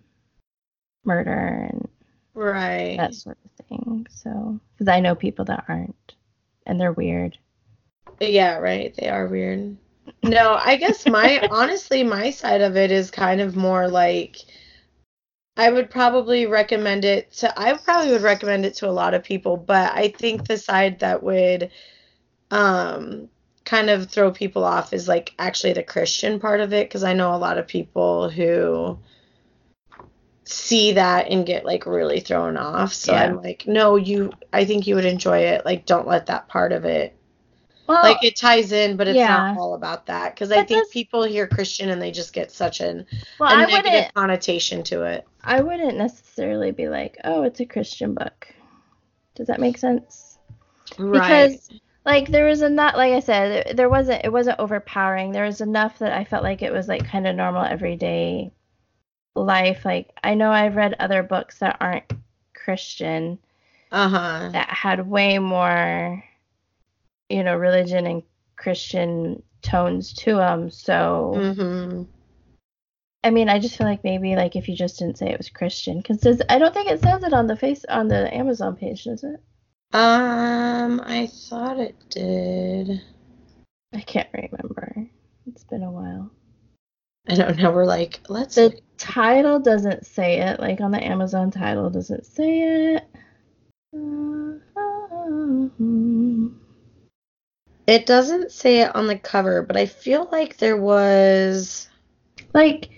murder 1.04 1.68
and 1.70 1.88
Right. 2.34 2.96
that 2.98 3.14
sort 3.14 3.38
of 3.44 3.66
thing. 3.66 4.06
So, 4.10 4.60
because 4.74 4.88
I 4.88 5.00
know 5.00 5.14
people 5.14 5.44
that 5.46 5.64
aren't, 5.68 6.14
and 6.66 6.80
they're 6.80 6.92
weird. 6.92 7.36
Yeah, 8.20 8.58
right. 8.58 8.94
They 8.96 9.08
are 9.08 9.26
weird. 9.26 9.76
No, 10.22 10.58
I 10.62 10.76
guess 10.76 11.06
my 11.06 11.40
honestly 11.50 12.02
my 12.04 12.30
side 12.30 12.60
of 12.60 12.76
it 12.76 12.90
is 12.92 13.10
kind 13.10 13.40
of 13.40 13.56
more 13.56 13.88
like 13.88 14.36
I 15.60 15.70
would 15.70 15.90
probably 15.90 16.46
recommend 16.46 17.04
it 17.04 17.32
to 17.34 17.60
I 17.60 17.74
probably 17.74 18.12
would 18.12 18.22
recommend 18.22 18.64
it 18.64 18.76
to 18.76 18.88
a 18.88 18.98
lot 19.02 19.12
of 19.12 19.22
people, 19.22 19.58
but 19.58 19.92
I 19.92 20.08
think 20.08 20.46
the 20.46 20.56
side 20.56 21.00
that 21.00 21.22
would 21.22 21.70
um 22.50 23.28
kind 23.66 23.90
of 23.90 24.10
throw 24.10 24.30
people 24.30 24.64
off 24.64 24.94
is 24.94 25.06
like 25.06 25.34
actually 25.38 25.74
the 25.74 25.82
Christian 25.82 26.40
part 26.40 26.60
of 26.60 26.72
it 26.72 26.88
because 26.88 27.04
I 27.04 27.12
know 27.12 27.34
a 27.34 27.36
lot 27.36 27.58
of 27.58 27.66
people 27.68 28.30
who 28.30 28.98
see 30.44 30.92
that 30.92 31.28
and 31.30 31.44
get 31.44 31.66
like 31.66 31.84
really 31.84 32.20
thrown 32.20 32.56
off. 32.56 32.94
So 32.94 33.12
Yeah. 33.12 33.24
I'm 33.24 33.36
like, 33.36 33.66
no, 33.66 33.96
you 33.96 34.32
I 34.54 34.64
think 34.64 34.86
you 34.86 34.94
would 34.94 35.04
enjoy 35.04 35.40
it. 35.40 35.66
Like 35.66 35.84
don't 35.84 36.08
let 36.08 36.24
that 36.26 36.48
part 36.48 36.72
of 36.72 36.86
it 36.86 37.14
Well, 37.90 38.02
like 38.04 38.22
it 38.22 38.36
ties 38.36 38.70
in, 38.70 38.96
but 38.96 39.08
it's 39.08 39.16
yeah. 39.16 39.36
not 39.36 39.58
all 39.58 39.74
about 39.74 40.06
that. 40.06 40.32
Because 40.32 40.52
I 40.52 40.62
think 40.62 40.90
people 40.92 41.24
hear 41.24 41.48
Christian 41.48 41.88
and 41.88 42.00
they 42.00 42.12
just 42.12 42.32
get 42.32 42.52
such 42.52 42.80
an, 42.80 43.04
well, 43.40 43.50
a 43.50 43.62
I 43.62 43.66
negative 43.66 44.14
connotation 44.14 44.84
to 44.84 45.02
it. 45.02 45.26
I 45.42 45.60
wouldn't 45.60 45.96
necessarily 45.96 46.70
be 46.70 46.88
like, 46.88 47.18
oh, 47.24 47.42
it's 47.42 47.58
a 47.58 47.66
Christian 47.66 48.14
book. 48.14 48.46
Does 49.34 49.48
that 49.48 49.58
make 49.58 49.76
sense? 49.76 50.38
Right. 50.98 51.46
Because 51.46 51.68
like 52.04 52.28
there 52.28 52.46
was 52.46 52.62
enough 52.62 52.94
like 52.94 53.12
I 53.12 53.20
said, 53.20 53.66
there- 53.66 53.74
there 53.74 53.88
wasn't 53.88 54.24
it 54.24 54.32
wasn't 54.32 54.60
overpowering. 54.60 55.32
There 55.32 55.44
was 55.44 55.60
enough 55.60 55.98
that 55.98 56.12
I 56.12 56.24
felt 56.24 56.44
like 56.44 56.62
it 56.62 56.72
was 56.72 56.86
like 56.86 57.04
kind 57.04 57.26
of 57.26 57.34
normal 57.34 57.64
everyday 57.64 58.52
life. 59.34 59.84
Like 59.84 60.10
I 60.22 60.34
know 60.34 60.52
I've 60.52 60.76
read 60.76 60.94
other 61.00 61.24
books 61.24 61.58
that 61.58 61.78
aren't 61.80 62.12
Christian 62.54 63.40
uh 63.90 64.08
huh. 64.08 64.48
that 64.52 64.68
had 64.68 65.08
way 65.08 65.40
more 65.40 66.22
you 67.30 67.44
know, 67.44 67.56
religion 67.56 68.06
and 68.06 68.22
Christian 68.56 69.42
tones 69.62 70.12
to 70.14 70.34
them. 70.36 70.70
So 70.70 71.54
hmm 71.56 72.02
I 73.22 73.30
mean, 73.30 73.50
I 73.50 73.58
just 73.58 73.76
feel 73.76 73.86
like 73.86 74.02
maybe 74.02 74.34
like 74.34 74.56
if 74.56 74.66
you 74.68 74.74
just 74.74 74.98
didn't 74.98 75.18
say 75.18 75.28
it 75.28 75.36
was 75.38 75.50
Christian, 75.50 75.98
because 75.98 76.40
I 76.48 76.58
don't 76.58 76.72
think 76.72 76.90
it 76.90 77.00
says 77.00 77.22
it 77.22 77.34
on 77.34 77.46
the 77.46 77.56
face 77.56 77.84
on 77.86 78.08
the 78.08 78.34
Amazon 78.34 78.76
page, 78.76 79.04
does 79.04 79.24
it? 79.24 79.40
Um, 79.92 81.02
I 81.04 81.26
thought 81.26 81.78
it 81.78 81.96
did. 82.08 83.02
I 83.92 84.00
can't 84.00 84.28
remember. 84.32 85.06
It's 85.46 85.64
been 85.64 85.82
a 85.82 85.90
while. 85.90 86.30
I 87.28 87.34
don't 87.34 87.58
know. 87.58 87.72
We're 87.72 87.84
like, 87.84 88.20
let's. 88.28 88.54
The 88.54 88.80
title 88.96 89.58
doesn't 89.58 90.06
say 90.06 90.40
it. 90.40 90.58
Like 90.58 90.80
on 90.80 90.90
the 90.90 91.04
Amazon 91.04 91.50
title 91.50 91.90
doesn't 91.90 92.24
say 92.24 92.94
it. 92.94 93.04
It 97.90 98.06
doesn't 98.06 98.52
say 98.52 98.82
it 98.82 98.94
on 98.94 99.08
the 99.08 99.18
cover, 99.18 99.62
but 99.62 99.76
I 99.76 99.86
feel 99.86 100.28
like 100.30 100.56
there 100.58 100.76
was 100.76 101.88
Like 102.54 102.88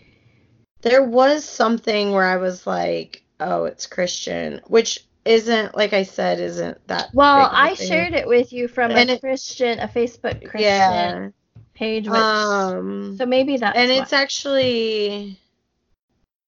there 0.83 1.03
was 1.03 1.45
something 1.47 2.13
where 2.13 2.27
I 2.27 2.37
was 2.37 2.67
like, 2.67 3.23
oh, 3.41 3.65
it's 3.65 3.87
Christian, 3.87 4.61
which 4.67 5.07
isn't 5.25 5.75
like 5.77 5.93
I 5.95 6.03
said, 6.03 6.41
isn't 6.41 6.87
that. 6.89 7.09
well, 7.15 7.39
big 7.39 7.47
of 7.47 7.53
a 7.53 7.57
I 7.57 7.75
thing. 7.75 7.89
shared 7.89 8.13
it 8.13 8.29
with 8.29 8.53
you 8.53 8.69
from 8.69 8.91
And 8.91 9.09
a 9.11 9.15
it- 9.15 9.21
Christian, 9.21 9.79
a 9.79 9.89
Facebook 9.89 10.41
Christian 10.45 10.61
Yeah. 10.61 11.29
page, 11.75 12.07
which 12.09 12.19
Um. 12.19 13.17
so 13.17 13.25
maybe 13.25 13.57
that 13.57 13.75
and 13.77 13.91
why. 13.91 13.97
it's 13.97 14.13
actually 14.13 15.39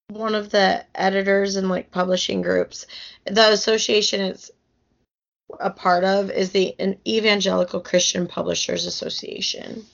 one 0.09 0.35
of 0.35 0.51
the 0.51 0.85
editors 0.93 1.55
and 1.55 1.67
like 1.67 1.89
publishing 1.89 2.41
groups 2.43 2.85
the 3.25 3.51
association 3.51 4.21
it's 4.21 4.51
a 5.59 5.69
part 5.69 6.03
of 6.03 6.29
is 6.29 6.51
the 6.51 6.75
evangelical 7.07 7.79
christian 7.79 8.27
publishers 8.27 8.85
association. 8.85 9.85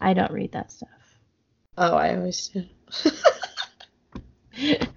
I 0.00 0.14
don't 0.14 0.32
read 0.32 0.52
that 0.52 0.70
stuff. 0.72 0.88
oh 1.76 1.96
i 1.96 2.16
always 2.16 2.48
do. 2.48 2.64
I 4.60 4.88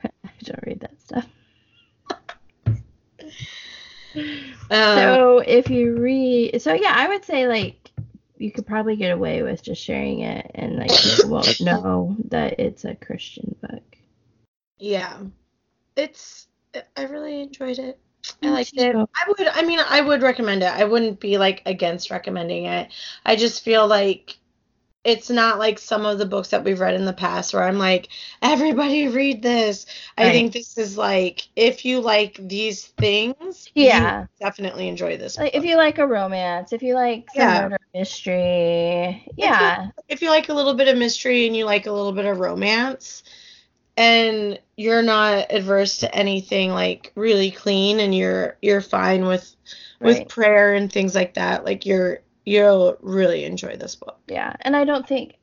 don't 0.43 0.63
read 0.65 0.79
that 0.79 1.01
stuff. 1.01 1.27
uh, 2.09 2.15
so 4.95 5.39
if 5.39 5.69
you 5.69 5.97
read 5.97 6.61
so 6.61 6.73
yeah 6.73 6.93
i 6.95 7.07
would 7.07 7.23
say 7.23 7.47
like 7.47 7.81
you 8.41 8.51
could 8.51 8.65
probably 8.65 8.95
get 8.95 9.11
away 9.11 9.43
with 9.43 9.61
just 9.61 9.81
sharing 9.81 10.21
it 10.21 10.49
and 10.55 10.77
like 10.77 10.89
people 10.91 11.29
won't 11.29 11.61
know 11.61 12.15
that 12.29 12.59
it's 12.59 12.85
a 12.85 12.95
christian 12.95 13.55
book. 13.61 13.83
Yeah. 14.79 15.19
It's 15.95 16.47
i 16.97 17.03
really 17.03 17.41
enjoyed 17.41 17.77
it 17.77 17.99
i 18.43 18.47
Me 18.47 18.51
liked 18.51 18.73
it 18.77 18.95
i 18.95 19.23
would 19.27 19.47
i 19.47 19.61
mean 19.63 19.79
i 19.79 20.01
would 20.01 20.21
recommend 20.21 20.63
it 20.63 20.71
i 20.73 20.83
wouldn't 20.83 21.19
be 21.19 21.37
like 21.37 21.61
against 21.65 22.11
recommending 22.11 22.65
it 22.65 22.89
i 23.25 23.35
just 23.35 23.63
feel 23.63 23.87
like 23.87 24.37
it's 25.03 25.29
not 25.29 25.59
like 25.59 25.79
some 25.79 26.05
of 26.05 26.17
the 26.19 26.25
books 26.25 26.49
that 26.49 26.63
we've 26.63 26.79
read 26.79 26.93
in 26.93 27.05
the 27.05 27.13
past 27.13 27.53
where 27.53 27.63
I'm 27.63 27.79
like, 27.79 28.09
everybody 28.41 29.07
read 29.07 29.41
this. 29.41 29.85
I 30.17 30.29
think 30.29 30.53
this 30.53 30.77
is 30.77 30.97
like, 30.97 31.47
if 31.55 31.85
you 31.85 32.01
like 32.01 32.35
these 32.39 32.85
things, 32.87 33.71
Yeah. 33.73 34.27
you 34.39 34.45
definitely 34.45 34.87
enjoy 34.87 35.17
this. 35.17 35.37
Like 35.37 35.55
if 35.55 35.63
you 35.65 35.77
like 35.77 35.97
a 35.97 36.05
romance, 36.07 36.73
if 36.73 36.83
you 36.83 36.93
like 36.93 37.29
some 37.31 37.39
Yeah. 37.39 37.53
murder 37.53 37.77
mystery, 37.93 39.27
yeah, 39.37 39.89
if 40.07 40.21
you 40.21 40.29
like 40.29 40.49
a 40.49 40.53
little 40.53 40.73
bit 40.75 40.87
of 40.87 40.97
mystery 40.97 41.47
and 41.47 41.55
you 41.55 41.65
like 41.65 41.87
a 41.87 41.91
little 41.91 42.11
bit 42.13 42.25
of 42.25 42.39
romance 42.39 43.23
and 44.02 44.60
you're 44.78 45.03
not 45.03 45.52
adverse 45.52 45.99
to 45.99 46.15
anything 46.15 46.72
like 46.72 47.11
really 47.15 47.52
clean 47.52 47.99
and 47.99 48.15
you're 48.15 48.57
you're 48.61 48.82
fine 48.82 49.26
with 49.26 49.56
with 49.99 50.28
prayer 50.28 50.73
and 50.73 50.91
things 50.91 51.14
like 51.14 51.36
that 51.36 51.64
like 51.64 51.86
you're 51.86 52.19
you'll 52.45 52.98
really 53.02 53.44
enjoy 53.44 53.76
this 53.78 53.95
book 53.95 54.19
yeah. 54.28 54.56
And 54.61 54.76
I 54.76 54.86
don't 54.86 55.07
think 55.07 55.36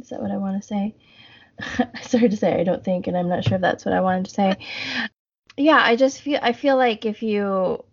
is 0.00 0.08
that 0.08 0.22
what 0.22 0.30
I 0.30 0.38
want 0.38 0.60
to 0.60 0.66
say? 0.66 0.94
sorry 2.02 2.28
to 2.28 2.36
say 2.36 2.58
I 2.58 2.64
don't 2.64 2.84
think, 2.84 3.06
and 3.06 3.16
I'm 3.16 3.28
not 3.28 3.44
sure 3.44 3.56
if 3.56 3.60
that's 3.60 3.84
what 3.84 3.94
I 3.94 4.00
wanted 4.00 4.24
to 4.24 4.30
say. 4.30 4.56
Yeah, 5.56 5.80
I 5.80 5.96
just 5.96 6.22
feel 6.22 6.40
I 6.42 6.52
feel 6.52 6.76
like 6.76 7.04
if 7.04 7.22
you 7.22 7.84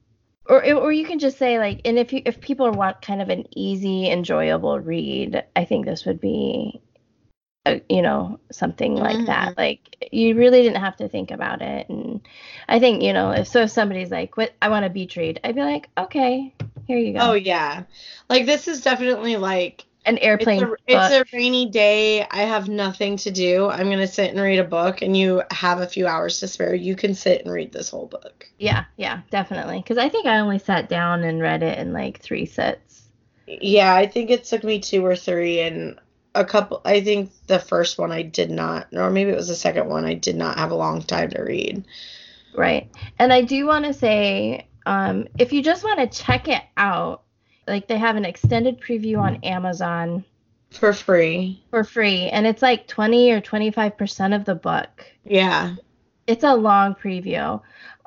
or 0.46 0.74
or 0.74 0.92
you 0.92 1.06
can 1.06 1.20
just 1.20 1.38
say 1.38 1.60
like 1.60 1.82
and 1.86 2.00
if 2.00 2.14
you 2.14 2.22
if 2.26 2.40
people 2.40 2.72
want 2.72 3.02
kind 3.02 3.22
of 3.22 3.30
an 3.30 3.46
easy 3.56 4.10
enjoyable 4.10 4.80
read 4.80 5.44
i 5.56 5.64
think 5.64 5.86
this 5.86 6.06
would 6.06 6.20
be 6.20 6.82
a, 7.66 7.82
you 7.90 8.02
know 8.02 8.40
something 8.52 8.96
like 8.96 9.26
that. 9.26 9.50
Mm-hmm. 9.50 9.60
Like 9.60 10.10
you 10.12 10.36
really 10.36 10.62
didn't 10.62 10.82
have 10.82 10.98
to 10.98 11.10
think 11.10 11.32
about 11.32 11.62
it. 11.62 11.90
And 11.90 12.22
i 12.68 12.80
think 12.80 13.02
you 13.02 13.14
know 13.14 13.32
if 13.32 13.48
so 13.48 13.62
if 13.64 13.72
somebody's 13.72 14.12
like 14.12 14.38
what 14.38 14.54
i 14.62 14.70
want 14.70 14.86
a 14.86 14.90
beach 14.90 15.18
read 15.18 15.40
i'd 15.44 15.56
be 15.56 15.62
like 15.62 15.90
okay 15.98 16.54
here 16.90 16.98
you 16.98 17.14
go. 17.14 17.20
Oh 17.22 17.34
yeah. 17.34 17.84
Like 18.30 18.48
this 18.48 18.68
is 18.68 18.82
definitely 18.82 19.38
like 19.38 19.86
an 20.06 20.18
it's 20.18 20.26
airplane 20.26 20.64
a, 20.64 20.76
it's 20.88 21.14
a 21.14 21.38
rainy 21.38 21.70
day. 21.70 22.26
I 22.32 22.42
have 22.42 22.68
nothing 22.68 23.16
to 23.18 23.30
do. 23.30 23.70
I'm 23.70 23.92
gonna 23.92 24.08
sit 24.08 24.32
and 24.32 24.42
read 24.42 24.58
a 24.58 24.64
book 24.64 25.04
and 25.04 25.16
you 25.16 25.44
have 25.52 25.82
a 25.82 25.88
few 25.88 26.08
hours 26.08 26.40
to 26.40 26.48
spare. 26.48 26.74
You 26.74 26.96
can 26.96 27.14
sit 27.14 27.44
and 27.44 27.54
read 27.54 27.72
this 27.72 27.92
whole 27.92 28.08
book. 28.08 28.48
Yeah 28.58 28.86
yeah 28.98 29.22
definitely. 29.30 29.78
Because 29.78 30.00
i 30.00 30.10
think 30.10 30.26
i 30.26 30.40
only 30.40 30.58
sat 30.58 30.90
down 30.90 31.24
and 31.24 31.40
read 31.40 31.62
it 31.62 31.78
in 31.78 31.94
like 31.94 32.22
three 32.22 32.48
sits 32.48 33.04
Yeah, 33.46 33.94
I 33.94 34.08
think 34.08 34.32
it 34.32 34.46
took 34.46 34.64
me 34.64 34.80
two 34.80 35.06
or 35.06 35.16
three, 35.16 35.60
and 35.60 36.00
a 36.36 36.46
couple. 36.46 36.82
I 36.86 37.02
think 37.02 37.32
the 37.48 37.60
first 37.60 37.98
one 37.98 38.12
I 38.12 38.22
did 38.22 38.50
not, 38.52 38.88
or 38.94 39.10
maybe 39.10 39.32
it 39.32 39.36
was 39.36 39.48
the 39.48 39.56
second 39.56 39.88
one. 39.90 40.06
I 40.06 40.14
did 40.14 40.36
not 40.36 40.58
have 40.58 40.72
a 40.72 40.76
long 40.76 41.02
time 41.02 41.30
to 41.32 41.42
read. 41.42 41.86
Right. 42.56 42.90
And 43.18 43.32
I 43.34 43.42
do 43.42 43.66
want 43.66 43.86
to 43.86 43.94
say, 43.94 44.68
um, 44.86 45.28
if 45.38 45.52
you 45.54 45.62
just 45.64 45.84
want 45.84 46.00
to 46.00 46.24
check 46.24 46.48
it 46.48 46.62
out, 46.78 47.24
like 47.68 47.88
they 47.88 47.98
have 47.98 48.16
an 48.16 48.26
extended 48.26 48.80
preview 48.82 49.20
on 49.20 49.36
Amazon 49.44 50.24
For 50.72 50.94
free. 50.94 51.62
for 51.70 51.84
free, 51.84 52.30
and 52.30 52.48
it's 52.48 52.62
like 52.62 52.88
20 52.88 53.32
or 53.32 53.42
25% 53.42 54.36
of 54.36 54.46
the 54.46 54.56
book. 54.56 55.06
Yeah. 55.24 55.76
It's 56.28 56.44
a 56.44 56.56
long 56.56 56.96
preview. 56.96 57.62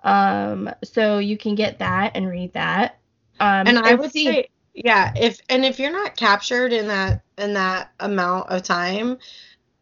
Um, 0.04 0.70
so 0.82 1.18
you 1.18 1.36
can 1.36 1.54
get 1.54 1.78
that 1.78 2.12
and 2.16 2.28
read 2.28 2.52
that. 2.54 2.98
Um, 3.38 3.66
And 3.68 3.78
I 3.78 3.94
would 3.94 4.10
see- 4.12 4.24
say, 4.26 4.48
yeah, 4.74 5.12
if 5.16 5.40
and 5.48 5.64
if 5.64 5.78
you're 5.78 5.92
not 5.92 6.16
captured 6.16 6.72
in 6.72 6.88
that 6.88 7.22
in 7.38 7.54
that 7.54 7.92
amount 8.00 8.50
of 8.50 8.62
time, 8.62 9.18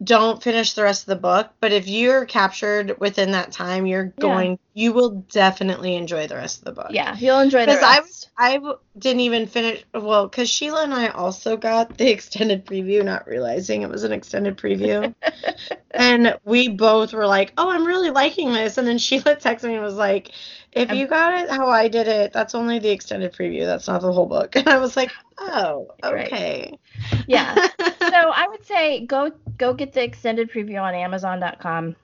don't 0.02 0.42
finish 0.42 0.72
the 0.72 0.82
rest 0.82 1.02
of 1.02 1.06
the 1.06 1.16
book. 1.16 1.50
But 1.60 1.72
if 1.72 1.86
you're 1.88 2.24
captured 2.26 2.98
within 3.00 3.32
that 3.32 3.52
time, 3.52 3.86
you're 3.86 4.12
Yeah. 4.16 4.20
going. 4.20 4.58
You 4.74 4.92
will 4.92 5.10
definitely 5.32 5.96
enjoy 5.96 6.26
the 6.26 6.36
rest 6.36 6.58
of 6.58 6.64
the 6.64 6.72
book. 6.72 6.90
yeah, 6.90 7.16
you'll 7.18 7.40
enjoy 7.40 7.66
the 7.66 7.76
rest. 7.76 7.80
Because 7.80 8.26
I. 8.38 8.52
I 8.52 8.54
w- 8.54 8.78
didn't 8.98 9.20
even 9.20 9.46
finish. 9.46 9.84
Well, 9.94 10.26
because 10.26 10.48
Sheila 10.48 10.84
and 10.84 10.94
I 10.94 11.08
also 11.08 11.56
got 11.56 11.96
the 11.98 12.08
extended 12.12 12.64
preview, 12.66 13.04
not 13.04 13.26
realizing 13.26 13.82
it 13.82 13.90
was 13.90 14.04
an 14.04 14.12
extended 14.12 14.56
preview. 14.56 15.14
and 15.90 16.36
we 16.44 16.68
both 16.68 17.12
were 17.12 17.26
like, 17.26 17.52
"Oh, 17.58 17.70
I'm 17.70 17.84
really 17.86 18.10
liking 18.10 18.52
this." 18.52 18.78
And 18.78 18.86
then 18.86 18.98
Sheila 18.98 19.36
texted 19.36 19.68
me 19.68 19.74
and 19.74 19.82
was 19.84 19.94
like, 19.94 20.32
"If 20.72 20.92
you 20.92 21.06
got 21.06 21.42
it 21.42 21.50
how 21.50 21.68
I 21.68 21.88
did 21.88 22.06
it, 22.08 22.32
that's 22.32 22.54
only 22.54 22.78
the 22.78 22.90
extended 22.90 23.32
preview. 23.32 23.64
That's 23.66 23.88
not 23.88 24.02
the 24.02 24.12
whole 24.12 24.26
book." 24.26 24.54
And 24.56 24.68
I 24.68 24.78
was 24.78 24.96
like, 24.96 25.10
"Oh, 25.38 25.88
Right. 26.02 26.26
okay." 26.26 26.78
yeah. 27.26 27.54
so 27.78 28.30
I 28.34 28.46
would 28.48 28.64
say 28.64 29.04
go 29.06 29.32
go 29.58 29.74
get 29.74 29.92
the 29.92 30.02
extended 30.02 30.50
preview 30.50 30.80
on 30.82 30.94
Amazon.com. 30.94 31.96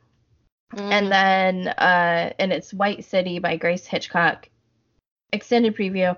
Mm. 0.75 0.91
and 0.91 1.13
then 1.13 1.69
uh 1.69 2.33
and 2.41 2.53
it's 2.53 2.75
white 2.75 3.05
city 3.05 3.39
by 3.39 3.57
grace 3.57 3.87
hitchcock 3.87 4.49
extended 5.33 5.77
preview 5.77 6.17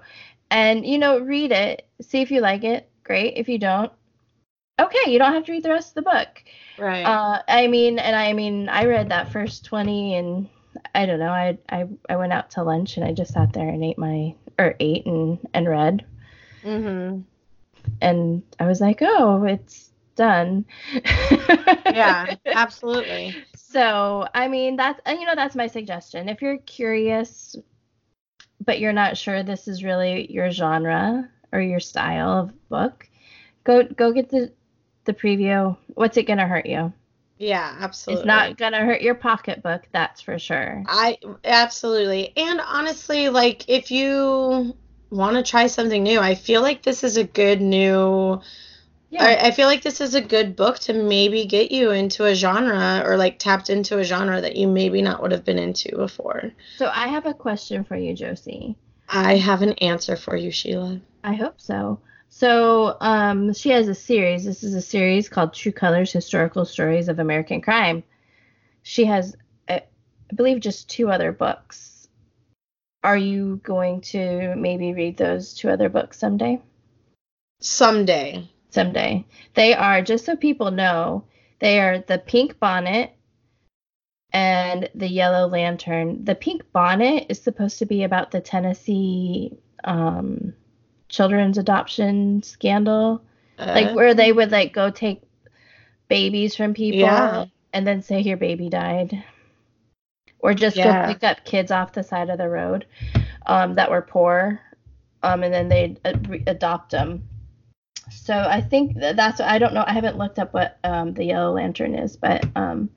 and 0.50 0.86
you 0.86 0.96
know 0.96 1.18
read 1.18 1.52
it 1.52 1.86
see 2.00 2.22
if 2.22 2.30
you 2.30 2.40
like 2.40 2.64
it 2.64 2.88
great 3.04 3.34
if 3.36 3.46
you 3.46 3.58
don't 3.58 3.92
okay 4.80 5.10
you 5.10 5.18
don't 5.18 5.34
have 5.34 5.44
to 5.44 5.52
read 5.52 5.62
the 5.62 5.68
rest 5.68 5.90
of 5.90 6.02
the 6.02 6.10
book 6.10 6.42
right. 6.78 7.02
uh 7.04 7.42
i 7.46 7.66
mean 7.66 7.98
and 7.98 8.16
i 8.16 8.32
mean 8.32 8.70
i 8.70 8.86
read 8.86 9.10
that 9.10 9.30
first 9.30 9.66
20 9.66 10.14
and 10.14 10.48
i 10.94 11.06
don't 11.06 11.18
know 11.18 11.30
i 11.30 11.58
i, 11.68 11.86
I 12.08 12.16
went 12.16 12.32
out 12.32 12.50
to 12.52 12.62
lunch 12.62 12.96
and 12.96 13.04
i 13.04 13.12
just 13.12 13.32
sat 13.32 13.52
there 13.52 13.68
and 13.68 13.84
ate 13.84 13.98
my 13.98 14.34
or 14.58 14.74
ate 14.80 15.06
and 15.06 15.38
and 15.54 15.68
read 15.68 16.04
mhm. 16.64 17.24
and 18.00 18.42
i 18.58 18.66
was 18.66 18.80
like 18.80 18.98
oh 19.02 19.44
it's 19.44 19.90
done 20.16 20.64
Yeah, 21.86 22.34
absolutely. 22.46 23.36
So, 23.54 24.26
I 24.34 24.48
mean, 24.48 24.76
that's 24.76 25.00
and 25.06 25.20
you 25.20 25.26
know 25.26 25.34
that's 25.34 25.54
my 25.54 25.66
suggestion. 25.68 26.28
If 26.28 26.42
you're 26.42 26.58
curious 26.58 27.56
but 28.64 28.80
you're 28.80 28.92
not 28.92 29.16
sure 29.16 29.42
this 29.42 29.68
is 29.68 29.84
really 29.84 30.30
your 30.30 30.50
genre 30.50 31.28
or 31.52 31.60
your 31.60 31.80
style 31.80 32.30
of 32.30 32.68
book, 32.68 33.08
go 33.64 33.82
go 33.82 34.12
get 34.12 34.28
the 34.30 34.52
the 35.04 35.14
preview. 35.14 35.76
What's 35.94 36.16
it 36.16 36.26
going 36.26 36.38
to 36.38 36.46
hurt 36.46 36.66
you? 36.66 36.92
Yeah, 37.38 37.76
absolutely. 37.78 38.22
It's 38.22 38.26
not 38.26 38.56
going 38.56 38.72
to 38.72 38.78
hurt 38.78 39.00
your 39.00 39.14
pocketbook, 39.14 39.86
that's 39.92 40.20
for 40.20 40.38
sure. 40.38 40.82
I 40.86 41.18
absolutely. 41.44 42.36
And 42.36 42.60
honestly, 42.60 43.28
like 43.28 43.68
if 43.68 43.90
you 43.90 44.76
want 45.10 45.36
to 45.36 45.42
try 45.48 45.68
something 45.68 46.02
new, 46.02 46.20
I 46.20 46.34
feel 46.34 46.62
like 46.62 46.82
this 46.82 47.04
is 47.04 47.16
a 47.16 47.24
good 47.24 47.60
new 47.60 48.40
Yeah. 49.10 49.24
I, 49.24 49.46
I 49.46 49.50
feel 49.52 49.66
like 49.68 49.82
this 49.82 50.00
is 50.00 50.14
a 50.14 50.20
good 50.20 50.54
book 50.56 50.78
to 50.80 50.92
maybe 50.92 51.46
get 51.46 51.70
you 51.72 51.92
into 51.92 52.24
a 52.24 52.34
genre 52.34 53.02
or 53.06 53.16
like 53.16 53.38
tapped 53.38 53.70
into 53.70 53.98
a 53.98 54.04
genre 54.04 54.40
that 54.40 54.56
you 54.56 54.68
maybe 54.68 55.00
not 55.00 55.22
would 55.22 55.32
have 55.32 55.44
been 55.44 55.58
into 55.58 55.96
before. 55.96 56.52
So, 56.76 56.90
I 56.92 57.08
have 57.08 57.24
a 57.26 57.34
question 57.34 57.84
for 57.84 57.96
you, 57.96 58.14
Josie. 58.14 58.76
I 59.08 59.36
have 59.36 59.62
an 59.62 59.72
answer 59.74 60.16
for 60.16 60.36
you, 60.36 60.50
Sheila. 60.50 61.00
I 61.24 61.34
hope 61.34 61.60
so. 61.60 62.00
So, 62.28 62.96
um, 63.00 63.52
she 63.54 63.70
has 63.70 63.88
a 63.88 63.94
series. 63.94 64.44
This 64.44 64.62
is 64.62 64.74
a 64.74 64.82
series 64.82 65.28
called 65.28 65.54
True 65.54 65.72
Colors 65.72 66.12
Historical 66.12 66.64
Stories 66.64 67.08
of 67.08 67.18
American 67.18 67.60
Crime. 67.60 68.04
She 68.82 69.06
has, 69.06 69.34
uh, 69.68 69.80
I 69.80 70.34
believe, 70.34 70.60
just 70.60 70.90
two 70.90 71.10
other 71.10 71.32
books. 71.32 72.08
Are 73.02 73.16
you 73.16 73.60
going 73.62 74.02
to 74.12 74.54
maybe 74.56 74.92
read 74.92 75.16
those 75.16 75.54
two 75.54 75.70
other 75.70 75.88
books 75.88 76.18
someday? 76.18 76.60
Someday. 77.60 78.50
Someday. 78.70 79.24
They 79.54 79.72
are, 79.74 80.02
just 80.02 80.26
so 80.26 80.36
people 80.36 80.70
know, 80.70 81.24
they 81.60 81.80
are 81.80 82.00
The 82.00 82.18
Pink 82.18 82.60
Bonnet 82.60 83.12
and 84.32 84.90
The 84.94 85.08
Yellow 85.08 85.48
Lantern. 85.48 86.24
The 86.24 86.34
Pink 86.34 86.62
Bonnet 86.72 87.26
is 87.30 87.40
supposed 87.40 87.78
to 87.78 87.86
be 87.86 88.02
about 88.02 88.30
the 88.30 88.40
Tennessee 88.40 89.56
um, 89.84 90.52
children's 91.08 91.58
adoption 91.58 92.42
scandal. 92.42 93.22
like 93.58 93.88
Uh, 93.88 93.92
where 93.94 94.14
they 94.14 94.32
would 94.32 94.50
like 94.52 94.72
go 94.72 94.90
take 94.90 95.22
babies 96.08 96.54
from 96.54 96.74
people 96.74 97.00
Yeah. 97.00 97.46
and 97.72 97.86
then 97.86 98.02
say 98.02 98.20
your 98.20 98.36
baby 98.36 98.68
died 98.68 99.22
or 100.38 100.54
just 100.54 100.76
Yeah. 100.76 101.06
go 101.06 101.12
pick 101.12 101.24
up 101.24 101.44
kids 101.44 101.70
off 101.70 101.92
the 101.92 102.02
side 102.02 102.30
of 102.30 102.38
the 102.38 102.48
road 102.48 102.86
um, 103.46 103.74
that 103.74 103.90
were 103.90 104.02
poor 104.02 104.60
um, 105.22 105.42
and 105.42 105.52
then 105.52 105.68
they'd 105.68 106.00
ad- 106.04 106.44
adopt 106.46 106.92
them 106.92 107.24
so 108.10 108.34
i 108.34 108.60
think 108.60 108.94
that 109.00 109.16
that's 109.16 109.40
i 109.40 109.58
don't 109.58 109.74
know 109.74 109.84
i 109.86 109.92
haven't 109.92 110.16
looked 110.16 110.38
up 110.38 110.54
what 110.54 110.78
um, 110.84 111.12
the 111.14 111.24
yellow 111.24 111.52
lantern 111.52 111.94
is 111.94 112.16
but 112.16 112.44
um, 112.56 112.88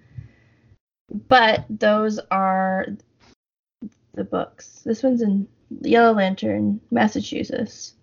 but 1.28 1.66
those 1.70 2.20
are 2.30 2.86
the 4.14 4.24
books 4.24 4.82
this 4.86 5.02
one's 5.04 5.22
in 5.22 5.48
yellow 5.82 6.14
lantern 6.14 6.80
massachusetts 6.92 7.96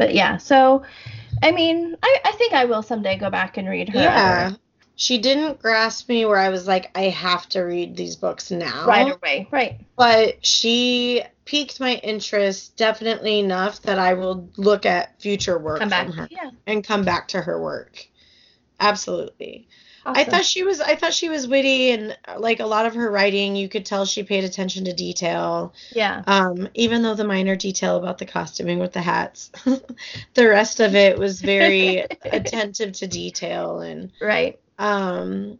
but 0.00 0.14
yeah 0.14 0.36
so 0.38 0.82
I 1.42 1.52
mean, 1.52 1.96
I, 2.02 2.18
I 2.26 2.32
think 2.32 2.52
I 2.52 2.64
will 2.66 2.82
someday 2.82 3.16
go 3.16 3.30
back 3.30 3.56
and 3.56 3.66
read 3.66 3.88
her. 3.90 3.98
yeah. 3.98 4.52
She 4.96 5.16
didn't 5.16 5.58
grasp 5.62 6.06
me 6.10 6.26
where 6.26 6.36
I 6.36 6.50
was 6.50 6.66
like, 6.66 6.90
I 6.94 7.04
have 7.04 7.48
to 7.50 7.60
read 7.62 7.96
these 7.96 8.16
books 8.16 8.50
now. 8.50 8.84
right 8.86 9.10
away. 9.14 9.48
Right. 9.50 9.80
but 9.96 10.44
she 10.44 11.22
piqued 11.46 11.80
my 11.80 11.94
interest 12.02 12.76
definitely 12.76 13.38
enough 13.38 13.80
that 13.82 13.98
I 13.98 14.12
will 14.14 14.50
look 14.58 14.84
at 14.84 15.18
future 15.22 15.56
work 15.58 15.78
Come 15.78 15.88
back. 15.88 16.08
from 16.08 16.16
her 16.16 16.28
Yeah. 16.30 16.50
and 16.66 16.84
come 16.84 17.04
back 17.04 17.28
to 17.28 17.40
her 17.40 17.58
work. 17.58 18.06
Absolutely. 18.78 19.66
I 20.04 20.24
thought 20.24 20.44
she 20.44 20.62
was 20.62 20.80
I 20.80 20.96
thought 20.96 21.12
she 21.12 21.28
was 21.28 21.46
witty 21.46 21.90
and 21.90 22.16
like 22.38 22.60
a 22.60 22.66
lot 22.66 22.86
of 22.86 22.94
her 22.94 23.10
writing 23.10 23.56
you 23.56 23.68
could 23.68 23.84
tell 23.84 24.06
she 24.06 24.22
paid 24.22 24.44
attention 24.44 24.84
to 24.86 24.92
detail. 24.92 25.74
Yeah. 25.92 26.22
Um 26.26 26.68
even 26.74 27.02
though 27.02 27.14
the 27.14 27.24
minor 27.24 27.56
detail 27.56 27.96
about 27.96 28.18
the 28.18 28.26
costuming 28.26 28.78
with 28.78 28.92
the 28.92 29.02
hats 29.02 29.50
the 30.34 30.48
rest 30.48 30.80
of 30.80 30.94
it 30.94 31.18
was 31.18 31.40
very 31.40 32.00
attentive 32.24 32.92
to 32.94 33.06
detail 33.06 33.80
and 33.80 34.10
right. 34.20 34.58
um 34.78 35.58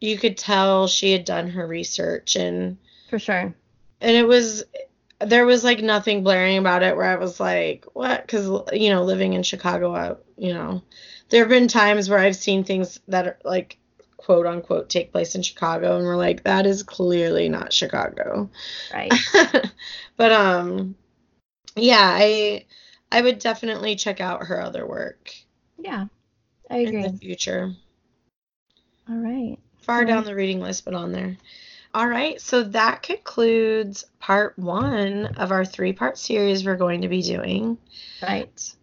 you 0.00 0.18
could 0.18 0.36
tell 0.36 0.86
she 0.86 1.12
had 1.12 1.24
done 1.24 1.48
her 1.50 1.66
research 1.66 2.36
and 2.36 2.78
For 3.10 3.18
sure. 3.18 3.54
and 4.00 4.16
it 4.16 4.26
was 4.26 4.64
there 5.20 5.46
was 5.46 5.64
like 5.64 5.80
nothing 5.80 6.22
blaring 6.22 6.58
about 6.58 6.82
it 6.82 6.96
where 6.96 7.06
I 7.10 7.16
was 7.16 7.40
like, 7.40 7.84
what? 7.92 8.22
Because 8.22 8.46
you 8.72 8.90
know, 8.90 9.02
living 9.02 9.32
in 9.32 9.42
Chicago, 9.42 9.94
I, 9.94 10.14
you 10.36 10.54
know, 10.54 10.82
there 11.30 11.40
have 11.42 11.48
been 11.48 11.68
times 11.68 12.08
where 12.08 12.18
I've 12.18 12.36
seen 12.36 12.64
things 12.64 13.00
that 13.08 13.26
are 13.26 13.38
like 13.44 13.78
quote 14.16 14.46
unquote 14.46 14.88
take 14.88 15.12
place 15.12 15.34
in 15.34 15.42
Chicago, 15.42 15.96
and 15.96 16.04
we're 16.04 16.16
like, 16.16 16.44
that 16.44 16.66
is 16.66 16.82
clearly 16.82 17.48
not 17.48 17.72
Chicago. 17.72 18.50
Right. 18.92 19.12
but 20.16 20.32
um, 20.32 20.94
yeah, 21.76 22.00
I 22.00 22.64
I 23.10 23.22
would 23.22 23.38
definitely 23.38 23.96
check 23.96 24.20
out 24.20 24.44
her 24.46 24.60
other 24.60 24.86
work 24.86 25.34
Yeah. 25.78 26.06
I 26.70 26.78
agree. 26.78 27.04
in 27.04 27.12
the 27.12 27.18
future. 27.18 27.72
All 29.08 29.16
right. 29.16 29.56
Far 29.78 30.04
down 30.04 30.18
Right. 30.18 30.26
the 30.26 30.34
reading 30.34 30.60
list, 30.60 30.84
but 30.84 30.92
on 30.94 31.12
there. 31.12 31.36
All 31.94 32.06
right, 32.06 32.38
so 32.38 32.64
that 32.64 33.02
concludes 33.02 34.04
part 34.20 34.58
one 34.58 35.24
of 35.38 35.50
our 35.50 35.64
three 35.64 35.94
part 35.94 36.18
series 36.18 36.64
we're 36.64 36.76
going 36.76 37.00
to 37.00 37.08
be 37.08 37.22
doing. 37.22 37.78
Right. 38.22 38.74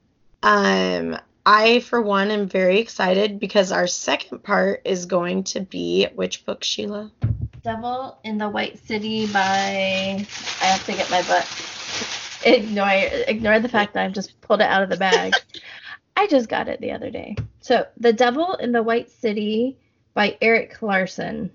Um, 0.41 1.15
I, 1.45 1.80
for 1.80 2.01
one, 2.01 2.31
am 2.31 2.47
very 2.47 2.80
excited 2.80 3.39
because 3.39 3.72
our 3.72 3.85
second 3.85 4.43
part 4.43 4.81
is 4.84 5.05
going 5.05 5.43
to 5.45 5.61
be 5.61 6.07
which 6.15 6.45
book, 6.45 6.63
Sheila? 6.63 7.11
Devil 7.61 8.19
in 8.23 8.38
the 8.38 8.49
White 8.49 8.80
City 8.85 9.27
by 9.27 9.39
I 9.39 10.65
have 10.65 10.85
to 10.85 10.93
get 10.93 11.09
my 11.11 11.22
butt. 11.23 11.47
Ignore 12.45 12.89
ignore 13.27 13.59
the 13.59 13.69
fact 13.69 13.93
that 13.93 14.05
I've 14.05 14.13
just 14.13 14.39
pulled 14.41 14.61
it 14.61 14.67
out 14.67 14.84
of 14.84 14.89
the 14.89 14.97
bag. 14.97 15.34
I 16.15 16.27
just 16.27 16.47
got 16.47 16.67
it 16.67 16.80
the 16.80 16.91
other 16.91 17.09
day. 17.09 17.35
So 17.59 17.85
The 17.97 18.13
Devil 18.13 18.53
in 18.55 18.72
the 18.72 18.84
White 18.84 19.11
City 19.11 19.77
by 20.13 20.38
Erik 20.41 20.81
Larson. 20.81 21.51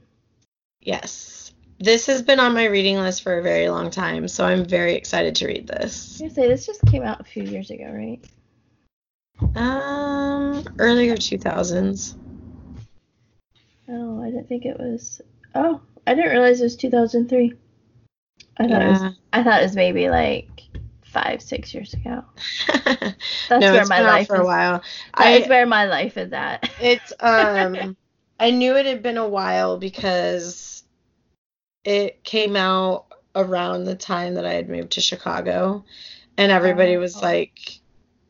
Yes. 0.81 1.53
This 1.79 2.07
has 2.07 2.23
been 2.23 2.41
on 2.41 2.55
my 2.55 2.67
reading 2.67 2.99
list 2.99 3.23
for 3.23 3.39
a 3.39 3.43
very 3.43 3.71
long 3.71 3.91
time, 3.91 4.29
so 4.29 4.45
I'm 4.45 4.67
very 4.67 4.95
excited 4.95 5.35
to 5.37 5.47
read 5.47 5.67
this. 5.67 6.21
I 6.23 6.29
say 6.29 6.47
this 6.47 6.67
just 6.67 6.85
came 6.87 7.03
out 7.03 7.21
a 7.21 7.25
few 7.25 7.43
years 7.43 7.71
ago, 7.71 7.91
right? 7.91 8.23
Um, 9.57 10.65
earlier 10.79 11.17
2000s. 11.17 12.17
Oh, 13.89 14.23
I 14.23 14.27
didn't 14.27 14.49
think 14.49 14.65
it 14.67 14.79
was. 14.79 15.21
Oh, 15.55 15.81
I 16.07 16.15
didn't 16.15 16.31
realize 16.31 16.61
it 16.61 16.65
was 16.65 16.77
2003. 16.77 17.53
I 18.59 18.69
thought 18.69 18.83
it 18.83 18.89
was. 18.89 19.15
I 19.33 19.43
thought 19.43 19.61
it 19.61 19.65
was 19.65 19.75
maybe 19.77 20.09
like 20.09 20.49
five, 21.03 21.43
six 21.43 21.75
years 21.75 21.95
ago. 21.95 22.25
That's 22.85 23.25
no, 23.51 23.73
where 23.73 23.87
my 23.87 24.01
life 24.01 24.29
for 24.29 24.37
a 24.37 24.41
is. 24.41 24.47
while. 24.47 24.83
That 25.19 25.41
is 25.41 25.47
I, 25.47 25.49
where 25.49 25.67
my 25.67 25.87
life 25.87 26.17
is 26.17 26.33
at. 26.33 26.71
it's 26.81 27.13
um, 27.21 27.97
I 28.39 28.51
knew 28.51 28.77
it 28.77 28.87
had 28.87 29.03
been 29.03 29.17
a 29.17 29.29
while 29.29 29.77
because 29.79 30.85
it 31.85 32.23
came 32.23 32.57
out 32.57 33.07
around 33.35 33.85
the 33.85 33.97
time 33.97 34.35
that 34.35 34.45
I 34.47 34.53
had 34.53 34.69
moved 34.69 34.93
to 34.93 35.01
Chicago, 35.01 35.85
and 36.37 36.53
everybody 36.53 36.97
was 36.97 37.17
Oh. 37.17 37.21
like, 37.23 37.80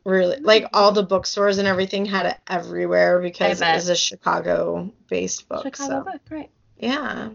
really, 0.03 0.37
like 0.37 0.65
all 0.73 0.91
the 0.91 1.03
bookstores 1.03 1.57
and 1.57 1.67
everything 1.67 2.05
had 2.05 2.25
it 2.25 2.37
everywhere 2.47 3.19
because 3.19 3.61
it 3.61 3.73
was 3.73 3.89
a 3.89 3.95
Chicago-based 3.95 5.47
book. 5.47 5.63
Chicago 5.63 6.03
so 6.05 6.11
book, 6.11 6.21
right? 6.29 6.49
yeah. 6.77 7.29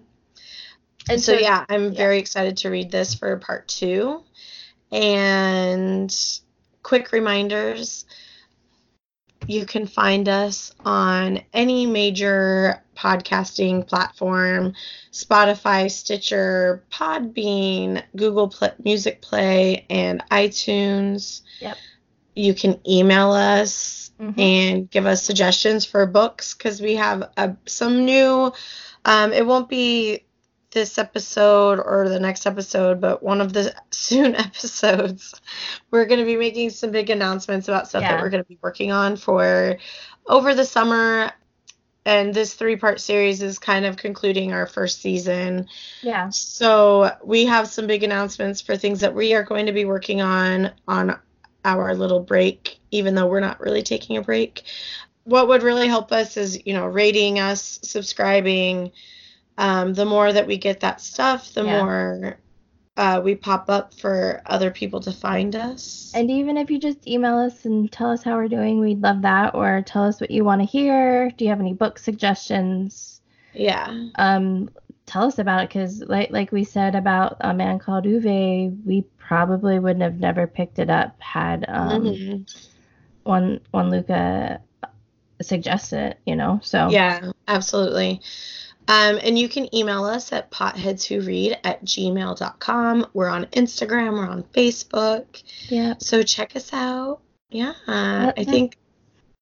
And 1.08 1.22
so, 1.22 1.32
yeah, 1.32 1.64
I'm 1.68 1.84
yeah. 1.84 1.96
very 1.96 2.18
excited 2.18 2.56
to 2.58 2.70
read 2.70 2.90
this 2.90 3.14
for 3.14 3.36
part 3.36 3.68
two. 3.68 4.22
And 4.90 6.14
quick 6.82 7.12
reminders 7.12 8.04
you 9.46 9.66
can 9.66 9.86
find 9.86 10.28
us 10.28 10.72
on 10.84 11.40
any 11.52 11.86
major 11.86 12.82
podcasting 12.96 13.86
platform 13.86 14.74
Spotify, 15.12 15.90
Stitcher, 15.90 16.82
Podbean, 16.92 18.02
Google 18.16 18.48
Play, 18.48 18.72
Music 18.82 19.22
Play, 19.22 19.86
and 19.88 20.22
iTunes. 20.30 21.42
Yep. 21.60 21.76
You 22.36 22.54
can 22.54 22.80
email 22.86 23.32
us 23.32 24.10
Mhm. 24.20 24.38
and 24.38 24.90
give 24.90 25.04
us 25.06 25.22
suggestions 25.22 25.84
for 25.84 26.06
books 26.06 26.54
because 26.54 26.80
we 26.80 26.94
have 26.96 27.30
uh 27.36 27.48
some 27.66 28.04
new. 28.04 28.52
Um, 29.04 29.32
it 29.32 29.44
won't 29.46 29.68
be 29.68 30.24
this 30.72 30.98
episode 30.98 31.78
or 31.80 32.08
the 32.08 32.20
next 32.20 32.46
episode, 32.46 33.00
but 33.00 33.22
one 33.22 33.40
of 33.40 33.52
the 33.52 33.74
soon 33.90 34.34
episodes, 34.34 35.40
we're 35.90 36.04
going 36.06 36.20
to 36.20 36.26
be 36.26 36.36
making 36.36 36.70
some 36.70 36.90
big 36.90 37.08
announcements 37.10 37.68
about 37.68 37.88
stuff 37.88 38.02
that 38.02 38.20
we're 38.22 38.30
going 38.30 38.42
to 38.42 38.48
be 38.48 38.58
working 38.62 38.92
on 38.92 39.16
for 39.16 39.76
over 40.26 40.54
the 40.54 40.64
summer. 40.64 41.30
And 42.04 42.32
this 42.32 42.54
three 42.54 42.76
part 42.76 43.00
series 43.00 43.42
is 43.42 43.58
kind 43.58 43.84
of 43.84 43.96
concluding 43.96 44.52
our 44.52 44.66
first 44.66 45.00
season. 45.00 45.66
yeah, 46.02 46.28
So 46.28 47.10
we 47.24 47.46
have 47.46 47.66
some 47.68 47.86
big 47.88 48.04
announcements 48.04 48.60
for 48.60 48.76
things 48.76 49.00
that 49.00 49.14
we 49.14 49.34
are 49.34 49.42
going 49.42 49.66
to 49.66 49.72
be 49.72 49.84
working 49.86 50.20
on 50.20 50.70
on 50.86 51.18
our 51.66 51.94
little 51.94 52.20
break, 52.20 52.78
even 52.90 53.14
though 53.14 53.26
we're 53.26 53.40
not 53.40 53.60
really 53.60 53.82
taking 53.82 54.16
a 54.16 54.22
break. 54.22 54.62
What 55.24 55.48
would 55.48 55.62
really 55.62 55.88
help 55.88 56.12
us 56.12 56.36
is, 56.36 56.64
you 56.66 56.72
know, 56.72 56.86
rating 56.86 57.38
us, 57.40 57.80
subscribing. 57.82 58.92
Um, 59.58 59.94
the 59.94 60.04
more 60.04 60.32
that 60.32 60.46
we 60.46 60.56
get 60.58 60.80
that 60.80 61.00
stuff, 61.00 61.52
the 61.54 61.64
Yeah. 61.64 61.82
more 61.82 62.38
uh, 62.96 63.20
we 63.22 63.34
pop 63.34 63.68
up 63.68 63.92
for 63.94 64.40
other 64.46 64.70
people 64.70 65.00
to 65.00 65.12
find 65.12 65.54
us. 65.56 66.12
and 66.14 66.30
even 66.30 66.56
if 66.56 66.70
you 66.70 66.78
just 66.78 67.06
email 67.06 67.36
us 67.36 67.64
and 67.66 67.90
tell 67.92 68.10
us 68.10 68.22
how 68.22 68.36
we're 68.36 68.48
doing, 68.48 68.80
we'd 68.80 69.02
love 69.02 69.22
that. 69.22 69.54
Or 69.54 69.82
tell 69.84 70.04
us 70.04 70.20
what 70.20 70.30
you 70.30 70.44
want 70.44 70.62
to 70.62 70.66
hear. 70.66 71.30
Do 71.36 71.44
you 71.44 71.50
have 71.50 71.60
any 71.60 71.74
book 71.74 71.98
suggestions? 71.98 73.20
yeah. 73.52 73.92
Um, 74.14 74.70
tell 75.06 75.24
us 75.24 75.38
about 75.38 75.62
it 75.64 75.68
because, 75.68 76.00
like, 76.02 76.30
like 76.30 76.52
we 76.52 76.64
said 76.64 76.94
about 76.94 77.36
a 77.40 77.54
man 77.54 77.78
called 77.78 78.06
Ove, 78.06 78.24
we 78.84 79.04
probably 79.18 79.78
wouldn't 79.78 80.02
have 80.02 80.20
never 80.20 80.46
picked 80.46 80.78
it 80.78 80.90
up 80.90 81.20
had 81.20 81.64
um 81.68 82.02
Mhm. 82.02 82.66
one 83.24 83.60
one 83.70 83.90
Luca 83.90 84.60
suggested 85.42 85.98
it. 86.10 86.18
You 86.26 86.36
know, 86.36 86.60
so 86.62 86.88
Yeah, 86.90 87.30
absolutely. 87.48 88.20
Um, 88.88 89.18
and 89.24 89.36
you 89.36 89.48
can 89.48 89.74
email 89.74 90.04
us 90.04 90.32
at 90.32 90.50
potheadswhoread 90.52 91.56
at 91.64 91.84
gmail.com. 91.84 93.06
We're 93.14 93.28
on 93.28 93.46
Instagram, 93.46 94.12
we're 94.12 94.28
on 94.28 94.44
Facebook. 94.44 95.42
yeah. 95.68 95.94
So 95.98 96.22
check 96.22 96.54
us 96.54 96.72
out. 96.72 97.20
Yeah, 97.50 97.72
I 97.88 98.44
think, 98.44 98.76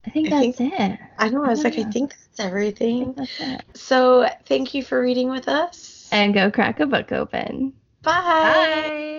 I 0.07 0.11
think 0.11 0.33
I 0.33 0.47
that's 0.47 0.61
it. 0.61 0.99
I 1.19 1.29
know, 1.29 1.45
I 1.45 1.51
was 1.51 1.63
like, 1.65 1.79
I 1.79 1.85
think 1.85 2.15
that's 2.37 2.47
I 2.47 2.47
everything. 2.49 3.15
it. 3.39 3.65
So 3.75 4.29
thank 4.47 4.75
you 4.75 4.83
for 4.83 5.01
reading 5.01 5.31
with 5.31 5.49
us. 5.49 6.09
And 6.13 6.35
go 6.35 6.51
crack 6.51 6.81
a 6.81 6.87
book 6.87 7.13
open. 7.13 7.75
Bye. 8.03 8.13
Bye. 8.13 9.15